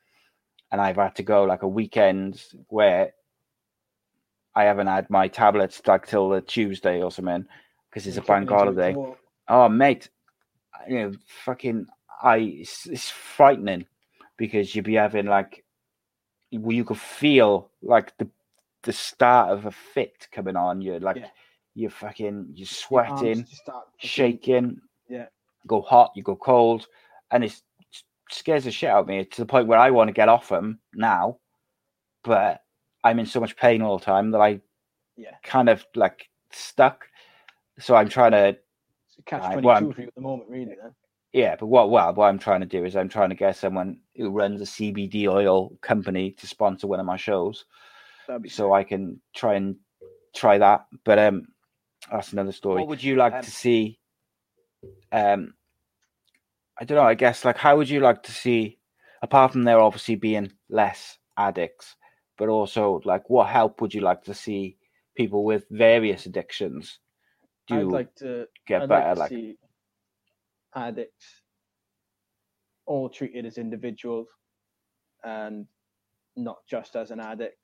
and 0.71 0.79
I've 0.81 0.95
had 0.97 1.15
to 1.15 1.23
go 1.23 1.43
like 1.43 1.63
a 1.63 1.67
weekend 1.67 2.43
where 2.67 3.13
I 4.55 4.63
haven't 4.63 4.87
had 4.87 5.09
my 5.09 5.27
tablets 5.27 5.81
like 5.87 6.07
till 6.07 6.29
the 6.29 6.41
Tuesday 6.41 7.01
or 7.01 7.11
something 7.11 7.45
because 7.89 8.05
it's 8.07 8.17
a 8.17 8.19
You're 8.19 8.23
kicking 8.23 8.45
bank 8.47 8.49
holiday. 8.49 8.95
Oh, 9.47 9.69
mate, 9.69 10.09
you 10.87 10.99
know, 10.99 11.11
fucking, 11.45 11.87
I, 12.21 12.37
it's, 12.37 12.85
it's 12.87 13.09
frightening 13.09 13.85
because 14.37 14.75
you'd 14.75 14.85
be 14.85 14.95
having 14.95 15.25
like, 15.25 15.63
well, 16.51 16.75
you 16.75 16.83
could 16.85 16.97
feel 16.97 17.71
like 17.81 18.17
the 18.17 18.27
the 18.83 18.93
start 18.93 19.51
of 19.51 19.65
a 19.65 19.71
fit 19.71 20.27
coming 20.31 20.55
on. 20.55 20.81
You're 20.81 21.01
like, 21.01 21.17
Yeah. 21.17 21.27
you're 21.75 21.89
fucking, 21.89 22.51
you're 22.53 22.65
sweating, 22.65 23.45
shaking. 23.97 24.79
Yeah. 25.09 25.25
Go 25.67 25.81
hot, 25.81 26.11
you 26.15 26.23
go 26.23 26.37
cold, 26.37 26.87
and 27.31 27.43
it's, 27.43 27.57
it 27.57 27.63
scares 28.31 28.63
the 28.65 28.71
shit 28.71 28.89
out 28.89 29.01
of 29.01 29.07
me 29.07 29.25
to 29.25 29.41
the 29.41 29.45
point 29.45 29.67
where 29.67 29.79
I 29.79 29.91
want 29.91 30.07
to 30.09 30.13
get 30.13 30.29
off 30.29 30.49
them 30.49 30.79
now, 30.93 31.39
but 32.23 32.61
I'm 33.03 33.19
in 33.19 33.25
so 33.25 33.39
much 33.39 33.55
pain 33.55 33.81
all 33.81 33.97
the 33.97 34.05
time 34.05 34.31
that 34.31 34.41
I 34.41 34.61
Yeah. 35.15 35.35
kind 35.43 35.69
of 35.69 35.85
like 35.95 36.29
stuck. 36.51 37.07
So 37.79 37.95
I'm 37.95 38.09
trying 38.09 38.31
to 38.31 38.57
catch 39.25 39.43
22 39.53 39.65
well, 39.65 39.91
for 39.93 40.01
you 40.01 40.07
at 40.07 40.15
the 40.15 40.21
moment, 40.21 40.49
really. 40.49 40.75
Then. 40.81 40.93
Yeah, 41.31 41.55
but 41.59 41.67
what 41.67 41.91
well, 41.91 42.13
what 42.13 42.25
I'm 42.25 42.39
trying 42.39 42.61
to 42.61 42.65
do 42.65 42.85
is 42.85 42.95
I'm 42.95 43.09
trying 43.09 43.29
to 43.29 43.35
get 43.35 43.55
someone 43.55 44.01
who 44.15 44.31
runs 44.31 44.61
a 44.61 44.65
CBD 44.65 45.27
oil 45.27 45.77
company 45.81 46.31
to 46.31 46.47
sponsor 46.47 46.87
one 46.87 46.99
of 46.99 47.05
my 47.05 47.17
shows, 47.17 47.65
so 48.47 48.73
I 48.73 48.83
can 48.83 49.21
try 49.35 49.53
and 49.55 49.75
try 50.35 50.57
that. 50.57 50.87
But 51.05 51.19
um, 51.19 51.47
that's 52.11 52.33
another 52.33 52.51
story. 52.51 52.81
What 52.81 52.89
would 52.89 53.03
you 53.03 53.15
like 53.15 53.33
Um, 53.33 53.41
to 53.43 53.51
see? 53.51 53.99
Um, 55.11 55.53
I 56.79 56.85
don't 56.85 56.97
know. 56.97 57.03
I 57.03 57.15
guess 57.15 57.43
like 57.43 57.57
how 57.57 57.77
would 57.77 57.89
you 57.89 57.99
like 57.99 58.23
to 58.23 58.31
see, 58.31 58.79
apart 59.21 59.51
from 59.51 59.63
there 59.63 59.79
obviously 59.79 60.15
being 60.15 60.51
less 60.69 61.17
addicts, 61.37 61.95
but 62.37 62.49
also 62.49 63.01
like 63.03 63.29
what 63.29 63.49
help 63.49 63.81
would 63.81 63.93
you 63.93 64.01
like 64.01 64.23
to 64.23 64.33
see 64.33 64.77
people 65.15 65.43
with 65.43 65.65
various 65.69 66.25
addictions 66.25 66.99
do? 67.67 67.75
I'd 67.75 67.85
like 67.85 68.15
to 68.15 68.45
get 68.65 68.83
I'd 68.83 68.89
better? 68.89 69.15
like 69.15 69.29
to 69.29 69.35
Like, 69.35 69.57
addicts 70.75 71.41
all 72.85 73.09
treated 73.09 73.45
as 73.45 73.57
individuals 73.57 74.27
and 75.23 75.67
not 76.37 76.57
just 76.69 76.95
as 76.95 77.11
an 77.11 77.19
addict, 77.19 77.57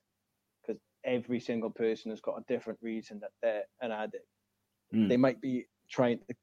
because 0.62 0.82
every 1.06 1.40
single 1.40 1.70
person 1.70 2.12
has 2.12 2.20
got 2.20 2.38
a 2.38 2.44
different 2.54 2.80
reason 2.82 3.20
that 3.22 3.32
they're 3.42 3.64
an 3.82 3.92
addict. 3.92 4.28
Mm. 4.94 5.08
They 5.08 5.18
might 5.18 5.40
be 5.40 5.66
trying 5.90 6.20
to, 6.28 6.36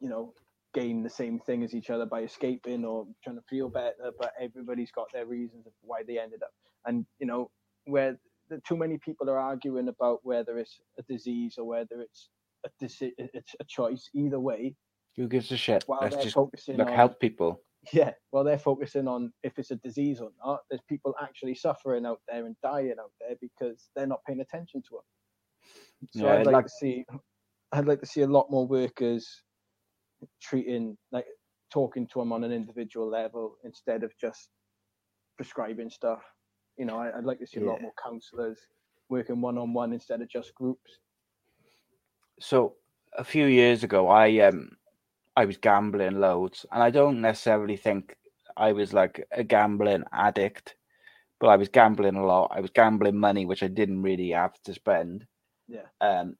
you 0.00 0.08
know, 0.10 0.34
gain 0.76 1.02
the 1.02 1.10
same 1.10 1.38
thing 1.40 1.62
as 1.64 1.74
each 1.74 1.88
other 1.90 2.04
by 2.06 2.20
escaping 2.20 2.84
or 2.84 3.06
trying 3.24 3.36
to 3.36 3.42
feel 3.48 3.68
better, 3.68 4.10
but 4.20 4.32
everybody's 4.40 4.92
got 4.92 5.06
their 5.12 5.26
reasons 5.26 5.66
of 5.66 5.72
why 5.80 6.02
they 6.06 6.18
ended 6.18 6.42
up. 6.42 6.50
And 6.84 7.06
you 7.18 7.26
know, 7.26 7.50
where 7.86 8.18
the, 8.50 8.60
too 8.68 8.76
many 8.76 8.98
people 8.98 9.28
are 9.30 9.38
arguing 9.38 9.88
about 9.88 10.20
whether 10.22 10.58
it's 10.58 10.78
a 10.98 11.02
disease 11.14 11.54
or 11.58 11.64
whether 11.66 12.00
it's 12.06 12.28
a 12.66 12.70
deci- 12.84 13.14
it's 13.18 13.54
a 13.58 13.64
choice. 13.64 14.08
Either 14.14 14.38
way, 14.38 14.74
who 15.16 15.26
gives 15.28 15.50
a 15.50 15.56
shit? 15.56 15.82
while 15.86 16.00
Let's 16.02 16.16
they're 16.16 16.24
just 16.24 16.34
focusing 16.34 16.76
like 16.76 16.88
on 16.88 16.94
help 16.94 17.18
people. 17.20 17.62
yeah, 17.92 18.12
while 18.30 18.44
they're 18.44 18.58
focusing 18.58 19.08
on 19.08 19.32
if 19.42 19.58
it's 19.58 19.70
a 19.70 19.76
disease 19.76 20.20
or 20.20 20.30
not, 20.44 20.60
there's 20.68 20.82
people 20.88 21.14
actually 21.22 21.54
suffering 21.54 22.04
out 22.04 22.20
there 22.28 22.44
and 22.46 22.54
dying 22.62 22.96
out 23.00 23.12
there 23.20 23.36
because 23.40 23.88
they're 23.96 24.06
not 24.14 24.20
paying 24.26 24.40
attention 24.40 24.82
to 24.88 24.96
it. 24.98 25.06
So 26.18 26.26
Yeah, 26.26 26.34
I'd 26.34 26.46
like, 26.46 26.52
like- 26.54 26.64
to 26.66 26.70
see, 26.80 27.04
I'd 27.72 27.86
like 27.86 28.00
to 28.00 28.06
see 28.06 28.20
a 28.22 28.26
lot 28.26 28.50
more 28.50 28.66
workers 28.66 29.42
treating 30.40 30.96
like 31.12 31.26
talking 31.70 32.06
to 32.08 32.20
them 32.20 32.32
on 32.32 32.44
an 32.44 32.52
individual 32.52 33.08
level 33.08 33.56
instead 33.64 34.02
of 34.04 34.16
just 34.18 34.50
prescribing 35.36 35.90
stuff 35.90 36.22
You 36.76 36.86
know, 36.86 36.98
I, 36.98 37.16
I'd 37.16 37.24
like 37.24 37.38
to 37.40 37.46
see 37.46 37.60
a 37.60 37.64
lot 37.64 37.80
more 37.82 37.92
counsellors 38.02 38.58
working 39.08 39.40
one 39.40 39.58
on 39.58 39.72
one 39.72 39.92
instead 39.92 40.20
of 40.22 40.28
just 40.28 40.54
groups. 40.54 40.98
So 42.40 42.76
a 43.16 43.24
few 43.24 43.46
years 43.46 43.84
ago, 43.84 44.08
I 44.08 44.38
um 44.40 44.76
I 45.36 45.44
was 45.44 45.56
gambling 45.58 46.20
loads, 46.20 46.66
and 46.72 46.82
I 46.82 46.90
don't 46.90 47.20
necessarily 47.20 47.76
think 47.76 48.16
I 48.56 48.72
was 48.72 48.92
like 48.92 49.26
a 49.32 49.44
gambling 49.44 50.04
addict, 50.12 50.76
but 51.40 51.48
I 51.48 51.56
was 51.56 51.68
gambling 51.68 52.16
a 52.16 52.26
lot. 52.26 52.52
I 52.54 52.60
was 52.60 52.70
gambling 52.70 53.16
money 53.18 53.46
which 53.46 53.62
I 53.62 53.68
didn't 53.68 54.02
really 54.02 54.30
have 54.30 54.60
to 54.64 54.74
spend. 54.74 55.26
Yeah. 55.68 55.88
Um, 56.00 56.36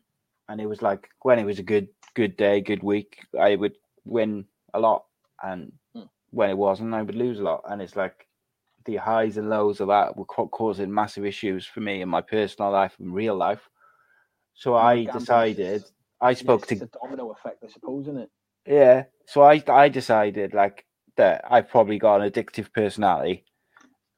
and 0.49 0.61
it 0.61 0.67
was 0.67 0.83
like 0.83 1.09
when 1.23 1.39
it 1.39 1.45
was 1.47 1.59
a 1.59 1.63
good 1.65 1.89
good 2.17 2.37
day, 2.37 2.61
good 2.61 2.83
week, 2.83 3.19
I 3.39 3.55
would 3.55 3.77
win 4.05 4.47
a 4.75 4.81
lot, 4.81 5.05
and 5.43 5.71
Hmm. 5.95 6.09
when 6.31 6.51
it 6.51 6.59
wasn't, 6.59 6.95
I 6.95 7.03
would 7.03 7.15
lose 7.15 7.39
a 7.39 7.45
lot. 7.45 7.63
And 7.69 7.81
it's 7.81 7.95
like 7.95 8.27
the 8.87 8.97
highs 8.97 9.37
and 9.37 9.51
lows 9.51 9.81
of 9.81 9.89
that 9.89 10.17
were 10.17 10.25
causing 10.25 10.93
massive 10.93 11.25
issues 11.27 11.67
for 11.67 11.81
me 11.81 12.03
in 12.03 12.09
my 12.09 12.23
personal 12.23 12.71
life 12.73 12.95
and 12.99 13.15
real 13.15 13.37
life. 13.37 13.69
So 14.55 14.75
Yeah, 14.75 14.81
I 14.85 15.05
decided. 15.05 15.81
just- 15.83 15.93
I 16.21 16.33
spoke 16.33 16.63
it's 16.71 16.81
to 16.81 16.87
a 16.87 16.99
domino 16.99 17.31
effect, 17.31 17.63
I 17.63 17.69
suppose, 17.69 18.05
isn't 18.05 18.17
it? 18.19 18.31
yeah. 18.67 19.05
So 19.27 19.43
I 19.43 19.63
I 19.69 19.89
decided 19.91 20.55
like 20.55 20.87
that 21.17 21.45
I've 21.51 21.69
probably 21.69 21.99
got 21.99 22.23
an 22.23 22.31
addictive 22.31 22.73
personality. 22.73 23.45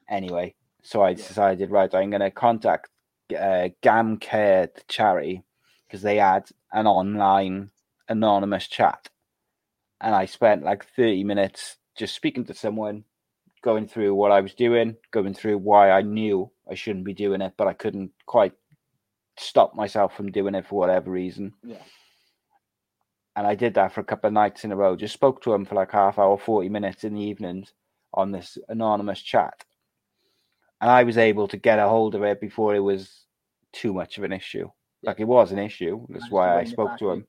Anyway, 0.09 0.55
so 0.83 1.03
I 1.03 1.11
Yeah. 1.11 1.17
decided 1.17 1.71
right, 1.73 1.93
I'm 1.93 2.11
gonna 2.11 2.31
contact 2.31 2.91
uh, 3.37 3.69
GamCare 3.83 4.73
the 4.75 4.83
charity 4.87 5.43
because 5.87 6.03
they 6.03 6.17
had 6.17 6.49
an 6.73 6.87
online 6.87 7.71
anonymous 8.09 8.67
chat, 8.69 9.09
and 10.01 10.15
I 10.15 10.27
spent 10.27 10.65
like 10.65 10.85
30 10.97 11.25
minutes 11.25 11.77
just 11.97 12.15
speaking 12.15 12.45
to 12.47 12.55
someone, 12.55 13.05
going 13.63 13.89
through 13.89 14.15
what 14.15 14.31
I 14.33 14.41
was 14.41 14.55
doing, 14.55 14.97
going 15.11 15.35
through 15.35 15.59
why 15.59 15.91
I 15.91 16.03
knew 16.03 16.51
I 16.71 16.75
shouldn't 16.75 17.05
be 17.05 17.15
doing 17.15 17.41
it, 17.41 17.55
but 17.57 17.67
I 17.67 17.73
couldn't 17.73 18.13
quite 18.27 18.53
stop 19.37 19.75
myself 19.75 20.17
from 20.17 20.31
doing 20.33 20.55
it 20.55 20.67
for 20.67 20.79
whatever 20.79 21.11
reason 21.11 21.53
Yeah. 21.65 21.83
and 23.37 23.47
I 23.47 23.55
did 23.55 23.75
that 23.75 23.93
for 23.93 24.01
a 24.01 24.05
couple 24.05 24.27
of 24.27 24.35
nights 24.35 24.65
in 24.65 24.73
a 24.73 24.77
row. 24.77 24.97
Just 24.97 25.15
spoke 25.15 25.41
to 25.43 25.53
him 25.55 25.65
for 25.65 25.77
like 25.77 25.93
half 25.93 26.19
hour, 26.19 26.37
forty 26.37 26.69
minutes 26.69 27.05
in 27.05 27.15
the 27.15 27.21
evenings 27.23 27.73
on 28.15 28.33
this 28.33 28.59
anonymous 28.69 29.21
chat, 29.23 29.65
and 30.81 30.91
I 30.91 31.05
was 31.05 31.19
able 31.19 31.47
to 31.49 31.57
get 31.57 31.79
a 31.79 31.89
hold 31.89 32.15
of 32.17 32.23
it 32.25 32.41
before 32.41 32.75
it 32.75 32.81
was 32.81 33.27
too 33.73 33.93
much 33.93 34.19
of 34.19 34.25
an 34.25 34.33
issue. 34.33 34.69
Like 35.05 35.21
it 35.21 35.25
was 35.29 35.53
an 35.53 35.59
issue. 35.59 36.05
That's 36.09 36.31
why 36.31 36.59
I 36.59 36.65
spoke 36.65 36.99
to 36.99 37.11
him. 37.11 37.27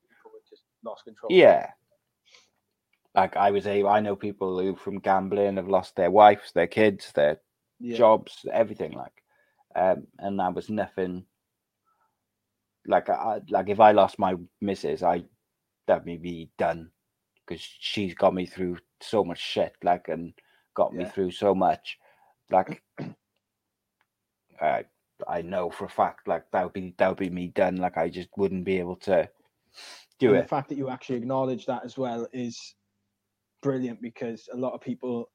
Before 0.84 1.02
it 1.06 1.08
just 1.08 1.28
lost 1.28 1.28
control. 1.28 1.32
Yeah. 1.32 1.72
Like 3.16 3.36
I 3.36 3.52
was 3.52 3.68
able, 3.68 3.90
I 3.90 4.00
know 4.00 4.16
people 4.16 4.60
who 4.60 4.76
from 4.76 5.00
gambling 5.00 5.58
have 5.58 5.68
lost 5.68 5.96
their 5.96 6.12
wives, 6.12 6.52
their 6.54 6.68
kids, 6.68 7.12
their 7.14 7.42
Yeah. 7.80 7.98
jobs, 7.98 8.46
everything 8.52 8.92
like, 8.94 9.24
um, 9.76 10.08
and 10.20 10.40
that 10.40 10.54
was 10.56 10.70
nothing. 10.70 11.26
Like 12.86 13.10
I 13.10 13.42
like 13.50 13.70
if 13.70 13.80
I 13.80 13.92
lost 13.92 14.20
my 14.20 14.36
missus, 14.62 15.04
I 15.04 15.24
that 15.88 16.06
may 16.06 16.18
be 16.18 16.50
done 16.58 16.92
because 17.48 17.62
she's 17.80 18.14
got 18.16 18.34
me 18.34 18.46
through 18.46 18.78
so 19.02 19.24
much 19.24 19.40
shit, 19.40 19.76
like 19.84 20.08
and 20.08 20.34
got 20.76 20.94
me 20.94 21.06
through 21.06 21.32
so 21.32 21.56
much, 21.56 21.98
like. 22.52 22.84
I 24.62 24.86
I 25.28 25.42
know 25.42 25.70
for 25.70 25.86
a 25.86 25.90
fact, 25.90 26.28
like 26.28 26.52
that 26.52 26.64
would 26.64 26.74
be 26.74 26.94
that 26.98 27.10
would 27.10 27.18
be 27.18 27.30
me 27.30 27.48
done. 27.48 27.78
Like 27.78 27.98
I 27.98 28.10
just 28.10 28.30
wouldn't 28.38 28.66
be 28.66 28.80
able 28.80 28.98
to 28.98 29.30
do 30.20 30.32
and 30.32 30.40
it. 30.40 30.44
the 30.44 30.48
fact 30.48 30.70
that 30.70 30.78
you 30.78 30.90
actually 30.90 31.18
acknowledge 31.18 31.66
that 31.66 31.84
as 31.86 31.98
well 31.98 32.28
is 32.34 32.76
brilliant 33.62 34.02
because 34.02 34.48
a 34.54 34.58
lot 34.58 34.74
of 34.74 34.82
people 34.82 35.30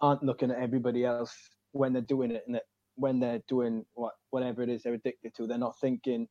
aren't 0.00 0.22
looking 0.22 0.50
at 0.50 0.58
everybody 0.58 1.04
else 1.04 1.34
when 1.72 1.92
they're 1.92 2.02
doing 2.02 2.30
it 2.30 2.44
and 2.46 2.54
that 2.54 2.64
when 2.96 3.20
they're 3.20 3.42
doing 3.48 3.84
what 3.94 4.14
whatever 4.30 4.62
it 4.62 4.68
is 4.68 4.82
they're 4.82 4.94
addicted 4.94 5.34
to 5.34 5.46
they're 5.46 5.58
not 5.58 5.78
thinking 5.80 6.26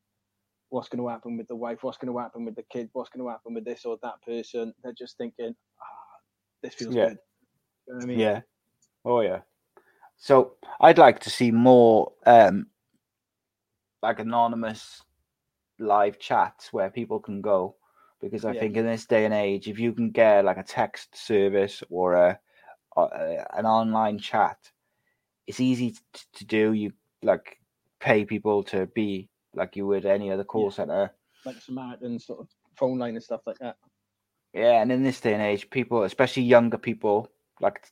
what's 0.70 0.88
going 0.88 1.02
to 1.02 1.08
happen 1.08 1.36
with 1.36 1.48
the 1.48 1.56
wife 1.56 1.78
what's 1.82 1.98
going 1.98 2.12
to 2.12 2.18
happen 2.18 2.44
with 2.44 2.54
the 2.56 2.64
kid 2.70 2.88
what's 2.92 3.08
going 3.10 3.24
to 3.24 3.30
happen 3.30 3.54
with 3.54 3.64
this 3.64 3.84
or 3.84 3.98
that 4.02 4.20
person 4.26 4.72
they're 4.82 4.92
just 4.92 5.16
thinking 5.16 5.54
ah, 5.80 6.18
this 6.62 6.74
feels 6.74 6.94
Yeah. 6.94 7.06
good 7.06 7.18
you 7.86 7.94
know 7.94 8.00
i 8.02 8.06
mean 8.06 8.18
Yeah. 8.18 8.40
Oh 9.04 9.20
yeah. 9.20 9.40
So 10.16 10.54
I'd 10.80 10.98
like 10.98 11.20
to 11.20 11.30
see 11.30 11.50
more 11.50 12.12
um 12.26 12.66
like 14.02 14.18
anonymous 14.20 15.02
live 15.78 16.18
chats 16.18 16.72
where 16.72 16.90
people 16.90 17.20
can 17.20 17.40
go 17.40 17.76
because 18.20 18.44
I 18.44 18.52
Yeah. 18.52 18.60
think 18.60 18.76
in 18.76 18.86
this 18.86 19.06
day 19.06 19.24
and 19.24 19.34
age 19.34 19.68
if 19.68 19.78
you 19.78 19.92
can 19.92 20.10
get 20.10 20.44
like 20.44 20.56
a 20.58 20.62
text 20.62 21.16
service 21.16 21.82
or 21.90 22.14
a, 22.14 22.38
a 22.96 23.02
an 23.56 23.66
online 23.66 24.18
chat 24.18 24.58
it's 25.46 25.60
easy 25.60 25.92
t- 25.92 26.20
to 26.34 26.44
do 26.44 26.72
you 26.72 26.92
like 27.22 27.58
pay 28.00 28.24
people 28.24 28.62
to 28.64 28.86
be 28.86 29.28
like 29.54 29.76
you 29.76 29.86
would 29.86 30.06
any 30.06 30.30
other 30.30 30.44
call 30.44 30.64
Yeah. 30.64 30.70
center 30.70 31.10
like 31.44 31.60
samaritan 31.60 32.18
sort 32.18 32.40
of 32.40 32.48
phone 32.76 32.98
line 32.98 33.14
and 33.14 33.22
stuff 33.22 33.40
like 33.46 33.58
that 33.58 33.76
Yeah, 34.54 34.80
and 34.82 34.90
in 34.90 35.02
this 35.02 35.20
day 35.20 35.34
and 35.34 35.42
age, 35.42 35.68
people, 35.70 36.02
especially 36.04 36.42
younger 36.44 36.78
people, 36.78 37.28
like 37.60 37.86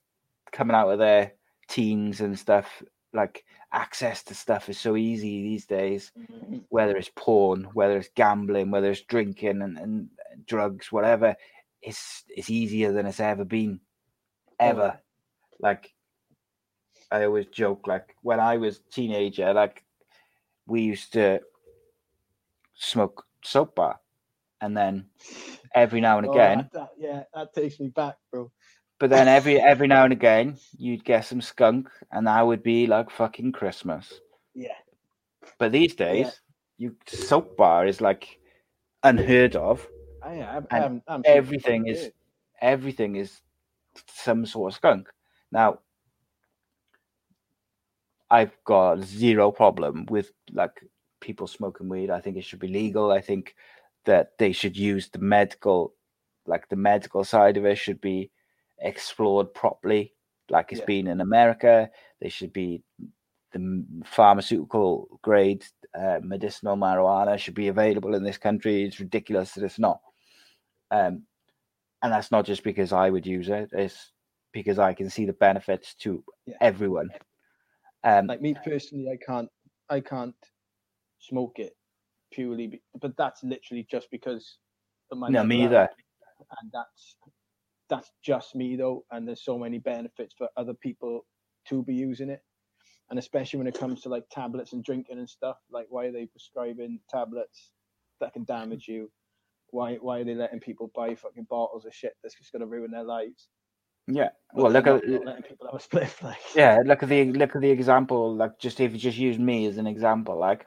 coming 0.52 0.74
out 0.74 0.88
of 0.88 0.98
their 0.98 1.32
teens 1.68 2.20
and 2.20 2.38
stuff, 2.38 2.82
like 3.12 3.44
access 3.72 4.22
to 4.24 4.34
stuff 4.34 4.68
is 4.68 4.78
so 4.80 4.96
easy 4.96 5.42
these 5.42 5.66
days. 5.66 6.12
Mm-hmm. 6.18 6.58
Whether 6.70 6.96
it's 6.96 7.10
porn, 7.14 7.64
whether 7.74 7.98
it's 7.98 8.08
gambling, 8.14 8.70
whether 8.70 8.90
it's 8.90 9.02
drinking 9.02 9.60
and, 9.62 9.76
and 9.78 10.08
drugs, 10.46 10.90
whatever, 10.92 11.34
it's 11.82 12.24
it's 12.28 12.50
easier 12.50 12.92
than 12.92 13.06
it's 13.06 13.20
ever 13.20 13.44
been, 13.44 13.80
ever. 14.58 14.98
Like 15.60 15.94
I 17.10 17.24
always 17.24 17.46
joke, 17.46 17.86
like 17.86 18.16
when 18.22 18.40
I 18.40 18.56
was 18.56 18.80
teenager, 18.90 19.52
like 19.54 19.84
we 20.66 20.82
used 20.82 21.12
to 21.12 21.40
smoke 22.74 23.24
soap 23.42 23.74
bar, 23.76 24.00
and 24.60 24.76
then 24.76 25.06
every 25.74 26.00
now 26.00 26.18
and 26.18 26.26
Oh, 26.26 26.32
again. 26.32 26.58
that- 26.58 26.72
that- 26.72 26.94
yeah 26.98 27.24
that 27.34 27.54
takes 27.54 27.78
me 27.80 27.88
back 27.88 28.16
bro 28.30 28.50
But 28.98 29.10
then 29.10 29.28
every 29.28 29.60
every 29.60 29.86
now 29.86 30.04
and 30.04 30.12
again, 30.12 30.56
you'd 30.78 31.04
get 31.04 31.24
some 31.24 31.40
skunk, 31.42 31.88
and 32.10 32.26
that 32.26 32.46
would 32.46 32.62
be 32.62 32.86
like 32.86 33.10
fucking 33.10 33.52
Christmas. 33.52 34.20
yeah 34.54 34.78
But 35.58 35.72
these 35.72 35.94
days, 35.94 36.40
you 36.78 36.96
soap 37.06 37.56
bar 37.56 37.86
is 37.86 38.00
like 38.00 38.40
unheard 39.02 39.54
of. 39.56 39.86
I, 40.26 40.40
I, 40.42 40.60
I 40.70 40.78
And 40.78 40.82
haven't, 40.82 41.04
I 41.08 41.12
haven't 41.12 41.26
seen 41.26 41.38
it 41.38 41.46
for 41.46 41.54
Everything 41.54 41.86
is 41.88 42.10
everything 42.60 43.16
is 43.16 43.42
some 44.08 44.46
sort 44.46 44.72
of 44.72 44.76
skunk. 44.76 45.08
Now, 45.52 45.80
I've 48.30 48.56
got 48.64 49.00
zero 49.02 49.50
problem 49.52 50.06
with 50.06 50.32
like 50.52 50.82
people 51.20 51.46
smoking 51.46 51.88
weed. 51.88 52.10
I 52.10 52.20
think 52.20 52.36
it 52.36 52.44
should 52.44 52.58
be 52.58 52.68
legal. 52.68 53.10
I 53.12 53.20
think 53.20 53.54
that 54.04 54.38
they 54.38 54.52
should 54.52 54.76
use 54.76 55.08
the 55.10 55.18
medical, 55.18 55.94
like 56.46 56.68
the 56.68 56.76
medical 56.76 57.24
side 57.24 57.56
of 57.56 57.64
it, 57.64 57.76
should 57.76 58.00
be 58.00 58.30
explored 58.80 59.54
properly, 59.54 60.14
like 60.50 60.72
it's 60.72 60.80
Yeah. 60.80 60.86
been 60.86 61.06
in 61.06 61.20
America. 61.20 61.90
They 62.20 62.28
should 62.28 62.52
be 62.52 62.82
the 63.52 63.84
pharmaceutical 64.04 65.20
grade 65.22 65.64
uh, 65.98 66.20
medicinal 66.22 66.76
marijuana 66.76 67.38
should 67.38 67.54
be 67.54 67.68
available 67.68 68.14
in 68.14 68.24
this 68.24 68.38
country. 68.38 68.84
It's 68.84 69.00
ridiculous 69.00 69.52
that 69.54 69.64
it's 69.64 69.78
not. 69.78 70.00
Um, 70.90 71.22
and 72.02 72.12
that's 72.12 72.30
not 72.30 72.44
just 72.44 72.62
because 72.62 72.92
I 72.92 73.10
would 73.10 73.26
use 73.26 73.48
it; 73.48 73.70
it's 73.72 74.12
because 74.52 74.78
I 74.78 74.94
can 74.94 75.10
see 75.10 75.26
the 75.26 75.32
benefits 75.34 75.94
to 75.96 76.22
Yeah. 76.46 76.56
everyone. 76.60 77.10
Um, 78.04 78.26
like 78.26 78.40
me 78.40 78.54
personally 78.64 79.08
i 79.10 79.16
can't 79.16 79.48
i 79.90 79.98
can't 79.98 80.34
smoke 81.18 81.58
it 81.58 81.72
purely 82.32 82.66
be, 82.68 82.82
but 83.00 83.16
that's 83.16 83.42
literally 83.42 83.86
just 83.90 84.08
because 84.10 84.58
of 85.10 85.18
my 85.18 85.28
no, 85.28 85.44
me 85.44 85.64
either. 85.64 85.88
and 86.60 86.70
that's 86.72 87.16
that's 87.88 88.10
just 88.24 88.54
me 88.54 88.76
though 88.76 89.04
and 89.10 89.26
there's 89.26 89.44
so 89.44 89.58
many 89.58 89.78
benefits 89.78 90.34
for 90.36 90.48
other 90.56 90.74
people 90.74 91.24
to 91.68 91.82
be 91.82 91.94
using 91.94 92.30
it 92.30 92.42
and 93.10 93.18
especially 93.18 93.58
when 93.58 93.66
it 93.66 93.78
comes 93.78 94.02
to 94.02 94.08
like 94.08 94.24
tablets 94.30 94.72
and 94.72 94.84
drinking 94.84 95.18
and 95.18 95.28
stuff 95.28 95.56
like 95.70 95.86
why 95.88 96.06
are 96.06 96.12
they 96.12 96.26
prescribing 96.26 97.00
tablets 97.08 97.70
that 98.20 98.32
can 98.32 98.44
damage 98.44 98.86
you 98.88 99.10
why 99.76 99.96
why 99.96 100.20
are 100.20 100.24
they 100.24 100.34
letting 100.34 100.58
people 100.58 100.90
buy 100.94 101.14
fucking 101.14 101.46
bottles 101.50 101.84
of 101.84 101.94
shit 101.94 102.14
that's 102.22 102.34
just 102.34 102.50
going 102.50 102.60
to 102.60 102.66
ruin 102.66 102.90
their 102.90 103.04
lives 103.04 103.48
Yeah. 104.08 104.30
But 104.54 104.62
Well, 104.62 104.72
look 104.72 104.86
at 104.86 105.06
letting 105.06 105.42
people 105.42 105.66
have 105.70 105.80
a 105.80 105.84
spliff 105.84 106.22
like 106.22 106.38
yeah, 106.56 106.78
look 106.84 107.02
at 107.02 107.08
the 107.10 107.32
look 107.32 107.54
at 107.54 107.60
the 107.60 107.70
example. 107.70 108.34
Like, 108.34 108.58
just 108.58 108.80
if 108.80 108.92
you 108.92 108.98
just 108.98 109.18
use 109.18 109.38
me 109.38 109.66
as 109.66 109.76
an 109.76 109.86
example, 109.86 110.38
like 110.38 110.66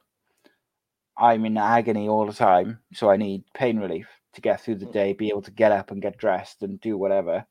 I'm 1.18 1.46
in 1.46 1.58
agony 1.58 2.08
all 2.08 2.28
the 2.28 2.34
time, 2.34 2.80
so 2.94 3.10
I 3.10 3.18
need 3.18 3.44
pain 3.54 3.80
relief 3.80 4.08
to 4.34 4.42
get 4.42 4.62
through 4.62 4.76
the 4.76 4.86
Mm. 4.86 4.94
day, 4.94 5.14
be 5.14 5.30
able 5.30 5.42
to 5.42 5.52
get 5.52 5.72
up 5.72 5.90
and 5.92 6.02
get 6.02 6.18
dressed 6.18 6.62
and 6.62 6.80
do 6.80 6.98
whatever. 6.98 7.46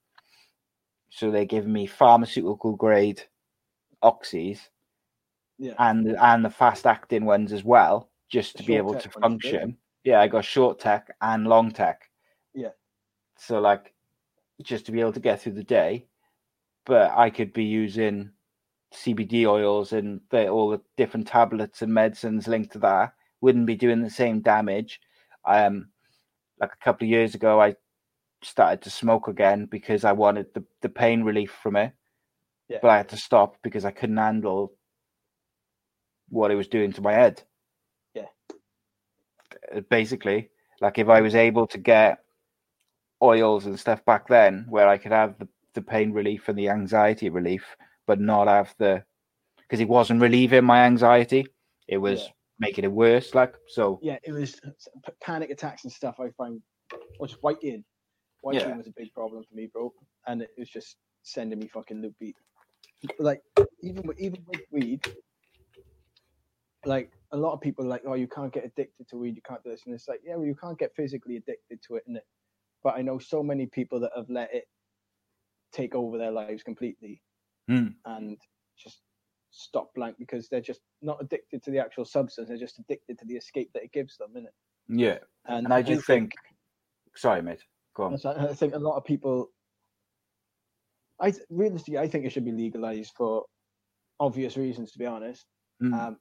So 1.10 1.30
they 1.30 1.44
give 1.46 1.66
me 1.66 1.86
pharmaceutical 1.86 2.76
grade 2.76 3.22
oxys 4.02 4.60
yeah 5.58 5.74
and 5.78 6.16
and 6.16 6.44
the 6.44 6.50
fast 6.50 6.86
acting 6.86 7.24
ones 7.24 7.52
as 7.52 7.64
well, 7.64 8.10
just 8.30 8.56
to 8.56 8.62
be 8.62 8.76
able 8.76 8.94
to 8.94 9.10
function. 9.10 9.76
Yeah, 10.08 10.22
I 10.22 10.26
got 10.28 10.44
Shortec 10.44 11.02
and 11.20 11.46
Longtec. 11.46 11.96
Yeah. 12.54 12.70
So 13.36 13.60
like, 13.60 13.92
just 14.62 14.86
to 14.86 14.92
be 14.92 15.00
able 15.00 15.12
to 15.12 15.20
get 15.20 15.42
through 15.42 15.52
the 15.52 15.62
day, 15.62 16.06
but 16.86 17.10
I 17.14 17.28
could 17.28 17.52
be 17.52 17.64
using 17.64 18.30
CBD 18.94 19.44
oils 19.46 19.92
and 19.92 20.22
the, 20.30 20.48
all 20.48 20.70
the 20.70 20.80
different 20.96 21.28
tablets 21.28 21.82
and 21.82 21.92
medicines 21.92 22.48
linked 22.48 22.72
to 22.72 22.78
that 22.78 23.12
wouldn't 23.42 23.66
be 23.66 23.76
doing 23.76 24.00
the 24.02 24.08
same 24.08 24.40
damage. 24.40 24.98
Um, 25.44 25.90
like 26.58 26.70
a 26.72 26.82
couple 26.84 27.04
of 27.04 27.10
years 27.10 27.34
ago, 27.34 27.60
I 27.60 27.74
started 28.42 28.80
to 28.84 28.90
smoke 28.90 29.28
again 29.28 29.66
because 29.66 30.04
I 30.04 30.12
wanted 30.12 30.46
the, 30.54 30.64
the 30.80 30.88
pain 30.88 31.22
relief 31.22 31.50
from 31.62 31.76
it, 31.76 31.92
Yeah. 32.70 32.78
but 32.80 32.88
I 32.88 32.96
had 32.96 33.10
to 33.10 33.18
stop 33.18 33.56
because 33.62 33.84
I 33.84 33.90
couldn't 33.90 34.16
handle 34.16 34.72
what 36.30 36.50
it 36.50 36.54
was 36.54 36.68
doing 36.68 36.94
to 36.94 37.02
my 37.02 37.12
head. 37.12 37.42
Basically, 39.88 40.50
like 40.80 40.98
if 40.98 41.08
I 41.08 41.20
was 41.20 41.34
able 41.34 41.66
to 41.68 41.78
get 41.78 42.18
oils 43.22 43.66
and 43.66 43.78
stuff 43.78 44.04
back 44.04 44.28
then 44.28 44.66
where 44.68 44.88
I 44.88 44.96
could 44.96 45.12
have 45.12 45.38
the, 45.38 45.48
the 45.74 45.82
pain 45.82 46.12
relief 46.12 46.48
and 46.48 46.58
the 46.58 46.68
anxiety 46.68 47.30
relief, 47.30 47.76
but 48.06 48.20
not 48.20 48.48
have 48.48 48.74
the 48.78 49.04
because 49.58 49.80
it 49.80 49.88
wasn't 49.88 50.20
relieving 50.22 50.64
my 50.64 50.84
anxiety, 50.84 51.46
it 51.88 51.98
was 51.98 52.22
Yeah. 52.22 52.28
making 52.58 52.84
it 52.84 52.92
worse. 52.92 53.34
Like 53.34 53.54
so, 53.66 53.98
yeah, 54.02 54.18
it 54.22 54.32
was 54.32 54.60
p- 55.04 55.12
panic 55.20 55.50
attacks 55.50 55.84
and 55.84 55.92
stuff. 55.92 56.20
I 56.20 56.30
find, 56.30 56.62
or 57.18 57.26
just 57.26 57.42
whiting. 57.42 57.84
Whiting 58.42 58.68
Yeah. 58.68 58.76
was 58.76 58.86
a 58.86 58.92
big 58.96 59.12
problem 59.12 59.42
for 59.42 59.54
me, 59.56 59.66
bro, 59.66 59.92
and 60.28 60.42
it 60.42 60.50
was 60.56 60.70
just 60.70 60.96
sending 61.22 61.58
me 61.58 61.66
fucking 61.66 62.00
loopy. 62.00 62.34
Like 63.18 63.42
even 63.82 64.06
with, 64.06 64.18
even 64.20 64.44
with 64.46 64.60
weed, 64.70 65.04
like 66.84 67.10
a 67.32 67.36
lot 67.36 67.52
of 67.52 67.60
people 67.60 67.84
are 67.84 67.88
like, 67.88 68.02
oh, 68.06 68.14
you 68.14 68.28
can't 68.28 68.52
get 68.52 68.64
addicted 68.64 69.08
to 69.08 69.16
weed, 69.16 69.36
you 69.36 69.42
can't 69.46 69.62
do 69.62 69.70
this, 69.70 69.82
and 69.86 69.94
it's 69.94 70.08
like, 70.08 70.20
yeah, 70.24 70.36
well, 70.36 70.46
you 70.46 70.54
can't 70.54 70.78
get 70.78 70.94
physically 70.94 71.36
addicted 71.36 71.80
to 71.86 71.96
it, 71.96 72.04
innit? 72.08 72.20
But 72.82 72.94
I 72.96 73.02
know 73.02 73.18
so 73.18 73.42
many 73.42 73.66
people 73.66 74.00
that 74.00 74.12
have 74.16 74.30
let 74.30 74.54
it 74.54 74.64
take 75.72 75.94
over 75.94 76.16
their 76.16 76.30
lives 76.30 76.62
completely, 76.62 77.22
Hmm. 77.68 77.88
and 78.06 78.38
just 78.78 79.02
stop 79.50 79.94
blank 79.94 80.16
because 80.18 80.48
they're 80.48 80.60
just 80.60 80.80
not 81.02 81.20
addicted 81.20 81.62
to 81.64 81.70
the 81.70 81.78
actual 81.78 82.04
substance; 82.04 82.48
they're 82.48 82.56
just 82.56 82.78
addicted 82.78 83.18
to 83.18 83.26
the 83.26 83.36
escape 83.36 83.70
that 83.74 83.82
it 83.82 83.92
gives 83.92 84.16
them, 84.16 84.32
innit? 84.34 84.46
yeah. 84.88 85.18
And 85.46 85.72
I 85.72 85.82
do 85.82 86.00
think, 86.00 86.32
sorry, 87.14 87.42
mate, 87.42 87.62
go 87.94 88.04
on. 88.04 88.20
I 88.24 88.54
think 88.54 88.74
a 88.74 88.78
lot 88.78 88.96
of 88.96 89.04
people. 89.04 89.50
I 91.20 91.34
realistically, 91.50 91.98
I 91.98 92.08
think 92.08 92.24
it 92.24 92.30
should 92.30 92.44
be 92.44 92.52
legalized 92.52 93.12
for 93.16 93.44
obvious 94.20 94.56
reasons, 94.56 94.92
to 94.92 94.98
be 94.98 95.06
honest. 95.06 95.46
Mm. 95.82 95.92
Um, 95.92 96.18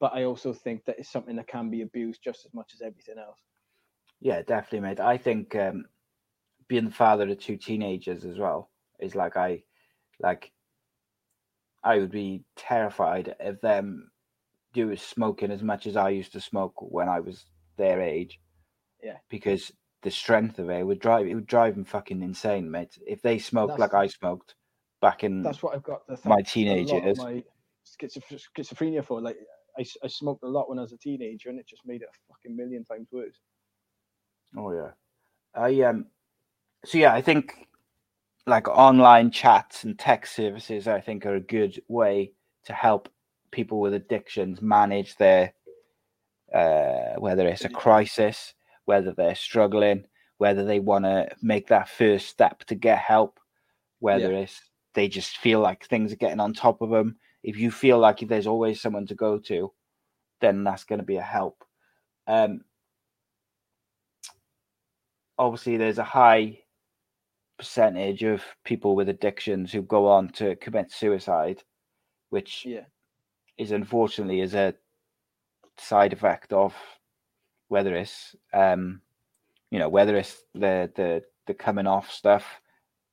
but 0.00 0.12
I 0.14 0.24
also 0.24 0.52
think 0.52 0.84
that 0.84 0.98
it's 0.98 1.10
something 1.10 1.36
that 1.36 1.46
can 1.48 1.70
be 1.70 1.82
abused 1.82 2.22
just 2.22 2.46
as 2.46 2.54
much 2.54 2.72
as 2.74 2.82
everything 2.82 3.18
else. 3.18 3.38
Yeah, 4.20 4.42
definitely, 4.42 4.80
mate. 4.80 5.00
I 5.00 5.16
think 5.16 5.54
um, 5.56 5.84
being 6.68 6.86
the 6.86 6.90
father 6.90 7.28
of 7.28 7.38
two 7.38 7.56
teenagers 7.56 8.24
as 8.24 8.38
well 8.38 8.70
is 9.00 9.14
like 9.14 9.36
I, 9.36 9.62
like, 10.20 10.52
I 11.84 11.98
would 11.98 12.10
be 12.10 12.44
terrified 12.56 13.34
of 13.40 13.60
them 13.60 14.10
doing 14.72 14.96
smoking 14.96 15.50
as 15.50 15.62
much 15.62 15.86
as 15.86 15.96
I 15.96 16.10
used 16.10 16.32
to 16.32 16.40
smoke 16.40 16.74
when 16.78 17.08
I 17.08 17.20
was 17.20 17.44
their 17.76 18.00
age. 18.02 18.40
Yeah. 19.00 19.18
because 19.30 19.70
the 20.02 20.10
strength 20.10 20.58
of 20.58 20.70
it 20.70 20.84
would 20.84 20.98
drive 20.98 21.28
it 21.28 21.34
would 21.36 21.46
drive 21.46 21.76
them 21.76 21.84
fucking 21.84 22.20
insane, 22.20 22.68
mate. 22.68 22.98
If 23.06 23.22
they 23.22 23.38
smoked 23.38 23.76
That's- 23.78 23.92
like 23.92 23.94
I 23.94 24.08
smoked 24.08 24.56
back 25.00 25.22
in 25.22 25.42
That's 25.42 25.62
what 25.62 25.76
I've 25.76 25.84
got. 25.84 26.04
The 26.08 26.18
my 26.28 26.42
teenage 26.42 26.90
years. 26.90 27.18
my 27.18 27.44
schizophrenia 27.86 29.04
for. 29.04 29.20
Like, 29.20 29.36
I, 29.78 29.84
I 30.02 30.08
smoked 30.08 30.42
a 30.42 30.48
lot 30.48 30.68
when 30.68 30.78
I 30.78 30.82
was 30.82 30.92
a 30.92 30.98
teenager, 30.98 31.50
and 31.50 31.58
it 31.58 31.66
just 31.66 31.86
made 31.86 32.02
it 32.02 32.08
a 32.08 32.32
fucking 32.32 32.56
million 32.56 32.84
times 32.84 33.08
worse. 33.12 33.38
Oh 34.56 34.72
yeah. 34.72 34.90
I 35.54 35.82
um 35.82 36.06
so 36.84 36.98
yeah, 36.98 37.14
I 37.14 37.22
think 37.22 37.66
like 38.46 38.68
online 38.68 39.30
chats 39.30 39.84
and 39.84 39.98
text 39.98 40.34
services 40.34 40.88
I 40.88 41.00
think 41.00 41.26
are 41.26 41.34
a 41.34 41.40
good 41.40 41.82
way 41.88 42.32
to 42.64 42.72
help 42.72 43.08
people 43.50 43.80
with 43.80 43.94
addictions 43.94 44.62
manage 44.62 45.16
their 45.16 45.52
uh 46.54 47.18
whether 47.18 47.46
it's 47.46 47.64
a 47.64 47.68
crisis, 47.68 48.54
whether 48.86 49.12
they're 49.12 49.34
struggling, 49.34 50.04
whether 50.38 50.64
they 50.64 50.80
want 50.80 51.04
to 51.04 51.28
make 51.42 51.68
that 51.68 51.88
first 51.88 52.28
step 52.28 52.64
to 52.64 52.74
get 52.74 52.98
help, 52.98 53.38
whether 54.00 54.32
it's 54.32 54.60
they 54.94 55.08
just 55.08 55.36
feel 55.38 55.60
like 55.60 55.84
things 55.84 56.12
are 56.12 56.16
getting 56.16 56.40
on 56.40 56.52
top 56.52 56.80
of 56.80 56.90
them. 56.90 57.16
If 57.42 57.56
you 57.56 57.70
feel 57.70 57.98
like 57.98 58.20
there's 58.20 58.46
always 58.46 58.80
someone 58.80 59.06
to 59.06 59.14
go 59.14 59.38
to, 59.38 59.72
then 60.40 60.64
that's 60.64 60.84
going 60.84 60.98
to 61.00 61.04
be 61.04 61.16
a 61.16 61.22
help. 61.22 61.64
Um, 62.26 62.62
obviously 65.38 65.76
there's 65.76 65.98
a 65.98 66.04
high 66.04 66.58
percentage 67.58 68.22
of 68.22 68.42
people 68.64 68.94
with 68.94 69.08
addictions 69.08 69.72
who 69.72 69.82
go 69.82 70.06
on 70.08 70.28
to 70.30 70.56
commit 70.56 70.90
suicide, 70.92 71.62
which 72.30 72.64
Yeah. 72.66 72.84
is 73.56 73.72
unfortunately 73.72 74.40
is 74.40 74.54
a 74.54 74.74
side 75.78 76.12
effect 76.12 76.52
of 76.52 76.74
whether 77.68 77.94
it's 77.94 78.34
um 78.52 79.00
you 79.70 79.78
know 79.78 79.88
whether 79.88 80.16
it's 80.16 80.42
the 80.54 80.90
the 80.96 81.22
the 81.46 81.54
coming 81.54 81.86
off 81.86 82.10
stuff 82.10 82.60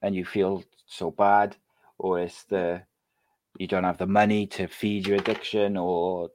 and 0.01 0.15
you 0.15 0.25
feel 0.25 0.63
so 0.87 1.11
bad 1.11 1.55
or 1.99 2.19
it's 2.19 2.43
the 2.45 2.81
you 3.59 3.67
don't 3.67 3.83
have 3.83 3.97
the 3.97 4.07
money 4.07 4.47
to 4.47 4.67
feed 4.67 5.07
your 5.07 5.17
addiction 5.17 5.77
or 5.77 6.29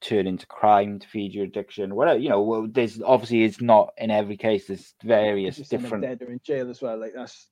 turn 0.00 0.26
into 0.26 0.46
crime 0.46 0.98
to 0.98 1.06
feed 1.06 1.32
your 1.32 1.44
addiction 1.44 1.94
whatever 1.94 2.18
you 2.18 2.28
know 2.28 2.42
well, 2.42 2.66
there's 2.68 3.00
obviously 3.02 3.44
it's 3.44 3.60
not 3.60 3.92
in 3.98 4.10
every 4.10 4.36
case 4.36 4.66
there's 4.66 4.94
various 5.04 5.56
different 5.68 6.02
dead 6.02 6.20
or 6.22 6.30
in 6.32 6.40
jail 6.44 6.68
as 6.70 6.82
well. 6.82 6.98
Like 6.98 7.12
that's 7.14 7.48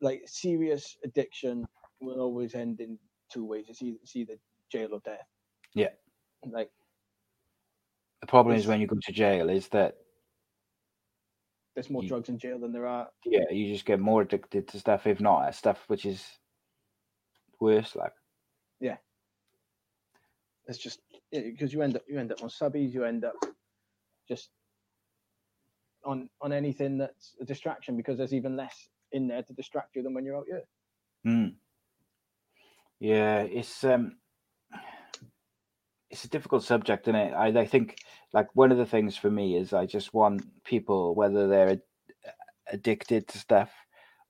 like 0.00 0.22
serious 0.26 0.96
addiction 1.04 1.66
will 2.00 2.20
always 2.20 2.54
end 2.54 2.80
in 2.80 2.96
two 3.32 3.44
ways. 3.44 3.66
It's 3.68 3.82
either, 3.82 3.96
it's 4.02 4.14
either 4.14 4.34
jail 4.70 4.90
or 4.92 5.00
death. 5.04 5.26
Yeah. 5.74 5.88
Like 6.48 6.70
the 8.20 8.28
problem 8.28 8.54
is 8.54 8.66
when 8.68 8.80
you 8.80 8.86
go 8.86 8.96
to 9.02 9.12
jail 9.12 9.50
is 9.50 9.66
that 9.68 9.96
there's 11.74 11.90
more 11.90 12.02
You- 12.04 12.08
drugs 12.10 12.28
in 12.28 12.38
jail 12.38 12.60
than 12.60 12.72
there 12.72 12.86
are. 12.86 13.08
yeah 13.24 13.50
you 13.50 13.72
just 13.72 13.84
get 13.86 13.98
more 13.98 14.22
addicted 14.22 14.68
to 14.68 14.78
stuff 14.78 15.06
if 15.08 15.20
not 15.20 15.48
uh, 15.48 15.50
stuff 15.52 15.82
which 15.88 16.04
is 16.06 16.24
worse 17.62 17.94
like 17.96 18.12
Yeah. 18.80 18.96
It's 20.66 20.78
just 20.78 21.00
because 21.32 21.72
you 21.72 21.82
end 21.82 21.96
up 21.96 22.02
you 22.08 22.18
end 22.18 22.32
up 22.32 22.42
on 22.42 22.48
subbies, 22.48 22.92
you 22.92 23.04
end 23.04 23.24
up 23.24 23.34
just 24.28 24.50
on 26.04 26.28
on 26.40 26.52
anything 26.52 26.98
that's 26.98 27.36
a 27.40 27.44
distraction 27.44 27.96
because 27.96 28.18
there's 28.18 28.34
even 28.34 28.56
less 28.56 28.88
in 29.12 29.28
there 29.28 29.42
to 29.42 29.52
distract 29.52 29.96
you 29.96 30.02
than 30.02 30.14
when 30.14 30.24
you're 30.24 30.36
out 30.36 30.46
here. 30.48 30.62
Mm. 31.26 31.54
Yeah, 33.00 33.42
it's 33.42 33.84
um, 33.84 34.16
it's 36.10 36.24
a 36.24 36.28
difficult 36.28 36.64
subject, 36.64 37.08
isn't 37.08 37.16
it? 37.16 37.32
I 37.32 37.48
I 37.60 37.66
think 37.66 37.98
like 38.32 38.48
one 38.54 38.72
of 38.72 38.78
the 38.78 38.86
things 38.86 39.16
for 39.16 39.30
me 39.30 39.56
is 39.56 39.72
I 39.72 39.86
just 39.86 40.14
want 40.14 40.64
people, 40.64 41.14
whether 41.14 41.48
they're 41.48 41.78
addicted 42.68 43.28
to 43.28 43.38
stuff 43.38 43.70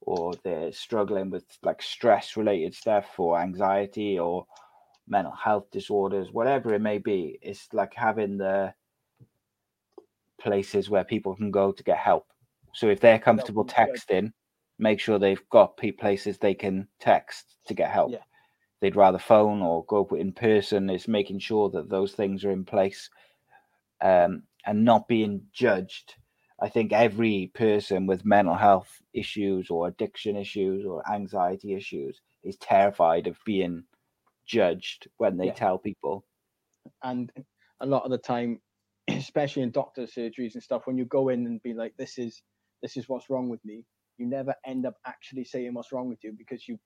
or 0.04 0.34
they're 0.44 0.72
struggling 0.72 1.30
with 1.30 1.44
like 1.62 1.82
stress 1.82 2.36
related 2.36 2.74
stuff 2.74 3.18
or 3.18 3.40
anxiety 3.40 4.18
or 4.18 4.46
mental 5.08 5.32
health 5.32 5.70
disorders, 5.70 6.32
whatever 6.32 6.74
it 6.74 6.80
may 6.80 6.98
be, 6.98 7.38
it's 7.42 7.68
like 7.72 7.94
having 7.94 8.38
the 8.38 8.72
places 10.40 10.90
where 10.90 11.04
people 11.04 11.34
can 11.36 11.50
go 11.50 11.72
to 11.72 11.82
get 11.84 11.98
help. 11.98 12.26
So 12.74 12.88
if 12.88 13.00
they're 13.00 13.18
comfortable 13.18 13.62
would 13.64 13.68
be 13.68 13.84
good. 13.84 13.94
texting, 13.94 14.32
make 14.78 15.00
sure 15.00 15.18
they've 15.18 15.48
got 15.50 15.78
places 15.98 16.38
they 16.38 16.54
can 16.54 16.88
text 16.98 17.56
to 17.66 17.74
get 17.74 17.90
help. 17.90 18.12
Yeah. 18.12 18.18
They'd 18.80 18.96
rather 18.96 19.18
phone 19.18 19.62
or 19.62 19.84
go 19.84 20.04
in 20.16 20.32
person. 20.32 20.90
It's 20.90 21.06
making 21.06 21.38
sure 21.38 21.70
that 21.70 21.88
those 21.88 22.12
things 22.12 22.44
are 22.44 22.50
in 22.50 22.64
place 22.64 23.08
um, 24.00 24.42
and 24.66 24.84
not 24.84 25.06
being 25.06 25.42
judged. 25.52 26.16
I 26.62 26.68
think 26.68 26.92
every 26.92 27.50
person 27.54 28.06
with 28.06 28.24
mental 28.24 28.54
health 28.54 29.02
issues 29.12 29.68
or 29.68 29.88
addiction 29.88 30.36
issues 30.36 30.86
or 30.86 31.02
anxiety 31.12 31.74
issues 31.74 32.20
is 32.44 32.56
terrified 32.56 33.26
of 33.26 33.36
being 33.44 33.84
judged 34.46 35.08
when 35.18 35.36
they 35.38 35.46
Yeah. 35.48 35.54
tell 35.54 35.78
people. 35.78 36.24
and 37.02 37.32
a 37.80 37.86
lot 37.86 38.04
of 38.04 38.12
the 38.12 38.18
time 38.18 38.60
especially 39.08 39.62
in 39.62 39.72
doctor 39.72 40.02
surgeries 40.02 40.54
and 40.54 40.62
stuff 40.62 40.82
when 40.86 40.96
you 40.96 41.04
go 41.06 41.30
in 41.30 41.46
and 41.46 41.62
be 41.64 41.74
like 41.74 41.94
this 41.98 42.16
is 42.18 42.42
this 42.82 42.96
is 42.96 43.08
what's 43.08 43.28
wrong 43.28 43.48
with 43.48 43.64
me 43.64 43.84
you 44.18 44.26
never 44.26 44.54
end 44.64 44.86
up 44.86 44.94
actually 45.06 45.44
saying 45.44 45.74
what's 45.74 45.92
wrong 45.92 46.08
with 46.08 46.22
you 46.22 46.32
because 46.38 46.68
you 46.68 46.78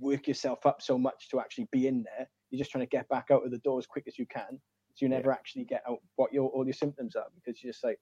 work 0.00 0.28
yourself 0.28 0.66
up 0.66 0.82
so 0.82 0.98
much 0.98 1.30
to 1.30 1.40
actually 1.40 1.68
be 1.72 1.86
in 1.86 2.02
there 2.04 2.28
you're 2.50 2.58
just 2.58 2.70
trying 2.70 2.84
to 2.84 2.90
get 2.96 3.08
back 3.08 3.26
out 3.32 3.44
of 3.44 3.50
the 3.50 3.58
door 3.58 3.78
as 3.78 3.86
quick 3.86 4.04
as 4.06 4.18
you 4.18 4.26
can 4.26 4.60
so 4.94 5.06
you 5.06 5.08
Yeah. 5.10 5.16
never 5.16 5.32
actually 5.32 5.64
get 5.64 5.82
out 5.88 5.98
what 6.16 6.32
your 6.32 6.50
all 6.50 6.64
your 6.66 6.74
symptoms 6.74 7.16
are 7.16 7.26
because 7.34 7.62
you're 7.62 7.72
just 7.72 7.84
like 7.84 7.98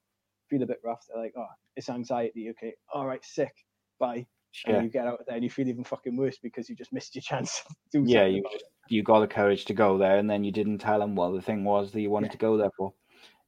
feel 0.52 0.62
a 0.62 0.66
bit 0.66 0.80
rough 0.84 1.04
they're 1.08 1.22
like 1.22 1.32
oh 1.36 1.46
it's 1.76 1.88
anxiety 1.88 2.50
okay 2.50 2.74
all 2.92 3.06
right 3.06 3.24
sick 3.24 3.54
bye 3.98 4.26
and 4.66 4.76
Yeah, 4.76 4.82
you 4.82 4.90
get 4.90 5.06
out 5.06 5.18
there 5.26 5.34
and 5.34 5.42
you 5.42 5.48
feel 5.50 5.66
even 5.66 5.82
fucking 5.82 6.14
worse 6.16 6.38
because 6.42 6.68
you 6.68 6.76
just 6.76 6.92
missed 6.92 7.14
your 7.14 7.22
chance 7.22 7.62
to 7.92 8.00
do 8.04 8.04
yeah, 8.06 8.26
you 8.26 8.44
you 8.88 9.02
got 9.02 9.20
the 9.20 9.26
courage 9.26 9.64
to 9.66 9.74
go 9.74 9.96
there, 9.96 10.18
and 10.18 10.28
then 10.28 10.44
you 10.44 10.52
didn't 10.52 10.78
tell 10.78 10.98
them 10.98 11.14
what 11.14 11.32
the 11.32 11.40
thing 11.40 11.64
was 11.64 11.92
that 11.92 12.00
you 12.00 12.10
wanted 12.10 12.26
Yeah. 12.26 12.32
to 12.32 12.38
go 12.38 12.56
there 12.56 12.70
for. 12.76 12.92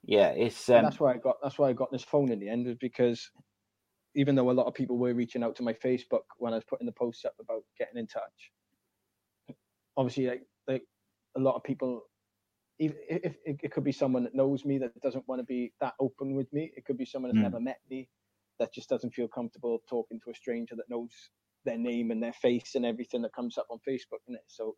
Yeah, 0.04 0.28
it's 0.30 0.68
um, 0.70 0.84
that's 0.84 1.00
why 1.00 1.12
I 1.12 1.16
got 1.18 1.36
that's 1.42 1.58
why 1.58 1.68
I 1.68 1.72
got 1.72 1.92
this 1.92 2.04
phone 2.04 2.30
in 2.30 2.40
the 2.40 2.48
end 2.48 2.66
is 2.66 2.76
because 2.76 3.30
even 4.14 4.34
though 4.34 4.50
a 4.50 4.52
lot 4.52 4.66
of 4.66 4.74
people 4.74 4.96
were 4.96 5.12
reaching 5.14 5.42
out 5.42 5.56
to 5.56 5.62
my 5.62 5.72
Facebook 5.72 6.22
when 6.38 6.52
I 6.52 6.56
was 6.56 6.64
putting 6.64 6.86
the 6.86 6.92
posts 6.92 7.24
up 7.24 7.34
about 7.40 7.62
getting 7.78 7.98
in 7.98 8.06
touch, 8.06 8.52
obviously, 9.96 10.26
like 10.26 10.46
like 10.68 10.82
a 11.36 11.40
lot 11.40 11.56
of 11.56 11.64
people, 11.64 12.02
if, 12.78 12.94
if, 13.08 13.36
if 13.44 13.56
it 13.62 13.72
could 13.72 13.84
be 13.84 13.92
someone 13.92 14.24
that 14.24 14.34
knows 14.34 14.64
me 14.64 14.78
that 14.78 15.00
doesn't 15.00 15.28
want 15.28 15.40
to 15.40 15.44
be 15.44 15.72
that 15.80 15.94
open 16.00 16.34
with 16.34 16.52
me. 16.52 16.72
It 16.76 16.84
could 16.84 16.98
be 16.98 17.04
someone 17.06 17.30
that's 17.30 17.38
Mm. 17.40 17.52
never 17.52 17.60
met 17.60 17.78
me 17.90 18.08
that 18.58 18.74
just 18.74 18.88
doesn't 18.88 19.14
feel 19.14 19.28
comfortable 19.28 19.80
talking 19.88 20.20
to 20.24 20.30
a 20.30 20.34
stranger 20.34 20.76
that 20.76 20.90
knows 20.90 21.10
their 21.64 21.78
name 21.78 22.10
and 22.10 22.22
their 22.22 22.32
face 22.32 22.74
and 22.74 22.86
everything 22.86 23.22
that 23.22 23.34
comes 23.34 23.58
up 23.58 23.66
on 23.70 23.78
Facebook. 23.88 24.20
And 24.28 24.38
so 24.48 24.76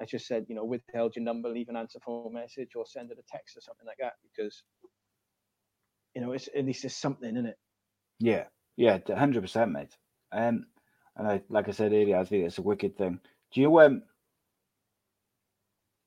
I 0.00 0.04
just 0.04 0.26
said, 0.26 0.46
you 0.48 0.54
know, 0.54 0.64
withheld 0.64 1.16
your 1.16 1.24
number, 1.24 1.48
leave 1.48 1.68
an 1.68 1.76
answer 1.76 2.00
phone 2.04 2.32
message, 2.34 2.70
or 2.76 2.86
send 2.86 3.10
it 3.10 3.18
a 3.18 3.24
text 3.36 3.56
or 3.56 3.60
something 3.60 3.86
like 3.86 3.98
that 4.00 4.14
because 4.22 4.62
you 6.14 6.22
know 6.22 6.32
it's 6.32 6.48
at 6.56 6.64
least 6.64 6.84
it's 6.84 6.96
something 6.96 7.36
in 7.36 7.46
it. 7.46 7.56
Yeah, 8.20 8.46
yeah, 8.76 8.98
hundred 9.16 9.42
percent, 9.42 9.72
mate. 9.72 9.96
Um, 10.32 10.66
and 11.16 11.28
I, 11.28 11.42
like 11.48 11.68
I 11.68 11.72
said 11.72 11.92
earlier, 11.92 12.18
I 12.18 12.24
think 12.24 12.44
it's 12.46 12.58
a 12.58 12.62
wicked 12.62 12.96
thing. 12.96 13.20
Do 13.52 13.60
you 13.60 13.78
um? 13.80 14.02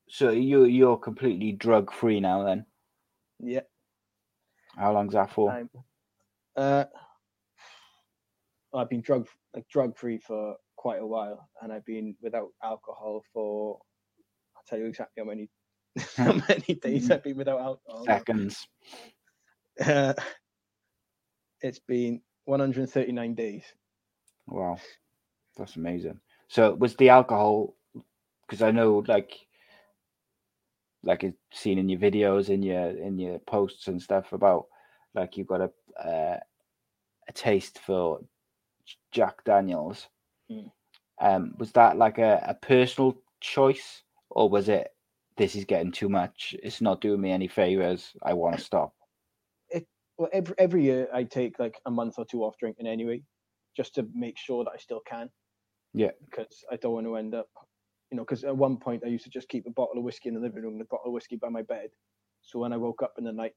So 0.09 0.31
you 0.31 0.65
you're 0.65 0.97
completely 0.97 1.51
drug 1.51 1.93
free 1.93 2.19
now. 2.19 2.43
Then 2.43 2.65
Yeah. 3.39 3.61
how 4.75 4.93
long's 4.93 5.13
that 5.13 5.31
for? 5.31 5.51
I'm, 5.51 5.69
uh, 6.55 6.85
I've 8.73 8.89
been 8.89 9.01
drug 9.01 9.27
like 9.55 9.67
drug 9.69 9.97
free 9.97 10.17
for 10.17 10.55
quite 10.77 10.99
a 10.99 11.05
while, 11.05 11.49
and 11.61 11.71
I've 11.71 11.85
been 11.85 12.15
without 12.21 12.49
alcohol 12.63 13.23
for. 13.33 13.79
I'll 14.55 14.63
tell 14.67 14.79
you 14.79 14.85
exactly 14.87 15.21
how 15.23 15.29
many 15.29 15.49
how 16.17 16.33
many 16.49 16.75
days 16.75 17.11
I've 17.11 17.23
been 17.23 17.37
without 17.37 17.59
alcohol. 17.59 18.05
Seconds. 18.05 18.67
Uh, 19.79 20.13
it's 21.61 21.79
been 21.79 22.21
139 22.45 23.35
days. 23.35 23.63
Wow, 24.47 24.79
that's 25.55 25.75
amazing. 25.75 26.19
So 26.47 26.73
was 26.73 26.95
the 26.95 27.09
alcohol? 27.09 27.75
Because 28.47 28.63
I 28.63 28.71
know, 28.71 29.03
like, 29.07 29.31
like 31.03 31.23
it's 31.23 31.37
seen 31.53 31.77
in 31.77 31.89
your 31.89 31.99
videos, 31.99 32.49
in 32.49 32.61
your 32.63 32.89
in 32.89 33.17
your 33.17 33.39
posts 33.39 33.87
and 33.87 34.01
stuff 34.01 34.33
about, 34.33 34.65
like 35.15 35.37
you've 35.37 35.47
got 35.47 35.61
a 35.61 35.71
uh, 35.99 36.39
a 37.27 37.33
taste 37.33 37.79
for 37.79 38.19
Jack 39.11 39.43
Daniels. 39.43 40.07
Mm. 40.51 40.71
Um, 41.21 41.53
was 41.57 41.71
that 41.73 41.97
like 41.97 42.17
a, 42.17 42.43
a 42.47 42.53
personal 42.53 43.17
choice, 43.41 44.03
or 44.29 44.49
was 44.49 44.69
it 44.69 44.89
this 45.37 45.55
is 45.55 45.65
getting 45.65 45.91
too 45.91 46.09
much? 46.09 46.55
It's 46.63 46.81
not 46.81 47.01
doing 47.01 47.21
me 47.21 47.31
any 47.31 47.47
favors. 47.47 48.11
I 48.23 48.33
want 48.33 48.57
to 48.57 48.63
stop. 48.63 48.93
It 49.69 49.87
well, 50.17 50.29
every 50.33 50.55
every 50.57 50.83
year 50.83 51.07
I 51.13 51.23
take 51.23 51.59
like 51.59 51.79
a 51.85 51.91
month 51.91 52.15
or 52.17 52.25
two 52.25 52.43
off 52.43 52.57
drinking 52.57 52.87
anyway, 52.87 53.23
just 53.75 53.95
to 53.95 54.07
make 54.13 54.37
sure 54.37 54.63
that 54.63 54.71
I 54.73 54.77
still 54.77 55.01
can. 55.05 55.29
Yeah. 55.93 56.11
Because 56.25 56.63
I 56.71 56.75
don't 56.75 56.93
want 56.93 57.07
to 57.07 57.15
end 57.15 57.35
up, 57.35 57.49
you 58.11 58.17
know, 58.17 58.23
because 58.23 58.43
at 58.43 58.55
one 58.55 58.77
point 58.77 59.03
I 59.05 59.09
used 59.09 59.23
to 59.25 59.29
just 59.29 59.49
keep 59.49 59.67
a 59.67 59.71
bottle 59.71 59.97
of 59.97 60.03
whiskey 60.03 60.29
in 60.29 60.35
the 60.35 60.41
living 60.41 60.63
room 60.63 60.73
and 60.73 60.81
a 60.81 60.85
bottle 60.85 61.07
of 61.07 61.13
whiskey 61.13 61.35
by 61.35 61.49
my 61.49 61.61
bed. 61.61 61.89
So 62.41 62.59
when 62.59 62.73
I 62.73 62.77
woke 62.77 63.03
up 63.03 63.13
in 63.17 63.23
the 63.23 63.31
night, 63.31 63.53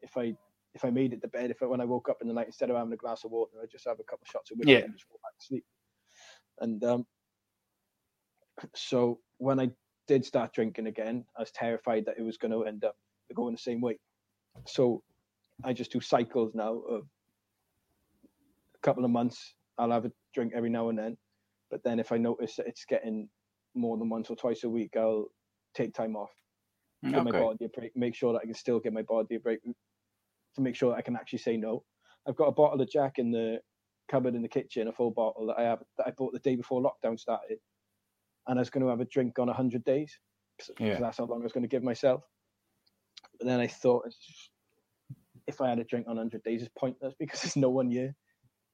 if 0.00 0.16
I 0.16 0.34
if 0.74 0.84
I 0.84 0.90
made 0.90 1.12
it 1.14 1.22
to 1.22 1.28
bed, 1.28 1.50
if 1.50 1.62
I, 1.62 1.66
when 1.66 1.80
I 1.80 1.86
woke 1.86 2.08
up 2.10 2.18
in 2.20 2.28
the 2.28 2.34
night 2.34 2.46
instead 2.46 2.68
of 2.68 2.76
having 2.76 2.92
a 2.92 2.96
glass 2.96 3.24
of 3.24 3.30
water, 3.30 3.52
I 3.62 3.66
just 3.66 3.86
have 3.86 3.98
a 3.98 4.04
couple 4.04 4.24
of 4.24 4.28
shots 4.28 4.50
of 4.50 4.58
whiskey 4.58 4.72
Yeah. 4.72 4.84
and 4.84 4.92
just 4.92 5.08
go 5.08 5.18
back 5.22 5.38
to 5.38 5.46
sleep. 5.46 5.64
And 6.60 6.84
um, 6.84 7.06
so 8.74 9.20
when 9.38 9.58
I 9.58 9.70
did 10.06 10.24
start 10.24 10.52
drinking 10.52 10.86
again, 10.86 11.24
I 11.36 11.40
was 11.40 11.50
terrified 11.50 12.04
that 12.06 12.18
it 12.18 12.22
was 12.22 12.36
going 12.36 12.52
to 12.52 12.64
end 12.64 12.84
up 12.84 12.96
going 13.34 13.54
the 13.54 13.58
same 13.58 13.80
way. 13.80 13.98
So 14.66 15.02
I 15.64 15.72
just 15.72 15.92
do 15.92 16.00
cycles 16.00 16.54
now 16.54 16.74
of 16.88 17.02
a 18.74 18.78
couple 18.82 19.04
of 19.04 19.10
months. 19.10 19.54
I'll 19.78 19.90
have 19.90 20.04
a 20.04 20.12
drink 20.34 20.52
every 20.54 20.70
now 20.70 20.90
and 20.90 20.98
then, 20.98 21.16
but 21.70 21.82
then 21.84 21.98
if 21.98 22.12
I 22.12 22.18
notice 22.18 22.56
that 22.56 22.66
it's 22.66 22.84
getting 22.84 23.28
more 23.76 23.96
than 23.96 24.08
once 24.08 24.30
or 24.30 24.36
twice 24.36 24.64
a 24.64 24.68
week, 24.68 24.96
I'll 24.96 25.26
take 25.74 25.94
time 25.94 26.16
off, 26.16 26.30
mm, 27.04 27.12
give 27.12 27.24
my 27.24 27.30
body 27.32 27.64
a 27.64 27.68
break, 27.68 27.96
make 27.96 28.14
sure 28.14 28.32
that 28.32 28.40
I 28.40 28.44
can 28.44 28.54
still 28.54 28.80
give 28.80 28.92
my 28.92 29.02
body 29.02 29.36
a 29.36 29.40
break 29.40 29.62
to 29.62 30.60
make 30.60 30.74
sure 30.74 30.90
that 30.90 30.98
I 30.98 31.02
can 31.02 31.16
actually 31.16 31.38
say 31.40 31.56
no. 31.56 31.84
I've 32.28 32.36
got 32.36 32.46
a 32.46 32.52
bottle 32.52 32.80
of 32.80 32.90
Jack 32.90 33.18
in 33.18 33.30
the 33.30 33.60
cupboard 34.08 34.34
in 34.34 34.42
the 34.42 34.48
kitchen, 34.48 34.88
a 34.88 34.92
full 34.92 35.10
bottle 35.10 35.46
that 35.46 35.58
I 35.58 35.62
have 35.62 35.82
that 35.98 36.06
I 36.06 36.10
bought 36.10 36.32
the 36.32 36.38
day 36.40 36.56
before 36.56 36.82
lockdown 36.82 37.18
started, 37.18 37.58
and 38.46 38.58
I 38.58 38.60
was 38.60 38.70
going 38.70 38.82
to 38.82 38.90
have 38.90 39.00
a 39.00 39.04
drink 39.04 39.38
on 39.38 39.48
hundred 39.48 39.84
days. 39.84 40.18
Yeah. 40.78 40.98
that's 40.98 41.18
how 41.18 41.26
long 41.26 41.40
I 41.40 41.44
was 41.44 41.52
going 41.52 41.64
to 41.64 41.68
give 41.68 41.82
myself. 41.82 42.22
But 43.38 43.46
then 43.46 43.60
I 43.60 43.66
thought, 43.66 44.04
it's 44.06 44.50
if 45.46 45.60
I 45.60 45.68
had 45.68 45.78
a 45.78 45.84
drink 45.84 46.06
on 46.08 46.16
hundred 46.16 46.42
days, 46.42 46.62
it's 46.62 46.70
pointless 46.78 47.14
because 47.18 47.42
there's 47.42 47.56
no 47.56 47.70
one 47.70 47.90
here. 47.90 48.14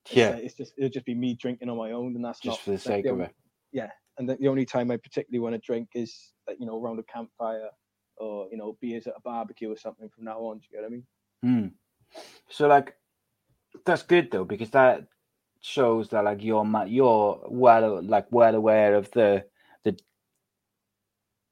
It's, 0.06 0.16
Yeah, 0.16 0.30
it's 0.30 0.54
just 0.54 0.72
it'll 0.78 0.90
just 0.90 1.06
be 1.06 1.14
me 1.14 1.34
drinking 1.34 1.68
on 1.68 1.76
my 1.76 1.92
own, 1.92 2.16
and 2.16 2.24
that's 2.24 2.40
just 2.40 2.58
not 2.58 2.60
for 2.60 2.70
the 2.72 2.78
sake 2.78 3.06
of 3.06 3.20
it. 3.20 3.34
Yeah, 3.72 3.90
and 4.18 4.28
the, 4.28 4.36
the 4.36 4.48
only 4.48 4.64
time 4.66 4.90
I 4.90 4.96
particularly 4.96 5.40
want 5.40 5.54
to 5.54 5.58
drink 5.58 5.90
is 5.94 6.32
like 6.48 6.58
you 6.60 6.66
know 6.66 6.80
around 6.82 6.98
a 7.00 7.04
campfire 7.04 7.70
or 8.18 8.48
you 8.50 8.56
know 8.56 8.76
beers 8.80 9.06
at 9.06 9.14
a 9.16 9.20
barbecue 9.20 9.70
or 9.72 9.76
something. 9.76 10.08
From 10.10 10.24
now 10.24 10.40
on, 10.40 10.58
do 10.58 10.66
you 10.70 10.76
get 10.76 10.82
what 10.82 10.88
I 10.88 10.90
mean? 10.90 11.06
Hmm. 11.42 11.66
So 12.48 12.68
like, 12.68 12.96
that's 13.86 14.02
good 14.02 14.30
though 14.30 14.44
because 14.44 14.70
that 14.72 15.08
shows 15.60 16.10
that 16.10 16.24
like 16.24 16.42
you're 16.42 16.66
you're 16.86 17.42
well 17.48 18.02
like 18.02 18.26
well 18.30 18.54
aware 18.54 18.94
of 18.96 19.10
the 19.12 19.46
the 19.84 19.96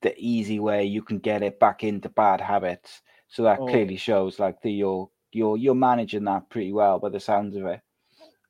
the 0.03 0.15
easy 0.19 0.59
way 0.59 0.85
you 0.85 1.03
can 1.03 1.19
get 1.19 1.43
it 1.43 1.59
back 1.61 1.85
into 1.85 2.09
bad 2.09 2.41
habits. 2.41 3.03
So 3.29 3.43
that 3.45 3.61
Oh. 3.61 3.67
clearly 3.67 3.97
shows 3.97 4.39
like 4.39 4.63
that 4.63 4.71
you're 4.71 5.11
you're 5.33 5.57
you're 5.57 5.75
managing 5.75 6.25
that 6.25 6.51
pretty 6.51 6.73
well 6.73 6.99
by 6.99 7.11
the 7.11 7.21
sounds 7.21 7.57
of 7.57 7.67
it. 7.67 7.81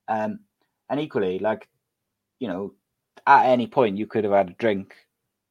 Um, 0.08 0.40
and 0.90 1.00
equally 1.00 1.38
like, 1.38 1.68
you 2.40 2.48
know, 2.48 2.74
at 3.30 3.46
any 3.46 3.66
point 3.66 3.98
you 3.98 4.06
could 4.06 4.24
have 4.24 4.32
had 4.32 4.50
a 4.50 4.54
drink 4.54 4.94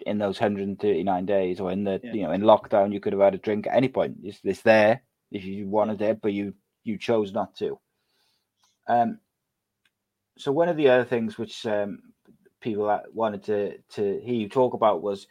in 0.05 0.17
those 0.17 0.39
139 0.39 1.25
days 1.25 1.59
or 1.59 1.71
in 1.71 1.83
the 1.83 1.99
Yeah. 2.03 2.13
you 2.13 2.23
know 2.23 2.31
in 2.31 2.41
lockdown 2.41 2.93
you 2.93 2.99
could 2.99 3.13
have 3.13 3.21
had 3.21 3.35
a 3.35 3.39
drink 3.39 3.67
at 3.67 3.75
any 3.75 3.89
point. 3.89 4.17
It's, 4.23 4.39
it's 4.43 4.61
there 4.61 5.01
if 5.31 5.43
you 5.43 5.67
wanted 5.67 6.01
it, 6.01 6.21
but 6.21 6.33
you 6.33 6.53
you 6.83 6.97
chose 6.97 7.33
not 7.33 7.55
to. 7.57 7.79
Um, 8.87 9.19
so 10.37 10.51
one 10.51 10.69
of 10.69 10.77
the 10.77 10.89
other 10.89 11.03
things 11.05 11.37
which 11.37 11.65
um, 11.65 11.99
people 12.61 12.99
wanted 13.13 13.43
to 13.43 13.77
to 13.95 14.19
hear 14.21 14.35
you 14.35 14.49
talk 14.49 14.73
about 14.73 15.01
was 15.01 15.27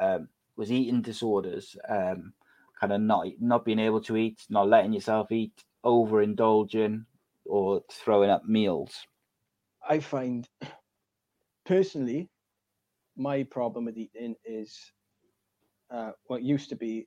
um, 0.00 0.28
was 0.56 0.72
eating 0.72 1.02
disorders, 1.02 1.76
um, 1.88 2.32
kind 2.80 2.92
of 2.92 3.00
not 3.00 3.26
not 3.40 3.64
being 3.64 3.78
able 3.78 4.00
to 4.02 4.16
eat, 4.16 4.40
not 4.48 4.68
letting 4.68 4.92
yourself 4.92 5.30
eat, 5.30 5.52
overindulging, 5.84 7.04
or 7.44 7.82
throwing 7.92 8.30
up 8.30 8.44
meals. 8.46 9.06
I 9.88 10.00
find 10.00 10.48
personally, 11.66 12.28
my 13.16 13.42
problem 13.42 13.84
with 13.86 13.96
eating 13.98 14.34
is 14.44 14.78
uh, 15.92 16.12
what 16.26 16.42
used 16.42 16.68
to 16.70 16.76
be. 16.76 17.06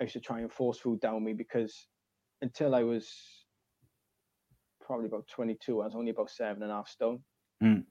I 0.00 0.04
used 0.04 0.14
to 0.14 0.20
try 0.20 0.40
and 0.40 0.52
force 0.52 0.78
food 0.78 1.00
down 1.00 1.24
me 1.24 1.32
because 1.32 1.88
until 2.42 2.74
I 2.74 2.82
was 2.82 3.10
probably 4.80 5.06
about 5.06 5.26
22, 5.28 5.80
I 5.82 5.84
was 5.86 5.94
only 5.94 6.10
about 6.10 6.30
seven 6.30 6.62
and 6.62 6.72
a 6.72 6.76
half 6.76 6.88
stone, 6.88 7.20
Mm. 7.62 7.84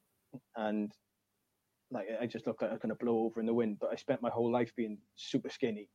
and 0.55 0.91
like 1.91 2.07
I 2.21 2.25
just 2.25 2.47
looked 2.47 2.61
like 2.61 2.71
I 2.71 2.73
was 2.73 2.81
going 2.81 2.95
to 2.97 3.03
blow 3.05 3.19
over 3.19 3.39
in 3.39 3.45
the 3.45 3.53
wind. 3.53 3.77
But 3.79 3.91
I 3.91 3.95
spent 3.95 4.21
my 4.21 4.29
whole 4.29 4.51
life 4.51 4.71
being 4.75 4.97
super 5.15 5.49
skinny, 5.49 5.89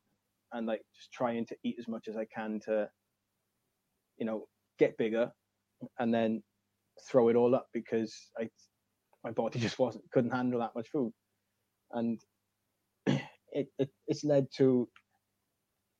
and 0.51 0.67
like 0.67 0.81
just 0.95 1.11
trying 1.11 1.45
to 1.47 1.55
eat 1.63 1.75
as 1.79 1.87
much 1.87 2.07
as 2.07 2.15
I 2.15 2.25
can 2.25 2.59
to, 2.65 2.87
you 4.17 4.25
know, 4.25 4.47
get 4.79 4.97
bigger, 4.97 5.31
and 5.99 6.13
then 6.13 6.43
throw 7.09 7.29
it 7.29 7.35
all 7.35 7.55
up 7.55 7.67
because 7.73 8.13
I 8.39 8.47
my 9.23 9.31
body 9.31 9.59
just 9.61 9.79
wasn't 9.79 10.09
couldn't 10.11 10.31
handle 10.31 10.59
that 10.59 10.75
much 10.75 10.89
food, 10.89 11.13
and 11.91 12.21
it, 13.07 13.69
it 13.79 13.91
it's 14.07 14.23
led 14.23 14.47
to 14.57 14.89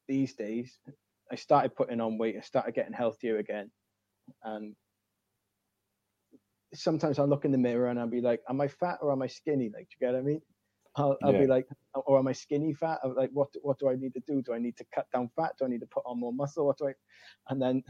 these 0.07 0.35
days. 0.35 0.79
I 1.31 1.35
started 1.35 1.75
putting 1.75 2.01
on 2.01 2.17
weight. 2.17 2.37
I 2.37 2.41
started 2.41 2.75
getting 2.75 2.93
healthier 2.93 3.37
again, 3.37 3.71
and 4.43 4.75
sometimes 6.73 7.19
I 7.19 7.23
look 7.23 7.45
in 7.45 7.51
the 7.51 7.57
mirror 7.57 7.87
and 7.87 7.99
I'll 7.99 8.07
be 8.07 8.21
like, 8.21 8.41
"Am 8.49 8.61
I 8.61 8.67
fat 8.67 8.99
or 9.01 9.11
am 9.11 9.21
I 9.21 9.27
skinny?" 9.27 9.69
Like, 9.73 9.89
do 9.89 9.95
you 9.99 10.07
get 10.07 10.13
what 10.13 10.19
I 10.19 10.23
mean? 10.23 10.41
I'll, 10.95 11.17
I'll 11.23 11.33
Yeah. 11.33 11.41
be 11.41 11.47
like, 11.47 11.67
"Or 11.95 12.19
am 12.19 12.27
I 12.27 12.33
skinny 12.33 12.73
fat?" 12.73 12.99
I'm 13.03 13.15
like, 13.15 13.31
"What 13.33 13.49
what 13.63 13.79
do 13.79 13.89
I 13.89 13.95
need 13.95 14.13
to 14.15 14.21
do? 14.27 14.41
Do 14.41 14.53
I 14.53 14.59
need 14.59 14.77
to 14.77 14.85
cut 14.93 15.07
down 15.13 15.29
fat? 15.35 15.53
Do 15.59 15.65
I 15.65 15.69
need 15.69 15.81
to 15.81 15.87
put 15.87 16.03
on 16.05 16.19
more 16.19 16.33
muscle? 16.33 16.65
What 16.67 16.77
do 16.77 16.87
I?" 16.89 16.93
And 17.49 17.61
then 17.61 17.83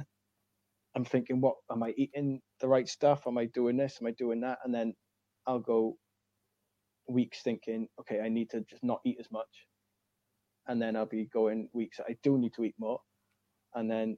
I'm 0.96 1.06
thinking, 1.06 1.42
what 1.42 1.58
am 1.72 1.84
I 1.84 1.94
eating 1.98 2.42
the 2.60 2.68
right 2.68 2.88
stuff? 2.88 3.26
Am 3.28 3.38
I 3.38 3.46
doing 3.46 3.78
this? 3.78 3.98
Am 4.02 4.08
I 4.08 4.12
doing 4.12 4.42
that? 4.42 4.60
And 4.64 4.74
then 4.74 4.94
I'll 5.48 5.60
go 5.60 5.98
weeks 7.08 7.42
thinking, 7.42 7.88
okay, 8.00 8.22
I 8.22 8.30
need 8.30 8.50
to 8.52 8.62
just 8.62 8.84
not 8.84 9.02
eat 9.06 9.18
as 9.20 9.32
much. 9.32 9.68
And 10.68 10.82
then 10.82 10.96
I'll 10.96 11.06
be 11.06 11.26
going 11.26 11.70
weeks 11.74 11.98
that 11.98 12.06
I 12.10 12.18
do 12.24 12.38
need 12.38 12.54
to 12.56 12.64
eat 12.64 12.76
more. 12.80 13.00
And 13.76 13.90
then 13.90 14.18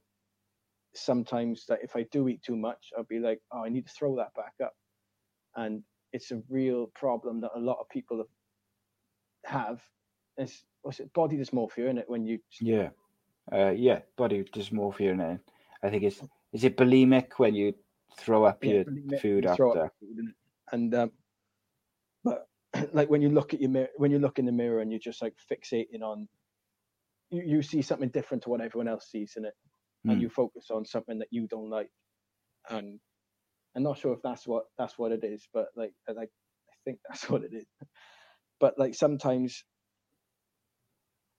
sometimes 0.94 1.64
that 1.68 1.80
if 1.82 1.96
I 1.96 2.04
do 2.12 2.28
eat 2.28 2.42
too 2.42 2.56
much, 2.56 2.90
I'll 2.96 3.04
be 3.04 3.18
like, 3.18 3.40
oh, 3.52 3.64
I 3.64 3.68
need 3.68 3.86
to 3.86 3.92
throw 3.92 4.16
that 4.16 4.34
back 4.34 4.54
up. 4.62 4.74
And 5.56 5.82
it's 6.12 6.30
a 6.30 6.42
real 6.48 6.86
problem 6.94 7.40
that 7.40 7.50
a 7.56 7.58
lot 7.60 7.78
of 7.80 7.88
people 7.88 8.24
have. 9.44 9.82
It's 10.36 10.64
what's 10.82 11.00
it, 11.00 11.12
body 11.14 11.36
dysmorphia, 11.36 11.88
in 11.90 11.98
it? 11.98 12.08
When 12.08 12.24
you 12.24 12.38
Yeah, 12.60 12.90
uh, 13.52 13.70
yeah, 13.70 14.00
body 14.16 14.44
dysmorphia, 14.44 15.10
and 15.12 15.20
then 15.20 15.40
I 15.82 15.90
think 15.90 16.02
it's 16.04 16.22
is 16.52 16.64
it 16.64 16.76
bulimic 16.76 17.32
when 17.38 17.54
you 17.54 17.74
throw 18.16 18.44
up 18.44 18.64
Yeah, 18.64 18.72
your 18.74 18.84
food 19.18 19.46
after. 19.46 19.90
food? 20.00 20.34
And 20.72 20.94
um, 20.94 21.12
but 22.24 22.46
like 22.92 23.10
when 23.10 23.22
you 23.22 23.30
look 23.30 23.54
at 23.54 23.60
your 23.60 23.70
mirror, 23.70 23.88
when 23.96 24.10
you 24.10 24.18
look 24.18 24.38
in 24.38 24.46
the 24.46 24.52
mirror 24.52 24.80
and 24.80 24.90
you're 24.92 25.00
just 25.00 25.22
like 25.22 25.34
fixating 25.50 26.02
on, 26.02 26.28
you, 27.30 27.42
you 27.44 27.62
see 27.62 27.82
something 27.82 28.10
different 28.10 28.42
to 28.44 28.50
what 28.50 28.60
everyone 28.60 28.88
else 28.88 29.08
sees 29.10 29.34
in 29.36 29.44
it, 29.44 29.54
and 30.08 30.20
Mm. 30.20 30.22
you 30.22 30.30
focus 30.30 30.66
on 30.70 30.84
something 30.84 31.18
that 31.18 31.28
you 31.30 31.46
don't 31.48 31.70
like, 31.70 31.90
and 32.70 33.00
I'm 33.76 33.82
not 33.82 33.98
sure 33.98 34.14
if 34.14 34.22
that's 34.22 34.46
what 34.46 34.64
that's 34.78 34.98
what 34.98 35.12
it 35.12 35.24
is, 35.24 35.48
but 35.54 35.68
like 35.76 35.92
I 36.08 36.12
like 36.12 36.30
I 36.70 36.76
think 36.84 37.00
that's 37.08 37.28
what 37.30 37.44
it 37.44 37.52
is. 37.54 37.66
But 38.60 38.78
like 38.78 38.94
sometimes, 38.94 39.64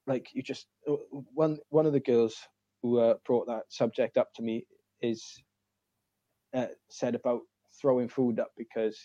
like 0.06 0.28
you 0.34 0.42
just 0.42 0.66
uh, 0.88 0.94
one 1.34 1.58
one 1.70 1.86
of 1.86 1.92
the 1.92 2.00
girls 2.00 2.36
who 2.82 2.98
uh, 3.00 3.14
brought 3.26 3.46
that 3.48 3.64
subject 3.70 4.16
up 4.18 4.28
to 4.36 4.42
me 4.42 4.64
is 5.02 5.42
uh, 6.54 6.66
said 6.90 7.14
about 7.14 7.42
throwing 7.80 8.08
food 8.08 8.40
up 8.40 8.50
because 8.56 8.98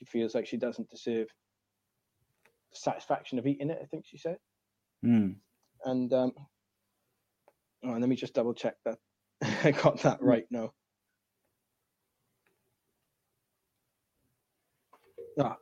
she 0.00 0.06
feels 0.06 0.34
like 0.34 0.46
she 0.46 0.56
doesn't 0.56 0.88
deserve 0.88 1.28
the 2.72 2.78
satisfaction 2.78 3.38
of 3.38 3.46
eating 3.46 3.68
it. 3.68 3.78
I 3.82 3.84
think 3.86 4.04
she 4.06 4.16
said, 4.16 4.38
Mm. 5.04 5.36
and 5.84 6.12
um, 6.12 6.32
oh, 7.84 7.92
let 7.92 8.08
me 8.08 8.16
just 8.16 8.32
double 8.34 8.52
check 8.54 8.74
that 8.86 8.98
I 9.64 9.70
got 9.72 9.98
that 10.02 10.22
right 10.22 10.46
now. 10.50 10.72
Ah, 15.38 15.56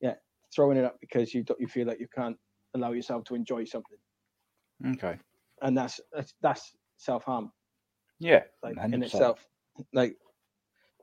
yeah, 0.00 0.14
throwing 0.54 0.76
it 0.76 0.84
up 0.84 0.96
because 1.00 1.34
you 1.34 1.42
don't, 1.42 1.60
you 1.60 1.66
feel 1.68 1.86
like 1.86 2.00
you 2.00 2.08
can't 2.14 2.36
allow 2.74 2.92
yourself 2.92 3.24
to 3.24 3.34
enjoy 3.34 3.64
something, 3.64 3.98
Okay. 4.92 5.18
and 5.62 5.76
that's 5.76 6.00
that's, 6.12 6.34
that's 6.40 6.72
self 6.96 7.24
harm. 7.24 7.50
Yeah. 8.20 8.42
like 8.62 8.76
100%. 8.76 8.94
in 8.94 9.02
itself. 9.02 9.46
Like 9.92 10.16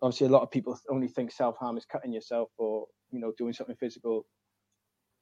obviously 0.02 0.28
a 0.28 0.32
lot 0.32 0.44
of 0.44 0.52
people 0.52 0.78
only 0.90 1.08
think 1.08 1.32
self 1.32 1.58
harm 1.58 1.78
is 1.78 1.86
cutting 1.86 2.14
yourself 2.14 2.50
or 2.58 2.86
you 3.12 3.20
know 3.20 3.34
doing 3.38 3.54
something 3.54 3.76
physical 3.80 4.26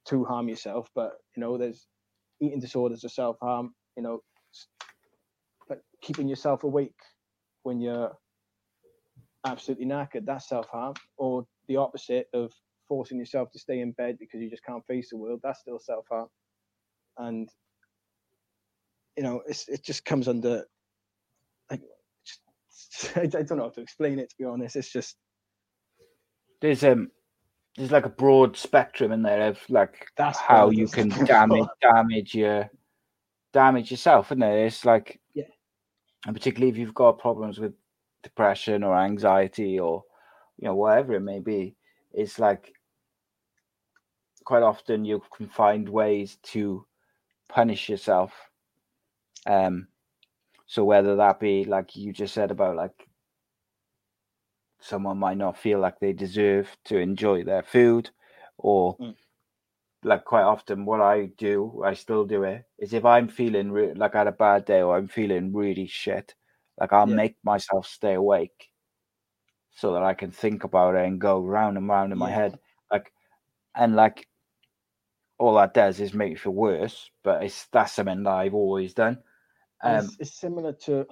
to 0.08 0.24
harm 0.24 0.48
yourself, 0.48 0.90
but 0.96 1.14
you 1.36 1.42
know 1.42 1.58
there's 1.58 1.88
eating 2.42 2.60
disorders 2.60 3.04
are 3.04 3.10
self 3.10 3.38
harm. 3.42 3.74
You 3.98 4.04
know, 4.04 4.20
but 5.68 5.80
keeping 6.02 6.28
yourself 6.28 6.64
awake 6.64 7.00
when 7.64 7.80
you're 7.80 8.12
absolutely 9.46 9.86
knackered 9.86 10.26
that's 10.26 10.50
self 10.50 10.68
harm, 10.68 10.94
or 11.18 11.46
the 11.68 11.78
opposite 11.78 12.28
of 12.34 12.52
forcing 12.88 13.18
yourself 13.18 13.52
to 13.52 13.60
stay 13.60 13.80
in 13.80 13.92
bed 13.94 14.18
because 14.20 14.42
you 14.42 14.50
just 14.50 14.64
can't 14.64 14.86
face 14.86 15.10
the 15.10 15.18
world 15.18 15.40
that's 15.44 15.62
still 15.62 15.80
self 15.80 16.06
harm, 16.10 16.28
and 17.18 17.50
you 19.16 19.24
know 19.24 19.42
it's, 19.48 19.68
it 19.70 19.84
just 19.84 20.06
comes 20.06 20.28
under 20.28 20.66
I 23.16 23.26
don't 23.28 23.58
know 23.58 23.64
how 23.64 23.70
to 23.70 23.82
explain 23.82 24.20
it 24.20 24.30
to 24.30 24.36
be 24.38 24.46
honest. 24.46 24.76
It's 24.76 24.92
just 24.92 25.16
There's 26.62 26.84
um 26.84 27.12
there's 27.78 27.92
like 27.92 28.06
a 28.06 28.10
broad 28.10 28.56
spectrum 28.56 29.12
in 29.12 29.22
there 29.22 29.50
of 29.50 29.60
like 29.70 30.08
That's 30.16 30.40
how 30.40 30.70
you 30.70 30.88
can 30.88 31.10
damage 31.10 31.68
damage 31.82 32.34
your 32.36 32.70
damage 33.54 33.92
yourself, 33.92 34.32
isn't 34.32 34.44
it? 34.44 34.66
It's 34.66 34.86
like 34.86 35.20
Yeah. 35.34 35.44
and 36.26 36.36
particularly 36.36 36.72
if 36.72 36.78
you've 36.78 36.94
got 36.94 37.20
problems 37.20 37.60
with 37.60 37.74
depression 38.24 38.84
or 38.84 38.98
anxiety 38.98 39.80
or 39.80 40.04
you 40.58 40.68
know 40.68 40.76
whatever 40.76 41.14
it 41.14 41.22
may 41.22 41.40
be, 41.40 41.76
it's 42.14 42.40
like 42.40 42.74
quite 44.46 44.64
often 44.64 45.04
you 45.06 45.22
can 45.36 45.50
find 45.50 45.90
ways 45.90 46.38
to 46.44 46.86
punish 47.50 47.90
yourself. 47.90 48.32
Um 49.48 49.88
so 50.66 50.84
whether 50.84 51.16
that 51.16 51.40
be 51.40 51.64
like 51.66 51.96
you 51.96 52.12
just 52.14 52.34
said 52.34 52.52
about 52.52 52.76
like 52.76 53.08
someone 54.80 55.18
might 55.18 55.38
not 55.38 55.58
feel 55.58 55.80
like 55.80 56.00
they 56.00 56.14
deserve 56.14 56.76
to 56.86 56.98
enjoy 56.98 57.44
their 57.44 57.64
food 57.64 58.10
or 58.58 58.96
Mm. 59.00 59.16
like 60.04 60.24
quite 60.26 60.44
often 60.44 60.86
what 60.86 61.02
i 61.02 61.26
do 61.38 61.82
i 61.84 61.94
still 61.94 62.26
do 62.26 62.44
it 62.44 62.64
is 62.78 62.94
if 62.94 63.06
i'm 63.06 63.28
feeling 63.28 63.72
re- 63.72 63.94
like 63.94 64.16
i 64.16 64.20
had 64.20 64.28
a 64.28 64.32
bad 64.32 64.66
day 64.66 64.82
or 64.82 64.96
i'm 64.98 65.08
feeling 65.08 65.54
really 65.54 65.88
shit 65.88 66.36
like 66.80 66.94
i'll 66.94 67.08
Yeah. 67.08 67.16
make 67.16 67.36
myself 67.44 67.88
stay 67.88 68.14
awake 68.14 68.70
so 69.72 69.94
that 69.94 70.04
i 70.04 70.14
can 70.14 70.32
think 70.32 70.64
about 70.64 70.96
it 70.96 71.06
and 71.06 71.20
go 71.20 71.40
round 71.40 71.78
and 71.78 71.88
round 71.88 72.12
in 72.12 72.18
my 72.20 72.30
head 72.32 72.60
like 72.92 73.12
and 73.76 73.96
like 73.96 74.28
all 75.38 75.56
that 75.56 75.74
does 75.74 76.00
is 76.00 76.14
make 76.14 76.30
me 76.32 76.36
feel 76.36 76.54
worse 76.54 77.10
but 77.24 77.44
it's 77.44 77.68
that's 77.68 77.94
something 77.94 78.24
that 78.24 78.34
i've 78.34 78.54
always 78.54 78.94
done 78.94 79.18
um 79.84 80.06
it's, 80.06 80.18
it's 80.20 80.40
similar 80.40 80.74
to 80.74 81.06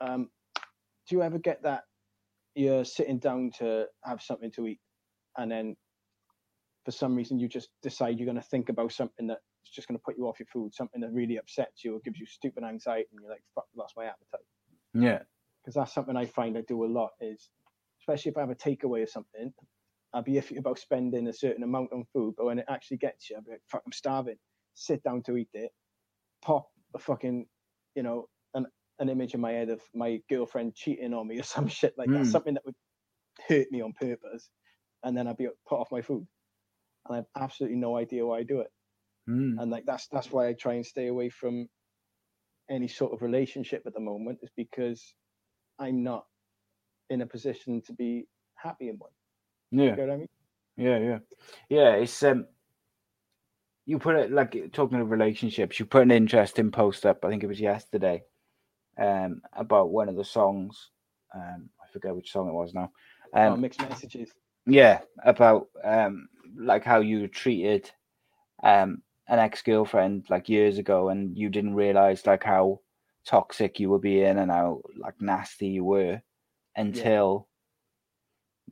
um 0.00 0.28
do 1.08 1.16
you 1.16 1.22
ever 1.22 1.38
get 1.38 1.62
that 1.62 1.82
you're 2.54 2.84
sitting 2.84 3.18
down 3.18 3.50
to 3.58 3.86
have 4.04 4.22
something 4.22 4.50
to 4.52 4.66
eat 4.66 4.80
and 5.36 5.50
then 5.50 5.76
for 6.84 6.90
some 6.90 7.14
reason 7.14 7.38
you 7.38 7.48
just 7.48 7.70
decide 7.82 8.18
you're 8.18 8.26
going 8.26 8.40
to 8.40 8.48
think 8.48 8.68
about 8.68 8.92
something 8.92 9.26
that's 9.26 9.40
just 9.74 9.88
going 9.88 9.98
to 9.98 10.02
put 10.04 10.16
you 10.16 10.26
off 10.28 10.38
your 10.38 10.46
food 10.52 10.72
something 10.74 11.00
that 11.00 11.12
really 11.12 11.38
upsets 11.38 11.84
you 11.84 11.96
or 11.96 12.00
gives 12.00 12.18
you 12.18 12.26
stupid 12.26 12.62
anxiety 12.62 13.08
and 13.12 13.20
you're 13.20 13.30
like 13.30 13.42
fuck 13.54 13.64
lost 13.76 13.94
my 13.96 14.04
appetite. 14.04 14.46
Yeah. 14.92 15.20
Because 15.62 15.74
that's 15.74 15.94
something 15.94 16.16
i 16.16 16.26
find 16.26 16.56
i 16.56 16.60
do 16.62 16.84
a 16.84 16.86
lot 16.86 17.10
is 17.20 17.48
especially 18.00 18.30
if 18.30 18.36
i 18.36 18.40
have 18.40 18.50
a 18.50 18.54
takeaway 18.54 19.02
or 19.02 19.06
something 19.06 19.52
i'll 20.12 20.22
be 20.22 20.34
iffy 20.34 20.58
about 20.58 20.78
spending 20.78 21.26
a 21.28 21.32
certain 21.32 21.62
amount 21.62 21.92
on 21.92 22.04
food 22.12 22.34
but 22.36 22.46
when 22.46 22.58
it 22.58 22.66
actually 22.68 22.98
gets 22.98 23.30
you 23.30 23.36
i'll 23.36 23.42
be 23.42 23.52
like 23.52 23.62
fuck 23.66 23.82
i'm 23.86 23.92
starving. 23.92 24.36
Sit 24.76 25.02
down 25.04 25.22
to 25.22 25.36
eat 25.36 25.48
it 25.54 25.70
pop 26.42 26.68
a 26.94 26.98
fucking 26.98 27.46
you 27.94 28.02
know 28.02 28.26
an, 28.54 28.66
an 28.98 29.08
image 29.08 29.34
in 29.34 29.40
my 29.40 29.52
head 29.52 29.70
of 29.70 29.80
my 29.94 30.20
girlfriend 30.30 30.74
cheating 30.74 31.14
on 31.14 31.26
me 31.28 31.38
or 31.38 31.42
some 31.56 31.68
shit 31.68 31.94
like 31.98 32.10
that 32.10 32.24
Mm. 32.24 32.32
something 32.32 32.54
that 32.54 32.64
would 32.64 32.74
hurt 33.48 33.66
me 33.70 33.80
on 33.82 33.92
purpose 33.92 34.50
and 35.04 35.16
then 35.16 35.26
i'd 35.26 35.36
be 35.36 35.48
put 35.68 35.80
off 35.80 35.90
my 35.92 36.02
food 36.02 36.26
and 37.06 37.14
i 37.14 37.16
have 37.16 37.26
absolutely 37.36 37.76
no 37.78 37.96
idea 37.96 38.26
why 38.26 38.38
i 38.38 38.42
do 38.42 38.60
it 38.60 38.70
Mm. 39.28 39.56
and 39.60 39.70
like 39.70 39.84
that's 39.86 40.06
that's 40.08 40.30
why 40.30 40.48
i 40.48 40.52
try 40.52 40.74
and 40.74 40.86
stay 40.86 41.06
away 41.08 41.30
from 41.30 41.68
any 42.70 42.88
sort 42.88 43.12
of 43.12 43.22
relationship 43.22 43.82
at 43.86 43.94
the 43.94 44.00
moment 44.00 44.38
is 44.42 44.50
because 44.56 45.14
i'm 45.78 46.02
not 46.02 46.26
in 47.10 47.22
a 47.22 47.26
position 47.26 47.80
to 47.82 47.92
be 47.92 48.26
happy 48.56 48.88
in 48.88 48.96
one 48.96 49.10
yeah 49.70 49.84
you 49.90 49.96
know 49.96 50.02
what 50.06 50.12
i 50.12 50.16
mean 50.16 50.28
Yeah, 50.76 50.98
yeah, 50.98 51.18
yeah. 51.68 51.90
It's 52.02 52.22
um, 52.24 52.46
you 53.86 53.98
put 53.98 54.16
it 54.16 54.32
like 54.32 54.72
talking 54.72 55.00
of 55.00 55.10
relationships. 55.10 55.78
You 55.78 55.86
put 55.86 56.02
an 56.02 56.10
interesting 56.10 56.70
post 56.70 57.04
up. 57.06 57.24
I 57.24 57.28
think 57.28 57.42
it 57.42 57.48
was 57.48 57.60
yesterday, 57.60 58.22
um, 58.98 59.42
about 59.52 59.90
one 59.90 60.08
of 60.08 60.16
the 60.16 60.24
songs. 60.24 60.90
Um, 61.34 61.68
I 61.82 61.92
forget 61.92 62.14
which 62.14 62.32
song 62.32 62.48
it 62.48 62.52
was 62.52 62.74
now. 62.74 62.90
oh, 63.34 63.52
Um, 63.52 63.60
mixed 63.60 63.80
messages 63.80 64.30
yeah, 64.66 65.00
about 65.24 65.68
um, 65.82 66.28
like 66.56 66.84
how 66.84 67.00
you 67.00 67.28
treated 67.28 67.90
um 68.62 69.02
an 69.28 69.38
ex 69.38 69.62
girlfriend 69.62 70.24
like 70.30 70.48
years 70.48 70.78
ago, 70.78 71.08
and 71.10 71.36
you 71.36 71.48
didn't 71.50 71.74
realize 71.74 72.26
like 72.26 72.44
how 72.44 72.80
toxic 73.26 73.80
you 73.80 73.90
were 73.90 73.98
being 73.98 74.38
and 74.38 74.50
how 74.50 74.82
like 74.98 75.20
nasty 75.20 75.68
you 75.68 75.84
were 75.84 76.20
until 76.76 77.48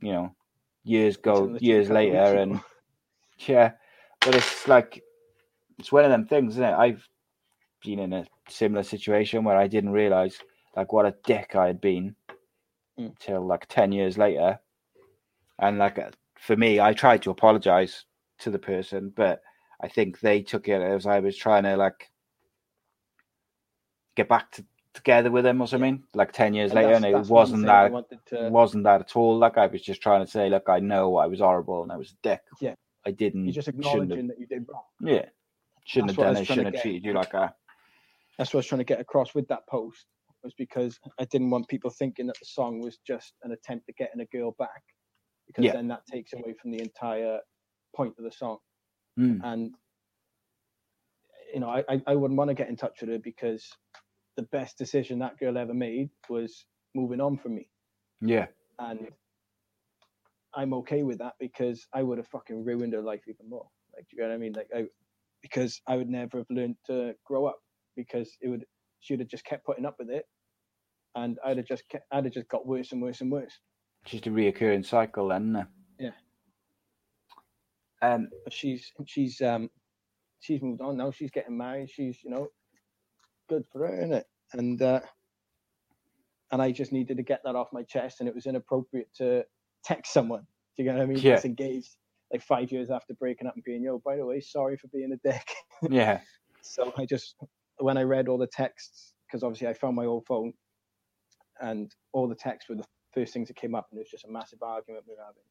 you 0.01 0.11
know 0.11 0.35
years 0.83 1.17
go 1.17 1.57
years 1.59 1.87
couple 1.87 1.97
of 1.97 2.11
weeks 2.11 2.13
later 2.13 2.35
and 2.37 2.59
yeah, 3.47 3.71
but 4.25 4.35
it's 4.35 4.67
like 4.67 5.03
it's 5.79 5.91
one 5.91 6.05
of 6.05 6.11
them 6.11 6.25
things, 6.25 6.53
isn't 6.53 6.63
it? 6.63 6.73
I've 6.73 7.07
been 7.83 7.99
in 7.99 8.13
a 8.13 8.25
similar 8.49 8.83
situation 8.83 9.43
where 9.43 9.57
I 9.57 9.67
didn't 9.67 9.91
realize 9.91 10.37
like 10.75 10.93
what 10.93 11.05
a 11.05 11.15
dick 11.25 11.55
I 11.55 11.67
had 11.67 11.81
been 11.81 12.15
Mm. 12.99 13.17
till 13.17 13.41
like 13.45 13.65
ten 13.69 13.91
years 13.91 14.19
later, 14.19 14.59
and 15.57 15.79
like 15.79 15.97
uh, 15.97 16.11
for 16.37 16.55
me, 16.55 16.79
I 16.79 16.93
tried 16.93 17.23
to 17.23 17.31
apologize 17.31 18.05
to 18.39 18.51
the 18.51 18.59
person, 18.59 19.11
but 19.15 19.41
I 19.81 19.87
think 19.87 20.19
they 20.19 20.43
took 20.43 20.67
it 20.67 20.79
as 20.79 21.07
I 21.07 21.19
was 21.19 21.35
trying 21.35 21.63
to 21.63 21.75
like 21.75 22.11
get 24.15 24.29
back 24.29 24.51
to, 24.51 24.65
together 24.93 25.31
with 25.31 25.43
them 25.43 25.59
or 25.59 25.67
something. 25.67 26.03
Like 26.13 26.33
ten 26.33 26.53
years 26.53 26.71
And 26.71 26.81
later, 26.81 26.93
and 26.93 27.05
it 27.05 27.27
wasn't 27.27 27.65
that 27.65 27.91
to 28.27 28.49
wasn't 28.49 28.83
that 28.83 29.01
at 29.01 29.15
all. 29.15 29.39
Like 29.39 29.57
I 29.57 29.65
was 29.65 29.81
just 29.81 30.01
trying 30.01 30.23
to 30.23 30.29
say, 30.29 30.49
look, 30.49 30.69
I 30.69 30.79
know 30.79 31.15
I 31.15 31.25
was 31.25 31.39
horrible 31.39 31.81
and 31.81 31.91
I 31.91 31.97
was 31.97 32.11
a 32.11 32.15
dick. 32.21 32.41
Yeah. 32.59 32.75
I 33.05 33.11
didn't. 33.11 33.45
you're 33.45 33.53
just 33.53 33.67
acknowledging 33.67 34.27
that 34.27 34.39
you 34.39 34.47
did 34.47 34.65
wrong 34.69 34.83
yeah, 35.01 35.25
shouldn't 35.85 36.11
That's 36.17 36.17
have 36.17 36.33
done 36.33 36.41
it. 36.41 36.47
Shouldn't 36.47 36.73
have 36.75 36.81
treated 36.81 37.05
you 37.05 37.13
like 37.13 37.31
that. 37.31 37.55
that's 38.37 38.53
what 38.53 38.59
I 38.59 38.59
was 38.59 38.67
trying 38.67 38.79
to 38.79 38.85
get 38.85 38.99
across 38.99 39.35
with 39.35 39.47
that 39.49 39.67
post 39.67 40.05
was 40.43 40.53
because 40.57 40.99
I 41.19 41.25
didn't 41.25 41.49
want 41.49 41.67
people 41.69 41.89
thinking 41.89 42.27
that 42.27 42.39
the 42.39 42.45
song 42.45 42.79
was 42.81 42.99
just 43.05 43.33
an 43.43 43.51
attempt 43.51 43.87
at 43.89 43.95
getting 43.95 44.21
a 44.21 44.25
girl 44.25 44.55
back 44.59 44.83
because 45.47 45.65
Yeah. 45.65 45.73
then 45.73 45.87
that 45.89 46.05
takes 46.05 46.33
away 46.33 46.53
from 46.61 46.71
the 46.71 46.81
entire 46.81 47.39
point 47.95 48.13
of 48.17 48.23
the 48.23 48.31
song 48.31 48.57
Mm. 49.19 49.39
and 49.43 49.75
you 51.53 51.59
know 51.59 51.69
I, 51.69 51.83
I, 51.89 52.01
I 52.07 52.15
wouldn't 52.15 52.37
want 52.37 52.49
to 52.49 52.55
get 52.55 52.69
in 52.69 52.75
touch 52.75 53.01
with 53.01 53.09
her 53.11 53.19
because 53.19 53.69
the 54.37 54.43
best 54.43 54.77
decision 54.77 55.19
that 55.19 55.37
girl 55.37 55.57
ever 55.57 55.73
made 55.73 56.09
was 56.29 56.65
moving 56.95 57.21
on 57.21 57.37
from 57.37 57.55
me 57.55 57.69
Yeah, 58.21 58.47
and 58.79 59.07
I'm 60.55 60.73
okay 60.75 61.03
with 61.03 61.17
that 61.19 61.33
because 61.39 61.87
I 61.93 62.03
would 62.03 62.17
have 62.17 62.27
fucking 62.27 62.63
ruined 62.63 62.93
her 62.93 63.01
life 63.01 63.21
even 63.27 63.49
more. 63.49 63.67
Like, 63.95 64.07
do 64.09 64.15
you 64.15 64.23
know 64.23 64.29
what 64.29 64.35
I 64.35 64.37
mean? 64.37 64.53
Like, 64.53 64.69
I, 64.75 64.85
because 65.41 65.81
I 65.87 65.97
would 65.97 66.09
never 66.09 66.37
have 66.39 66.49
learned 66.49 66.77
to 66.87 67.15
grow 67.25 67.45
up 67.45 67.59
because 67.95 68.37
it 68.41 68.49
would, 68.49 68.65
she 68.99 69.13
would 69.13 69.19
have 69.19 69.29
just 69.29 69.45
kept 69.45 69.65
putting 69.65 69.85
up 69.85 69.95
with 69.99 70.09
it, 70.09 70.25
and 71.15 71.37
I'd 71.45 71.57
have 71.57 71.65
just, 71.67 71.87
kept, 71.89 72.05
I'd 72.11 72.25
have 72.25 72.33
just 72.33 72.47
got 72.47 72.65
worse 72.65 72.91
and 72.91 73.01
worse 73.01 73.21
and 73.21 73.31
worse. 73.31 73.59
just 74.05 74.27
a 74.27 74.29
reoccurring 74.29 74.85
cycle, 74.85 75.27
then. 75.29 75.67
Yeah. 75.99 76.11
Um, 78.01 78.29
she's 78.49 78.91
she's 79.05 79.41
um 79.41 79.69
she's 80.39 80.61
moved 80.61 80.81
on 80.81 80.97
now. 80.97 81.11
She's 81.11 81.31
getting 81.31 81.57
married. 81.57 81.89
She's 81.89 82.21
you 82.23 82.31
know 82.31 82.47
good 83.47 83.63
for 83.71 83.87
her, 83.87 83.97
isn't 83.97 84.13
it? 84.13 84.25
And 84.51 84.81
uh, 84.81 84.99
and 86.51 86.61
I 86.61 86.71
just 86.71 86.91
needed 86.91 87.17
to 87.17 87.23
get 87.23 87.41
that 87.45 87.55
off 87.55 87.69
my 87.71 87.83
chest, 87.83 88.19
and 88.19 88.27
it 88.27 88.35
was 88.35 88.45
inappropriate 88.45 89.07
to 89.17 89.45
text 89.83 90.13
someone. 90.13 90.41
Do 90.75 90.83
you 90.83 90.89
get 90.89 90.95
what 90.97 91.03
I 91.03 91.05
mean? 91.05 91.17
Yeah. 91.17 91.33
That's 91.33 91.45
engaged 91.45 91.95
like 92.31 92.41
five 92.41 92.71
years 92.71 92.89
after 92.89 93.13
breaking 93.13 93.47
up 93.47 93.55
and 93.55 93.63
being 93.63 93.83
yo. 93.83 93.99
By 93.99 94.15
the 94.17 94.25
way, 94.25 94.39
sorry 94.39 94.77
for 94.77 94.87
being 94.87 95.11
a 95.13 95.27
dick. 95.29 95.47
yeah, 95.89 96.19
So 96.61 96.93
I 96.97 97.05
just, 97.05 97.35
when 97.77 97.97
I 97.97 98.03
read 98.03 98.27
all 98.27 98.37
the 98.37 98.47
texts, 98.47 99.13
because 99.27 99.43
obviously 99.43 99.67
I 99.67 99.73
found 99.73 99.95
my 99.95 100.05
old 100.05 100.25
phone, 100.25 100.53
and 101.61 101.91
all 102.11 102.27
the 102.27 102.35
texts 102.35 102.69
were 102.69 102.75
the 102.75 102.85
first 103.13 103.33
things 103.33 103.47
that 103.49 103.55
came 103.57 103.75
up, 103.75 103.87
and 103.91 103.99
it 103.99 104.01
was 104.01 104.09
just 104.09 104.25
a 104.25 104.31
massive 104.31 104.63
argument 104.63 105.03
we 105.07 105.13
were 105.13 105.21
having, 105.21 105.43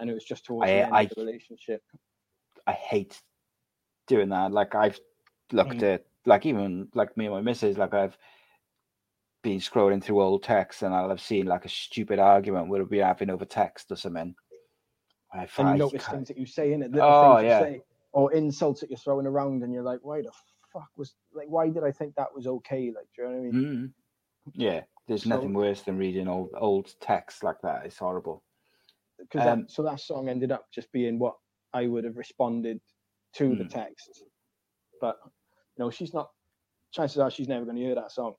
and 0.00 0.10
it 0.10 0.14
was 0.14 0.24
just 0.24 0.44
towards 0.44 0.68
I- 0.70 0.74
the 0.74 0.82
end 0.86 0.94
I- 0.96 1.02
of 1.02 1.10
the 1.10 1.24
relationship. 1.24 1.82
I 2.66 2.72
hate 2.72 3.20
doing 4.08 4.30
that. 4.30 4.50
Like 4.50 4.74
I've 4.74 4.98
looked 5.52 5.76
Mm. 5.76 5.94
at, 5.94 6.06
like 6.24 6.44
even 6.46 6.88
like 6.94 7.16
me 7.16 7.26
and 7.26 7.34
my 7.34 7.40
missus, 7.40 7.78
like 7.78 7.94
I've 7.94 8.18
been 9.46 9.60
scrolling 9.60 10.02
through 10.02 10.20
old 10.20 10.42
texts 10.42 10.82
and 10.82 10.92
I'll 10.92 11.08
have 11.08 11.20
seen 11.20 11.46
like 11.46 11.64
a 11.64 11.68
stupid 11.68 12.18
argument 12.18 12.68
we'll 12.68 12.84
be 12.84 12.98
having 12.98 13.30
over 13.30 13.44
text 13.44 13.92
or 13.92 13.96
something. 13.96 14.34
I 15.32 15.42
And 15.42 15.50
find 15.50 15.78
you 15.78 15.84
notice 15.84 16.04
can't- 16.04 16.16
things 16.16 16.28
that 16.28 16.36
you 16.36 16.46
say 16.46 16.72
in 16.72 16.82
it, 16.82 16.90
little 16.90 17.08
Oh, 17.08 17.36
things 17.36 17.42
you 17.44 17.48
yeah. 17.50 17.60
say, 17.60 17.82
or 18.10 18.32
insults 18.32 18.80
that 18.80 18.90
you're 18.90 18.98
throwing 18.98 19.24
around, 19.26 19.62
and 19.62 19.72
you're 19.72 19.84
like, 19.84 20.00
why 20.02 20.20
the 20.22 20.32
fuck 20.72 20.88
was 20.96 21.14
like, 21.32 21.46
why 21.48 21.68
did 21.68 21.84
I 21.84 21.92
think 21.92 22.16
that 22.16 22.34
was 22.34 22.48
okay? 22.48 22.86
Like, 22.92 23.06
do 23.14 23.22
you 23.22 23.28
know 23.28 23.34
what 23.36 23.38
I 23.38 23.50
mean? 23.52 23.54
Mm. 24.48 24.52
Yeah, 24.54 24.82
there's 25.06 25.22
So- 25.22 25.28
nothing 25.28 25.52
worse 25.54 25.82
than 25.82 25.96
reading 25.96 26.26
old 26.26 26.50
old 26.58 26.92
texts 26.98 27.44
like 27.44 27.60
that. 27.62 27.86
It's 27.86 27.98
horrible. 27.98 28.42
Because 29.16 29.46
Um, 29.46 29.60
that, 29.62 29.70
so 29.70 29.82
that 29.84 30.00
song 30.00 30.28
ended 30.28 30.50
up 30.50 30.72
just 30.72 30.90
being 30.90 31.20
what 31.20 31.36
I 31.72 31.86
would 31.86 32.02
have 32.02 32.16
responded 32.16 32.80
to 33.34 33.54
the 33.54 33.64
Mm. 33.64 33.70
text, 33.70 34.24
but 35.00 35.20
you 35.24 35.30
know, 35.84 35.90
she's 35.90 36.12
not. 36.12 36.32
Chances 36.90 37.18
are 37.18 37.30
she's 37.30 37.46
never 37.48 37.64
going 37.64 37.76
to 37.76 37.82
hear 37.82 37.94
that 37.94 38.10
song, 38.10 38.34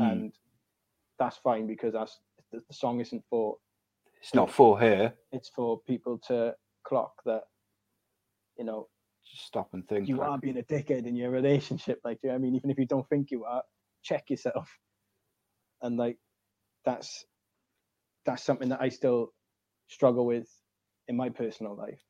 Mm. 0.00 0.10
and 0.12 0.32
that's 1.18 1.36
fine 1.38 1.66
because 1.66 1.92
that's 1.92 2.18
the, 2.52 2.60
the 2.68 2.74
song 2.74 3.00
isn't 3.00 3.22
for 3.30 3.56
It's 4.20 4.34
not 4.34 4.50
for 4.50 4.78
her. 4.80 5.14
it's 5.32 5.48
for 5.50 5.80
people 5.86 6.18
to 6.28 6.54
clock 6.86 7.12
that 7.24 7.42
you 8.58 8.64
know 8.64 8.88
Just 9.30 9.46
stop 9.46 9.68
and 9.72 9.86
think. 9.88 10.08
you 10.08 10.16
like, 10.16 10.28
are 10.28 10.38
being 10.38 10.58
a 10.58 10.62
dickhead 10.62 11.06
in 11.06 11.16
your 11.16 11.30
relationship 11.30 12.00
like 12.04 12.20
do 12.20 12.26
you 12.26 12.32
know 12.32 12.34
what 12.34 12.38
i 12.38 12.42
mean 12.42 12.54
even 12.56 12.70
if 12.70 12.78
you 12.78 12.86
don't 12.86 13.08
think 13.08 13.30
you 13.30 13.44
are 13.44 13.62
check 14.02 14.28
yourself 14.30 14.68
and 15.82 15.96
like 15.96 16.18
that's 16.84 17.24
that's 18.26 18.42
something 18.42 18.68
that 18.68 18.80
i 18.82 18.88
still 18.88 19.28
struggle 19.88 20.26
with 20.26 20.48
in 21.08 21.16
my 21.16 21.28
personal 21.28 21.76
life 21.76 22.00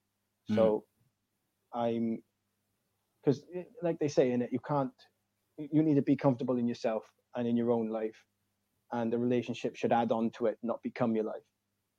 Mm. 0.51 0.57
so 0.57 0.85
i'm 1.75 2.23
because 3.25 3.43
like 3.83 3.99
they 3.99 4.09
say 4.09 4.33
in 4.33 4.43
it 4.43 4.51
you 4.53 4.59
can't 4.67 4.91
you 5.57 5.83
need 5.83 5.95
to 5.95 6.03
be 6.03 6.17
comfortable 6.17 6.59
in 6.59 6.69
yourself 6.69 7.05
and 7.37 7.47
in 7.49 7.57
your 7.57 7.71
own 7.71 7.89
life 7.89 8.25
and 8.93 9.13
the 9.13 9.19
relationship 9.19 9.77
should 9.77 9.93
add 9.93 10.13
on 10.13 10.31
to 10.31 10.47
it 10.47 10.59
not 10.63 10.83
become 10.83 11.15
your 11.15 11.25
life 11.25 11.43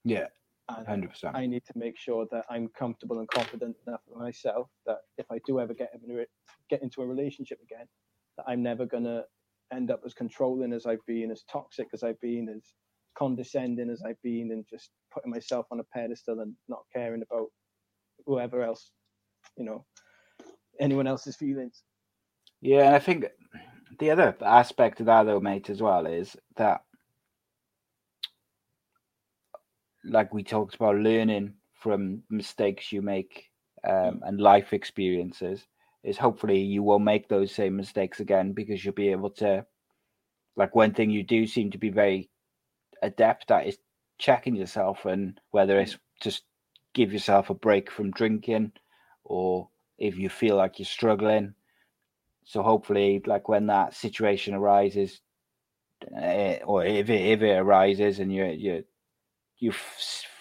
yeah, 0.05 0.27
and 0.69 0.87
hundred 0.87 1.09
percent. 1.09 1.35
I 1.35 1.47
need 1.47 1.65
to 1.65 1.73
make 1.75 1.97
sure 1.97 2.27
that 2.31 2.45
I'm 2.49 2.69
comfortable 2.77 3.19
and 3.19 3.27
confident 3.27 3.75
enough 3.85 4.01
in 4.11 4.19
myself 4.19 4.69
that 4.85 4.99
if 5.17 5.25
I 5.31 5.39
do 5.45 5.59
ever 5.59 5.73
get 5.73 5.91
into 5.93 6.21
a, 6.21 6.25
get 6.69 6.83
into 6.83 7.01
a 7.01 7.07
relationship 7.07 7.59
again, 7.63 7.87
that 8.37 8.45
I'm 8.47 8.61
never 8.61 8.85
gonna 8.85 9.23
end 9.73 9.89
up 9.89 10.01
as 10.05 10.13
controlling 10.13 10.73
as 10.73 10.85
I've 10.85 11.05
been, 11.07 11.31
as 11.31 11.43
toxic 11.51 11.87
as 11.93 12.03
I've 12.03 12.21
been, 12.21 12.47
as 12.49 12.73
condescending 13.17 13.89
as 13.89 14.03
I've 14.03 14.21
been, 14.21 14.51
and 14.51 14.63
just 14.69 14.91
putting 15.11 15.31
myself 15.31 15.65
on 15.71 15.79
a 15.79 15.83
pedestal 15.83 16.41
and 16.41 16.53
not 16.69 16.83
caring 16.93 17.23
about 17.23 17.47
whoever 18.27 18.61
else, 18.61 18.91
you 19.57 19.65
know, 19.65 19.85
anyone 20.79 21.07
else's 21.07 21.35
feelings. 21.35 21.81
Yeah, 22.61 22.85
and 22.85 22.95
I 22.95 22.99
think 22.99 23.25
the 23.99 24.11
other 24.11 24.35
aspect 24.41 24.99
of 24.99 25.05
that, 25.07 25.23
though, 25.23 25.39
mate, 25.39 25.69
as 25.69 25.81
well, 25.81 26.05
is 26.05 26.35
that, 26.57 26.81
like 30.03 30.33
we 30.33 30.43
talked 30.43 30.75
about, 30.75 30.95
learning 30.95 31.53
from 31.73 32.23
mistakes 32.29 32.91
you 32.91 33.01
make 33.01 33.49
um, 33.87 34.21
and 34.23 34.39
life 34.39 34.73
experiences, 34.73 35.65
is 36.03 36.17
hopefully 36.17 36.59
you 36.59 36.83
won't 36.83 37.03
make 37.03 37.27
those 37.27 37.51
same 37.53 37.75
mistakes 37.75 38.19
again 38.19 38.51
because 38.51 38.83
you'll 38.83 38.93
be 38.93 39.09
able 39.09 39.31
to. 39.31 39.65
Like 40.55 40.75
one 40.75 40.93
thing 40.93 41.09
you 41.09 41.23
do 41.23 41.47
seem 41.47 41.71
to 41.71 41.77
be 41.77 41.89
very 41.89 42.29
adept 43.01 43.51
at 43.51 43.67
is 43.67 43.77
checking 44.17 44.55
yourself, 44.55 45.05
and 45.05 45.39
whether 45.51 45.79
it's 45.79 45.97
just 46.21 46.43
give 46.93 47.11
yourself 47.11 47.49
a 47.49 47.53
break 47.53 47.91
from 47.91 48.11
drinking, 48.11 48.71
or 49.23 49.69
if 49.97 50.17
you 50.17 50.29
feel 50.29 50.55
like 50.55 50.79
you're 50.79 50.85
struggling, 50.85 51.53
so 52.45 52.63
hopefully, 52.63 53.21
like 53.27 53.49
when 53.49 53.67
that 53.67 53.95
situation 53.95 54.55
arises, 54.55 55.21
uh, 56.15 56.55
or 56.65 56.85
if 56.85 57.09
it 57.09 57.21
if 57.27 57.41
it 57.41 57.57
arises, 57.57 58.19
and 58.19 58.33
you 58.33 58.45
you 58.45 58.83
you 59.59 59.73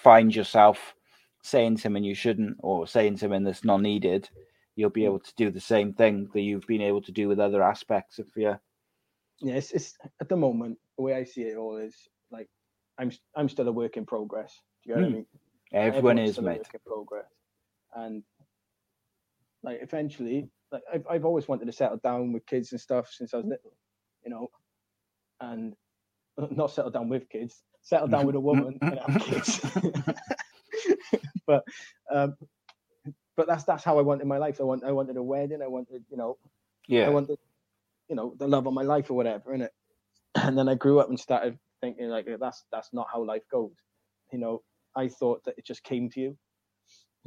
find 0.03 0.35
yourself 0.35 0.95
saying 1.43 1.79
something 1.79 2.05
you 2.05 2.15
shouldn't, 2.15 2.57
or 2.61 2.87
saying 2.87 3.19
something 3.19 3.45
that's 3.45 3.65
not 3.65 3.83
needed, 3.83 4.29
you'll 4.77 4.91
be 4.91 5.07
able 5.07 5.21
to 5.21 5.33
do 5.37 5.51
the 5.51 5.61
same 5.61 5.93
thing 5.95 6.29
that 6.35 6.41
you've 6.43 6.67
been 6.67 6.83
able 6.83 7.03
to 7.03 7.13
do 7.13 7.29
with 7.29 7.41
other 7.41 7.63
aspects 7.63 8.19
of 8.19 8.29
your. 8.37 8.61
Yeah, 9.41 9.55
it's, 9.55 9.73
it's 9.73 9.97
at 10.21 10.29
the 10.29 10.37
moment 10.37 10.79
the 10.97 11.05
way 11.05 11.15
I 11.15 11.25
see 11.25 11.43
it 11.43 11.57
all 11.57 11.77
is 11.79 11.97
like 12.33 12.49
I'm 12.99 13.11
I'm 13.37 13.49
still 13.49 13.69
a 13.69 13.73
work 13.73 13.97
in 13.97 14.07
progress. 14.07 14.61
Do 14.85 14.91
you 14.91 14.97
know 14.97 15.03
what 15.03 15.07
I 15.07 15.11
Mm. 15.11 15.15
mean? 15.15 15.27
Everyone 15.73 16.19
Everyone's 16.19 16.31
is, 16.31 16.41
mate. 16.41 16.63
progress, 16.87 17.27
and 17.95 18.23
like 19.63 19.81
eventually, 19.83 20.49
like 20.75 20.83
I've 20.93 21.07
I've 21.09 21.25
always 21.25 21.49
wanted 21.49 21.67
to 21.67 21.73
settle 21.73 21.99
down 21.99 22.33
with 22.33 22.45
kids 22.47 22.73
and 22.73 22.81
stuff 22.81 23.11
since 23.11 23.33
I 23.33 23.39
was 23.39 23.47
little, 23.47 23.73
you 24.25 24.31
know, 24.31 24.49
and 25.41 25.75
not 26.51 26.71
settle 26.71 26.91
down 26.91 27.09
with 27.09 27.29
kids, 27.29 27.63
settle 27.83 28.09
down 28.09 28.27
with 28.27 28.35
a 28.35 28.41
woman 28.41 28.79
and 28.83 28.99
have 28.99 29.23
kids. 29.23 29.61
but 31.47 31.65
um, 32.13 32.37
but 33.37 33.47
that's 33.47 33.65
that's 33.65 33.85
how 33.85 33.99
I 33.99 34.03
wanted 34.03 34.27
my 34.27 34.39
life. 34.39 34.61
I 34.61 34.65
want 34.65 34.85
I 34.85 34.93
wanted 34.93 35.17
a 35.17 35.23
wedding. 35.23 35.63
I 35.63 35.69
wanted 35.69 36.05
you 36.11 36.17
know 36.17 36.37
yeah. 36.87 37.07
I 37.07 37.11
wanted, 37.11 37.39
you 38.09 38.17
know, 38.17 38.35
the 38.39 38.49
love 38.49 38.67
of 38.67 38.75
my 38.75 38.83
life 38.83 39.11
or 39.11 39.15
whatever, 39.15 39.57
innit? 39.57 39.69
And 40.37 40.59
then 40.59 40.69
I 40.69 40.75
grew 40.75 40.99
up 40.99 41.09
and 41.09 41.19
started 41.19 41.59
thinking 41.81 42.09
like 42.09 42.27
that's 42.41 42.65
that's 42.73 42.93
not 42.93 43.07
how 43.13 43.23
life 43.25 43.45
goes. 43.51 43.71
You 44.33 44.39
know, 44.41 44.63
I 44.97 45.09
thought 45.09 45.45
that 45.45 45.55
it 45.57 45.65
just 45.65 45.85
came 45.85 46.11
to 46.11 46.21
you. 46.21 46.37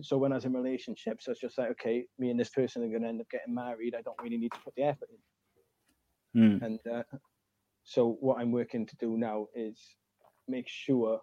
So 0.01 0.17
when 0.17 0.31
I 0.31 0.35
was 0.35 0.45
in 0.45 0.53
relationships, 0.53 1.27
I 1.27 1.31
was 1.31 1.39
just 1.39 1.57
like, 1.57 1.71
okay, 1.71 2.05
me 2.19 2.29
and 2.29 2.39
this 2.39 2.49
person 2.49 2.83
are 2.83 2.87
gonna 2.87 3.07
end 3.07 3.21
up 3.21 3.29
getting 3.29 3.53
married. 3.53 3.95
I 3.95 4.01
don't 4.01 4.21
really 4.21 4.37
need 4.37 4.51
to 4.53 4.59
put 4.59 4.75
the 4.75 4.83
effort 4.83 5.09
in. 6.33 6.59
Mm. 6.59 6.61
And 6.61 6.79
uh, 6.91 7.03
so 7.83 8.17
what 8.19 8.39
I'm 8.39 8.51
working 8.51 8.85
to 8.85 8.95
do 8.97 9.17
now 9.17 9.47
is 9.55 9.79
make 10.47 10.67
sure 10.67 11.19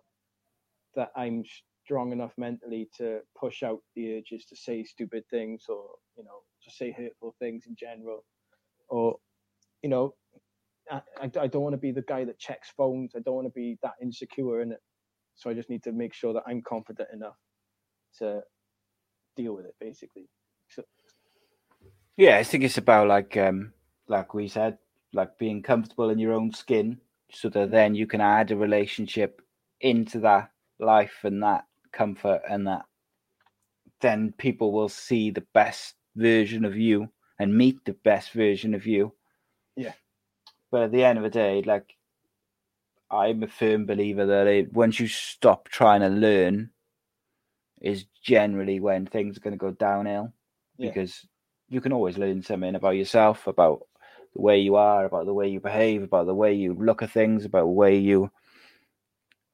that 0.97 1.11
I'm 1.17 1.45
strong 1.85 2.13
enough 2.13 2.33
mentally 2.39 2.89
to 2.97 3.21
push 3.39 3.63
out 3.63 3.81
the 3.95 4.19
urges 4.19 4.47
to 4.47 4.57
say 4.57 4.83
stupid 4.83 5.23
things 5.31 5.65
or 5.69 5.85
you 6.17 6.25
know 6.25 6.43
just 6.63 6.79
say 6.79 6.91
hurtful 6.91 7.35
things 7.39 7.65
in 7.67 7.77
general 7.79 8.25
or 8.89 9.17
you 9.83 9.91
know 9.91 10.15
I, 10.91 11.03
I, 11.21 11.25
I 11.25 11.47
don't 11.47 11.63
want 11.63 11.75
to 11.75 11.79
be 11.79 11.93
the 11.93 12.03
guy 12.03 12.25
that 12.25 12.39
checks 12.39 12.73
phones 12.75 13.13
i 13.15 13.19
don't 13.21 13.35
want 13.35 13.47
to 13.47 13.53
be 13.53 13.79
that 13.83 13.95
insecure 14.01 14.63
in 14.63 14.73
it 14.73 14.81
so 15.35 15.51
i 15.51 15.55
just 15.55 15.69
need 15.69 15.83
to 15.83 15.93
make 15.93 16.15
sure 16.15 16.33
that 16.33 16.45
i'm 16.47 16.63
confident 16.63 17.11
enough 17.13 17.37
to 18.19 18.41
deal 19.36 19.55
with 19.55 19.66
it 19.66 19.74
basically 19.81 20.28
so 20.69 20.82
yeah. 22.16 22.36
I 22.36 22.44
think 22.44 22.65
it's 22.65 22.78
about 22.78 23.09
like 23.09 23.36
um 23.36 23.73
like 24.06 24.35
we 24.35 24.48
said, 24.48 24.78
like 25.12 25.39
being 25.39 25.62
comfortable 25.62 26.11
in 26.11 26.19
your 26.19 26.32
own 26.32 26.52
skin, 26.52 26.98
so 27.31 27.48
that 27.51 27.70
then 27.70 27.94
you 27.94 28.06
can 28.06 28.20
add 28.20 28.51
a 28.51 28.56
relationship 28.56 29.40
into 29.81 30.20
that 30.20 30.51
life 30.78 31.20
and 31.24 31.43
that 31.43 31.65
comfort 31.93 32.43
and 32.48 32.66
that 32.66 32.85
then 34.01 34.35
people 34.39 34.73
will 34.73 34.89
see 34.89 35.31
the 35.31 35.47
best 35.55 35.94
version 36.16 36.65
of 36.65 36.77
you 36.77 37.09
and 37.39 37.56
meet 37.56 37.85
the 37.85 37.93
best 38.05 38.32
version 38.32 38.74
of 38.74 38.86
you. 38.86 39.12
Yeah. 39.77 39.93
But 40.70 40.82
at 40.82 40.93
the 40.93 41.05
end 41.05 41.19
of 41.19 41.24
the 41.24 41.31
day, 41.31 41.62
like 41.62 41.97
I'm 43.11 43.43
a 43.43 43.48
firm 43.48 43.86
believer 43.86 44.27
that 44.27 44.47
it, 44.47 44.73
once 44.73 45.01
you 45.01 45.09
stop 45.09 45.69
trying 45.69 46.01
to 46.01 46.09
learn, 46.09 46.70
is 47.85 48.06
generally 48.23 48.81
when 48.81 49.06
things 49.06 49.36
are 49.36 49.40
going 49.40 49.52
to 49.52 49.59
go 49.59 49.70
downhill. 49.70 50.32
Yeah. 50.78 50.89
Because 50.89 51.27
you 51.69 51.81
can 51.81 51.93
always 51.93 52.19
learn 52.19 52.43
something 52.43 52.74
about 52.74 52.97
yourself, 52.97 53.47
about 53.47 53.86
the 54.35 54.40
way 54.40 54.59
you 54.59 54.77
are, 54.77 55.05
about 55.05 55.27
the 55.27 55.35
way 55.35 55.48
you 55.48 55.61
behave, 55.61 56.02
about 56.02 56.27
the 56.27 56.35
way 56.35 56.55
you 56.55 56.74
look 56.74 57.02
at 57.02 57.11
things, 57.11 57.44
about 57.44 57.61
the 57.61 57.66
way 57.66 57.97
you 57.98 58.31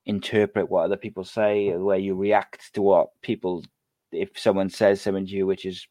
interpret 0.06 0.70
what 0.70 0.84
other 0.84 0.96
people 0.96 1.24
say, 1.24 1.70
the 1.70 1.78
way 1.84 1.98
you 1.98 2.14
react 2.14 2.72
to 2.74 2.82
what 2.82 3.08
people, 3.20 3.64
if 4.12 4.30
someone 4.38 4.70
says 4.70 5.00
something 5.00 5.26
to 5.26 5.32
you 5.32 5.46
which 5.46 5.66
is 5.66 5.86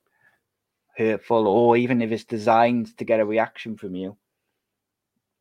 hurtful, 0.98 1.48
or 1.48 1.78
even 1.78 2.02
if 2.02 2.12
it's 2.12 2.26
designed 2.26 2.98
to 2.98 3.06
get 3.06 3.20
a 3.20 3.26
reaction 3.26 3.78
from 3.78 3.96
you, 3.96 4.18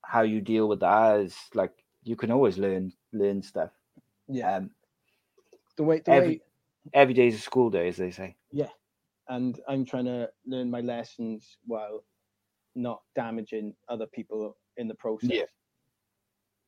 how 0.03 0.23
you 0.23 0.41
deal 0.41 0.69
with 0.69 0.81
that 0.81 1.21
is 1.21 1.37
like 1.55 1.73
you 2.03 2.17
can 2.17 2.31
always 2.31 2.59
learn 2.59 2.93
learn 3.13 3.43
stuff. 3.43 3.71
yeah 4.29 4.57
Um, 4.57 4.71
the 5.77 5.85
way 5.85 6.01
the 6.01 6.13
every- 6.13 6.29
way 6.29 6.41
every 6.95 7.15
day 7.15 7.29
is 7.29 7.37
a 7.37 7.41
school 7.41 7.71
day, 7.71 7.89
as 7.89 7.97
they 7.97 8.11
say. 8.11 8.37
Yeah, 8.51 8.71
and 9.29 9.59
I'm 9.69 9.85
trying 9.85 10.07
to 10.07 10.31
learn 10.47 10.71
my 10.71 10.81
lessons 10.81 11.59
while 11.67 12.05
not 12.75 13.01
damaging 13.17 13.75
other 13.89 14.07
people 14.07 14.57
in 14.77 14.89
the 14.89 14.95
process. 14.95 15.31
Yeah. 15.33 15.45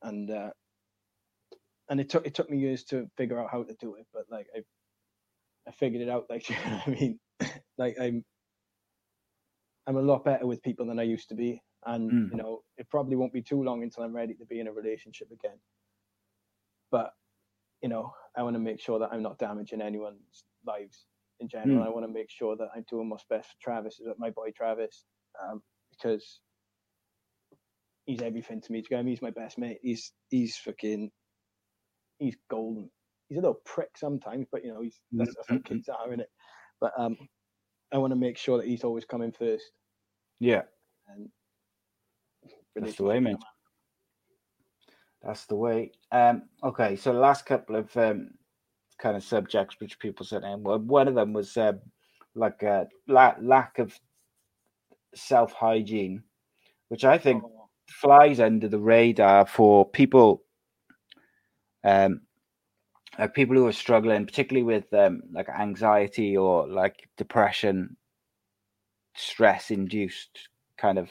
And 0.03 0.31
uh, 0.31 0.51
and 1.89 2.01
it 2.01 2.09
took 2.09 2.27
it 2.27 2.35
took 2.35 2.51
me 2.51 2.59
years 2.59 2.85
to 2.85 3.09
figure 3.17 3.39
out 3.39 3.51
how 3.51 3.63
to 3.63 3.75
do 3.81 3.95
it, 3.97 4.07
but 4.13 4.25
like 4.31 4.47
I 4.57 4.61
I 5.69 5.73
figured 5.73 6.03
it 6.03 6.09
out. 6.09 6.27
Like 6.31 6.49
you 6.51 6.57
know 6.57 6.81
I 6.87 6.91
mean, 6.91 7.21
like 7.79 7.97
I'm 8.01 8.25
I'm 9.87 9.97
a 9.97 10.03
lot 10.03 10.25
better 10.25 10.47
with 10.47 10.63
people 10.63 10.87
than 10.87 10.99
I 10.99 11.03
used 11.05 11.29
to 11.31 11.35
be, 11.35 11.63
and 11.87 12.13
Mm. 12.13 12.31
you 12.31 12.37
know 12.37 12.63
it 12.79 12.89
probably 12.91 13.17
won't 13.17 13.33
be 13.33 13.43
too 13.43 13.63
long 13.63 13.83
until 13.83 14.05
I'm 14.05 14.15
ready 14.15 14.35
to 14.35 14.47
be 14.47 14.61
in 14.61 14.69
a 14.69 14.73
relationship 14.73 15.31
again. 15.33 15.59
But 16.91 17.13
you 17.83 17.89
know 17.89 18.13
I 18.37 18.43
want 18.43 18.55
to 18.55 18.61
make 18.61 18.81
sure 18.81 18.99
that 18.99 19.11
I'm 19.13 19.23
not 19.23 19.39
damaging 19.39 19.81
anyone's 19.81 20.45
lives 20.67 21.07
in 21.41 21.49
general. 21.49 21.83
Mm. 21.83 21.87
I 21.87 21.91
want 21.91 22.07
to 22.07 22.13
make 22.13 22.31
sure 22.31 22.57
that 22.57 22.69
I'm 22.75 22.85
doing 22.89 23.09
what's 23.09 23.25
best 23.29 23.49
for 23.49 23.57
Travis, 23.63 24.01
my 24.19 24.31
boy 24.31 24.51
Travis, 24.57 25.05
um, 25.43 25.63
because 25.91 26.41
he's 28.07 28.23
everything 28.23 28.61
to 28.61 28.73
me. 28.73 28.85
You? 28.89 29.03
He's 29.05 29.23
my 29.23 29.31
best 29.31 29.59
mate. 29.59 29.79
He's 29.83 30.13
he's 30.29 30.57
fucking 30.57 31.11
he's 32.19 32.37
golden. 32.51 32.91
He's 33.29 33.39
a 33.39 33.41
little 33.41 33.61
prick 33.65 33.91
sometimes, 33.97 34.47
but 34.51 34.65
you 34.65 34.73
know 34.73 34.83
he's 34.83 35.01
that's, 35.13 35.35
that's 35.37 35.51
what 35.51 35.65
kids 35.65 35.89
are, 35.89 36.13
in 36.13 36.21
it. 36.21 36.31
But 36.81 36.93
um, 36.99 37.17
I 37.93 37.99
want 37.99 38.13
to 38.13 38.17
make 38.17 38.37
sure 38.37 38.59
that 38.59 38.67
he's 38.67 38.85
always 38.85 39.05
coming 39.05 39.33
first. 39.33 39.65
Yeah, 40.39 40.63
And 41.09 41.29
That's 42.77 42.97
the 42.97 43.05
way, 43.05 43.21
mate. 43.21 43.37
That's 45.23 45.47
the 45.47 45.57
way. 45.57 45.93
Um, 46.13 46.43
okay, 46.63 46.97
so 46.97 47.13
the 47.13 47.19
last 47.19 47.47
couple 47.47 47.77
of 47.77 47.95
um, 47.97 48.31
kind 48.99 49.17
of 49.17 49.23
subjects 49.23 49.77
which 49.81 49.99
people 49.99 50.25
sent 50.25 50.45
in. 50.45 50.63
One 50.63 51.09
of 51.09 51.15
them 51.15 51.33
was 51.33 51.57
um, 51.57 51.81
like 52.35 52.63
a 52.63 52.89
la- 53.07 53.37
lack 53.41 53.79
of 53.79 53.99
self 55.15 55.53
hygiene, 55.53 56.23
which 56.89 57.05
I 57.05 57.19
think 57.19 57.45
Oh, 57.45 57.69
flies 57.89 58.41
under 58.41 58.69
the 58.69 58.79
radar 58.79 59.47
for 59.47 59.89
people 59.89 60.45
um 61.85 62.21
like 63.19 63.35
people 63.35 63.57
who 63.57 63.67
are 63.67 63.73
struggling 63.73 64.25
particularly 64.25 64.63
with 64.63 64.93
um 64.95 65.21
like 65.33 65.49
anxiety 65.49 66.37
or 66.37 66.69
like 66.69 67.09
depression 67.17 67.97
stress 69.17 69.71
induced 69.71 70.49
kind 70.79 70.99
of 70.99 71.11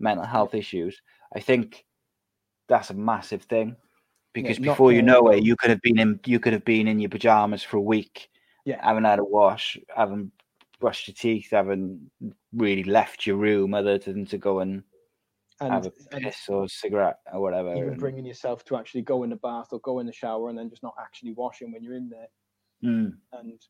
mental 0.00 0.24
health 0.24 0.54
issues 0.54 1.00
i 1.34 1.40
think 1.40 1.84
that's 2.68 2.90
a 2.90 2.94
massive 2.94 3.42
thing 3.42 3.76
because 4.32 4.58
not 4.58 4.72
before 4.72 4.92
you 4.92 5.02
know 5.02 5.28
it 5.28 5.42
you 5.44 5.56
could 5.56 5.70
have 5.70 5.80
been 5.82 5.98
in 5.98 6.20
you 6.26 6.40
could 6.40 6.52
have 6.52 6.64
been 6.64 6.88
in 6.88 6.98
your 6.98 7.10
pajamas 7.10 7.62
for 7.62 7.76
a 7.76 7.80
week 7.80 8.30
Yeah. 8.64 8.84
haven't 8.84 9.04
had 9.04 9.18
a 9.18 9.24
wash 9.24 9.78
haven't 9.94 10.32
brushed 10.80 11.08
your 11.08 11.14
teeth 11.14 11.50
haven't 11.50 12.10
really 12.52 12.84
left 12.84 13.26
your 13.26 13.36
room 13.36 13.74
other 13.74 13.98
than 13.98 14.26
to 14.26 14.38
go 14.38 14.60
and 14.60 14.82
have 15.60 15.84
and, 15.84 15.86
a 15.86 16.16
and 16.16 16.24
piss 16.24 16.48
or 16.48 16.68
cigarette 16.68 17.18
or 17.32 17.40
whatever. 17.40 17.76
even 17.76 17.96
bringing 17.96 18.26
yourself 18.26 18.64
to 18.64 18.76
actually 18.76 19.02
go 19.02 19.22
in 19.22 19.30
the 19.30 19.36
bath 19.36 19.68
or 19.70 19.78
go 19.80 20.00
in 20.00 20.06
the 20.06 20.12
shower 20.12 20.48
and 20.48 20.58
then 20.58 20.68
just 20.68 20.82
not 20.82 20.94
actually 21.00 21.32
washing 21.32 21.72
when 21.72 21.82
you're 21.82 21.96
in 21.96 22.08
there 22.08 22.26
Mm, 22.84 23.14
and 23.32 23.60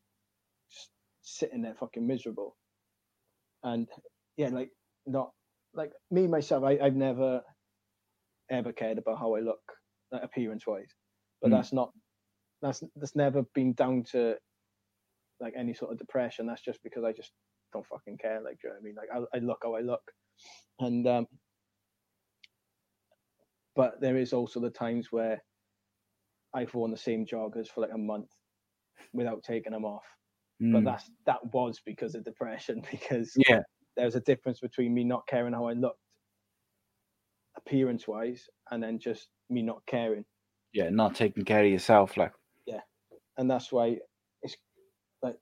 just 0.69 0.89
sitting 1.21 1.61
there 1.61 1.75
fucking 1.75 2.05
miserable. 2.05 2.57
And 3.63 3.87
yeah, 4.35 4.49
like 4.49 4.71
not 5.05 5.31
like 5.73 5.93
me 6.11 6.27
myself, 6.27 6.63
I, 6.63 6.77
I've 6.81 6.95
never 6.95 7.41
ever 8.49 8.73
cared 8.73 8.97
about 8.97 9.19
how 9.19 9.35
I 9.35 9.39
look 9.41 9.61
like, 10.11 10.23
appearance 10.23 10.65
wise. 10.67 10.93
But 11.41 11.51
Mm. 11.51 11.51
that's 11.51 11.73
not 11.73 11.93
that's 12.61 12.83
that's 12.95 13.15
never 13.15 13.43
been 13.53 13.73
down 13.73 14.03
to 14.11 14.37
like 15.39 15.53
any 15.57 15.73
sort 15.73 15.91
of 15.91 15.97
depression. 15.99 16.47
That's 16.47 16.61
just 16.61 16.81
because 16.83 17.03
I 17.03 17.11
just 17.11 17.31
don't 17.73 17.85
fucking 17.87 18.17
care. 18.17 18.41
Like, 18.41 18.59
do 18.61 18.67
you 18.67 18.69
know 18.69 18.75
what 18.75 18.79
I 18.79 18.83
mean? 18.83 18.95
Like, 18.95 19.27
I, 19.33 19.37
I 19.37 19.39
look 19.41 19.59
how 19.63 19.75
I 19.75 19.81
look, 19.81 20.11
and 20.79 21.07
um, 21.07 21.27
but 23.75 23.99
there 24.01 24.17
is 24.17 24.33
also 24.33 24.59
the 24.59 24.69
times 24.69 25.11
where 25.11 25.43
I've 26.53 26.73
worn 26.73 26.91
the 26.91 26.97
same 26.97 27.25
joggers 27.25 27.67
for 27.67 27.81
like 27.81 27.93
a 27.93 27.97
month 27.97 28.29
without 29.13 29.43
taking 29.43 29.73
them 29.73 29.85
off. 29.85 30.05
But 30.71 30.83
mm, 30.83 30.85
that's 30.85 31.11
that 31.25 31.45
was 31.53 31.81
because 31.85 32.15
of 32.15 32.23
depression. 32.23 32.81
Because 32.91 33.35
yeah, 33.35 33.61
there's 33.97 34.15
a 34.15 34.21
difference 34.21 34.59
between 34.59 34.93
me 34.93 35.03
not 35.03 35.27
caring 35.27 35.53
how 35.53 35.65
I 35.65 35.73
looked 35.73 35.99
appearance 37.57 38.07
wise 38.07 38.47
and 38.71 38.81
then 38.83 38.99
just 38.99 39.29
me 39.49 39.61
not 39.61 39.81
caring. 39.87 40.25
yeah, 40.73 40.89
not 40.89 41.15
taking 41.15 41.45
care 41.45 41.63
of 41.63 41.71
yourself. 41.71 42.17
Like, 42.17 42.33
Yeah, 42.65 42.81
And 43.37 43.49
that's 43.49 43.71
why 43.71 43.97
it's 44.41 44.55
like 45.21 45.37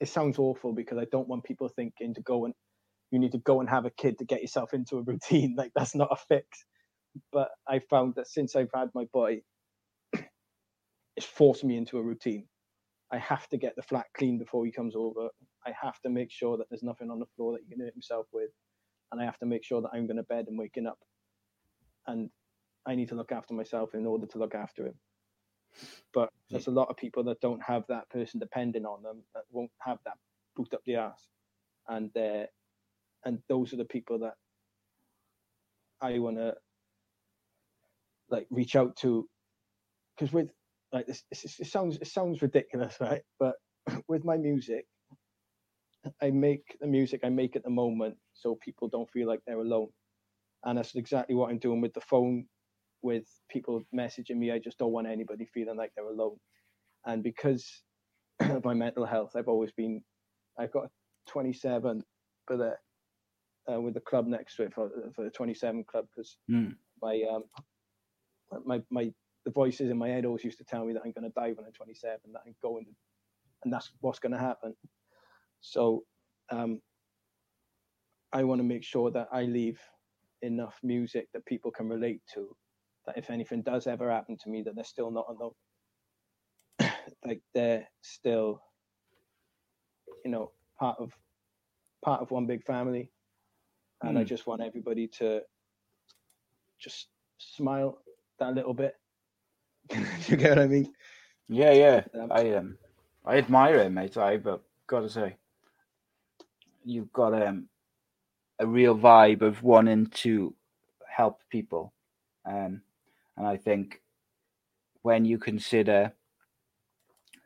it 0.00 0.08
sounds 0.08 0.38
awful 0.38 0.72
because 0.72 0.98
I 0.98 1.06
don't 1.10 1.28
want 1.28 1.44
people 1.44 1.68
thinking 1.68 2.14
to 2.14 2.22
go 2.22 2.44
and 2.44 2.54
you 3.10 3.18
need 3.18 3.32
to 3.32 3.38
go 3.38 3.60
and 3.60 3.68
have 3.68 3.86
a 3.86 3.90
kid 3.90 4.18
to 4.18 4.24
get 4.24 4.42
yourself 4.42 4.74
into 4.74 4.98
a 4.98 5.02
routine. 5.06 5.54
Like 5.56 5.72
that's 5.74 5.94
not 5.94 6.12
a 6.12 6.16
fix. 6.28 6.64
But 7.32 7.50
I 7.68 7.80
found 7.80 8.14
that 8.16 8.28
since 8.28 8.54
I've 8.54 8.70
had 8.74 8.88
my 8.94 9.04
boy, 9.12 9.40
it's 11.16 11.26
forced 11.26 11.64
me 11.64 11.76
into 11.76 11.98
a 11.98 12.02
routine. 12.02 12.46
I 13.12 13.18
have 13.18 13.48
to 13.48 13.56
get 13.56 13.74
the 13.76 13.82
flat 13.82 14.06
clean 14.16 14.38
before 14.38 14.64
he 14.64 14.70
comes 14.72 14.94
over. 14.96 15.28
I 15.66 15.72
have 15.80 16.00
to 16.02 16.10
make 16.10 16.30
sure 16.30 16.56
that 16.56 16.66
there's 16.70 16.84
nothing 16.84 17.10
on 17.10 17.18
the 17.18 17.26
floor 17.36 17.52
that 17.52 17.62
he 17.64 17.74
can 17.74 17.84
hurt 17.84 17.92
himself 17.92 18.26
with. 18.32 18.50
And 19.10 19.20
I 19.20 19.24
have 19.24 19.38
to 19.38 19.46
make 19.46 19.64
sure 19.64 19.82
that 19.82 19.90
I'm 19.92 20.06
going 20.06 20.18
to 20.18 20.22
bed 20.24 20.46
and 20.48 20.56
waking 20.56 20.86
up. 20.86 20.98
And 22.06 22.30
I 22.86 22.94
need 22.94 23.08
to 23.10 23.14
look 23.14 23.32
after 23.32 23.54
myself 23.54 23.94
in 23.94 24.06
order 24.06 24.26
to 24.26 24.38
look 24.38 24.54
after 24.54 24.86
him. 24.86 24.94
But 26.12 26.30
there's 26.50 26.66
a 26.66 26.72
lot 26.72 26.88
of 26.88 26.96
people 26.96 27.22
that 27.24 27.40
don't 27.40 27.62
have 27.62 27.84
that 27.88 28.08
person 28.10 28.40
depending 28.40 28.84
on 28.84 29.02
them, 29.02 29.22
that 29.34 29.44
won't 29.50 29.70
have 29.80 29.98
that 30.04 30.16
boot 30.56 30.74
up 30.74 30.80
the 30.84 30.96
ass. 30.96 31.28
And 31.88 32.10
uh, 32.16 32.46
and 33.24 33.38
those 33.48 33.72
are 33.72 33.76
the 33.76 33.84
people 33.84 34.18
that 34.20 34.34
I 36.00 36.18
want 36.18 36.36
to 36.38 36.54
like 38.30 38.46
reach 38.50 38.76
out 38.76 38.96
to 38.96 39.28
because 40.16 40.32
with 40.32 40.48
like 40.92 41.06
this, 41.06 41.22
this, 41.30 41.58
it 41.60 41.66
sounds 41.66 41.98
it 41.98 42.06
sounds 42.06 42.42
ridiculous 42.42 42.96
right 43.00 43.22
but 43.38 43.54
with 44.08 44.24
my 44.24 44.36
music 44.36 44.86
i 46.22 46.30
make 46.30 46.76
the 46.80 46.86
music 46.86 47.20
i 47.24 47.28
make 47.28 47.56
at 47.56 47.64
the 47.64 47.70
moment 47.70 48.16
so 48.34 48.56
people 48.64 48.88
don't 48.88 49.10
feel 49.10 49.26
like 49.26 49.40
they're 49.46 49.60
alone 49.60 49.88
and 50.64 50.78
that's 50.78 50.94
exactly 50.94 51.34
what 51.34 51.50
i'm 51.50 51.58
doing 51.58 51.80
with 51.80 51.94
the 51.94 52.00
phone 52.00 52.46
with 53.02 53.24
people 53.48 53.82
messaging 53.94 54.36
me. 54.36 54.52
I 54.52 54.58
just 54.58 54.78
don't 54.78 54.92
want 54.92 55.06
anybody 55.06 55.46
feeling 55.46 55.76
like 55.76 55.92
they're 55.96 56.04
alone. 56.04 56.36
And 57.06 57.22
because 57.22 57.82
of 58.40 58.64
my 58.64 58.74
mental 58.74 59.04
health 59.04 59.32
i've 59.36 59.48
always 59.48 59.70
been 59.72 60.02
i've 60.58 60.72
got 60.72 60.88
27 61.28 62.02
for 62.46 62.56
the 62.56 62.74
uh, 63.70 63.78
with 63.78 63.92
the 63.92 64.00
club 64.00 64.26
next 64.26 64.56
to 64.56 64.62
it 64.62 64.72
for, 64.72 64.90
for 65.14 65.24
the 65.24 65.30
27 65.30 65.84
club 65.84 66.06
because 66.14 66.38
mm, 66.50 66.74
my 67.02 67.22
um 67.30 67.44
my 68.64 68.80
my 68.90 69.12
the 69.44 69.50
voices 69.50 69.90
in 69.90 69.98
my 69.98 70.08
head 70.08 70.24
always 70.24 70.44
used 70.44 70.58
to 70.58 70.64
tell 70.64 70.84
me 70.84 70.92
that 70.94 71.02
I'm 71.04 71.12
going 71.12 71.24
to 71.24 71.34
die 71.34 71.52
when 71.52 71.64
I'm 71.64 71.72
27, 71.72 72.18
that 72.32 72.42
I'm 72.46 72.54
going 72.62 72.84
to, 72.84 72.90
and 73.64 73.72
that's 73.72 73.90
what's 74.00 74.18
going 74.18 74.32
to 74.32 74.38
happen. 74.38 74.74
So, 75.62 76.04
um, 76.50 76.80
I 78.32 78.44
want 78.44 78.58
to 78.58 78.64
make 78.64 78.84
sure 78.84 79.10
that 79.12 79.28
I 79.32 79.44
leave 79.44 79.80
enough 80.42 80.78
music 80.82 81.28
that 81.32 81.44
people 81.46 81.70
can 81.70 81.88
relate 81.88 82.20
to, 82.34 82.54
that 83.06 83.18
if 83.18 83.30
anything 83.30 83.62
does 83.62 83.86
ever 83.86 84.10
happen 84.10 84.36
to 84.42 84.50
me, 84.50 84.62
that 84.62 84.74
they're 84.74 84.84
still 84.84 85.10
not 85.10 85.26
alone. 85.28 85.52
like 87.26 87.42
they're 87.54 87.86
still, 88.02 88.62
you 90.24 90.30
know, 90.30 90.52
part 90.78 90.98
of 91.00 91.12
part 92.04 92.20
of 92.22 92.30
one 92.30 92.46
big 92.46 92.64
family, 92.64 93.10
and 94.02 94.18
I 94.18 94.22
Mm. 94.22 94.26
just 94.26 94.46
want 94.46 94.62
everybody 94.62 95.08
to 95.18 95.40
just 96.80 97.08
smile 97.38 97.98
that 98.38 98.54
little 98.54 98.74
bit. 98.74 98.94
you 100.28 100.36
get 100.36 100.50
what 100.50 100.58
I 100.60 100.66
mean? 100.66 100.92
yeah, 101.48 101.72
yeah. 101.72 102.04
Um, 102.14 102.30
I 102.30 102.52
um, 102.54 102.78
I 103.24 103.38
admire 103.38 103.76
it, 103.76 103.90
mate. 103.90 104.16
I 104.16 104.36
but 104.38 104.62
gotta 104.86 105.08
say, 105.08 105.36
you've 106.84 107.12
got 107.12 107.34
um, 107.34 107.68
a 108.60 108.66
real 108.66 108.96
vibe 108.96 109.42
of 109.42 109.62
wanting 109.62 110.06
to 110.06 110.54
help 111.08 111.40
people, 111.50 111.92
um, 112.44 112.82
and 113.36 113.46
I 113.46 113.56
think 113.56 114.00
when 115.02 115.24
you 115.24 115.38
consider 115.38 116.12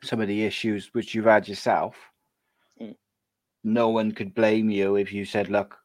some 0.03 0.21
of 0.21 0.27
the 0.27 0.43
issues 0.43 0.93
which 0.93 1.15
you've 1.15 1.25
had 1.25 1.47
yourself, 1.47 1.95
Mm. 2.79 2.95
no 3.63 3.89
one 3.89 4.11
could 4.11 4.35
blame 4.35 4.69
you 4.69 4.97
if 4.97 5.11
you 5.13 5.25
said, 5.25 5.49
"Look, 5.49 5.77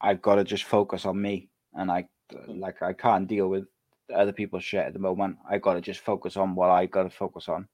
I've 0.00 0.22
got 0.22 0.36
to 0.36 0.44
just 0.44 0.64
focus 0.64 1.04
on 1.06 1.20
me," 1.20 1.50
and 1.74 1.90
I 1.90 2.08
Mm. 2.32 2.60
like 2.60 2.80
I 2.82 2.94
can't 2.94 3.28
deal 3.28 3.48
with 3.48 3.68
other 4.14 4.32
people's 4.32 4.64
shit 4.64 4.86
at 4.86 4.94
the 4.94 4.98
moment. 4.98 5.38
I 5.48 5.58
got 5.58 5.74
to 5.74 5.80
just 5.82 6.00
focus 6.00 6.36
on 6.36 6.54
what 6.54 6.70
I 6.70 6.86
got 6.86 7.02
to 7.04 7.10
focus 7.10 7.48
on. 7.48 7.68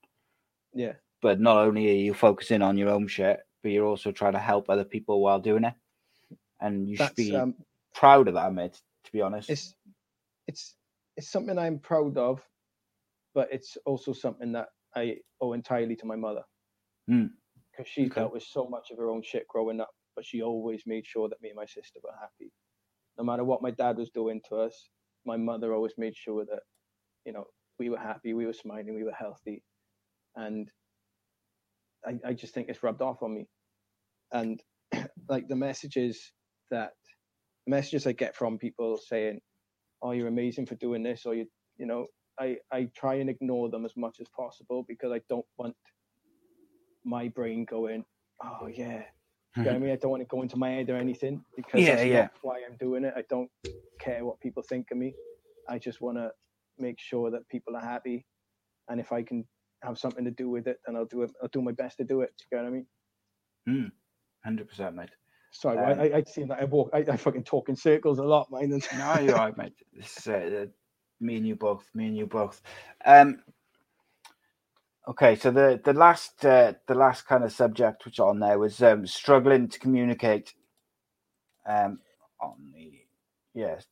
Yeah, 0.75 0.95
But 1.21 1.41
not 1.41 1.57
only 1.59 1.89
are 1.91 1.95
you 1.95 2.15
focusing 2.15 2.63
on 2.63 2.77
your 2.77 2.91
own 2.91 3.07
shit, 3.09 3.41
but 3.63 3.71
you're 3.73 3.87
also 3.87 4.13
trying 4.13 4.35
to 4.35 4.39
help 4.39 4.69
other 4.69 4.85
people 4.85 5.21
while 5.21 5.41
doing 5.41 5.65
it, 5.65 5.75
and 6.61 6.89
you 6.89 6.97
should 6.97 7.17
be 7.17 7.35
um, 7.37 7.55
proud 7.95 8.29
of 8.29 8.35
that, 8.35 8.53
mate. 8.55 8.79
To 9.07 9.13
be 9.13 9.23
honest, 9.23 9.49
it's 9.49 9.75
it's 10.49 10.75
it's 11.17 11.31
something 11.31 11.59
I'm 11.59 11.79
proud 11.81 12.19
of, 12.19 12.43
but 13.35 13.49
it's 13.53 13.79
also 13.87 14.13
something 14.15 14.53
that 14.53 14.69
I 14.97 15.19
owe 15.41 15.55
entirely 15.55 15.97
to 15.97 16.07
my 16.07 16.17
mother. 16.17 16.43
Mm. 17.11 17.31
because 17.73 17.89
she 17.91 18.09
Okay. 18.09 18.11
dealt 18.11 18.33
with 18.35 18.45
so 18.45 18.67
much 18.69 18.91
of 18.93 18.99
her 18.99 19.11
own 19.11 19.23
shit 19.23 19.49
growing 19.49 19.81
up, 19.81 19.91
but 20.17 20.27
she 20.27 20.43
always 20.43 20.83
made 20.87 21.07
sure 21.07 21.31
that 21.31 21.43
me 21.43 21.51
and 21.51 21.57
my 21.57 21.67
sister 21.67 22.01
were 22.05 22.13
happy. 22.21 22.53
No 23.19 23.25
matter 23.25 23.45
what 23.45 23.63
my 23.63 23.73
dad 23.73 23.99
was 23.99 24.11
doing 24.11 24.41
to 24.51 24.57
us, 24.57 24.91
my 25.27 25.37
mother 25.37 25.75
always 25.75 25.95
made 25.99 26.17
sure 26.17 26.45
that, 26.47 26.61
you 27.27 27.33
know, 27.33 27.47
we 27.79 27.91
were 27.91 27.99
happy, 27.99 28.35
we 28.35 28.47
were 28.47 28.55
smiling, 28.55 28.95
we 28.97 29.05
were 29.05 29.13
healthy. 29.13 29.63
And 30.37 30.71
I, 32.07 32.19
I 32.29 32.33
just 32.35 32.55
think 32.55 32.69
it's 32.69 32.83
rubbed 32.83 33.03
off 33.03 33.23
on 33.23 33.35
me. 33.35 33.49
And 34.33 34.63
like 35.29 35.49
the 35.49 35.57
messages 35.57 36.33
that 36.71 36.93
messages 37.67 38.07
I 38.07 38.13
get 38.13 38.37
from 38.37 38.59
people 38.59 38.97
saying, 38.97 39.41
Oh, 40.01 40.13
you're 40.13 40.29
amazing 40.29 40.67
for 40.67 40.77
doing 40.77 41.03
this, 41.03 41.27
or 41.27 41.35
you 41.35 41.47
you 41.79 41.87
know, 41.87 42.07
I, 42.39 42.57
I 42.73 42.89
try 42.97 43.15
and 43.15 43.31
ignore 43.31 43.69
them 43.69 43.85
as 43.85 43.97
much 43.97 44.19
as 44.21 44.29
possible 44.29 44.85
because 44.89 45.13
I 45.13 45.21
don't 45.29 45.47
want 45.57 45.75
my 47.05 47.29
brain 47.29 47.65
going, 47.65 48.05
oh 48.43 48.67
yeah. 48.67 49.03
You 49.57 49.65
know 49.65 49.71
what 49.71 49.73
I 49.73 49.77
mm-hmm. 49.77 49.85
mean? 49.85 49.93
I 49.93 49.97
don't 49.97 50.11
want 50.11 50.23
to 50.23 50.27
go 50.27 50.43
into 50.43 50.57
my 50.57 50.71
head 50.71 50.91
or 50.91 50.97
anything 50.97 51.43
because 51.57 51.81
Yeah, 51.81 51.97
that's 51.97 52.07
yeah. 52.07 52.21
not 52.23 52.33
why 52.43 52.61
I'm 52.69 52.77
doing 52.77 53.05
it. 53.05 53.15
I 53.17 53.23
don't 53.29 53.51
care 53.99 54.25
what 54.25 54.39
people 54.41 54.63
think 54.63 54.89
of 54.93 54.99
me. 54.99 55.15
I 55.69 55.79
just 55.79 56.01
want 56.01 56.19
to 56.19 56.31
make 56.79 57.01
sure 57.01 57.31
that 57.31 57.49
people 57.49 57.75
are 57.75 57.85
happy, 57.85 58.25
and 58.89 59.01
if 59.01 59.11
I 59.11 59.23
can 59.23 59.45
have 59.83 59.99
something 59.99 60.25
to 60.25 60.31
do 60.31 60.49
with 60.49 60.69
it, 60.69 60.79
then 60.87 60.95
I'll 60.97 61.07
do 61.07 61.23
it. 61.23 61.33
I'll 61.43 61.49
do 61.49 61.61
my 61.61 61.73
best 61.73 61.97
to 61.99 62.05
do 62.05 62.21
it. 62.21 62.31
You 62.53 62.59
know 62.59 62.65
what 62.65 62.71
I 62.71 62.73
mean? 62.73 62.87
Hmm. 63.67 63.89
Hundred 64.45 64.69
percent, 64.69 64.95
mate. 64.95 65.11
Sorry, 65.51 65.79
Um, 65.79 65.99
I, 65.99 66.05
I, 66.05 66.17
I 66.19 66.23
seem 66.25 66.49
like 66.49 66.61
I 66.61 66.65
walk. 66.65 66.91
I, 66.93 66.99
I 66.99 67.17
fucking 67.17 67.45
talk 67.45 67.69
in 67.69 67.77
circles 67.77 68.19
a 68.19 68.25
lot, 68.25 68.51
man. 68.51 68.73
and- 68.73 68.89
No, 68.99 69.19
you're 69.19 69.35
right, 69.35 69.57
mate. 69.57 69.75
This 69.97 70.19
is, 70.19 70.27
uh, 70.29 70.33
uh, 70.63 70.67
me 71.21 71.37
and 71.37 71.47
you 71.47 71.57
both. 71.57 71.89
Me 71.95 72.07
and 72.07 72.17
you 72.17 72.27
both. 72.27 72.61
Um. 73.05 73.43
Okay, 75.09 75.37
so 75.37 75.51
the 75.51 75.81
the 75.83 75.95
last 75.95 76.45
uh, 76.45 76.75
the 76.87 76.95
last 76.95 77.27
kind 77.27 77.43
of 77.43 77.51
subject 77.53 78.05
which 78.05 78.21
on 78.21 78.41
there 78.41 78.59
was 78.59 78.83
um, 78.83 79.07
struggling 79.07 79.69
to 79.69 79.79
communicate. 79.79 80.53
Um, 81.67 82.01
on 82.41 82.71
the 82.75 82.93
yes, 83.55 83.87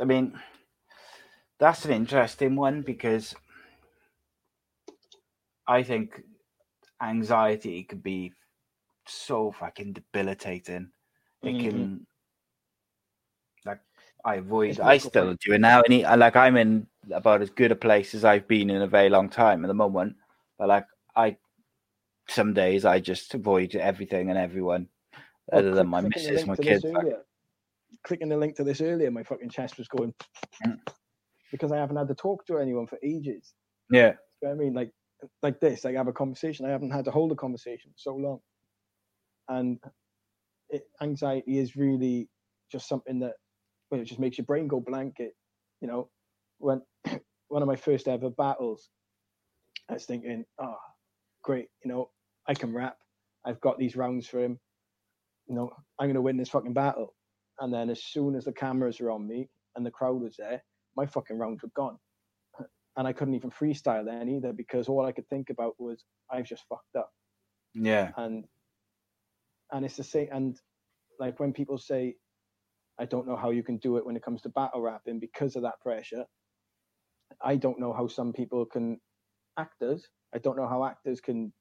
I 0.00 0.04
mean 0.04 0.38
that's 1.58 1.84
an 1.84 1.92
interesting 1.92 2.56
one 2.56 2.82
because 2.82 3.34
I 5.66 5.82
think 5.82 6.22
anxiety 7.00 7.82
could 7.84 8.02
be 8.02 8.32
so 9.12 9.52
fucking 9.52 9.92
debilitating. 9.92 10.90
It 11.42 11.54
Mhm. 11.54 11.60
can 11.62 12.06
like 13.64 13.80
I 14.24 14.36
avoid. 14.36 14.80
I 14.80 14.98
still 14.98 15.34
do 15.34 15.52
it 15.52 15.60
now, 15.60 15.82
and 15.82 15.92
he- 15.92 16.06
like 16.06 16.36
I'm 16.36 16.56
in 16.56 16.86
about 17.10 17.42
as 17.42 17.50
good 17.50 17.72
a 17.72 17.76
place 17.76 18.14
as 18.14 18.24
I've 18.24 18.46
been 18.48 18.70
in 18.70 18.82
a 18.82 18.86
very 18.86 19.08
long 19.08 19.28
time 19.28 19.64
at 19.64 19.68
the 19.68 19.74
moment. 19.74 20.16
But 20.58 20.68
like 20.68 20.86
I, 21.16 21.36
some 22.28 22.54
days 22.54 22.84
I 22.84 23.00
just 23.00 23.34
avoid 23.34 23.74
everything 23.74 24.30
and 24.30 24.38
everyone, 24.38 24.88
Well, 25.48 25.60
other 25.60 25.74
than 25.74 25.88
my 25.88 26.00
missus, 26.00 26.46
my 26.46 26.56
kids. 26.56 26.84
Clicking 28.04 28.30
the 28.30 28.36
link 28.36 28.56
to 28.56 28.64
this 28.64 28.80
earlier, 28.80 29.10
my 29.10 29.22
fucking 29.22 29.50
chest 29.50 29.76
was 29.76 29.86
going 29.86 30.14
Mm. 30.64 30.80
because 31.50 31.70
I 31.72 31.76
haven't 31.76 31.96
had 31.96 32.08
to 32.08 32.14
talk 32.14 32.46
to 32.46 32.58
anyone 32.58 32.86
for 32.86 32.98
ages. 33.02 33.54
Yeah, 33.90 34.16
You 34.40 34.48
know 34.48 34.54
I 34.54 34.56
mean? 34.56 34.72
Like 34.74 34.92
like 35.42 35.60
this, 35.60 35.84
like 35.84 35.94
have 35.94 36.08
a 36.08 36.12
conversation. 36.12 36.64
I 36.66 36.70
haven't 36.70 36.90
had 36.90 37.04
to 37.04 37.10
hold 37.10 37.30
a 37.32 37.36
conversation 37.36 37.92
for 37.92 37.98
so 37.98 38.16
long. 38.16 38.40
And 39.52 39.78
it, 40.70 40.84
anxiety 41.02 41.58
is 41.58 41.76
really 41.76 42.28
just 42.70 42.88
something 42.88 43.20
that 43.20 43.34
well, 43.90 44.00
it 44.00 44.04
just 44.04 44.20
makes 44.20 44.38
your 44.38 44.46
brain 44.46 44.66
go 44.66 44.80
blank. 44.80 45.16
It, 45.18 45.34
you 45.82 45.88
know, 45.88 46.08
when 46.58 46.80
one 47.48 47.60
of 47.62 47.68
my 47.68 47.76
first 47.76 48.08
ever 48.08 48.30
battles, 48.30 48.88
I 49.90 49.94
was 49.94 50.06
thinking, 50.06 50.44
oh, 50.58 50.76
great, 51.44 51.66
you 51.84 51.90
know, 51.90 52.08
I 52.48 52.54
can 52.54 52.72
rap. 52.72 52.96
I've 53.44 53.60
got 53.60 53.78
these 53.78 53.96
rounds 53.96 54.26
for 54.26 54.42
him. 54.42 54.58
You 55.46 55.56
know, 55.56 55.70
I'm 55.98 56.08
gonna 56.08 56.22
win 56.22 56.38
this 56.38 56.48
fucking 56.48 56.72
battle. 56.72 57.14
And 57.60 57.72
then 57.72 57.90
as 57.90 58.02
soon 58.02 58.34
as 58.34 58.46
the 58.46 58.52
cameras 58.52 58.98
were 59.00 59.10
on 59.10 59.28
me 59.28 59.50
and 59.76 59.84
the 59.84 59.90
crowd 59.90 60.22
was 60.22 60.36
there, 60.38 60.64
my 60.96 61.04
fucking 61.04 61.38
rounds 61.38 61.62
were 61.62 61.70
gone 61.76 61.98
and 62.96 63.06
I 63.06 63.12
couldn't 63.12 63.34
even 63.34 63.50
freestyle 63.50 64.06
then 64.06 64.30
either 64.30 64.54
because 64.54 64.88
all 64.88 65.04
I 65.04 65.12
could 65.12 65.28
think 65.28 65.50
about 65.50 65.74
was 65.78 66.04
I've 66.30 66.46
just 66.46 66.64
fucked 66.70 66.96
up 66.96 67.10
yeah, 67.74 68.10
and 68.16 68.44
and 69.72 69.84
it's 69.84 69.96
the 69.96 70.04
same 70.04 70.28
and 70.32 70.60
like 71.18 71.38
when 71.40 71.52
people 71.52 71.78
say 71.78 72.14
I 73.00 73.06
don't 73.06 73.26
know 73.26 73.36
how 73.36 73.50
you 73.50 73.62
can 73.62 73.78
do 73.78 73.96
it 73.96 74.06
when 74.06 74.16
it 74.16 74.22
comes 74.22 74.42
to 74.42 74.48
battle 74.50 74.80
rapping 74.80 75.18
because 75.18 75.56
of 75.56 75.62
that 75.62 75.80
pressure 75.80 76.24
I 77.42 77.56
don't 77.56 77.80
know 77.80 77.92
how 77.92 78.06
some 78.06 78.32
people 78.32 78.64
can 78.66 79.00
actors 79.58 80.06
I 80.34 80.38
don't 80.38 80.56
know 80.56 80.68
how 80.68 80.84
actors 80.84 81.20
can 81.20 81.52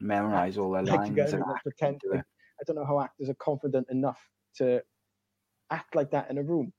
memorize 0.00 0.58
all 0.58 0.70
their 0.70 0.82
lines. 0.96 1.10
get 1.10 1.32
and 1.32 1.40
like, 1.40 1.56
act 1.56 1.62
pretend 1.62 2.00
it. 2.12 2.20
I 2.60 2.62
don't 2.66 2.76
know 2.76 2.84
how 2.84 3.00
actors 3.00 3.28
are 3.28 3.36
confident 3.40 3.86
enough 3.90 4.20
to 4.56 4.82
act 5.70 5.94
like 5.94 6.10
that 6.10 6.30
in 6.30 6.38
a 6.38 6.42
room. 6.42 6.72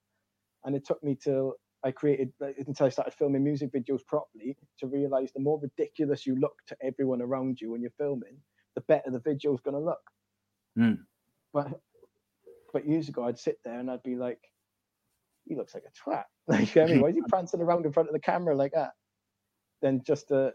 And 0.64 0.76
it 0.76 0.86
took 0.86 1.04
me 1.04 1.18
till 1.22 1.56
I 1.84 1.92
created 1.92 2.32
like, 2.40 2.56
until 2.68 2.86
I 2.86 2.90
started 2.90 3.14
filming 3.14 3.44
music 3.44 3.72
videos 3.74 4.06
properly 4.08 4.58
to 4.80 4.88
realize 4.88 5.32
the 5.34 5.42
more 5.42 5.60
ridiculous 5.60 6.26
you 6.26 6.36
look 6.40 6.54
to 6.68 6.78
everyone 6.84 7.22
around 7.22 7.60
you 7.60 7.72
when 7.72 7.82
you're 7.82 7.92
filming, 7.98 8.38
the 8.76 8.82
better 8.82 9.12
the 9.12 9.20
video 9.20 9.54
is 9.54 9.62
going 9.62 9.76
to 9.76 9.80
look. 9.80 10.02
Mm. 10.78 11.00
But 11.54 11.80
but 12.74 12.88
years 12.88 13.10
ago, 13.10 13.26
I'd 13.26 13.40
sit 13.40 13.58
there 13.66 13.80
and 13.80 13.92
I'd 13.92 14.04
be 14.04 14.16
like, 14.16 14.40
"He 15.46 15.56
looks 15.56 15.74
like 15.74 15.84
a 15.86 16.10
twat." 16.10 16.24
Like, 16.48 16.76
you 16.76 16.82
know 16.82 16.88
I 16.88 16.92
mean, 16.92 17.02
why 17.02 17.10
is 17.10 17.16
he 17.16 17.22
prancing 17.30 17.62
around 17.62 17.86
in 17.86 17.94
front 17.94 18.10
of 18.10 18.14
the 18.14 18.20
camera 18.20 18.56
like 18.56 18.74
that? 18.74 18.92
Then 19.82 20.02
just 20.06 20.30
to 20.30 20.54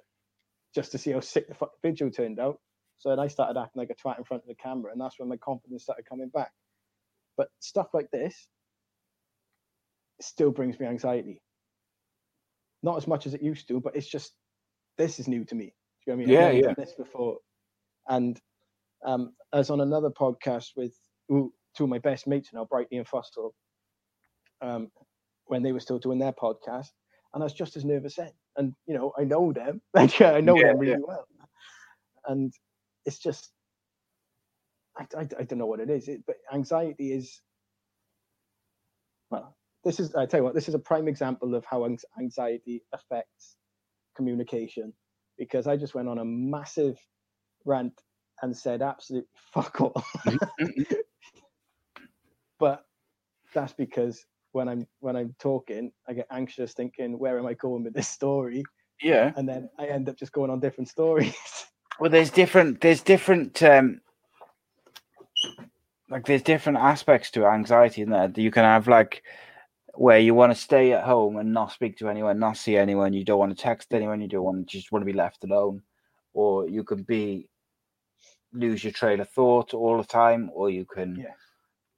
just 0.74 0.92
to 0.92 0.98
see 0.98 1.12
how 1.12 1.20
sick 1.20 1.48
the 1.48 1.54
fucking 1.54 1.78
video 1.82 2.10
turned 2.10 2.38
out. 2.38 2.58
So 2.98 3.08
then 3.08 3.18
I 3.18 3.28
started 3.28 3.58
acting 3.58 3.80
like 3.80 3.90
a 3.90 3.94
twat 3.94 4.18
in 4.18 4.24
front 4.24 4.42
of 4.42 4.48
the 4.48 4.54
camera, 4.54 4.92
and 4.92 5.00
that's 5.00 5.18
when 5.18 5.28
my 5.28 5.36
confidence 5.36 5.84
started 5.84 6.06
coming 6.06 6.28
back. 6.28 6.50
But 7.36 7.48
stuff 7.60 7.88
like 7.94 8.10
this 8.10 8.48
still 10.20 10.50
brings 10.50 10.78
me 10.78 10.86
anxiety. 10.86 11.40
Not 12.82 12.96
as 12.96 13.06
much 13.06 13.26
as 13.26 13.34
it 13.34 13.42
used 13.42 13.68
to, 13.68 13.80
but 13.80 13.96
it's 13.96 14.06
just 14.06 14.32
this 14.98 15.18
is 15.18 15.28
new 15.28 15.44
to 15.44 15.54
me. 15.54 15.66
Do 16.04 16.12
you 16.12 16.12
know 16.12 16.16
what 16.16 16.22
I 16.22 16.26
mean? 16.26 16.28
Yeah, 16.28 16.48
I've 16.48 16.54
yeah. 16.54 16.62
done 16.62 16.74
this 16.78 16.94
before. 16.94 17.38
And 18.08 18.40
um, 19.04 19.34
I 19.52 19.58
was 19.58 19.70
on 19.70 19.80
another 19.80 20.10
podcast 20.10 20.70
with 20.76 20.94
two 21.28 21.52
of 21.80 21.88
my 21.88 21.98
best 21.98 22.26
mates 22.26 22.50
now, 22.52 22.66
Brighty 22.70 22.98
and 22.98 23.06
Fossil, 23.06 23.54
um, 24.62 24.90
when 25.46 25.62
they 25.62 25.72
were 25.72 25.80
still 25.80 25.98
doing 25.98 26.18
their 26.18 26.32
podcast, 26.32 26.88
and 27.34 27.42
I 27.42 27.46
was 27.46 27.52
just 27.54 27.76
as 27.76 27.84
nervous 27.84 28.16
then. 28.16 28.30
And 28.56 28.72
you 28.86 28.94
know, 28.94 29.12
I 29.18 29.24
know 29.24 29.52
them, 29.52 29.80
like 29.94 30.20
I 30.20 30.40
know 30.40 30.62
Yeah, 30.62 30.64
them 30.64 30.78
really 30.78 30.96
yeah. 30.96 31.06
well, 31.06 31.26
and 32.26 32.52
it's 33.06 33.18
just 33.18 33.52
I, 34.98 35.06
I, 35.16 35.20
I 35.38 35.42
don't 35.44 35.58
know 35.58 35.66
what 35.66 35.80
it 35.80 35.90
is, 35.90 36.08
it, 36.08 36.22
but 36.26 36.36
anxiety 36.52 37.12
is 37.12 37.40
well. 39.30 39.56
This 39.84 40.00
is 40.00 40.14
I 40.14 40.26
tell 40.26 40.40
you 40.40 40.44
what, 40.44 40.54
this 40.54 40.68
is 40.68 40.74
a 40.74 40.78
prime 40.80 41.08
example 41.08 41.54
of 41.54 41.64
how 41.64 41.86
anxiety 42.20 42.82
affects 42.92 43.56
communication 44.16 44.92
because 45.38 45.66
I 45.66 45.76
just 45.76 45.94
went 45.94 46.08
on 46.08 46.18
a 46.18 46.24
massive 46.24 46.98
rant 47.66 48.00
and 48.42 48.56
said 48.56 48.82
absolutely 48.82 49.28
fuck 49.52 49.80
all. 49.80 50.02
but 52.58 52.84
that's 53.54 53.72
because 53.74 54.24
when 54.52 54.68
I'm 54.68 54.86
when 55.00 55.16
I'm 55.16 55.34
talking, 55.38 55.92
I 56.08 56.14
get 56.14 56.26
anxious 56.30 56.72
thinking, 56.72 57.18
where 57.18 57.38
am 57.38 57.46
I 57.46 57.54
going 57.54 57.84
with 57.84 57.94
this 57.94 58.08
story? 58.08 58.62
Yeah. 59.02 59.32
And 59.36 59.48
then 59.48 59.68
I 59.78 59.86
end 59.86 60.08
up 60.08 60.16
just 60.16 60.32
going 60.32 60.50
on 60.50 60.60
different 60.60 60.88
stories. 60.88 61.34
Well, 61.98 62.10
there's 62.10 62.28
different. 62.28 62.82
There's 62.82 63.00
different. 63.00 63.62
Um, 63.62 64.02
like 66.10 66.26
there's 66.26 66.42
different 66.42 66.76
aspects 66.76 67.30
to 67.30 67.46
anxiety 67.46 68.02
in 68.02 68.10
there. 68.10 68.30
You 68.36 68.50
can 68.50 68.64
have 68.64 68.86
like 68.86 69.22
where 69.94 70.18
you 70.18 70.34
want 70.34 70.54
to 70.54 70.60
stay 70.60 70.92
at 70.92 71.04
home 71.04 71.38
and 71.38 71.54
not 71.54 71.72
speak 71.72 71.96
to 71.98 72.10
anyone, 72.10 72.38
not 72.38 72.58
see 72.58 72.76
anyone. 72.76 73.14
You 73.14 73.24
don't 73.24 73.38
want 73.38 73.56
to 73.56 73.62
text 73.62 73.94
anyone. 73.94 74.20
You 74.20 74.28
don't 74.28 74.44
want 74.44 74.68
to 74.68 74.76
just 74.76 74.92
want 74.92 75.02
to 75.02 75.10
be 75.10 75.16
left 75.16 75.42
alone. 75.44 75.80
Or 76.34 76.68
you 76.68 76.84
can 76.84 77.02
be 77.02 77.48
lose 78.56 78.82
your 78.82 78.92
trail 78.92 79.20
of 79.20 79.28
thought 79.30 79.74
all 79.74 79.98
the 79.98 80.04
time, 80.04 80.50
or 80.52 80.70
you 80.70 80.84
can 80.84 81.16
Yeah. 81.16 81.34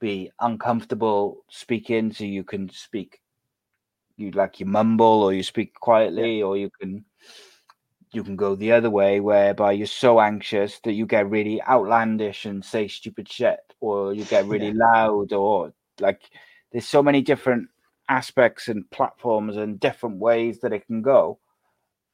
be 0.00 0.30
uncomfortable 0.40 1.44
speaking, 1.50 2.12
so 2.12 2.24
you 2.24 2.44
can 2.44 2.68
speak. 2.70 3.20
You 4.16 4.30
like 4.32 4.60
you 4.60 4.66
mumble, 4.66 5.22
or 5.22 5.32
you 5.32 5.42
speak 5.42 5.74
quietly, 5.74 6.42
or 6.42 6.56
you 6.56 6.70
can 6.80 7.04
you 8.12 8.24
can 8.24 8.36
go 8.36 8.54
the 8.54 8.72
other 8.72 8.90
way 8.90 9.20
whereby 9.20 9.72
you're 9.72 9.86
so 9.86 10.20
anxious 10.20 10.80
that 10.80 10.92
you 10.92 11.06
get 11.06 11.28
really 11.28 11.62
outlandish 11.62 12.46
and 12.46 12.64
say 12.64 12.88
stupid 12.88 13.28
shit 13.30 13.60
or 13.80 14.14
you 14.14 14.24
get 14.24 14.46
really 14.48 14.72
loud 14.72 15.32
or 15.32 15.72
like 16.00 16.22
there's 16.72 16.86
so 16.88 17.02
many 17.02 17.20
different 17.20 17.68
aspects 18.08 18.68
and 18.68 18.90
platforms 18.90 19.56
and 19.56 19.80
different 19.80 20.16
ways 20.16 20.60
that 20.60 20.72
it 20.72 20.86
can 20.86 21.02
go 21.02 21.38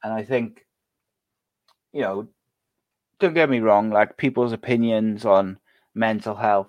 and 0.03 0.13
i 0.13 0.23
think 0.23 0.65
you 1.93 2.01
know 2.01 2.27
don't 3.19 3.33
get 3.33 3.49
me 3.49 3.59
wrong 3.59 3.89
like 3.89 4.17
people's 4.17 4.51
opinions 4.53 5.25
on 5.25 5.59
mental 5.93 6.35
health 6.35 6.67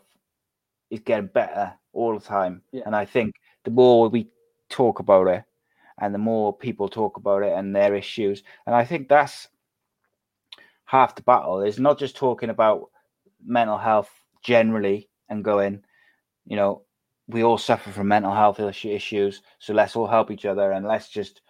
is 0.91 1.01
getting 1.01 1.27
better 1.29 1.73
all 1.93 2.19
the 2.19 2.25
time 2.25 2.63
Yeah. 2.73 2.83
and 2.87 2.95
i 2.97 3.05
think 3.05 3.35
the 3.65 3.71
more 3.71 4.09
we 4.09 4.29
talk 4.69 5.01
about 5.01 5.27
it 5.29 5.45
and 5.99 6.15
the 6.15 6.19
more 6.19 6.57
people 6.57 6.89
talk 6.89 7.17
about 7.17 7.43
it 7.43 7.53
and 7.53 7.75
their 7.75 7.95
issues 7.95 8.43
and 8.67 8.75
i 8.75 8.85
think 8.85 9.09
that's 9.09 9.49
half 10.87 11.15
the 11.15 11.23
battle 11.23 11.61
is 11.63 11.79
not 11.79 11.99
just 11.99 12.17
talking 12.17 12.51
about 12.51 12.91
mental 13.45 13.79
health 13.79 14.11
generally 14.43 15.09
and 15.29 15.45
going, 15.45 15.83
you 16.47 16.57
know, 16.57 16.83
we 17.29 17.43
all 17.43 17.59
suffer 17.59 17.91
from 17.91 18.09
mental 18.09 18.33
health 18.33 18.61
issues, 18.61 19.43
so 19.59 19.75
let's 19.75 19.97
all 19.97 20.07
help 20.07 20.31
each 20.31 20.45
other 20.47 20.73
and 20.73 20.87
let's 20.87 21.09
just 21.09 21.43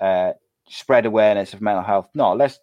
uh, 0.00 0.32
spread 0.68 1.06
awareness 1.06 1.52
of 1.54 1.60
mental 1.60 1.84
health. 1.84 2.08
No, 2.14 2.32
let's 2.32 2.58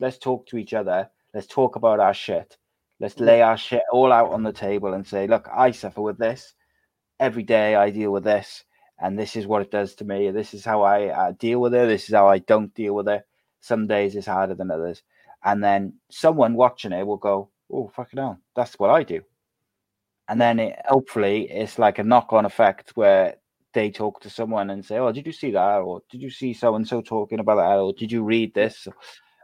let's 0.00 0.18
talk 0.18 0.46
to 0.46 0.56
each 0.56 0.74
other. 0.74 1.10
Let's 1.36 1.48
talk 1.48 1.76
about 1.76 2.00
our 2.00 2.14
shit. 2.14 2.56
Let's 2.98 3.20
lay 3.20 3.42
our 3.42 3.58
shit 3.58 3.82
all 3.92 4.10
out 4.10 4.32
on 4.32 4.42
the 4.42 4.54
table 4.54 4.94
and 4.94 5.06
say, 5.06 5.26
look, 5.26 5.46
I 5.54 5.70
suffer 5.70 6.00
with 6.00 6.16
this 6.16 6.54
every 7.20 7.42
day. 7.42 7.74
I 7.74 7.90
deal 7.90 8.10
with 8.10 8.24
this, 8.24 8.64
and 8.98 9.18
this 9.18 9.36
is 9.36 9.46
what 9.46 9.60
it 9.60 9.70
does 9.70 9.94
to 9.96 10.06
me. 10.06 10.30
This 10.30 10.54
is 10.54 10.64
how 10.64 10.80
I 10.80 11.08
uh, 11.08 11.32
deal 11.32 11.60
with 11.60 11.74
it. 11.74 11.88
This 11.88 12.08
is 12.08 12.14
how 12.14 12.26
I 12.26 12.38
don't 12.38 12.72
deal 12.74 12.94
with 12.94 13.06
it. 13.06 13.22
Some 13.60 13.86
days 13.86 14.16
it's 14.16 14.26
harder 14.26 14.54
than 14.54 14.70
others, 14.70 15.02
and 15.44 15.62
then 15.62 15.92
someone 16.10 16.54
watching 16.54 16.92
it 16.92 17.06
will 17.06 17.18
go, 17.18 17.50
"Oh, 17.70 17.88
fucking 17.94 18.18
hell, 18.18 18.38
that's 18.54 18.78
what 18.78 18.88
I 18.88 19.02
do." 19.02 19.20
And 20.28 20.40
then 20.40 20.58
it, 20.58 20.80
hopefully 20.86 21.50
it's 21.50 21.78
like 21.78 21.98
a 21.98 22.02
knock-on 22.02 22.46
effect 22.46 22.92
where 22.94 23.34
they 23.74 23.90
talk 23.90 24.22
to 24.22 24.30
someone 24.30 24.70
and 24.70 24.82
say, 24.82 24.96
"Oh, 24.96 25.12
did 25.12 25.26
you 25.26 25.32
see 25.32 25.50
that?" 25.50 25.80
or 25.80 26.00
"Did 26.10 26.22
you 26.22 26.30
see 26.30 26.54
so 26.54 26.76
and 26.76 26.88
so 26.88 27.02
talking 27.02 27.40
about 27.40 27.56
that?" 27.56 27.78
or 27.78 27.92
"Did 27.92 28.10
you 28.10 28.24
read 28.24 28.54
this?" 28.54 28.88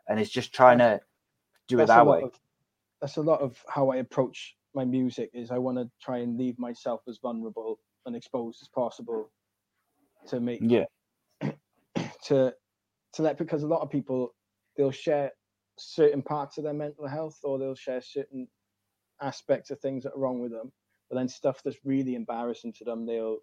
And 0.08 0.18
it's 0.18 0.30
just 0.30 0.54
trying 0.54 0.78
to 0.78 0.98
do 1.68 1.80
it 1.80 1.86
that 1.86 2.06
way. 2.06 2.22
Of, 2.22 2.32
that's 3.00 3.16
a 3.16 3.22
lot 3.22 3.40
of 3.40 3.56
how 3.68 3.90
I 3.90 3.96
approach 3.96 4.56
my 4.74 4.84
music. 4.84 5.30
Is 5.34 5.50
I 5.50 5.58
want 5.58 5.78
to 5.78 5.90
try 6.00 6.18
and 6.18 6.38
leave 6.38 6.58
myself 6.58 7.02
as 7.08 7.18
vulnerable 7.22 7.78
and 8.06 8.16
exposed 8.16 8.60
as 8.62 8.68
possible 8.68 9.30
to 10.26 10.40
make 10.40 10.60
yeah 10.62 10.84
to 12.24 12.54
to 13.12 13.22
let 13.22 13.38
because 13.38 13.62
a 13.62 13.66
lot 13.66 13.80
of 13.80 13.90
people 13.90 14.34
they'll 14.76 14.90
share 14.90 15.30
certain 15.78 16.22
parts 16.22 16.58
of 16.58 16.64
their 16.64 16.72
mental 16.72 17.06
health 17.06 17.38
or 17.42 17.58
they'll 17.58 17.74
share 17.74 18.00
certain 18.00 18.46
aspects 19.20 19.70
of 19.70 19.80
things 19.80 20.04
that 20.04 20.12
are 20.14 20.18
wrong 20.18 20.40
with 20.40 20.52
them 20.52 20.70
but 21.10 21.16
then 21.16 21.28
stuff 21.28 21.60
that's 21.64 21.78
really 21.84 22.14
embarrassing 22.14 22.72
to 22.72 22.84
them 22.84 23.06
they'll 23.06 23.38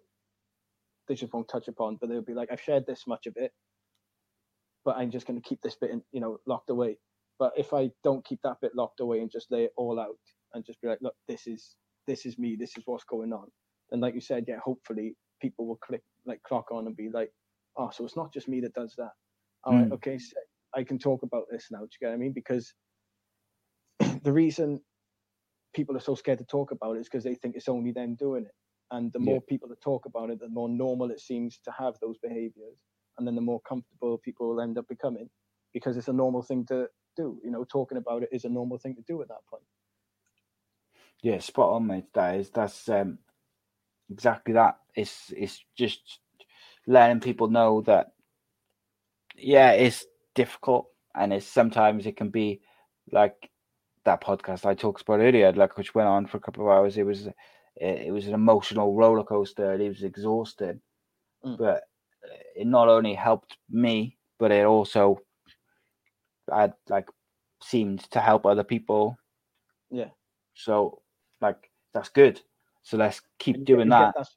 they 1.08 1.14
just 1.14 1.32
won't 1.32 1.48
touch 1.48 1.68
upon 1.68 1.96
but 1.96 2.08
they'll 2.08 2.22
be 2.22 2.34
like 2.34 2.50
i've 2.52 2.60
shared 2.60 2.86
this 2.86 3.06
much 3.06 3.26
of 3.26 3.34
it 3.36 3.52
but 4.84 4.96
i'm 4.96 5.10
just 5.10 5.26
going 5.26 5.40
to 5.40 5.48
keep 5.48 5.60
this 5.62 5.76
bit 5.76 5.90
in, 5.90 6.02
you 6.12 6.20
know 6.20 6.38
locked 6.46 6.70
away 6.70 6.96
but 7.40 7.52
if 7.56 7.72
i 7.72 7.90
don't 8.04 8.24
keep 8.24 8.38
that 8.44 8.60
bit 8.60 8.70
locked 8.76 9.00
away 9.00 9.18
and 9.18 9.30
just 9.30 9.50
lay 9.50 9.64
it 9.64 9.72
all 9.76 9.98
out 9.98 10.14
and 10.54 10.64
just 10.64 10.80
be 10.80 10.86
like 10.86 10.98
look 11.00 11.14
this 11.26 11.48
is 11.48 11.74
this 12.06 12.24
is 12.24 12.38
me 12.38 12.56
this 12.56 12.76
is 12.76 12.84
what's 12.86 13.04
going 13.04 13.32
on 13.32 13.46
then 13.90 13.98
like 13.98 14.14
you 14.14 14.20
said 14.20 14.44
yeah 14.46 14.58
hopefully 14.62 15.16
people 15.40 15.66
will 15.66 15.78
click 15.82 16.02
like 16.26 16.40
clock 16.44 16.70
on 16.70 16.86
and 16.86 16.96
be 16.96 17.08
like 17.12 17.32
oh 17.76 17.90
so 17.92 18.04
it's 18.04 18.16
not 18.16 18.32
just 18.32 18.48
me 18.48 18.60
that 18.60 18.74
does 18.74 18.94
that 18.96 19.10
all 19.64 19.72
mm. 19.72 19.82
right 19.82 19.92
okay 19.92 20.18
so 20.18 20.36
i 20.76 20.84
can 20.84 20.98
talk 20.98 21.22
about 21.24 21.44
this 21.50 21.66
now 21.72 21.78
do 21.78 21.84
you 21.84 21.98
get 22.00 22.08
what 22.08 22.14
i 22.14 22.18
mean 22.18 22.32
because 22.32 22.72
the 24.22 24.32
reason 24.32 24.80
people 25.74 25.96
are 25.96 26.00
so 26.00 26.14
scared 26.14 26.38
to 26.38 26.44
talk 26.44 26.70
about 26.72 26.96
it 26.96 27.00
is 27.00 27.08
because 27.08 27.24
they 27.24 27.34
think 27.34 27.56
it's 27.56 27.68
only 27.68 27.90
them 27.90 28.14
doing 28.16 28.44
it 28.44 28.54
and 28.92 29.12
the 29.12 29.18
more 29.18 29.36
yeah. 29.36 29.48
people 29.48 29.68
that 29.68 29.80
talk 29.80 30.04
about 30.04 30.30
it 30.30 30.38
the 30.40 30.48
more 30.48 30.68
normal 30.68 31.10
it 31.10 31.20
seems 31.20 31.58
to 31.64 31.72
have 31.78 31.94
those 32.00 32.18
behaviors 32.22 32.76
and 33.18 33.26
then 33.26 33.34
the 33.34 33.40
more 33.40 33.60
comfortable 33.68 34.18
people 34.18 34.48
will 34.48 34.60
end 34.60 34.78
up 34.78 34.86
becoming 34.88 35.28
because 35.72 35.96
it's 35.96 36.08
a 36.08 36.12
normal 36.12 36.42
thing 36.42 36.64
to 36.66 36.86
do 37.20 37.38
you 37.44 37.50
know 37.50 37.64
talking 37.64 37.98
about 37.98 38.22
it 38.22 38.28
is 38.32 38.44
a 38.44 38.48
normal 38.48 38.78
thing 38.78 38.94
to 38.94 39.02
do 39.02 39.20
at 39.22 39.28
that 39.28 39.44
point 39.48 39.62
yeah 41.22 41.38
spot 41.38 41.70
on 41.70 41.86
mate 41.86 42.12
that 42.14 42.36
is 42.36 42.50
that's 42.50 42.88
um 42.88 43.18
exactly 44.10 44.54
that 44.54 44.78
it's 44.94 45.32
it's 45.36 45.64
just 45.76 46.20
letting 46.86 47.20
people 47.20 47.48
know 47.48 47.80
that 47.82 48.12
yeah 49.36 49.72
it's 49.72 50.06
difficult 50.34 50.86
and 51.14 51.32
it's 51.32 51.46
sometimes 51.46 52.06
it 52.06 52.16
can 52.16 52.30
be 52.30 52.60
like 53.12 53.50
that 54.04 54.22
podcast 54.22 54.64
I 54.64 54.74
talked 54.74 55.02
about 55.02 55.20
earlier, 55.20 55.52
like 55.52 55.76
which 55.76 55.94
went 55.94 56.08
on 56.08 56.26
for 56.26 56.38
a 56.38 56.40
couple 56.40 56.64
of 56.64 56.70
hours. 56.70 56.96
It 56.96 57.04
was 57.04 57.28
it, 57.76 58.12
was 58.12 58.26
an 58.26 58.34
emotional 58.34 58.94
roller 58.94 59.24
coaster. 59.24 59.74
It 59.74 59.88
was 59.88 60.02
exhausting, 60.02 60.80
mm. 61.44 61.58
but 61.58 61.82
it 62.56 62.66
not 62.66 62.88
only 62.88 63.14
helped 63.14 63.56
me, 63.70 64.16
but 64.38 64.52
it 64.52 64.64
also 64.64 65.18
had 66.52 66.74
like 66.88 67.06
seemed 67.62 68.10
to 68.10 68.20
help 68.20 68.46
other 68.46 68.64
people. 68.64 69.16
Yeah. 69.90 70.08
So 70.54 71.02
like 71.40 71.70
that's 71.94 72.08
good. 72.08 72.40
So 72.82 72.96
let's 72.96 73.20
keep 73.38 73.56
you 73.58 73.64
doing 73.64 73.88
get, 73.88 73.98
you 73.98 74.04
that. 74.04 74.14
That. 74.16 74.28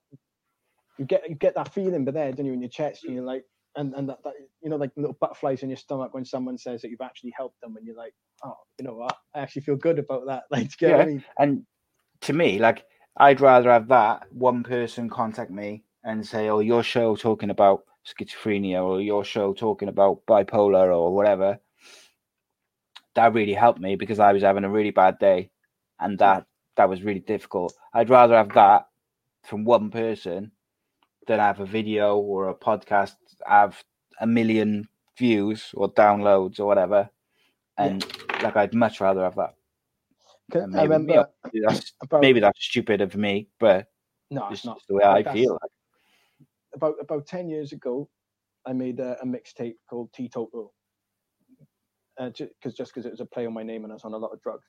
You 0.99 1.05
get 1.05 1.29
you 1.29 1.35
get 1.35 1.55
that 1.55 1.73
feeling, 1.73 2.05
but 2.05 2.13
there, 2.13 2.31
don't 2.31 2.45
you, 2.45 2.53
in 2.53 2.61
your 2.61 2.69
chest, 2.69 3.05
and 3.05 3.15
you're 3.15 3.23
like, 3.23 3.45
and 3.75 3.93
and 3.95 4.07
that, 4.09 4.23
that 4.23 4.33
you 4.61 4.69
know, 4.69 4.75
like 4.75 4.91
little 4.95 5.17
butterflies 5.19 5.63
in 5.63 5.69
your 5.69 5.77
stomach 5.77 6.13
when 6.13 6.25
someone 6.25 6.57
says 6.57 6.81
that 6.81 6.91
you've 6.91 7.01
actually 7.01 7.33
helped 7.35 7.59
them, 7.61 7.75
and 7.77 7.85
you're 7.85 7.95
like, 7.95 8.13
oh, 8.43 8.57
you 8.77 8.85
know 8.85 8.93
what, 8.93 9.17
I 9.33 9.39
actually 9.39 9.63
feel 9.63 9.75
good 9.75 9.99
about 9.99 10.27
that. 10.27 10.43
Like, 10.51 10.69
yeah. 10.79 10.97
I 10.97 11.05
mean? 11.05 11.23
And 11.39 11.65
to 12.21 12.33
me, 12.33 12.59
like, 12.59 12.85
I'd 13.17 13.41
rather 13.41 13.71
have 13.71 13.87
that 13.87 14.27
one 14.31 14.63
person 14.63 15.09
contact 15.09 15.51
me 15.51 15.83
and 16.03 16.25
say, 16.25 16.49
oh, 16.49 16.59
your 16.59 16.83
show 16.83 17.15
talking 17.15 17.49
about 17.49 17.83
schizophrenia 18.05 18.83
or 18.83 19.01
your 19.01 19.23
show 19.23 19.53
talking 19.53 19.87
about 19.87 20.25
bipolar 20.27 20.95
or 20.95 21.13
whatever. 21.13 21.59
That 23.15 23.33
really 23.33 23.53
helped 23.53 23.79
me 23.79 23.95
because 23.95 24.19
I 24.19 24.33
was 24.33 24.43
having 24.43 24.63
a 24.63 24.69
really 24.69 24.91
bad 24.91 25.19
day, 25.19 25.49
and 25.99 26.17
that 26.19 26.45
that 26.77 26.89
was 26.89 27.03
really 27.03 27.19
difficult. 27.19 27.73
I'd 27.93 28.09
rather 28.09 28.35
have 28.35 28.53
that 28.53 28.87
from 29.43 29.65
one 29.65 29.91
person 29.91 30.51
than 31.27 31.39
have 31.39 31.59
a 31.59 31.65
video 31.65 32.17
or 32.17 32.49
a 32.49 32.55
podcast 32.55 33.13
have 33.45 33.83
a 34.19 34.27
million 34.27 34.87
views 35.17 35.71
or 35.75 35.91
downloads 35.93 36.59
or 36.59 36.65
whatever. 36.65 37.09
And 37.77 38.05
yeah. 38.29 38.43
like, 38.43 38.55
I'd 38.55 38.73
much 38.73 39.01
rather 39.01 39.23
have 39.23 39.35
that. 39.35 39.55
Maybe, 40.53 40.77
I 40.77 40.83
remember 40.83 41.13
you 41.13 41.19
know, 41.19 41.25
maybe, 41.45 41.65
that's, 41.67 41.93
about, 42.01 42.21
maybe 42.21 42.39
that's 42.39 42.63
stupid 42.63 43.01
of 43.01 43.15
me, 43.15 43.47
but 43.59 43.87
no, 44.29 44.49
it's 44.51 44.65
not 44.65 44.81
the 44.87 44.95
way 44.95 45.03
I 45.03 45.23
feel. 45.23 45.57
About 46.75 46.95
about 46.99 47.25
ten 47.25 47.49
years 47.49 47.71
ago, 47.71 48.09
I 48.65 48.73
made 48.73 48.99
a, 48.99 49.17
a 49.21 49.25
mixtape 49.25 49.75
called 49.89 50.11
Teetotal, 50.13 50.73
because 52.17 52.49
uh, 52.65 52.69
just 52.69 52.93
because 52.93 53.05
it 53.05 53.11
was 53.11 53.19
a 53.19 53.25
play 53.25 53.45
on 53.45 53.53
my 53.53 53.63
name 53.63 53.83
and 53.83 53.91
I 53.91 53.95
was 53.95 54.05
on 54.05 54.13
a 54.13 54.17
lot 54.17 54.31
of 54.31 54.41
drugs. 54.41 54.67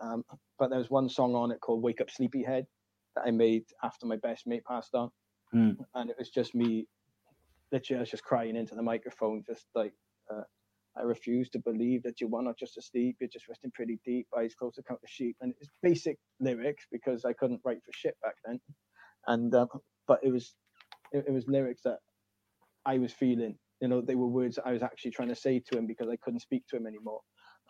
Um, 0.00 0.24
but 0.58 0.70
there 0.70 0.78
was 0.78 0.90
one 0.90 1.08
song 1.08 1.34
on 1.34 1.50
it 1.50 1.60
called 1.60 1.82
"Wake 1.82 2.00
Up 2.00 2.10
Sleepyhead" 2.10 2.66
that 3.16 3.24
I 3.26 3.30
made 3.30 3.64
after 3.82 4.06
my 4.06 4.16
best 4.16 4.46
mate 4.46 4.64
passed 4.64 4.94
on, 4.94 5.10
mm. 5.54 5.76
and 5.94 6.10
it 6.10 6.16
was 6.18 6.30
just 6.30 6.54
me. 6.54 6.86
Literally, 7.72 7.98
I 7.98 8.00
was 8.00 8.10
just 8.10 8.24
crying 8.24 8.56
into 8.56 8.74
the 8.74 8.82
microphone, 8.82 9.44
just 9.46 9.66
like 9.74 9.92
uh, 10.32 10.42
I 10.96 11.02
refuse 11.02 11.48
to 11.50 11.58
believe 11.58 12.02
that 12.02 12.20
you 12.20 12.34
are 12.34 12.42
not 12.42 12.58
just 12.58 12.76
asleep, 12.76 13.16
you're 13.20 13.28
just 13.28 13.48
resting 13.48 13.70
pretty 13.72 13.98
deep, 14.04 14.26
eyes 14.36 14.54
closed 14.54 14.76
to 14.76 14.82
count 14.82 15.00
the 15.00 15.08
sheep. 15.08 15.36
And 15.40 15.54
it's 15.60 15.70
basic 15.82 16.18
lyrics 16.40 16.86
because 16.90 17.24
I 17.24 17.32
couldn't 17.32 17.60
write 17.64 17.82
for 17.84 17.92
shit 17.92 18.16
back 18.22 18.34
then. 18.44 18.60
And 19.26 19.54
um, 19.54 19.68
but 20.08 20.20
it 20.22 20.32
was 20.32 20.54
it, 21.12 21.24
it 21.28 21.32
was 21.32 21.46
lyrics 21.46 21.82
that 21.84 21.98
I 22.84 22.98
was 22.98 23.12
feeling. 23.12 23.56
You 23.80 23.88
know, 23.88 24.00
they 24.00 24.14
were 24.14 24.26
words 24.26 24.56
that 24.56 24.66
I 24.66 24.72
was 24.72 24.82
actually 24.82 25.12
trying 25.12 25.28
to 25.28 25.34
say 25.34 25.60
to 25.70 25.78
him 25.78 25.86
because 25.86 26.08
I 26.08 26.16
couldn't 26.22 26.40
speak 26.40 26.64
to 26.68 26.76
him 26.76 26.86
anymore. 26.86 27.20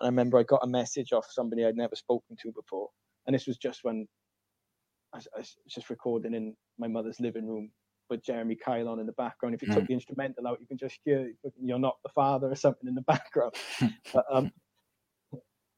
And 0.00 0.06
I 0.06 0.10
remember 0.10 0.38
I 0.38 0.42
got 0.42 0.64
a 0.64 0.68
message 0.68 1.12
off 1.12 1.26
somebody 1.30 1.64
I'd 1.64 1.76
never 1.76 1.96
spoken 1.96 2.36
to 2.42 2.52
before. 2.52 2.88
And 3.26 3.34
this 3.34 3.46
was 3.46 3.58
just 3.58 3.80
when 3.82 4.06
I, 5.14 5.18
I 5.18 5.38
was 5.38 5.56
just 5.68 5.90
recording 5.90 6.34
in 6.34 6.56
my 6.78 6.88
mother's 6.88 7.20
living 7.20 7.46
room 7.46 7.70
with 8.08 8.24
Jeremy 8.24 8.56
Kyle 8.56 8.88
on 8.88 8.98
in 8.98 9.06
the 9.06 9.12
background. 9.12 9.54
If 9.54 9.62
you 9.62 9.68
mm. 9.68 9.74
took 9.74 9.86
the 9.86 9.94
instrumental 9.94 10.46
out, 10.48 10.60
you 10.60 10.66
can 10.66 10.78
just 10.78 10.98
hear 11.04 11.32
"You're 11.62 11.78
Not 11.78 11.96
the 12.02 12.10
Father" 12.10 12.50
or 12.50 12.56
something 12.56 12.88
in 12.88 12.94
the 12.94 13.02
background. 13.02 13.54
but 14.12 14.24
um, 14.30 14.50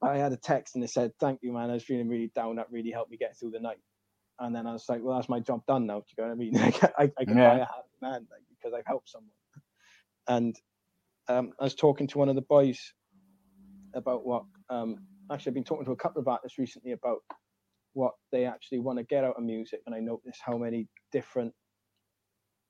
I 0.03 0.17
had 0.17 0.33
a 0.33 0.37
text 0.37 0.75
and 0.75 0.83
it 0.83 0.91
said, 0.91 1.13
"Thank 1.21 1.41
you, 1.43 1.53
man. 1.53 1.71
I 1.71 1.75
was 1.75 1.85
feeling 1.85 2.09
really 2.09 2.33
down. 2.35 2.57
That 2.57 2.71
really 2.71 2.91
helped 2.91 3.11
me 3.11 3.17
get 3.17 3.39
through 3.39 3.51
the 3.51 3.61
night." 3.61 3.79
And 4.39 4.55
then 4.57 4.67
I 4.67 4.73
was 4.73 4.87
like, 4.89 5.03
"Well, 5.03 5.17
that's 5.17 5.29
my 5.29 5.41
job 5.41 5.63
done 5.67 5.87
now." 5.87 6.01
Do 6.01 6.05
you 6.17 6.25
know 6.25 6.29
what 6.29 6.35
I 6.35 6.37
mean? 6.37 6.57
I, 6.99 7.11
I, 7.21 7.25
can 7.25 7.37
yeah. 7.37 7.51
buy 7.51 7.57
a 7.57 7.67
happy 7.67 7.99
man 8.01 8.27
like, 8.31 8.43
because 8.49 8.73
I've 8.77 8.87
helped 8.87 9.11
someone. 9.11 9.31
And 10.29 10.57
um, 11.29 11.53
I 11.61 11.65
was 11.65 11.75
talking 11.75 12.07
to 12.09 12.19
one 12.19 12.29
of 12.29 12.35
the 12.35 12.43
boys 12.43 12.93
about 13.95 14.27
what. 14.27 14.45
Um, 14.71 14.97
actually, 15.31 15.51
I've 15.51 15.55
been 15.55 15.65
talking 15.65 15.85
to 15.87 15.93
a 15.93 15.97
couple 15.97 16.21
of 16.21 16.29
artists 16.29 16.59
recently 16.59 16.93
about 16.93 17.19
what 17.95 18.13
they 18.31 18.47
actually 18.47 18.79
want 18.79 18.99
to 18.99 19.05
get 19.05 19.25
out 19.25 19.37
of 19.37 19.45
music, 19.45 19.81
and 19.87 19.95
I 19.95 20.01
noticed 20.01 20.41
how 20.45 20.57
many 20.57 20.89
different 21.11 21.53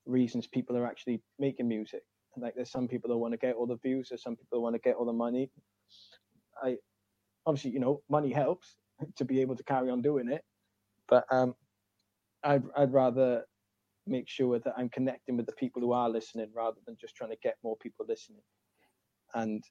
reasons 0.06 0.46
people 0.46 0.76
are 0.76 0.86
actually 0.86 1.22
making 1.38 1.68
music. 1.68 2.02
Like 2.36 2.54
there's 2.54 2.70
some 2.70 2.88
people 2.88 3.10
that 3.10 3.18
want 3.18 3.32
to 3.32 3.38
get 3.38 3.54
all 3.54 3.66
the 3.66 3.76
views, 3.76 4.08
there's 4.08 4.22
some 4.22 4.36
people 4.36 4.58
that 4.58 4.60
want 4.60 4.74
to 4.74 4.80
get 4.80 4.96
all 4.96 5.04
the 5.04 5.12
money. 5.12 5.50
I 6.62 6.76
obviously, 7.46 7.72
you 7.72 7.80
know, 7.80 8.02
money 8.08 8.32
helps 8.32 8.76
to 9.16 9.24
be 9.24 9.40
able 9.40 9.56
to 9.56 9.64
carry 9.64 9.90
on 9.90 10.02
doing 10.02 10.28
it, 10.28 10.42
but 11.08 11.24
um, 11.30 11.54
I'd 12.42 12.64
I'd 12.76 12.92
rather 12.92 13.44
make 14.06 14.28
sure 14.28 14.58
that 14.58 14.74
I'm 14.76 14.88
connecting 14.88 15.36
with 15.36 15.46
the 15.46 15.52
people 15.52 15.80
who 15.80 15.92
are 15.92 16.10
listening 16.10 16.48
rather 16.54 16.78
than 16.86 16.96
just 17.00 17.14
trying 17.14 17.30
to 17.30 17.36
get 17.42 17.56
more 17.62 17.76
people 17.76 18.06
listening. 18.08 18.42
And 19.34 19.62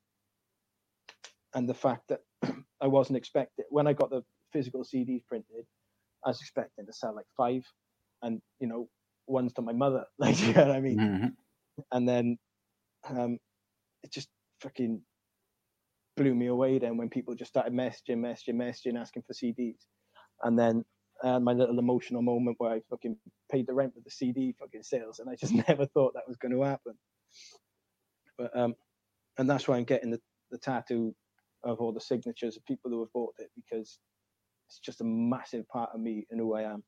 and 1.53 1.67
the 1.67 1.73
fact 1.73 2.09
that 2.09 2.21
I 2.81 2.87
wasn't 2.87 3.17
expecting 3.17 3.65
when 3.69 3.87
I 3.87 3.93
got 3.93 4.09
the 4.09 4.23
physical 4.53 4.83
CDs 4.83 5.25
printed, 5.27 5.65
I 6.25 6.29
was 6.29 6.41
expecting 6.41 6.85
to 6.85 6.93
sell 6.93 7.15
like 7.15 7.25
five, 7.35 7.63
and 8.21 8.41
you 8.59 8.67
know 8.67 8.87
ones 9.27 9.53
to 9.53 9.61
my 9.61 9.73
mother. 9.73 10.05
Like, 10.19 10.39
you 10.39 10.53
know 10.53 10.67
what 10.67 10.75
I 10.75 10.81
mean? 10.81 10.99
Mm-hmm. 10.99 11.27
And 11.91 12.07
then 12.07 12.37
um, 13.09 13.37
it 14.03 14.11
just 14.11 14.29
fucking 14.61 15.01
blew 16.17 16.35
me 16.35 16.47
away 16.47 16.77
then 16.77 16.97
when 16.97 17.09
people 17.09 17.33
just 17.35 17.51
started 17.51 17.73
messaging, 17.73 18.17
messaging, 18.17 18.55
messaging, 18.55 18.99
asking 18.99 19.23
for 19.25 19.33
CDs. 19.33 19.79
And 20.43 20.57
then 20.57 20.83
uh, 21.23 21.39
my 21.39 21.53
little 21.53 21.79
emotional 21.79 22.21
moment 22.21 22.57
where 22.59 22.71
I 22.71 22.81
fucking 22.89 23.17
paid 23.51 23.67
the 23.67 23.73
rent 23.73 23.93
with 23.95 24.03
the 24.03 24.11
CD 24.11 24.55
fucking 24.59 24.83
sales, 24.83 25.19
and 25.19 25.29
I 25.29 25.35
just 25.35 25.53
never 25.69 25.85
thought 25.87 26.13
that 26.15 26.27
was 26.27 26.37
going 26.37 26.53
to 26.53 26.63
happen. 26.63 26.93
But 28.37 28.57
um, 28.57 28.75
and 29.37 29.49
that's 29.49 29.67
why 29.67 29.77
I'm 29.77 29.83
getting 29.85 30.11
the, 30.11 30.21
the 30.51 30.57
tattoo 30.57 31.15
of 31.63 31.79
all 31.79 31.93
the 31.93 32.01
signatures 32.01 32.57
of 32.57 32.65
people 32.65 32.91
who 32.91 33.01
have 33.01 33.13
bought 33.13 33.35
it 33.39 33.49
because 33.55 33.99
it's 34.67 34.79
just 34.79 35.01
a 35.01 35.05
massive 35.05 35.67
part 35.69 35.91
of 35.93 36.01
me 36.01 36.25
and 36.31 36.39
who 36.39 36.55
I 36.55 36.63
am, 36.63 36.83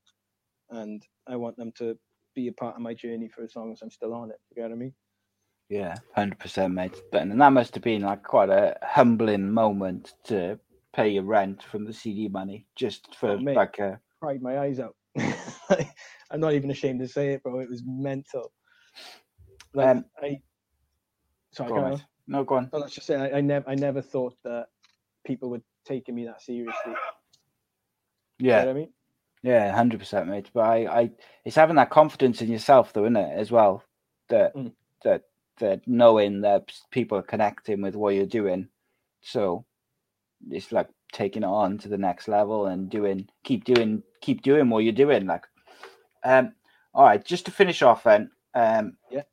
and 0.72 1.03
I 1.27 1.35
want 1.38 1.57
them 1.57 1.72
to 1.80 1.97
be 2.35 2.47
a 2.47 2.53
part 2.53 2.76
of 2.76 2.81
my 2.81 2.93
journey 2.93 3.30
for 3.30 3.43
as 3.43 3.55
long 3.55 3.72
as 3.72 3.81
I'm 3.81 3.91
still 3.91 4.14
on 4.14 4.31
it. 4.31 4.38
You 4.51 4.55
get 4.55 4.69
what 4.69 4.76
I 4.76 4.80
mean? 4.80 4.93
Yeah, 5.69 5.95
hundred 6.15 6.39
percent, 6.39 6.73
mate. 6.73 7.01
And 7.14 7.39
that 7.41 7.53
must 7.53 7.73
have 7.76 7.84
been 7.84 8.03
like 8.03 8.23
quite 8.23 8.49
a 8.49 8.77
humbling 8.84 9.51
moment 9.51 10.14
to 10.26 10.60
pay 10.93 11.10
your 11.10 11.23
rent 11.23 11.64
from 11.64 11.85
the 11.85 11.93
CD 11.93 12.27
money, 12.27 12.68
just 12.76 13.15
for 13.15 13.31
Oh, 13.38 13.53
like 13.55 13.80
a 13.80 13.99
cried 14.24 14.41
my 14.41 14.60
eyes 14.60 14.80
out. 14.80 14.95
I'm 16.32 16.40
not 16.40 16.54
even 16.54 16.72
ashamed 16.72 17.02
to 17.02 17.10
say 17.10 17.34
it, 17.34 17.44
bro. 17.44 17.60
It 17.60 17.70
was 17.70 17.84
mental. 17.86 18.54
Like 19.74 19.90
Um, 19.90 20.06
I, 20.22 20.40
sorry, 21.52 21.74
go 21.74 21.82
on. 21.84 22.02
No, 22.28 22.44
go 22.45 22.56
on. 22.56 22.72
No, 22.72 22.80
let's 22.80 22.95
just 22.95 23.08
say 23.08 23.16
I, 23.16 23.40
I 23.40 23.41
never, 23.41 23.70
I 23.70 23.76
never 23.76 24.02
thought 24.02 24.36
that 24.45 24.68
people 25.26 25.50
were 25.50 25.62
taking 25.86 26.16
me 26.16 26.26
that 26.26 26.41
seriously. 26.41 26.74
You 26.88 26.94
know 28.48 28.50
Yeah, 28.50 28.66
what 28.68 28.70
I 28.70 28.74
mean? 28.74 28.90
yeah, 29.44 29.74
hundred 29.76 30.00
percent, 30.00 30.28
mate. 30.28 30.50
But 30.54 30.62
I, 30.62 31.02
I, 31.02 31.12
it's 31.45 31.56
having 31.58 31.76
that 31.78 31.90
confidence 31.91 32.41
in 32.41 32.50
yourself, 32.52 32.94
though, 32.94 33.04
isn't 33.06 33.18
it? 33.18 33.38
As 33.38 33.52
well, 33.52 33.84
that 34.30 34.56
Mm. 34.56 34.74
that 35.04 35.24
that 35.60 35.82
knowing 35.88 36.41
that 36.41 36.72
people 36.91 37.18
are 37.18 37.24
connecting 37.24 37.82
with 37.82 37.95
what 37.95 38.16
you're 38.16 38.26
doing, 38.26 38.70
so 39.22 39.66
it's 40.50 40.72
like 40.72 40.90
taking 41.14 41.44
it 41.44 41.48
on 41.48 41.77
to 41.77 41.88
the 41.88 41.98
next 41.98 42.27
level 42.27 42.65
and 42.65 42.90
doing, 42.90 43.27
keep 43.44 43.64
doing, 43.64 44.03
keep 44.19 44.41
doing 44.41 44.69
what 44.69 44.84
you're 44.84 44.91
doing. 44.91 45.26
Like, 45.26 45.45
um, 46.26 46.53
all 46.94 47.06
right, 47.06 47.23
just 47.23 47.45
to 47.45 47.52
finish 47.52 47.81
off, 47.81 48.03
then, 48.03 48.30
um, 48.53 48.98
Yeah. 49.10 49.23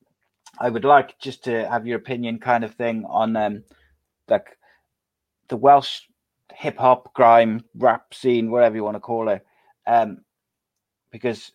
I 0.59 0.69
would 0.69 0.85
like 0.85 1.19
just 1.19 1.45
to 1.45 1.69
have 1.69 1.87
your 1.87 1.99
opinion, 1.99 2.39
kind 2.39 2.65
of 2.65 2.75
thing, 2.75 3.05
on 3.07 3.37
um, 3.37 3.65
like 4.29 4.59
the 5.49 5.57
Welsh 5.57 6.03
hip 6.55 6.77
hop, 6.77 7.15
grime, 7.15 7.65
rap 7.75 8.13
scene, 8.13 8.51
whatever 8.51 8.77
you 8.77 8.85
want 8.85 8.97
to 8.97 9.01
call 9.01 9.29
it, 9.29 9.45
um, 9.87 10.25
because 11.11 11.53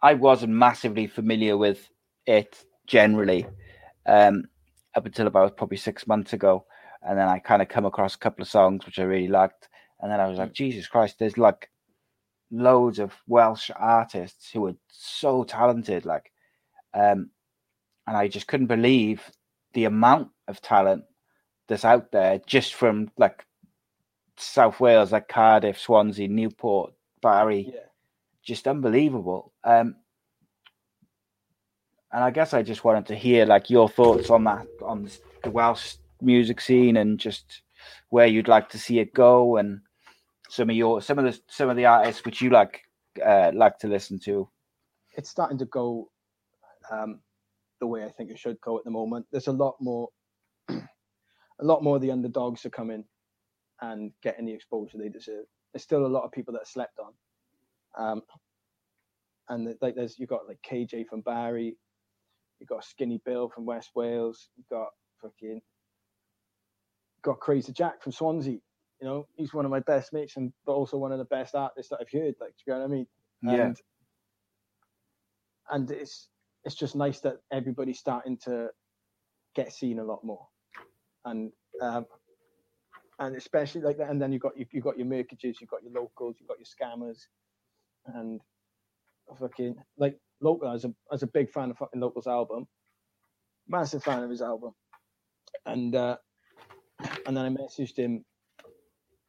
I 0.00 0.14
wasn't 0.14 0.52
massively 0.52 1.06
familiar 1.06 1.56
with 1.56 1.88
it 2.26 2.64
generally 2.86 3.46
um, 4.06 4.44
up 4.94 5.06
until 5.06 5.26
about 5.26 5.56
probably 5.56 5.76
six 5.76 6.06
months 6.06 6.32
ago, 6.32 6.64
and 7.06 7.18
then 7.18 7.28
I 7.28 7.38
kind 7.38 7.62
of 7.62 7.68
come 7.68 7.84
across 7.84 8.14
a 8.14 8.18
couple 8.18 8.42
of 8.42 8.48
songs 8.48 8.86
which 8.86 8.98
I 8.98 9.04
really 9.04 9.28
liked, 9.28 9.68
and 10.00 10.10
then 10.10 10.20
I 10.20 10.28
was 10.28 10.38
like, 10.38 10.52
Jesus 10.52 10.86
Christ, 10.86 11.16
there's 11.18 11.38
like 11.38 11.70
loads 12.50 12.98
of 12.98 13.12
Welsh 13.26 13.70
artists 13.76 14.50
who 14.50 14.66
are 14.66 14.74
so 14.88 15.44
talented, 15.44 16.04
like, 16.04 16.30
um, 16.94 17.30
and 18.06 18.16
I 18.16 18.28
just 18.28 18.46
couldn't 18.46 18.66
believe 18.66 19.22
the 19.74 19.84
amount 19.84 20.28
of 20.48 20.60
talent 20.60 21.04
that's 21.68 21.84
out 21.84 22.12
there 22.12 22.40
just 22.46 22.74
from 22.74 23.10
like 23.16 23.46
South 24.36 24.80
Wales, 24.80 25.12
like 25.12 25.28
Cardiff, 25.28 25.78
Swansea, 25.78 26.28
Newport, 26.28 26.92
Barry, 27.22 27.72
Yeah. 27.72 27.80
just 28.42 28.66
unbelievable. 28.68 29.52
Um, 29.64 29.96
and 32.12 32.22
I 32.24 32.30
guess 32.30 32.52
I 32.52 32.62
just 32.62 32.84
wanted 32.84 33.06
to 33.06 33.14
hear 33.14 33.46
like 33.46 33.70
your 33.70 33.88
thoughts 33.88 34.28
on 34.30 34.44
that, 34.44 34.66
on 34.82 35.08
the 35.42 35.50
Welsh 35.50 35.94
music 36.22 36.60
scene, 36.60 36.96
and 36.96 37.18
just 37.18 37.62
where 38.10 38.26
you'd 38.26 38.48
like 38.48 38.68
to 38.70 38.78
see 38.78 38.98
it 38.98 39.14
go, 39.14 39.56
and 39.56 39.80
some 40.48 40.70
of 40.70 40.76
your 40.76 41.00
some 41.00 41.18
of 41.18 41.24
the 41.24 41.38
some 41.48 41.68
of 41.68 41.76
the 41.76 41.86
artists 41.86 42.24
which 42.24 42.40
you 42.40 42.50
like 42.50 42.82
uh, 43.24 43.50
like 43.54 43.78
to 43.78 43.88
listen 43.88 44.18
to. 44.20 44.48
It's 45.16 45.30
starting 45.30 45.58
to 45.58 45.66
go 45.66 46.10
um, 46.90 47.20
the 47.80 47.86
way 47.86 48.04
I 48.04 48.10
think 48.10 48.30
it 48.30 48.38
should 48.38 48.60
go 48.60 48.78
at 48.78 48.84
the 48.84 48.90
moment. 48.90 49.26
There's 49.30 49.48
a 49.48 49.52
lot 49.52 49.76
more, 49.80 50.08
a 50.68 50.80
lot 51.60 51.82
more 51.82 51.96
of 51.96 52.02
the 52.02 52.10
underdogs 52.10 52.64
are 52.64 52.70
coming 52.70 53.04
and 53.80 54.12
getting 54.22 54.46
the 54.46 54.52
exposure 54.52 54.98
they 54.98 55.08
deserve. 55.08 55.44
There's 55.72 55.82
still 55.82 56.06
a 56.06 56.08
lot 56.08 56.24
of 56.24 56.32
people 56.32 56.54
that 56.54 56.62
are 56.62 56.66
slept 56.66 56.98
on. 56.98 57.12
Um, 57.98 58.22
and 59.48 59.74
like 59.82 59.94
there's 59.94 60.18
you 60.18 60.26
got 60.26 60.46
like 60.46 60.58
KJ 60.68 61.06
from 61.08 61.22
Barry, 61.22 61.76
you 62.60 62.66
got 62.66 62.84
Skinny 62.84 63.20
Bill 63.24 63.48
from 63.48 63.66
West 63.66 63.90
Wales, 63.94 64.48
you 64.56 64.64
got 64.70 64.88
fucking 65.20 65.60
got 67.22 67.40
Crazy 67.40 67.72
Jack 67.72 68.02
from 68.02 68.12
Swansea. 68.12 68.58
You 69.00 69.08
know, 69.08 69.26
he's 69.36 69.52
one 69.52 69.64
of 69.64 69.70
my 69.70 69.80
best 69.80 70.12
mates 70.12 70.36
and 70.36 70.52
but 70.64 70.72
also 70.72 70.96
one 70.96 71.12
of 71.12 71.18
the 71.18 71.24
best 71.24 71.54
artists 71.54 71.90
that 71.90 71.98
I've 72.00 72.10
heard. 72.12 72.34
Like, 72.40 72.50
do 72.50 72.64
you 72.66 72.72
know 72.72 72.80
what 72.80 72.84
I 72.84 72.88
mean? 72.88 73.06
Yeah. 73.42 73.66
And, 73.66 73.76
and 75.70 75.90
it's 75.90 76.28
it's 76.64 76.74
just 76.74 76.94
nice 76.94 77.20
that 77.20 77.38
everybody's 77.52 77.98
starting 77.98 78.36
to 78.44 78.68
get 79.54 79.72
seen 79.72 79.98
a 79.98 80.04
lot 80.04 80.24
more, 80.24 80.46
and 81.24 81.50
um, 81.80 82.06
and 83.18 83.36
especially 83.36 83.80
like 83.80 83.98
that. 83.98 84.10
And 84.10 84.20
then 84.20 84.32
you've 84.32 84.42
got 84.42 84.56
you 84.56 84.66
you 84.70 84.80
got 84.80 84.98
your 84.98 85.06
Merkages, 85.06 85.60
you've 85.60 85.70
got 85.70 85.82
your 85.82 85.92
locals, 85.92 86.36
you've 86.38 86.48
got 86.48 86.58
your 86.58 86.66
scammers, 86.66 87.18
and 88.06 88.40
fucking 89.38 89.76
like 89.96 90.18
local 90.40 90.70
as 90.70 90.84
a 90.84 90.94
as 91.12 91.22
a 91.22 91.26
big 91.26 91.50
fan 91.50 91.70
of 91.70 91.78
fucking 91.78 92.00
locals 92.00 92.26
album, 92.26 92.66
massive 93.68 94.04
fan 94.04 94.22
of 94.22 94.30
his 94.30 94.42
album, 94.42 94.72
and 95.66 95.94
uh, 95.94 96.16
and 97.26 97.36
then 97.36 97.44
I 97.44 97.48
messaged 97.50 97.96
him. 97.96 98.24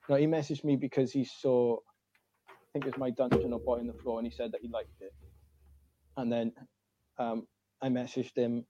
No, 0.10 0.16
he 0.16 0.26
messaged 0.28 0.64
me 0.64 0.76
because 0.76 1.12
he 1.12 1.24
saw, 1.26 1.78
I 1.78 2.00
think 2.74 2.86
it 2.86 2.90
was 2.90 2.98
my 2.98 3.10
dungeon 3.12 3.54
or 3.54 3.60
boy 3.66 3.80
on 3.80 3.88
the 3.88 3.94
floor, 3.94 4.20
and 4.20 4.28
he 4.28 4.32
said 4.32 4.52
that 4.52 4.62
he 4.62 4.70
liked 4.70 4.90
it. 5.00 5.12
And 6.18 6.32
then 6.32 6.54
um, 7.18 7.48
I 7.82 7.88
messaged 7.90 8.36
him 8.36 8.66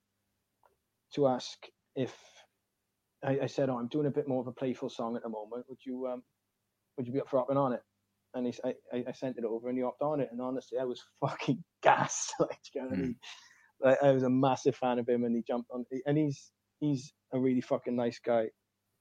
to 1.16 1.28
ask 1.28 1.58
if 1.96 2.16
I, 3.24 3.40
I 3.44 3.48
said, 3.48 3.70
"Oh, 3.70 3.78
I'm 3.78 3.88
doing 3.88 4.08
a 4.08 4.12
bit 4.12 4.28
more 4.28 4.42
of 4.42 4.48
a 4.48 4.52
playful 4.54 4.90
song 4.90 5.16
at 5.16 5.24
the 5.24 5.30
moment. 5.30 5.66
Would 5.70 5.80
you 5.86 6.08
um, 6.08 6.24
would 6.98 7.08
you 7.08 7.14
be 7.14 7.22
up 7.22 7.30
for 7.30 7.40
hopping 7.40 7.58
on 7.58 7.74
it?" 7.74 7.82
And 8.36 8.48
he, 8.48 8.54
I, 8.64 9.04
I- 9.08 9.12
sent 9.12 9.38
it 9.38 9.46
over, 9.46 9.70
and 9.70 9.78
he 9.78 9.84
opted 9.84 10.06
on 10.06 10.20
it. 10.22 10.30
And 10.32 10.42
honestly, 10.42 10.80
I 10.80 10.84
was 10.86 11.02
fucking 11.22 11.64
gassed. 11.82 12.34
like, 12.40 12.60
you 12.74 12.82
know 12.82 12.88
what 12.90 12.98
I 12.98 13.02
Mm. 13.02 13.04
mean? 13.04 13.16
Like, 13.82 14.04
I 14.04 14.12
was 14.12 14.24
a 14.24 14.30
massive 14.30 14.76
fan 14.76 15.00
of 15.00 15.08
him, 15.10 15.24
and 15.24 15.36
he 15.36 15.44
jumped 15.44 15.70
on. 15.72 15.86
And 16.06 16.18
he's 16.18 16.52
he's 16.80 17.14
a 17.34 17.40
really 17.40 17.62
fucking 17.62 17.96
nice 17.96 18.20
guy. 18.20 18.50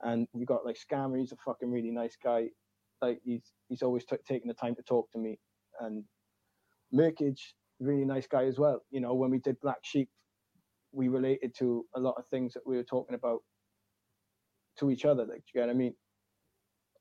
And 0.03 0.27
we 0.33 0.45
got 0.45 0.65
like 0.65 0.77
Scammer, 0.77 1.19
he's 1.19 1.33
a 1.33 1.37
fucking 1.45 1.71
really 1.71 1.91
nice 1.91 2.17
guy. 2.23 2.49
Like 3.01 3.21
he's 3.25 3.53
he's 3.69 3.83
always 3.83 4.05
t- 4.05 4.17
taking 4.27 4.49
the 4.49 4.55
time 4.55 4.75
to 4.77 4.83
talk 4.83 5.11
to 5.13 5.19
me. 5.19 5.39
And 5.81 6.05
Merkage, 6.95 7.41
really 7.81 8.05
nice 8.05 8.27
guy 8.27 8.45
as 8.45 8.59
well. 8.59 8.83
You 8.91 9.01
know, 9.01 9.15
when 9.15 9.31
we 9.31 9.39
did 9.39 9.61
Black 9.61 9.79
Sheep, 9.83 10.09
we 10.93 11.09
related 11.09 11.55
to 11.59 11.85
a 11.97 12.01
lot 12.01 12.15
of 12.19 12.27
things 12.27 12.53
that 12.55 12.63
we 12.67 12.77
were 12.77 12.85
talking 12.85 13.15
about 13.15 13.41
to 14.79 14.91
each 14.91 15.05
other. 15.05 15.23
Like, 15.25 15.39
do 15.39 15.45
you 15.55 15.61
get 15.61 15.67
what 15.67 15.71
I 15.71 15.75
mean? 15.79 15.95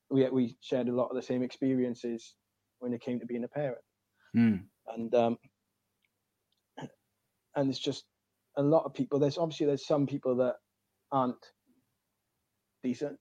We 0.09 0.29
we 0.29 0.57
shared 0.61 0.89
a 0.89 0.93
lot 0.95 1.09
of 1.09 1.15
the 1.15 1.21
same 1.21 1.43
experiences 1.43 2.35
when 2.79 2.93
it 2.93 3.01
came 3.01 3.19
to 3.19 3.25
being 3.25 3.43
a 3.43 3.47
parent, 3.47 3.81
Hmm. 4.33 4.55
and 4.87 5.13
um, 5.15 5.37
and 7.55 7.69
it's 7.69 7.79
just 7.79 8.05
a 8.57 8.63
lot 8.63 8.85
of 8.85 8.93
people. 8.93 9.19
There's 9.19 9.37
obviously 9.37 9.65
there's 9.67 9.85
some 9.85 10.05
people 10.07 10.35
that 10.37 10.55
aren't 11.11 11.43
decent 12.83 13.17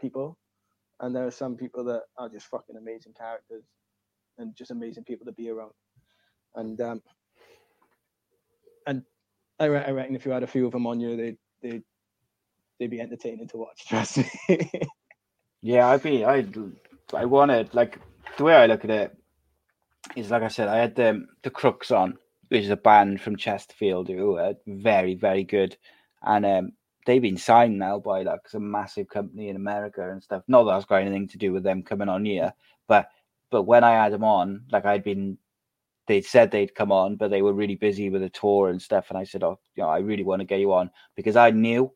people, 0.00 0.38
and 1.00 1.14
there 1.14 1.26
are 1.26 1.30
some 1.32 1.56
people 1.56 1.84
that 1.84 2.02
are 2.18 2.28
just 2.28 2.46
fucking 2.48 2.76
amazing 2.76 3.14
characters 3.18 3.64
and 4.38 4.56
just 4.56 4.70
amazing 4.70 5.04
people 5.04 5.26
to 5.26 5.32
be 5.32 5.50
around. 5.50 5.72
And 6.56 6.80
um, 6.80 7.02
and 8.86 9.02
I, 9.60 9.66
re- 9.66 9.84
I 9.86 9.90
reckon 9.92 10.16
if 10.16 10.26
you 10.26 10.32
had 10.32 10.42
a 10.42 10.48
few 10.48 10.66
of 10.66 10.72
them 10.72 10.86
on 10.86 11.00
you, 11.00 11.16
they'd 11.16 11.38
they'd 11.62 11.82
they'd 12.78 12.90
be 12.90 13.00
entertaining 13.00 13.48
to 13.48 13.58
watch. 13.58 13.84
Trust 13.88 14.18
me. 14.18 14.70
Yeah, 15.62 15.88
I'd 15.88 16.02
be. 16.02 16.24
I 16.24 16.46
I 17.14 17.24
wanted 17.26 17.74
like 17.74 17.98
the 18.38 18.44
way 18.44 18.54
I 18.54 18.66
look 18.66 18.84
at 18.84 18.90
it 18.90 19.16
is 20.16 20.30
like 20.30 20.42
I 20.42 20.48
said. 20.48 20.68
I 20.68 20.78
had 20.78 20.96
the 20.96 21.26
the 21.42 21.50
Crooks 21.50 21.90
on, 21.90 22.18
which 22.48 22.64
is 22.64 22.70
a 22.70 22.76
band 22.76 23.20
from 23.20 23.36
Chesterfield 23.36 24.08
who 24.08 24.36
are 24.38 24.54
very 24.66 25.14
very 25.14 25.44
good, 25.44 25.76
and 26.22 26.46
um, 26.46 26.72
they've 27.06 27.22
been 27.22 27.36
signed 27.38 27.78
now 27.78 27.98
by 27.98 28.22
like 28.22 28.48
some 28.48 28.70
massive 28.70 29.08
company 29.08 29.48
in 29.48 29.56
America 29.56 30.10
and 30.10 30.22
stuff. 30.22 30.42
Not 30.48 30.64
that 30.64 30.72
that's 30.72 30.86
got 30.86 31.02
anything 31.02 31.28
to 31.28 31.38
do 31.38 31.52
with 31.52 31.62
them 31.62 31.82
coming 31.82 32.08
on 32.08 32.24
here, 32.24 32.52
but 32.88 33.08
but 33.50 33.62
when 33.64 33.84
I 33.84 33.92
had 33.92 34.12
them 34.12 34.24
on, 34.24 34.64
like 34.70 34.84
I'd 34.86 35.04
been. 35.04 35.38
they'd 36.06 36.24
said 36.24 36.50
they'd 36.50 36.74
come 36.74 36.90
on, 36.90 37.16
but 37.16 37.30
they 37.30 37.42
were 37.42 37.52
really 37.52 37.76
busy 37.76 38.10
with 38.10 38.22
a 38.22 38.30
tour 38.30 38.70
and 38.70 38.82
stuff. 38.82 39.06
And 39.10 39.18
I 39.18 39.24
said, 39.24 39.44
"Oh, 39.44 39.60
you 39.76 39.82
know, 39.84 39.88
I 39.90 39.98
really 40.00 40.24
want 40.24 40.40
to 40.40 40.46
get 40.46 40.58
you 40.60 40.72
on 40.72 40.90
because 41.14 41.36
I 41.36 41.50
knew, 41.50 41.92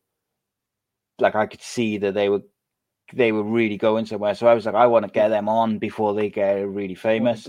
like, 1.19 1.35
I 1.35 1.47
could 1.47 1.63
see 1.63 1.99
that 1.99 2.15
they 2.15 2.29
were 2.29 2.43
they 3.13 3.33
were 3.33 3.43
really 3.43 3.77
going 3.77 4.07
somewhere. 4.07 4.35
So 4.35 4.47
I 4.47 4.55
was 4.55 4.67
like, 4.67 4.75
I 4.75 4.87
want 4.87 5.05
to 5.05 5.11
get 5.11 5.29
them 5.29 5.49
on 5.49 5.79
before 5.79 6.15
they 6.15 6.31
get 6.31 6.69
really 6.69 6.95
famous, 6.95 7.49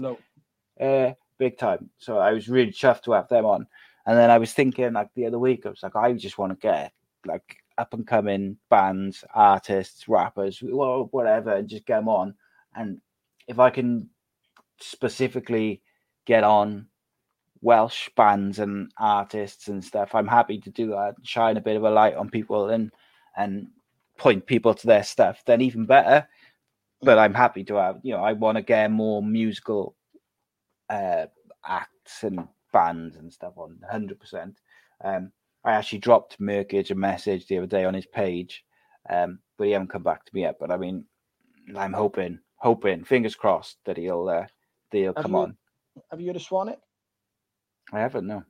uh, 0.79 1.11
big 1.37 1.57
time. 1.57 1.89
So 1.97 2.17
I 2.17 2.33
was 2.33 2.49
really 2.49 2.71
chuffed 2.71 3.03
to 3.03 3.13
have 3.13 3.29
them 3.29 3.45
on. 3.45 3.67
And 4.05 4.17
then 4.17 4.29
I 4.29 4.37
was 4.37 4.53
thinking, 4.53 4.93
like 4.93 5.09
the 5.15 5.25
other 5.27 5.39
week, 5.39 5.65
I 5.65 5.69
was 5.69 5.83
like, 5.83 5.95
I 5.95 6.13
just 6.13 6.37
want 6.37 6.51
to 6.53 6.57
get 6.67 6.91
like 7.25 7.57
up 7.77 7.93
and 7.93 8.07
coming 8.07 8.57
bands, 8.69 9.23
artists, 9.33 10.07
rappers, 10.07 10.59
whatever, 10.61 11.53
and 11.53 11.67
just 11.67 11.85
get 11.85 11.97
them 11.97 12.09
on. 12.09 12.35
And 12.75 13.01
if 13.47 13.59
I 13.59 13.69
can 13.69 14.09
specifically 14.79 15.81
get 16.25 16.43
on 16.43 16.87
Welsh 17.61 18.09
bands 18.15 18.59
and 18.59 18.91
artists 18.97 19.67
and 19.67 19.83
stuff, 19.83 20.15
I'm 20.15 20.27
happy 20.27 20.59
to 20.59 20.69
do 20.69 20.89
that, 20.91 21.15
shine 21.23 21.57
a 21.57 21.61
bit 21.61 21.77
of 21.77 21.83
a 21.83 21.89
light 21.89 22.15
on 22.15 22.29
people 22.29 22.69
and 22.69 22.91
and 23.37 23.67
point 24.17 24.45
people 24.45 24.73
to 24.73 24.87
their 24.87 25.03
stuff. 25.03 25.43
Then 25.45 25.61
even 25.61 25.85
better. 25.85 26.27
But 27.01 27.19
I'm 27.19 27.33
happy 27.33 27.63
to 27.65 27.75
have, 27.75 27.99
you 28.03 28.13
know, 28.13 28.23
I 28.23 28.33
want 28.33 28.57
to 28.57 28.61
get 28.61 28.89
more 28.89 29.21
musical 29.21 29.95
uh, 30.89 31.25
acts 31.65 32.23
and 32.23 32.47
bands 32.71 33.17
and 33.17 33.31
stuff 33.31 33.53
on 33.57 33.77
100%. 33.91 34.55
Um, 35.03 35.31
I 35.65 35.71
actually 35.73 35.99
dropped 35.99 36.39
Merkage 36.39 36.91
a 36.91 36.95
message 36.95 37.47
the 37.47 37.57
other 37.57 37.67
day 37.67 37.85
on 37.85 37.93
his 37.95 38.05
page, 38.05 38.63
um, 39.09 39.39
but 39.57 39.65
he 39.65 39.71
hasn't 39.73 39.89
come 39.89 40.03
back 40.03 40.23
to 40.23 40.31
me 40.33 40.41
yet. 40.41 40.57
But 40.59 40.71
I 40.71 40.77
mean, 40.77 41.05
I'm 41.75 41.91
hoping, 41.93 42.39
hoping, 42.57 43.03
fingers 43.03 43.35
crossed 43.35 43.77
that 43.85 43.97
he'll 43.97 44.29
uh, 44.29 44.45
that 44.91 44.97
he'll 44.97 45.13
Have 45.15 45.23
come 45.23 45.31
you- 45.31 45.37
on. 45.39 45.57
Have 46.11 46.21
you 46.21 46.27
heard 46.27 46.35
of 46.35 46.41
Swanwick? 46.43 46.77
I 47.91 47.99
haven't 47.99 48.27
no. 48.27 48.43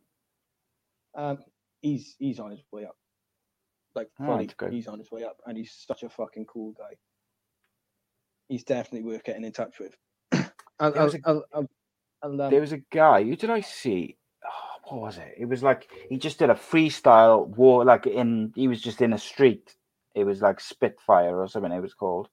Um, 1.15 1.37
he's 1.81 2.15
he's 2.19 2.39
on 2.39 2.51
his 2.51 2.61
way 2.71 2.85
up. 2.85 2.97
Like 3.95 4.09
Oh, 4.19 4.25
fully, 4.25 4.49
good. 4.57 4.73
he's 4.73 4.87
on 4.87 4.99
his 4.99 5.09
way 5.09 5.23
up, 5.23 5.37
and 5.45 5.57
he's 5.57 5.71
such 5.87 6.03
a 6.03 6.09
fucking 6.09 6.45
cool 6.47 6.73
guy. 6.73 6.95
He's 8.49 8.63
definitely 8.65 9.07
worth 9.09 9.23
getting 9.23 9.43
in 9.45 9.53
touch 9.53 9.79
with. 9.79 9.95
I'll, 10.79 10.91
There 10.91 11.03
was 11.03 11.15
a- 11.15 11.19
I'll, 11.25 11.45
I'll, 11.53 11.69
I'll, 12.23 12.41
um, 12.41 12.51
There 12.51 12.59
was 12.61 12.73
a 12.73 12.79
guy. 12.91 13.23
Who 13.23 13.35
did 13.37 13.49
I 13.49 13.61
see? 13.61 14.17
What 14.87 15.01
was 15.01 15.17
it? 15.17 15.33
It 15.37 15.45
was 15.45 15.63
like 15.63 15.87
he 16.09 16.17
just 16.17 16.39
did 16.39 16.49
a 16.49 16.55
freestyle 16.55 17.47
war, 17.47 17.83
like 17.85 18.05
in 18.07 18.53
he 18.55 18.67
was 18.67 18.81
just 18.81 19.01
in 19.01 19.13
a 19.13 19.17
street. 19.17 19.75
It 20.13 20.23
was 20.25 20.41
like 20.41 20.59
Spitfire 20.59 21.37
or 21.39 21.47
something. 21.47 21.71
It 21.71 21.81
was 21.81 21.93
called 21.93 22.29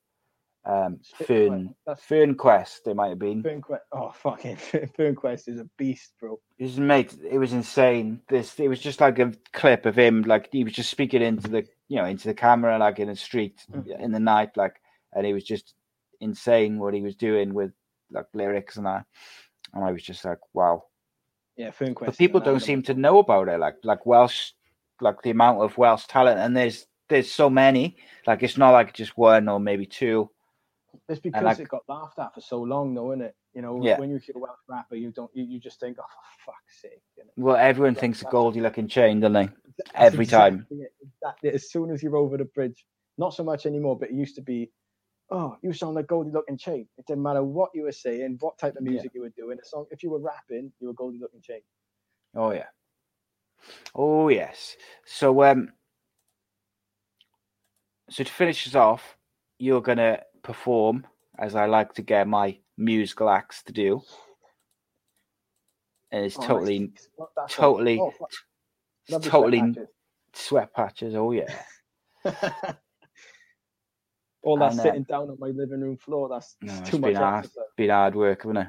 um, 0.65 0.99
Spitfire, 1.03 1.27
Fern 1.49 1.75
that's- 1.87 2.05
Fern 2.05 2.35
Quest. 2.35 2.87
It 2.87 2.95
might 2.95 3.09
have 3.09 3.19
been. 3.19 3.43
Fernquest. 3.43 3.81
Oh 3.93 4.11
fucking 4.15 4.57
Fernquest 4.57 5.49
is 5.49 5.61
a 5.61 5.69
beast, 5.79 6.13
bro. 6.21 6.39
It 6.59 6.65
was 6.65 6.79
mate. 6.79 7.17
It 7.29 7.39
was 7.39 7.53
insane. 7.55 8.21
This 8.29 8.59
it 8.61 8.69
was 8.69 8.81
just 8.81 9.01
like 9.01 9.19
a 9.19 9.33
clip 9.53 9.87
of 9.87 9.97
him, 9.97 10.23
like 10.23 10.49
he 10.53 10.63
was 10.63 10.75
just 10.75 10.91
speaking 10.91 11.23
into 11.23 11.49
the 11.49 11.67
you 11.89 11.97
know 11.97 12.05
into 12.05 12.29
the 12.29 12.35
camera, 12.35 12.79
like 12.79 12.99
in 12.99 13.09
the 13.09 13.17
street 13.17 13.61
Mhm. 13.73 13.99
in 13.99 14.13
the 14.13 14.21
night, 14.21 14.57
like, 14.57 14.77
and 15.15 15.25
he 15.27 15.33
was 15.33 15.45
just 15.45 15.75
insane 16.21 16.79
what 16.79 16.95
he 16.95 17.01
was 17.01 17.17
doing 17.17 17.55
with 17.55 17.73
like 18.11 18.27
lyrics 18.35 18.77
and 18.77 18.85
that. 18.87 19.07
And 19.73 19.83
I 19.83 19.91
was 19.91 20.03
just 20.03 20.25
like, 20.25 20.39
wow. 20.53 20.85
Yeah, 21.63 21.71
Fernquest. 21.71 22.07
but 22.07 22.19
people 22.19 22.41
don't 22.41 22.61
seem 22.61 22.83
to 22.85 22.95
know 22.95 23.19
about 23.25 23.49
it 23.49 23.59
like 23.67 23.77
like 23.85 24.05
welsh 24.07 24.53
like 25.01 25.21
the 25.23 25.31
amount 25.31 25.61
of 25.65 25.77
welsh 25.79 26.05
talent 26.07 26.39
and 26.41 26.57
there's 26.57 26.87
there's 27.09 27.31
so 27.31 27.49
many 27.51 27.97
like 28.27 28.43
it's 28.43 28.57
not 28.59 28.71
like 28.79 28.93
just 28.95 29.17
one 29.17 29.49
or 29.49 29.59
maybe 29.61 29.87
two 29.87 30.29
It's 31.09 31.21
because 31.21 31.43
like- 31.45 31.61
it 31.61 31.69
got 31.69 31.83
laughed 31.89 32.19
at 32.19 32.35
for 32.35 32.41
so 32.41 32.59
long, 32.73 32.95
though, 32.95 33.11
isn't 33.13 33.23
it? 33.29 33.35
You 33.55 33.63
know, 33.63 33.75
Yeah. 33.83 33.99
when 34.01 34.11
you 34.11 34.19
hear 34.19 34.35
a 34.37 34.39
Welsh 34.39 34.65
rapper, 34.69 34.97
you 34.97 35.11
don't, 35.19 35.31
you, 35.35 35.45
you 35.45 35.59
just 35.69 35.79
think, 35.81 35.97
oh, 36.01 36.05
for 36.45 36.53
fuck's 36.53 36.81
sake. 36.83 37.03
You 37.17 37.25
know? 37.25 37.31
well 37.45 37.57
everyone 37.57 37.95
thinks 37.95 38.23
a 38.23 38.27
goldie 38.37 38.61
looking 38.67 38.89
chain 38.89 39.21
don't 39.21 39.33
they 39.39 39.49
That's 39.79 39.91
Every 40.09 40.27
time. 40.27 40.55
exactly 40.55 40.79
it, 40.87 40.93
Exactly. 41.07 41.51
As 41.59 41.71
soon 41.71 41.91
as 41.93 42.03
you're 42.03 42.17
over 42.25 42.37
the 42.37 42.45
bridge, 42.57 42.85
not 43.19 43.35
so 43.35 43.43
much 43.45 43.67
anymore, 43.67 43.97
but 43.99 44.11
it 44.11 44.15
used 44.25 44.37
to 44.37 44.43
be, 44.53 44.71
oh, 45.33 45.57
you 45.63 45.73
sound 45.73 45.95
like 45.97 46.07
Goldie 46.07 46.31
Looking 46.31 46.57
Chain. 46.59 46.87
It 46.99 47.07
didn't 47.07 47.23
matter 47.23 47.43
what 47.43 47.71
you 47.75 47.83
were 47.85 47.93
saying, 47.93 48.37
what 48.41 48.59
type 48.59 48.77
of 48.77 48.85
Yeah. 48.85 48.91
music 48.93 49.13
you 49.15 49.23
were 49.23 49.31
doing. 49.31 49.59
A 49.61 49.65
song, 49.65 49.87
if 49.91 50.03
you 50.03 50.11
were 50.11 50.21
rapping, 50.21 50.73
you 50.79 50.87
were 50.89 50.95
Goldie 50.95 51.19
Looking 51.19 51.41
Chain. 51.41 51.63
oh 52.35 52.51
yeah 52.53 52.67
oh 53.95 54.29
yes 54.29 54.77
so 55.05 55.43
um 55.45 55.71
so 58.11 58.25
to 58.25 58.33
finish 58.33 58.67
us 58.67 58.75
off 58.75 59.17
you're 59.59 59.81
gonna 59.83 60.21
perform 60.43 61.07
as 61.39 61.55
i 61.55 61.67
like 61.67 61.93
to 61.95 62.03
get 62.03 62.27
my 62.27 62.59
musical 62.77 63.29
acts 63.31 63.63
to 63.63 63.73
do 63.73 64.01
and 66.11 66.25
it's 66.25 66.37
Oh, 66.39 66.43
totally 66.47 66.93
that's 67.37 67.55
totally 67.55 67.99
oh, 68.01 68.13
totally 69.21 69.59
sweat 69.75 69.89
sweat 70.35 70.75
patches 70.75 71.15
oh 71.15 71.31
yeah 71.33 71.55
patches. 72.25 72.75
All 74.43 74.59
that 74.59 74.73
And, 74.73 74.81
uh, 74.81 74.83
sitting 74.83 75.05
down 75.05 75.31
on 75.31 75.37
my 75.39 75.49
living 75.49 75.81
room 75.81 75.97
floor, 75.97 76.29
that's 76.29 76.57
No, 76.61 76.81
too 76.85 76.99
much 76.99 77.13
been 77.13 77.17
hard. 77.17 77.49
been 77.77 77.91
hard 77.91 78.15
work, 78.15 78.43
haven't 78.43 78.57
it? 78.57 78.69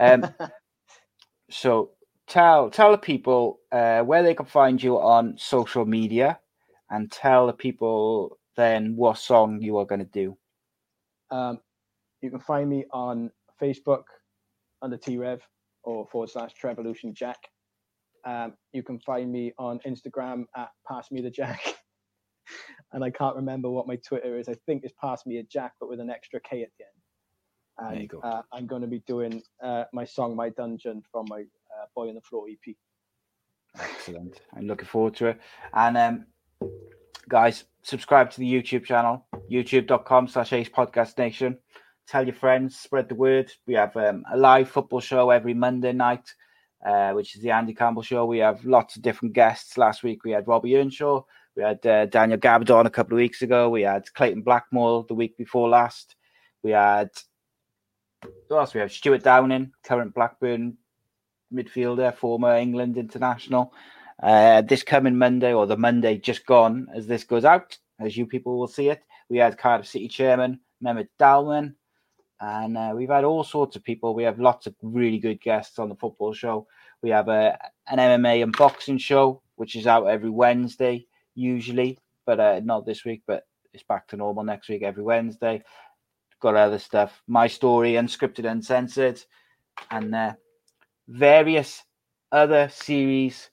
Um, 0.00 0.34
so 1.50 1.92
tell 2.26 2.70
tell 2.70 2.92
the 2.92 2.98
people 2.98 3.60
uh, 3.72 4.02
where 4.02 4.22
they 4.22 4.34
can 4.34 4.46
find 4.46 4.82
you 4.82 4.98
on 5.00 5.36
social 5.38 5.84
media, 5.84 6.38
and 6.90 7.10
tell 7.10 7.46
the 7.46 7.52
people 7.52 8.38
then 8.56 8.96
what 8.96 9.18
song 9.18 9.60
you 9.60 9.76
are 9.78 9.86
going 9.86 10.00
to 10.00 10.04
do. 10.04 10.36
Um, 11.30 11.60
you 12.22 12.30
can 12.30 12.40
find 12.40 12.68
me 12.68 12.84
on 12.92 13.30
Facebook 13.60 14.04
under 14.82 14.96
T-Rev 14.96 15.40
or 15.84 16.06
forward 16.06 16.30
slash 16.30 16.52
Trevolution 16.62 17.12
Jack. 17.12 17.36
Um, 18.24 18.54
you 18.72 18.82
can 18.82 18.98
find 19.00 19.30
me 19.30 19.52
on 19.58 19.78
Instagram 19.86 20.44
at 20.56 20.70
Pass 20.88 21.10
Me 21.10 21.20
the 21.20 21.30
Jack. 21.30 21.60
and 22.92 23.04
I 23.04 23.10
can't 23.10 23.36
remember 23.36 23.70
what 23.70 23.86
my 23.86 23.96
Twitter 23.96 24.38
is. 24.38 24.48
I 24.48 24.54
think 24.66 24.84
it's 24.84 24.94
Pass 25.00 25.26
Me 25.26 25.38
a 25.38 25.42
Jack, 25.42 25.74
but 25.80 25.88
with 25.88 26.00
an 26.00 26.10
extra 26.10 26.40
K 26.40 26.62
at 26.62 26.70
the 26.78 26.84
end. 26.84 26.92
And 27.78 27.96
There 27.96 28.02
you 28.02 28.08
go. 28.08 28.20
Uh, 28.20 28.42
I'm 28.52 28.66
going 28.66 28.82
to 28.82 28.88
be 28.88 29.00
doing 29.06 29.42
uh, 29.62 29.84
my 29.92 30.04
song 30.04 30.34
My 30.34 30.48
Dungeon 30.48 31.02
from 31.12 31.26
my 31.28 31.40
uh, 31.40 31.86
Boy 31.94 32.08
on 32.08 32.14
the 32.14 32.20
Floor 32.20 32.46
EP. 32.48 32.74
Excellent. 33.78 34.40
I'm 34.56 34.66
looking 34.66 34.86
forward 34.86 35.14
to 35.16 35.26
it. 35.28 35.40
And 35.74 35.96
um, 35.96 36.26
guys, 37.28 37.64
subscribe 37.82 38.30
to 38.30 38.40
the 38.40 38.50
YouTube 38.50 38.84
channel, 38.84 39.26
youtube.com 39.50 40.28
slash 40.28 40.52
Ace 40.52 40.68
Podcast 40.68 41.18
Nation. 41.18 41.58
Tell 42.06 42.24
your 42.24 42.34
friends, 42.34 42.78
spread 42.78 43.08
the 43.08 43.14
word. 43.14 43.52
We 43.66 43.74
have 43.74 43.94
um, 43.96 44.24
a 44.32 44.36
live 44.36 44.70
football 44.70 45.00
show 45.00 45.28
every 45.30 45.52
Monday 45.52 45.92
night, 45.92 46.32
uh, 46.84 47.12
which 47.12 47.36
is 47.36 47.42
the 47.42 47.50
Andy 47.50 47.74
Campbell 47.74 48.02
show. 48.02 48.24
We 48.24 48.38
have 48.38 48.64
lots 48.64 48.96
of 48.96 49.02
different 49.02 49.34
guests. 49.34 49.76
Last 49.76 50.02
week 50.02 50.24
we 50.24 50.30
had 50.30 50.48
Robbie 50.48 50.76
Earnshaw. 50.76 51.22
We 51.58 51.64
had 51.64 51.84
uh, 51.84 52.06
Daniel 52.06 52.38
Gabbidon 52.38 52.86
a 52.86 52.90
couple 52.90 53.14
of 53.14 53.20
weeks 53.20 53.42
ago. 53.42 53.68
We 53.68 53.82
had 53.82 54.14
Clayton 54.14 54.42
Blackmore 54.42 55.04
the 55.08 55.14
week 55.14 55.36
before 55.36 55.68
last. 55.68 56.14
We 56.62 56.70
had 56.70 57.10
who 58.48 58.56
else? 58.56 58.74
We 58.74 58.80
have 58.80 58.92
Stewart 58.92 59.24
Downing, 59.24 59.72
current 59.82 60.14
Blackburn 60.14 60.76
midfielder, 61.52 62.14
former 62.14 62.54
England 62.54 62.96
international. 62.96 63.74
Uh, 64.22 64.62
this 64.62 64.84
coming 64.84 65.18
Monday, 65.18 65.52
or 65.52 65.66
the 65.66 65.76
Monday 65.76 66.16
just 66.18 66.46
gone, 66.46 66.86
as 66.94 67.08
this 67.08 67.24
goes 67.24 67.44
out, 67.44 67.76
as 67.98 68.16
you 68.16 68.24
people 68.24 68.56
will 68.56 68.68
see 68.68 68.90
it, 68.90 69.02
we 69.28 69.38
had 69.38 69.58
Cardiff 69.58 69.88
City 69.88 70.06
chairman 70.06 70.60
Mehmet 70.80 71.08
Dalman, 71.18 71.74
and 72.40 72.78
uh, 72.78 72.92
we've 72.94 73.10
had 73.10 73.24
all 73.24 73.42
sorts 73.42 73.74
of 73.74 73.82
people. 73.82 74.14
We 74.14 74.22
have 74.22 74.38
lots 74.38 74.68
of 74.68 74.76
really 74.80 75.18
good 75.18 75.40
guests 75.40 75.80
on 75.80 75.88
the 75.88 75.96
football 75.96 76.32
show. 76.32 76.68
We 77.02 77.10
have 77.10 77.26
a 77.26 77.58
an 77.88 77.98
MMA 77.98 78.44
and 78.44 78.56
boxing 78.56 78.98
show, 78.98 79.42
which 79.56 79.74
is 79.74 79.88
out 79.88 80.06
every 80.06 80.30
Wednesday 80.30 81.07
usually, 81.38 81.98
but 82.26 82.40
uh, 82.40 82.60
not 82.62 82.84
this 82.84 83.04
week. 83.04 83.22
But 83.26 83.44
it's 83.72 83.84
back 83.84 84.08
to 84.08 84.16
normal 84.16 84.44
next 84.44 84.68
week, 84.68 84.82
every 84.82 85.02
Wednesday. 85.02 85.62
Got 86.40 86.54
other 86.54 86.78
stuff, 86.78 87.22
my 87.26 87.46
story, 87.48 87.92
unscripted, 87.92 88.48
uncensored, 88.48 89.20
and 89.90 90.14
uh, 90.14 90.34
various 91.08 91.82
other 92.30 92.68
series. 92.68 93.50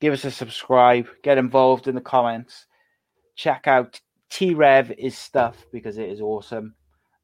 Give 0.00 0.12
us 0.12 0.24
a 0.24 0.30
subscribe, 0.30 1.08
get 1.22 1.38
involved 1.38 1.88
in 1.88 1.94
the 1.94 2.00
comments, 2.00 2.66
check 3.36 3.66
out 3.66 4.00
T-Rev 4.30 4.92
is 4.98 5.16
stuff 5.16 5.64
because 5.72 5.98
it 5.98 6.08
is 6.08 6.20
awesome. 6.20 6.74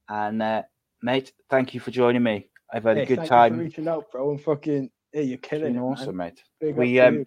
And 0.09 0.43
uh, 0.43 0.63
mate, 1.03 1.33
thank 1.51 1.75
you 1.75 1.81
for 1.81 1.91
joining 1.91 2.23
me. 2.23 2.49
I've 2.73 2.85
had 2.85 2.97
Hey, 2.97 3.03
a 3.03 3.07
good 3.07 3.19
thank 3.19 3.27
you 3.27 3.27
for 3.27 3.29
time. 3.29 3.59
reaching 3.59 3.89
out, 3.89 4.11
bro, 4.11 4.31
and 4.31 4.41
fucking, 4.41 4.91
hey, 5.13 5.25
you're 5.25 5.39
killing 5.39 5.75
it, 5.75 5.75
man. 5.75 5.83
awesome, 5.83 6.17
mate. 6.17 6.43
Big 6.61 6.77
We, 6.77 6.99
um. 7.01 7.27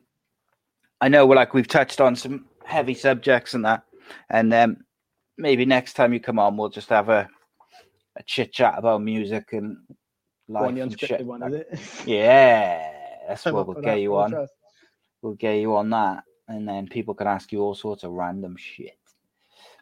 I 1.02 1.10
know 1.10 1.26
we're 1.26 1.36
like 1.36 1.54
we've 1.54 1.68
touched 1.68 2.00
on 2.00 2.16
some 2.16 2.46
heavy 2.66 2.94
subjects 2.94 3.54
and 3.54 3.66
that, 3.66 3.84
and 4.30 4.54
um, 4.54 4.78
maybe 5.38 5.66
next 5.66 5.94
time 5.94 6.14
you 6.14 6.20
come 6.20 6.40
on, 6.40 6.58
we'll 6.58 6.70
just 6.70 6.90
have 6.90 7.10
a 7.10 7.30
a 8.16 8.24
chit 8.24 8.54
chat 8.54 8.76
about 8.78 9.02
music 9.02 9.54
and 9.54 9.78
life 10.48 10.76
and 10.78 11.00
shit. 11.00 11.26
one, 11.26 11.40
like- 11.42 11.52
is 11.54 11.60
it? 11.62 11.80
Yeah, 12.08 12.92
that's 13.28 13.46
what 13.46 13.68
we'll 13.68 13.82
get 13.82 14.02
you 14.02 14.16
on. 14.16 14.30
trust. 14.32 14.54
We'll 15.22 15.34
get 15.36 15.56
you 15.56 15.76
on 15.76 15.90
that, 15.92 16.24
and 16.48 16.68
then 16.68 16.88
people 16.88 17.14
can 17.14 17.28
ask 17.28 17.52
you 17.52 17.60
all 17.62 17.76
sorts 17.76 18.04
of 18.04 18.12
random 18.12 18.56
shit. 18.58 18.98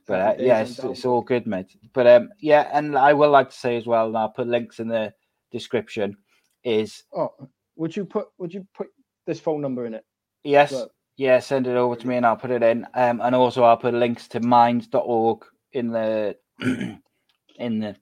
But 0.07 0.19
uh, 0.19 0.33
yeah, 0.39 0.61
it's, 0.61 0.79
it's 0.79 1.05
all 1.05 1.21
good, 1.21 1.47
mate. 1.47 1.75
But 1.93 2.07
um, 2.07 2.29
yeah, 2.39 2.69
and 2.73 2.97
I 2.97 3.13
will 3.13 3.29
like 3.29 3.49
to 3.49 3.55
say 3.55 3.75
as 3.77 3.85
well, 3.87 4.07
and 4.07 4.17
I'll 4.17 4.29
put 4.29 4.47
links 4.47 4.79
in 4.79 4.87
the 4.87 5.13
description. 5.51 6.17
Is 6.63 7.03
Oh, 7.15 7.31
would 7.75 7.95
you 7.95 8.05
put 8.05 8.27
would 8.37 8.53
you 8.53 8.67
put 8.75 8.87
this 9.25 9.39
phone 9.39 9.61
number 9.61 9.85
in 9.85 9.93
it? 9.93 10.05
yes, 10.43 10.71
Well- 10.71 10.91
yeah, 11.21 11.37
send 11.39 11.67
it 11.67 11.77
over 11.77 11.95
to 11.95 12.07
me 12.07 12.15
and 12.15 12.25
I'll 12.25 12.35
put 12.35 12.49
it 12.49 12.63
in. 12.63 12.87
Um, 12.95 13.21
and 13.21 13.35
also 13.35 13.63
I'll 13.63 13.77
put 13.77 13.93
links 13.93 14.27
to 14.29 14.39
minds.org 14.39 15.45
in 15.71 15.89
the 15.91 16.35
in 16.61 17.79
the 17.79 17.95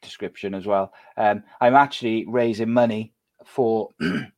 description 0.00 0.54
as 0.54 0.64
well. 0.64 0.94
Um, 1.18 1.42
I'm 1.60 1.74
actually 1.74 2.24
raising 2.26 2.70
money 2.70 3.12
for 3.44 3.90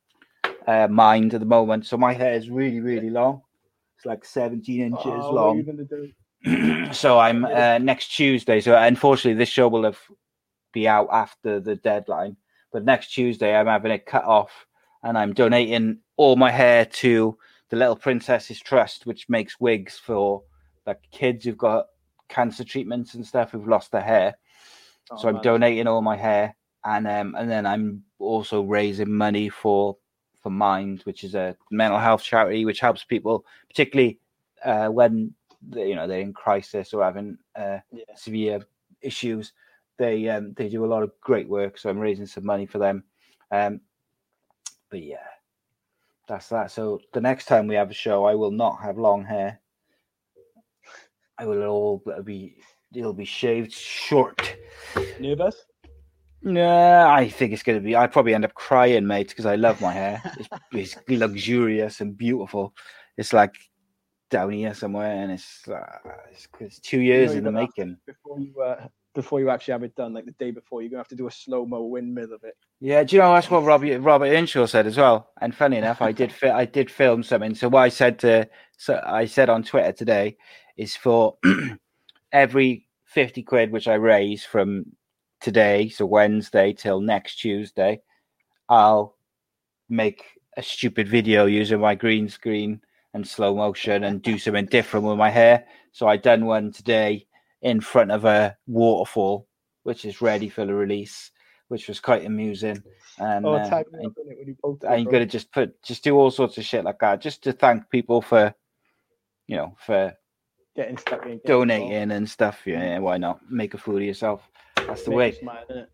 uh, 0.67 0.87
Mind 0.89 1.33
at 1.33 1.39
the 1.39 1.45
moment, 1.45 1.85
so 1.85 1.95
my 1.95 2.11
hair 2.11 2.33
is 2.33 2.49
really 2.49 2.81
really 2.81 3.09
long. 3.09 3.43
It's 3.95 4.05
like 4.05 4.25
17 4.25 4.81
inches 4.81 5.05
Oh, 5.05 5.33
long. 5.33 5.57
you 5.57 5.63
gonna 5.63 5.85
do? 5.85 6.93
so 6.93 7.17
I'm 7.17 7.45
uh, 7.45 7.77
next 7.77 8.09
Tuesday. 8.09 8.59
So 8.59 8.75
unfortunately, 8.75 9.39
this 9.39 9.47
show 9.47 9.69
will 9.69 9.85
have 9.85 9.99
be 10.73 10.85
out 10.85 11.07
after 11.13 11.61
the 11.61 11.77
deadline. 11.77 12.35
But 12.73 12.83
next 12.83 13.13
Tuesday, 13.13 13.55
I'm 13.55 13.67
having 13.67 13.93
it 13.93 14.05
cut 14.05 14.25
off, 14.25 14.51
and 15.01 15.17
I'm 15.17 15.33
donating 15.33 15.99
all 16.17 16.35
my 16.35 16.51
hair 16.51 16.83
to 16.85 17.37
the 17.71 17.77
Little 17.77 17.95
Princesses 17.95 18.59
Trust, 18.59 19.05
which 19.05 19.29
makes 19.29 19.59
wigs 19.59 19.97
for 19.97 20.43
like 20.85 20.99
kids 21.11 21.45
who've 21.45 21.57
got 21.57 21.87
cancer 22.27 22.63
treatments 22.65 23.13
and 23.15 23.25
stuff 23.25 23.51
who've 23.51 23.67
lost 23.67 23.91
their 23.91 24.01
hair. 24.01 24.35
so 25.05 25.27
Oh, 25.27 25.29
I'm 25.29 25.35
man. 25.35 25.41
donating 25.41 25.87
all 25.87 26.01
my 26.01 26.17
hair, 26.17 26.55
and 26.83 27.07
um, 27.07 27.33
and 27.37 27.49
then 27.49 27.65
I'm 27.65 28.03
also 28.19 28.61
raising 28.61 29.11
money 29.11 29.49
for 29.49 29.97
for 30.41 30.49
Mind, 30.49 31.01
which 31.05 31.23
is 31.23 31.33
a 31.33 31.55
mental 31.71 31.99
health 31.99 32.23
charity 32.23 32.65
which 32.65 32.79
helps 32.81 33.03
people, 33.05 33.45
particularly 33.69 34.19
uh, 34.65 34.87
when 34.87 35.33
they, 35.69 35.87
you 35.89 35.95
know 35.95 36.07
they're 36.07 36.19
in 36.19 36.33
crisis 36.33 36.93
or 36.93 37.03
having 37.03 37.37
uh, 37.55 37.77
Yeah. 37.91 38.03
severe 38.15 38.65
issues. 39.01 39.53
They 39.97 40.27
um, 40.27 40.53
they 40.57 40.67
do 40.67 40.83
a 40.83 40.87
lot 40.93 41.03
of 41.03 41.11
great 41.21 41.47
work, 41.47 41.77
so 41.77 41.89
I'm 41.89 41.99
raising 41.99 42.25
some 42.25 42.45
money 42.45 42.65
for 42.65 42.79
them. 42.79 43.03
Um, 43.49 43.79
but 44.89 45.03
yeah, 45.03 45.27
that's 46.31 46.47
that. 46.47 46.71
So 46.71 47.01
the 47.11 47.19
next 47.19 47.45
time 47.45 47.67
we 47.67 47.75
have 47.75 47.91
a 47.91 47.93
show, 47.93 48.23
I 48.23 48.35
will 48.35 48.51
not 48.51 48.81
have 48.81 48.97
long 48.97 49.25
hair. 49.25 49.59
I 51.37 51.45
will 51.45 51.63
all 51.63 52.03
be 52.23 52.55
it'll 52.95 53.13
be 53.13 53.25
shaved 53.25 53.73
short. 53.73 54.55
Nervous? 55.19 55.65
No, 56.41 57.07
I 57.09 57.27
think 57.27 57.51
it's 57.51 57.63
going 57.63 57.79
to 57.79 57.83
be. 57.83 57.95
I'd 57.95 58.13
probably 58.13 58.33
end 58.33 58.45
up 58.45 58.53
crying, 58.53 59.05
mate, 59.05 59.27
because 59.27 59.45
I 59.45 59.55
love 59.55 59.81
my 59.81 59.91
hair. 59.91 60.23
It's, 60.71 60.95
it's 60.95 61.09
luxurious 61.09 61.99
and 61.99 62.17
beautiful. 62.17 62.73
It's 63.17 63.33
like 63.33 63.53
down 64.29 64.51
here 64.51 64.73
somewhere, 64.73 65.11
and 65.11 65.33
it's 65.33 65.67
uh, 65.67 65.97
it's, 66.31 66.47
it's 66.61 66.79
two 66.79 67.01
years 67.01 67.31
you're 67.31 67.39
in 67.39 67.43
the 67.43 67.51
making. 67.51 67.97
Before 68.07 68.39
you 68.39 68.59
uh, 68.61 68.87
before 69.13 69.39
you 69.39 69.49
actually 69.49 69.73
have 69.73 69.83
it 69.83 69.95
done, 69.95 70.13
like 70.13 70.25
the 70.25 70.31
day 70.31 70.51
before, 70.51 70.81
you're 70.81 70.89
gonna 70.89 70.99
have 70.99 71.07
to 71.09 71.15
do 71.15 71.27
a 71.27 71.31
slow 71.31 71.65
mo 71.65 71.83
windmill 71.83 72.33
of 72.33 72.43
it. 72.43 72.55
Yeah, 72.79 73.03
do 73.03 73.15
you 73.15 73.21
know 73.21 73.33
that's 73.33 73.49
what 73.49 73.63
Robbie, 73.63 73.95
Robert 73.97 74.27
Earnshaw 74.27 74.65
said 74.65 74.87
as 74.87 74.97
well? 74.97 75.31
And 75.41 75.53
funny 75.53 75.77
enough, 75.77 76.01
I 76.01 76.11
did 76.11 76.31
fi- 76.31 76.51
I 76.51 76.65
did 76.65 76.89
film 76.89 77.23
something. 77.23 77.55
So 77.55 77.69
what 77.69 77.81
I 77.81 77.89
said 77.89 78.19
to 78.19 78.47
so 78.77 79.01
I 79.05 79.25
said 79.25 79.49
on 79.49 79.63
Twitter 79.63 79.91
today 79.91 80.37
is 80.77 80.95
for 80.95 81.37
every 82.31 82.87
fifty 83.05 83.43
quid 83.43 83.71
which 83.71 83.87
I 83.87 83.95
raise 83.95 84.45
from 84.45 84.85
today, 85.41 85.89
so 85.89 86.05
Wednesday 86.05 86.71
till 86.73 87.01
next 87.01 87.35
Tuesday, 87.37 88.01
I'll 88.69 89.17
make 89.89 90.23
a 90.57 90.63
stupid 90.63 91.07
video 91.07 91.45
using 91.45 91.79
my 91.79 91.95
green 91.95 92.29
screen 92.29 92.81
and 93.13 93.27
slow 93.27 93.55
motion 93.55 94.05
and 94.05 94.21
do 94.21 94.37
something 94.37 94.65
different 94.67 95.05
with 95.05 95.17
my 95.17 95.29
hair. 95.29 95.65
So 95.91 96.07
I 96.07 96.15
done 96.15 96.45
one 96.45 96.71
today 96.71 97.27
in 97.61 97.79
front 97.81 98.11
of 98.11 98.25
a 98.25 98.57
waterfall, 98.67 99.47
which 99.83 100.05
is 100.05 100.21
ready 100.21 100.49
for 100.49 100.65
the 100.65 100.73
release, 100.73 101.31
which 101.67 101.87
was 101.87 101.99
quite 101.99 102.25
amusing. 102.25 102.81
And 103.19 103.45
oh, 103.45 103.53
uh, 103.53 103.69
I- 103.71 103.81
up 103.81 103.87
in 103.93 104.05
it 104.05 104.37
when 104.37 104.47
you 104.47 104.57
post 104.61 104.83
it. 104.83 104.87
I'm 104.87 105.03
bro. 105.03 105.13
gonna 105.13 105.25
just 105.25 105.51
put 105.51 105.81
just 105.83 106.03
do 106.03 106.17
all 106.17 106.31
sorts 106.31 106.57
of 106.57 106.65
shit 106.65 106.83
like 106.83 106.99
that, 106.99 107.21
just 107.21 107.43
to 107.43 107.53
thank 107.53 107.89
people 107.89 108.21
for, 108.21 108.53
you 109.47 109.57
know, 109.57 109.75
for 109.77 110.13
getting 110.75 110.97
stuck 110.97 111.25
in. 111.25 111.39
donating 111.45 112.11
and 112.11 112.29
stuff. 112.29 112.61
Yeah, 112.65 112.99
why 112.99 113.17
not 113.17 113.39
make 113.49 113.73
a 113.73 113.77
fool 113.77 113.97
of 113.97 114.03
yourself? 114.03 114.41
That's 114.75 115.03
the 115.03 115.11
involved. 115.11 115.17
way. 115.17 115.25
Make 115.25 115.39
smile, 115.39 115.65
innit? 115.69 115.87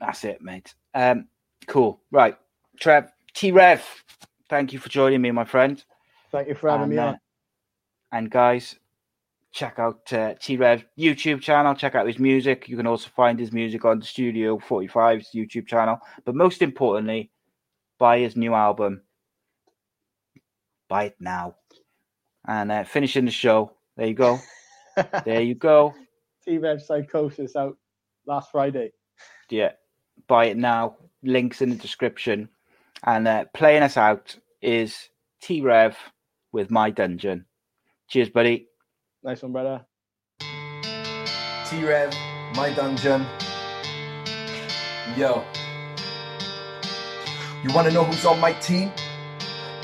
That's 0.00 0.24
it, 0.24 0.42
mate. 0.42 0.74
Um, 0.94 1.28
cool. 1.66 2.00
Right, 2.10 2.36
Trev 2.80 3.12
T-Rev. 3.34 3.84
Thank 4.48 4.72
you 4.72 4.78
for 4.78 4.88
joining 4.88 5.22
me, 5.22 5.30
my 5.30 5.44
friend. 5.44 5.82
Thank 6.30 6.48
you 6.48 6.54
for 6.54 6.70
having 6.70 6.84
and, 6.84 6.92
me 6.92 6.98
uh, 6.98 7.06
on. 7.06 7.18
And 8.12 8.30
guys, 8.30 8.76
check 9.54 9.78
out 9.78 10.12
uh, 10.12 10.34
T-Rev's 10.40 10.82
YouTube 10.98 11.40
channel. 11.40 11.74
Check 11.74 11.94
out 11.94 12.08
his 12.08 12.18
music. 12.18 12.68
You 12.68 12.76
can 12.76 12.88
also 12.88 13.08
find 13.14 13.38
his 13.38 13.52
music 13.52 13.84
on 13.84 14.00
the 14.00 14.04
Studio 14.04 14.58
45's 14.58 15.30
YouTube 15.32 15.68
channel. 15.68 15.98
But 16.24 16.34
most 16.34 16.60
importantly, 16.60 17.30
buy 17.98 18.18
his 18.18 18.36
new 18.36 18.52
album. 18.52 19.02
Buy 20.88 21.04
it 21.04 21.16
now. 21.20 21.54
And 22.46 22.70
uh, 22.70 22.84
finishing 22.84 23.24
the 23.24 23.30
show. 23.30 23.72
There 23.96 24.08
you 24.08 24.14
go. 24.14 24.38
There 25.24 25.40
you 25.40 25.56
go. 25.56 25.92
T-Rev 26.44 26.80
Psychosis 26.80 27.56
out 27.56 27.76
last 28.26 28.52
Friday. 28.52 28.92
Yeah, 29.50 29.72
buy 30.28 30.44
it 30.44 30.56
now. 30.56 30.98
Links 31.24 31.62
in 31.62 31.70
the 31.70 31.74
description. 31.74 32.48
And 33.02 33.26
uh, 33.26 33.46
playing 33.54 33.82
us 33.82 33.96
out 33.96 34.36
is 34.62 35.08
T-Rev 35.42 35.96
with 36.52 36.70
My 36.70 36.90
Dungeon. 36.90 37.44
Cheers, 38.06 38.28
buddy. 38.28 38.68
Nice 39.24 39.42
one, 39.42 39.52
brother. 39.52 39.80
T-Rev, 40.38 42.12
my 42.56 42.70
dungeon. 42.76 43.24
Yo. 45.16 45.42
You 47.62 47.72
wanna 47.74 47.90
know 47.90 48.04
who's 48.04 48.26
on 48.26 48.38
my 48.38 48.52
team? 48.52 48.92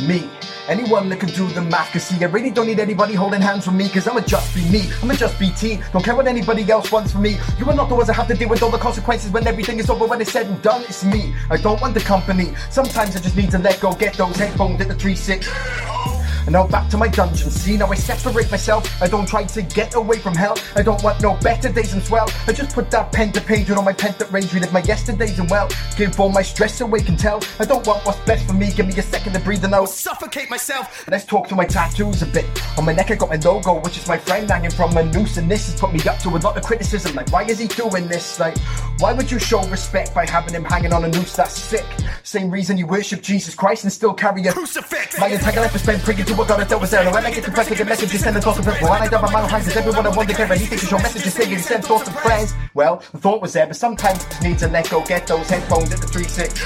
Me. 0.06 0.28
Anyone 0.68 1.08
that 1.08 1.20
can 1.20 1.30
do 1.30 1.46
the 1.48 1.62
math, 1.62 1.90
cause 1.90 2.02
see, 2.04 2.22
I 2.22 2.28
really 2.28 2.50
don't 2.50 2.66
need 2.66 2.80
anybody 2.80 3.14
holding 3.14 3.40
hands 3.40 3.66
with 3.66 3.76
me, 3.76 3.88
cause 3.88 4.06
I'ma 4.06 4.20
just 4.20 4.54
be 4.54 4.60
me, 4.68 4.82
I'ma 5.02 5.14
just 5.14 5.38
be 5.38 5.50
T, 5.56 5.80
don't 5.90 6.04
care 6.04 6.14
what 6.14 6.26
anybody 6.26 6.70
else 6.70 6.92
wants 6.92 7.12
from 7.12 7.22
me. 7.22 7.38
You 7.58 7.64
are 7.70 7.74
not 7.74 7.88
the 7.88 7.94
ones 7.94 8.08
that 8.08 8.16
have 8.16 8.28
to 8.28 8.34
deal 8.34 8.50
with 8.50 8.62
all 8.62 8.70
the 8.70 8.76
consequences 8.76 9.32
when 9.32 9.46
everything 9.46 9.78
is 9.78 9.88
over, 9.88 10.04
when 10.04 10.20
it's 10.20 10.32
said 10.32 10.48
and 10.48 10.60
done, 10.60 10.82
it's 10.82 11.02
me. 11.02 11.34
I 11.48 11.56
don't 11.56 11.80
want 11.80 11.94
the 11.94 12.00
company, 12.00 12.52
sometimes 12.68 13.16
I 13.16 13.20
just 13.20 13.36
need 13.38 13.50
to 13.52 13.58
let 13.58 13.80
go, 13.80 13.94
get 13.94 14.18
those 14.18 14.36
headphones 14.36 14.82
at 14.82 14.88
the 14.88 14.94
3-6. 14.94 16.09
And 16.50 16.54
now 16.54 16.66
back 16.66 16.90
to 16.90 16.96
my 16.96 17.06
dungeon. 17.06 17.48
See, 17.48 17.76
now 17.76 17.86
I 17.86 17.94
separate 17.94 18.50
myself. 18.50 19.00
I 19.00 19.06
don't 19.06 19.24
try 19.24 19.44
to 19.44 19.62
get 19.62 19.94
away 19.94 20.18
from 20.18 20.34
hell. 20.34 20.58
I 20.74 20.82
don't 20.82 21.00
want 21.00 21.22
no 21.22 21.36
better 21.36 21.70
days 21.70 21.92
and 21.92 22.02
swell. 22.02 22.28
I 22.48 22.52
just 22.52 22.74
put 22.74 22.90
that 22.90 23.12
pen 23.12 23.30
to 23.34 23.40
page 23.40 23.70
on 23.70 23.84
my 23.84 23.92
pen 23.92 24.16
that 24.18 24.32
range. 24.32 24.52
Relive 24.52 24.72
my 24.72 24.82
yesterdays 24.82 25.38
and 25.38 25.48
well. 25.48 25.68
Give 25.96 26.18
all 26.18 26.28
my 26.28 26.42
stress 26.42 26.80
away, 26.80 27.02
can 27.02 27.16
tell. 27.16 27.40
I 27.60 27.66
don't 27.66 27.86
want 27.86 28.04
what's 28.04 28.18
best 28.26 28.48
for 28.48 28.54
me. 28.54 28.72
Give 28.72 28.84
me 28.84 28.94
a 28.98 29.02
second 29.02 29.34
to 29.34 29.38
breathe 29.38 29.64
and 29.64 29.72
I'll 29.72 29.86
suffocate 29.86 30.50
myself. 30.50 31.06
Let's 31.08 31.24
talk 31.24 31.46
to 31.50 31.54
my 31.54 31.66
tattoos 31.66 32.22
a 32.22 32.26
bit. 32.26 32.46
On 32.76 32.84
my 32.84 32.94
neck, 32.94 33.12
I 33.12 33.14
got 33.14 33.28
my 33.28 33.36
logo, 33.36 33.78
which 33.78 33.96
is 33.96 34.08
my 34.08 34.18
friend 34.18 34.50
hanging 34.50 34.72
from 34.72 34.96
a 34.96 35.04
noose. 35.04 35.36
And 35.36 35.48
this 35.48 35.70
has 35.70 35.78
put 35.78 35.92
me 35.92 36.00
up 36.08 36.18
to 36.18 36.30
a 36.30 36.38
lot 36.38 36.56
of 36.56 36.64
criticism. 36.64 37.14
Like, 37.14 37.30
why 37.30 37.44
is 37.44 37.60
he 37.60 37.68
doing 37.68 38.08
this? 38.08 38.40
Like, 38.40 38.58
why 38.98 39.12
would 39.12 39.30
you 39.30 39.38
show 39.38 39.62
respect 39.68 40.16
by 40.16 40.26
having 40.26 40.54
him 40.54 40.64
hanging 40.64 40.92
on 40.92 41.04
a 41.04 41.08
noose? 41.08 41.36
That's 41.36 41.54
sick. 41.54 41.86
Same 42.24 42.50
reason 42.50 42.76
you 42.76 42.88
worship 42.88 43.22
Jesus 43.22 43.54
Christ 43.54 43.84
and 43.84 43.92
still 43.92 44.14
carry 44.14 44.44
a 44.48 44.52
crucifix. 44.52 45.16
My 45.20 45.28
entire 45.28 45.60
life 45.60 45.76
is 45.76 45.82
spent 45.82 46.02
praying 46.02 46.24
to 46.24 46.39
a 46.42 46.46
God 46.46 46.68
that 46.68 46.80
was 46.80 46.90
there. 46.90 47.02
And 47.02 47.12
when 47.12 47.24
I 47.24 47.30
get 47.30 47.44
to 47.44 47.50
press 47.50 47.68
with 47.68 47.78
the 47.78 47.84
messages, 47.84 48.20
send 48.20 48.36
the 48.36 48.40
thoughts 48.40 48.58
of 48.58 48.64
people. 48.64 48.88
When 48.88 49.02
I 49.02 49.08
dub 49.08 49.22
my 49.22 49.32
mouth 49.32 49.50
hands, 49.50 49.66
is 49.66 49.76
everyone 49.76 50.06
I 50.06 50.10
want 50.10 50.28
to 50.28 50.34
care 50.34 50.50
anything 50.50 50.78
to 50.78 50.86
show 50.86 50.98
messages 50.98 51.34
saying 51.34 51.58
send 51.58 51.84
thoughts 51.84 52.08
of 52.08 52.18
friends. 52.20 52.54
Well, 52.74 53.02
the 53.12 53.18
thought 53.18 53.42
was 53.42 53.52
there, 53.52 53.66
but 53.66 53.76
sometimes 53.76 54.22
you 54.22 54.28
just 54.28 54.42
need 54.42 54.58
to 54.58 54.68
let 54.68 54.90
go, 54.90 55.04
get 55.04 55.26
those 55.26 55.48
headphones 55.48 55.92
at 55.92 56.00
the 56.00 56.06
3 56.06 56.24
6. 56.24 56.62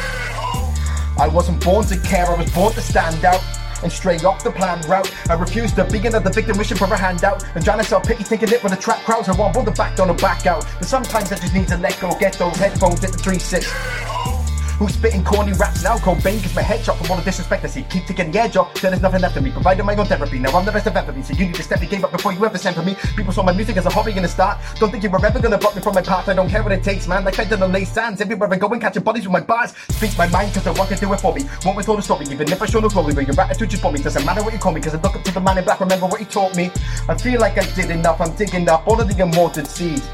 I 1.17 1.29
wasn't 1.33 1.63
born 1.65 1.87
to 1.87 1.99
care, 2.01 2.27
I 2.27 2.39
was 2.39 2.51
born 2.53 2.73
to 2.75 2.81
stand 2.81 3.25
out. 3.25 3.43
And 3.83 3.93
stray 3.93 4.17
off 4.19 4.43
the 4.43 4.51
planned 4.51 4.87
route. 4.87 5.13
I 5.29 5.35
refuse 5.35 5.71
to 5.73 5.85
be 5.85 5.99
another 5.99 6.31
victim 6.31 6.57
wishing 6.57 6.79
for 6.79 6.85
a 6.85 6.97
handout. 6.97 7.45
And 7.55 7.63
trying 7.63 7.79
to 7.79 7.85
sell 7.85 8.01
pity, 8.01 8.25
thinking 8.25 8.49
it 8.49 8.63
with 8.63 8.73
a 8.73 8.77
trap 8.77 9.01
crowds. 9.01 9.29
I 9.29 9.37
want 9.37 9.53
both 9.53 9.67
the 9.67 9.73
back 9.73 9.95
down 9.95 10.09
and 10.09 10.19
back 10.19 10.47
out. 10.47 10.65
But 10.79 10.89
sometimes 10.89 11.31
I 11.33 11.37
just 11.37 11.53
need 11.53 11.69
to 11.69 11.77
let 11.77 12.01
go, 12.01 12.17
get 12.19 12.33
those 12.35 12.57
headphones 12.57 13.05
at 13.05 13.13
the 13.13 13.19
3 13.19 13.39
6. 13.39 14.34
Who's 14.79 14.95
spitting 14.95 15.23
corny 15.23 15.53
raps 15.53 15.85
now? 15.85 15.97
Cobain 15.99 16.43
gets 16.43 16.55
my 16.55 16.63
head 16.63 16.85
shot 16.85 16.99
from 16.99 17.09
all 17.11 17.17
the 17.17 17.23
disrespect 17.23 17.65
I 17.65 17.69
see. 17.69 17.83
Keep 17.85 18.07
taking 18.07 18.33
the 18.33 18.41
edge 18.41 18.57
off, 18.57 18.75
then 18.81 18.91
there's 18.91 19.03
nothing 19.03 19.21
left 19.21 19.37
of 19.37 19.45
me. 19.45 19.53
Providing 19.53 19.87
my 19.87 19.95
own 19.95 20.07
therapy. 20.07 20.41
Now 20.41 20.51
I'm 20.51 20.65
the 20.65 20.73
best 20.73 20.89
I've 20.89 20.97
ever 20.97 21.13
been. 21.13 21.23
So 21.23 21.33
you 21.33 21.47
need 21.47 21.55
to 21.55 21.63
step 21.63 21.79
the 21.79 21.87
game 21.87 22.05
up 22.05 22.11
before 22.11 22.33
you 22.33 22.45
ever 22.45 22.59
send 22.59 22.75
for 22.75 22.83
me. 22.83 22.97
People 23.17 23.33
saw 23.33 23.45
my 23.45 23.53
music 23.53 23.77
as 23.77 23.87
a 23.87 23.91
hobby 23.91 24.13
in 24.17 24.23
the 24.25 24.29
start. 24.29 24.59
Don't 24.81 24.91
think 24.91 25.05
you 25.05 25.11
were 25.11 25.25
ever 25.25 25.39
gonna 25.39 25.59
block 25.59 25.77
me 25.77 25.83
from 25.83 25.95
my 25.95 26.03
path. 26.03 26.29
I 26.29 26.35
don't 26.35 26.49
care 26.49 26.63
what 26.63 26.73
it 26.73 26.83
takes, 26.83 27.07
man. 27.07 27.25
Like 27.25 27.39
I 27.39 27.45
did 27.45 27.63
on 27.63 27.71
lay 27.71 27.85
sands. 27.85 28.21
Everywhere 28.21 28.53
I 28.53 28.57
go 28.57 28.67
and 28.69 28.83
catching 28.83 29.05
bodies 29.05 29.25
with 29.25 29.33
my 29.33 29.41
bars. 29.41 29.75
Speak 29.91 30.19
my 30.19 30.27
mind 30.29 30.53
cause 30.53 30.67
I 30.67 30.73
want 30.73 30.91
to 30.91 30.97
do 30.97 31.13
it 31.13 31.21
for 31.21 31.33
me. 31.33 31.45
Won't 31.65 31.77
withhold 31.77 32.01
a 32.01 32.03
story, 32.03 32.27
even 32.31 32.51
if 32.51 32.61
I 32.61 32.67
show 32.67 32.81
no 32.81 32.89
glory. 32.89 33.15
But 33.15 33.29
your 33.29 33.41
attitude 33.41 33.71
just 33.71 33.83
for 33.83 33.93
me. 33.93 34.01
Doesn't 34.01 34.25
matter 34.25 34.43
what 34.43 34.53
you 34.53 34.59
call 34.59 34.73
me, 34.73 34.81
cause 34.81 34.95
I 34.95 35.01
look 35.01 35.15
up 35.15 35.23
to 35.23 35.33
the 35.33 35.41
man 35.41 35.59
in 35.59 35.65
black. 35.65 35.79
Remember 35.79 36.07
what 36.07 36.19
he 36.19 36.27
taught 36.27 36.57
me. 36.57 36.73
I 37.09 37.17
feel 37.17 37.41
like 37.41 37.59
I 37.59 37.65
did 37.75 37.91
enough. 37.91 38.21
I'm 38.21 38.35
digging 38.35 38.69
up 38.69 38.89
all 38.89 39.01
of 39.01 39.09
the 39.09 39.23
immortal 39.23 39.65
seeds. 39.67 40.09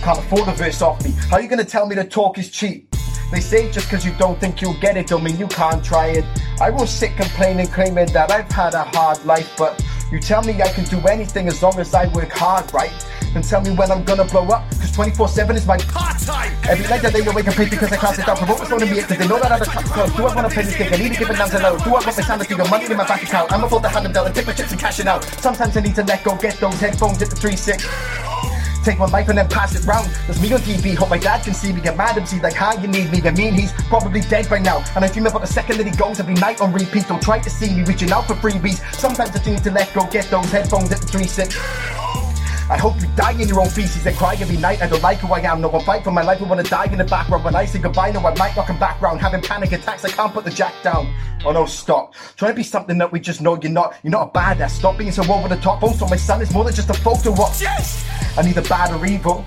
Can't 0.00 0.18
afford 0.20 0.46
a 0.46 0.52
verse 0.52 0.80
off 0.80 1.02
me. 1.04 1.10
How 1.28 1.38
you 1.38 1.48
gonna 1.48 1.64
tell 1.64 1.86
me 1.86 1.96
the 1.96 2.04
talk 2.04 2.38
is 2.38 2.50
cheap? 2.50 2.94
They 3.30 3.40
say 3.40 3.70
just 3.72 3.90
cause 3.90 4.04
you 4.04 4.12
don't 4.12 4.38
think 4.38 4.62
you'll 4.62 4.78
get 4.78 4.96
it 4.96 5.08
don't 5.08 5.24
mean 5.24 5.36
you 5.36 5.48
can't 5.48 5.84
try 5.84 6.08
it. 6.08 6.24
I 6.60 6.70
won't 6.70 6.88
sit 6.88 7.16
complaining, 7.16 7.66
claiming 7.66 8.06
that 8.12 8.30
I've 8.30 8.50
had 8.50 8.74
a 8.74 8.84
hard 8.84 9.24
life, 9.24 9.52
but 9.58 9.84
you 10.12 10.20
tell 10.20 10.42
me 10.44 10.62
I 10.62 10.68
can 10.68 10.84
do 10.84 11.00
anything 11.08 11.48
as 11.48 11.60
long 11.62 11.78
as 11.78 11.92
I 11.92 12.06
work 12.14 12.30
hard, 12.30 12.72
right? 12.72 12.92
And 13.34 13.42
tell 13.42 13.60
me 13.60 13.72
when 13.72 13.90
I'm 13.90 14.04
gonna 14.04 14.24
blow 14.24 14.46
up, 14.48 14.70
cause 14.70 14.92
24-7 14.92 15.56
is 15.56 15.66
my 15.66 15.76
part 15.76 16.18
time. 16.20 16.52
Every 16.68 16.86
night 16.88 17.02
that 17.02 17.12
they 17.12 17.26
awake 17.26 17.46
and 17.46 17.56
pay 17.56 17.68
because 17.68 17.92
I 17.92 17.96
can't 17.96 18.14
sit 18.14 18.26
down. 18.26 18.36
Promote 18.36 18.60
what's 18.60 18.72
on 18.72 18.80
me, 18.80 18.88
cause 18.88 19.18
they 19.18 19.26
know 19.26 19.40
that 19.40 19.52
I'm 19.52 19.60
a 19.60 19.64
track 19.64 19.84
close. 19.86 20.12
Do 20.14 20.26
I 20.26 20.34
wanna 20.34 20.48
play 20.48 20.62
this 20.62 20.76
gig? 20.76 20.92
I 20.92 20.96
need 20.96 21.12
to 21.12 21.18
give 21.18 21.30
an 21.30 21.36
answer 21.36 21.58
now. 21.58 21.76
Do 21.76 21.90
I 21.90 21.92
want 21.94 22.06
my 22.06 22.12
sanity 22.12 22.54
or 22.54 22.68
money 22.68 22.86
in 22.86 22.96
my 22.96 23.06
bank 23.06 23.24
account? 23.24 23.52
I'm 23.52 23.58
about 23.58 23.66
to 23.66 23.70
fold 23.70 23.82
the 23.82 23.88
hand 23.88 24.04
them 24.06 24.12
down 24.12 24.26
and 24.26 24.34
take 24.34 24.46
my 24.46 24.52
chips 24.52 24.70
and 24.70 24.80
cash 24.80 25.00
it 25.00 25.08
out. 25.08 25.24
Sometimes 25.40 25.76
I 25.76 25.80
need 25.80 25.96
to 25.96 26.04
let 26.04 26.22
go, 26.22 26.36
get 26.36 26.58
those 26.60 26.78
headphones 26.80 27.20
at 27.20 27.30
the 27.30 27.36
3-6. 27.36 28.55
Take 28.86 29.00
my 29.00 29.10
mic 29.10 29.28
and 29.28 29.36
then 29.36 29.48
pass 29.48 29.74
it 29.74 29.84
round. 29.84 30.08
There's 30.26 30.40
me 30.40 30.52
on 30.52 30.60
TV, 30.60 30.94
hope 30.94 31.10
my 31.10 31.18
dad 31.18 31.42
can 31.42 31.54
see 31.54 31.72
me. 31.72 31.80
Get 31.80 31.96
mad 31.96 32.16
and 32.16 32.28
see 32.28 32.38
like 32.38 32.54
how 32.54 32.72
you 32.78 32.86
need 32.86 33.10
me. 33.10 33.20
I 33.20 33.32
mean 33.32 33.54
he's 33.54 33.72
probably 33.88 34.20
dead 34.20 34.48
by 34.48 34.60
now. 34.60 34.84
And 34.94 35.04
I 35.04 35.08
dream 35.08 35.26
about 35.26 35.40
the 35.40 35.48
second 35.48 35.78
that 35.78 35.88
he 35.88 35.96
goes 35.96 36.20
every 36.20 36.34
night 36.34 36.60
on 36.60 36.72
repeat. 36.72 37.08
Don't 37.08 37.20
try 37.20 37.40
to 37.40 37.50
see 37.50 37.74
me 37.74 37.82
reaching 37.82 38.12
out 38.12 38.28
for 38.28 38.34
freebies. 38.34 38.78
Sometimes 38.94 39.30
I 39.30 39.32
just 39.32 39.46
need 39.46 39.64
to 39.64 39.72
let 39.72 39.92
go, 39.92 40.06
get 40.06 40.26
those 40.26 40.52
headphones 40.52 40.92
at 40.92 41.00
the 41.00 41.06
3 41.08 41.24
6. 41.24 42.25
I 42.68 42.76
hope 42.76 43.00
you 43.00 43.06
die 43.14 43.32
in 43.40 43.46
your 43.46 43.60
own 43.60 43.68
feces 43.68 44.04
and 44.06 44.16
cry 44.16 44.36
every 44.40 44.56
night. 44.56 44.82
I 44.82 44.88
don't 44.88 45.02
like 45.02 45.18
who 45.18 45.32
I 45.32 45.40
am. 45.40 45.60
No 45.60 45.68
one 45.68 45.84
fight 45.84 46.02
for 46.02 46.10
my 46.10 46.22
life. 46.22 46.42
I 46.42 46.44
wanna 46.46 46.64
die 46.64 46.86
in 46.86 46.98
the 46.98 47.04
background. 47.04 47.44
When 47.44 47.54
I 47.54 47.64
say 47.64 47.78
goodbye, 47.78 48.10
no, 48.10 48.18
I 48.20 48.34
might 48.34 48.56
knock 48.56 48.66
him 48.66 48.78
background. 48.78 49.20
Having 49.20 49.42
panic 49.42 49.70
attacks, 49.70 50.04
I 50.04 50.08
can't 50.08 50.32
put 50.32 50.44
the 50.44 50.50
jack 50.50 50.74
down. 50.82 51.14
Oh 51.44 51.52
no, 51.52 51.64
stop. 51.64 52.14
Trying 52.36 52.52
to 52.52 52.56
be 52.56 52.64
something 52.64 52.98
that 52.98 53.12
we 53.12 53.20
just 53.20 53.40
know 53.40 53.56
you're 53.60 53.70
not. 53.70 53.94
You're 54.02 54.10
not 54.10 54.34
a 54.34 54.38
badass. 54.38 54.70
Stop 54.70 54.98
being 54.98 55.12
so 55.12 55.22
over 55.32 55.48
the 55.48 55.56
top. 55.56 55.82
Also, 55.82 56.08
my 56.08 56.16
son 56.16 56.42
is 56.42 56.52
more 56.52 56.64
than 56.64 56.74
just 56.74 56.90
a 56.90 56.94
photo 56.94 57.30
op. 57.34 57.52
Yes! 57.60 58.04
I 58.36 58.42
need 58.42 58.56
a 58.56 58.62
bad 58.62 58.92
or 58.92 59.06
evil. 59.06 59.44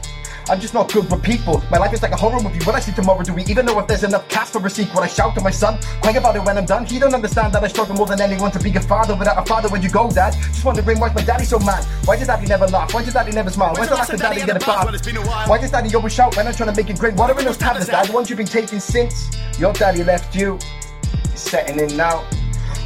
I'm 0.49 0.59
just 0.59 0.73
not 0.73 0.91
good 0.91 1.09
with 1.11 1.21
people. 1.21 1.61
My 1.69 1.77
life 1.77 1.93
is 1.93 2.01
like 2.01 2.11
a 2.11 2.15
horror 2.15 2.41
movie. 2.41 2.57
What 2.65 2.73
I 2.73 2.79
see 2.79 2.91
tomorrow, 2.91 3.21
do 3.21 3.33
we 3.33 3.43
even 3.45 3.67
know 3.67 3.77
if 3.79 3.85
there's 3.85 4.03
enough 4.03 4.27
cast 4.29 4.53
for 4.53 4.65
a 4.65 4.69
sequel? 4.69 5.01
I 5.01 5.07
shout 5.07 5.35
to 5.35 5.41
my 5.41 5.51
son, 5.51 5.77
crying 6.01 6.17
about 6.17 6.35
it 6.35 6.43
when 6.43 6.57
I'm 6.57 6.65
done. 6.65 6.85
He 6.85 6.97
don't 6.97 7.13
understand 7.13 7.53
that 7.53 7.63
I 7.63 7.67
struggle 7.67 7.95
more 7.95 8.07
than 8.07 8.19
anyone 8.19 8.49
to 8.51 8.59
be 8.59 8.75
a 8.75 8.81
father 8.81 9.15
without 9.15 9.37
a 9.37 9.45
father. 9.45 9.69
Where'd 9.69 9.83
you 9.83 9.91
go, 9.91 10.09
dad? 10.09 10.33
Just 10.33 10.65
wondering 10.65 10.99
why's 10.99 11.13
my 11.13 11.23
daddy 11.23 11.45
so 11.45 11.59
mad? 11.59 11.85
Why 12.05 12.17
does 12.17 12.27
daddy 12.27 12.47
never 12.47 12.65
laugh? 12.65 12.91
Why 12.95 13.03
does 13.03 13.13
daddy 13.13 13.31
never 13.31 13.51
smile? 13.51 13.75
Why's 13.75 13.89
the 13.89 13.95
last 13.95 14.09
time 14.09 14.17
daddy 14.17 14.43
get 14.43 14.55
a 14.55 14.59
bath? 14.59 15.47
Why 15.47 15.59
does 15.59 15.71
daddy 15.71 15.93
always 15.93 16.13
shout 16.13 16.35
when 16.35 16.47
I'm 16.47 16.53
trying 16.55 16.73
to 16.73 16.75
make 16.75 16.89
it 16.89 16.97
great? 16.97 17.13
What 17.13 17.29
are 17.29 17.37
in 17.37 17.45
those 17.45 17.57
tablets, 17.57 17.85
dad? 17.85 18.07
The 18.07 18.13
ones 18.13 18.29
you've 18.31 18.37
been 18.37 18.47
taking 18.47 18.79
since 18.79 19.37
your 19.59 19.73
daddy 19.73 20.03
left 20.03 20.35
you. 20.35 20.55
It's 21.25 21.41
setting 21.41 21.79
in 21.79 21.95
now. 21.95 22.27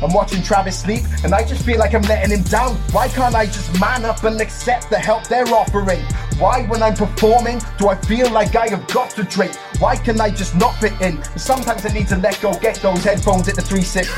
I'm 0.02 0.14
watching 0.14 0.42
Travis 0.44 0.80
sleep, 0.80 1.04
and 1.24 1.34
I 1.34 1.44
just 1.44 1.66
feel 1.66 1.80
like 1.80 1.94
I'm 1.94 2.02
letting 2.04 2.38
him 2.38 2.44
down. 2.44 2.76
Why 2.92 3.08
can't 3.08 3.36
I 3.36 3.46
just 3.46 3.80
man 3.80 4.06
up 4.06 4.24
and 4.24 4.40
accept 4.42 4.90
the 4.90 5.00
help 5.00 5.28
they're 5.28 5.48
offering? 5.48 6.02
Why, 6.38 6.64
when 6.68 6.84
I'm 6.84 6.96
performing, 6.96 7.62
do 7.78 7.90
I 7.90 7.96
feel 7.96 8.30
like 8.32 8.56
I 8.56 8.68
have 8.70 8.88
got 8.88 9.12
to 9.12 9.24
drink? 9.24 9.56
Why 9.80 9.96
can 9.96 10.20
I 10.20 10.30
just 10.30 10.56
not 10.56 10.76
fit 10.80 11.00
in? 11.02 11.24
Sometimes 11.38 11.86
I 11.86 11.90
need 11.94 12.08
to 12.10 12.18
let 12.18 12.40
go, 12.42 12.54
get 12.60 12.76
those 12.78 13.04
headphones 13.04 13.48
at 13.48 13.56
the 13.56 13.62
3 13.62 13.82
6. 13.82 14.10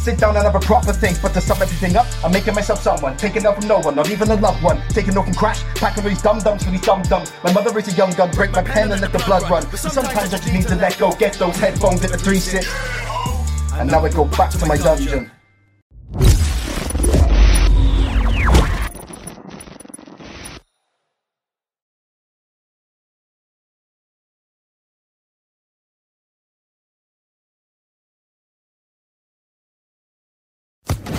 Sit 0.00 0.18
down 0.18 0.34
and 0.34 0.44
have 0.44 0.54
a 0.54 0.60
proper 0.60 0.94
think, 0.94 1.20
but 1.20 1.34
to 1.34 1.42
sum 1.42 1.60
everything 1.60 1.94
up, 1.94 2.06
I'm 2.24 2.32
making 2.32 2.54
myself 2.54 2.80
someone. 2.80 3.18
Taking 3.18 3.44
out 3.44 3.56
from 3.56 3.68
no 3.68 3.80
one, 3.80 3.96
not 3.96 4.10
even 4.10 4.30
a 4.30 4.36
loved 4.36 4.62
one. 4.62 4.80
Taking 4.88 5.14
off 5.18 5.26
from 5.26 5.34
crash, 5.34 5.62
packing 5.74 6.04
these 6.04 6.22
dum 6.22 6.38
dums 6.38 6.64
for 6.64 6.70
these 6.70 6.80
dum 6.80 7.02
dums. 7.02 7.30
My 7.44 7.52
mother 7.52 7.78
is 7.78 7.88
a 7.88 7.92
young 7.92 8.10
gun, 8.12 8.30
break 8.30 8.50
my 8.52 8.62
pen 8.62 8.92
and 8.92 9.02
let 9.02 9.12
the 9.12 9.18
blood 9.18 9.42
run. 9.50 9.62
Sometimes 9.76 10.32
I 10.32 10.38
just 10.38 10.50
need 10.50 10.66
to 10.68 10.74
let 10.76 10.96
go, 10.98 11.12
get 11.12 11.34
those 11.34 11.56
headphones 11.56 12.02
at 12.02 12.12
the 12.12 12.18
3 12.18 12.38
6. 12.38 13.19
And 13.74 13.90
now 13.90 14.04
I 14.04 14.08
go 14.10 14.24
back 14.24 14.50
to 14.50 14.66
my 14.66 14.76
dungeon. 14.76 15.30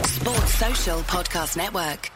Sports 0.03 0.53
Social 0.53 0.99
Podcast 1.01 1.57
Network. 1.57 2.11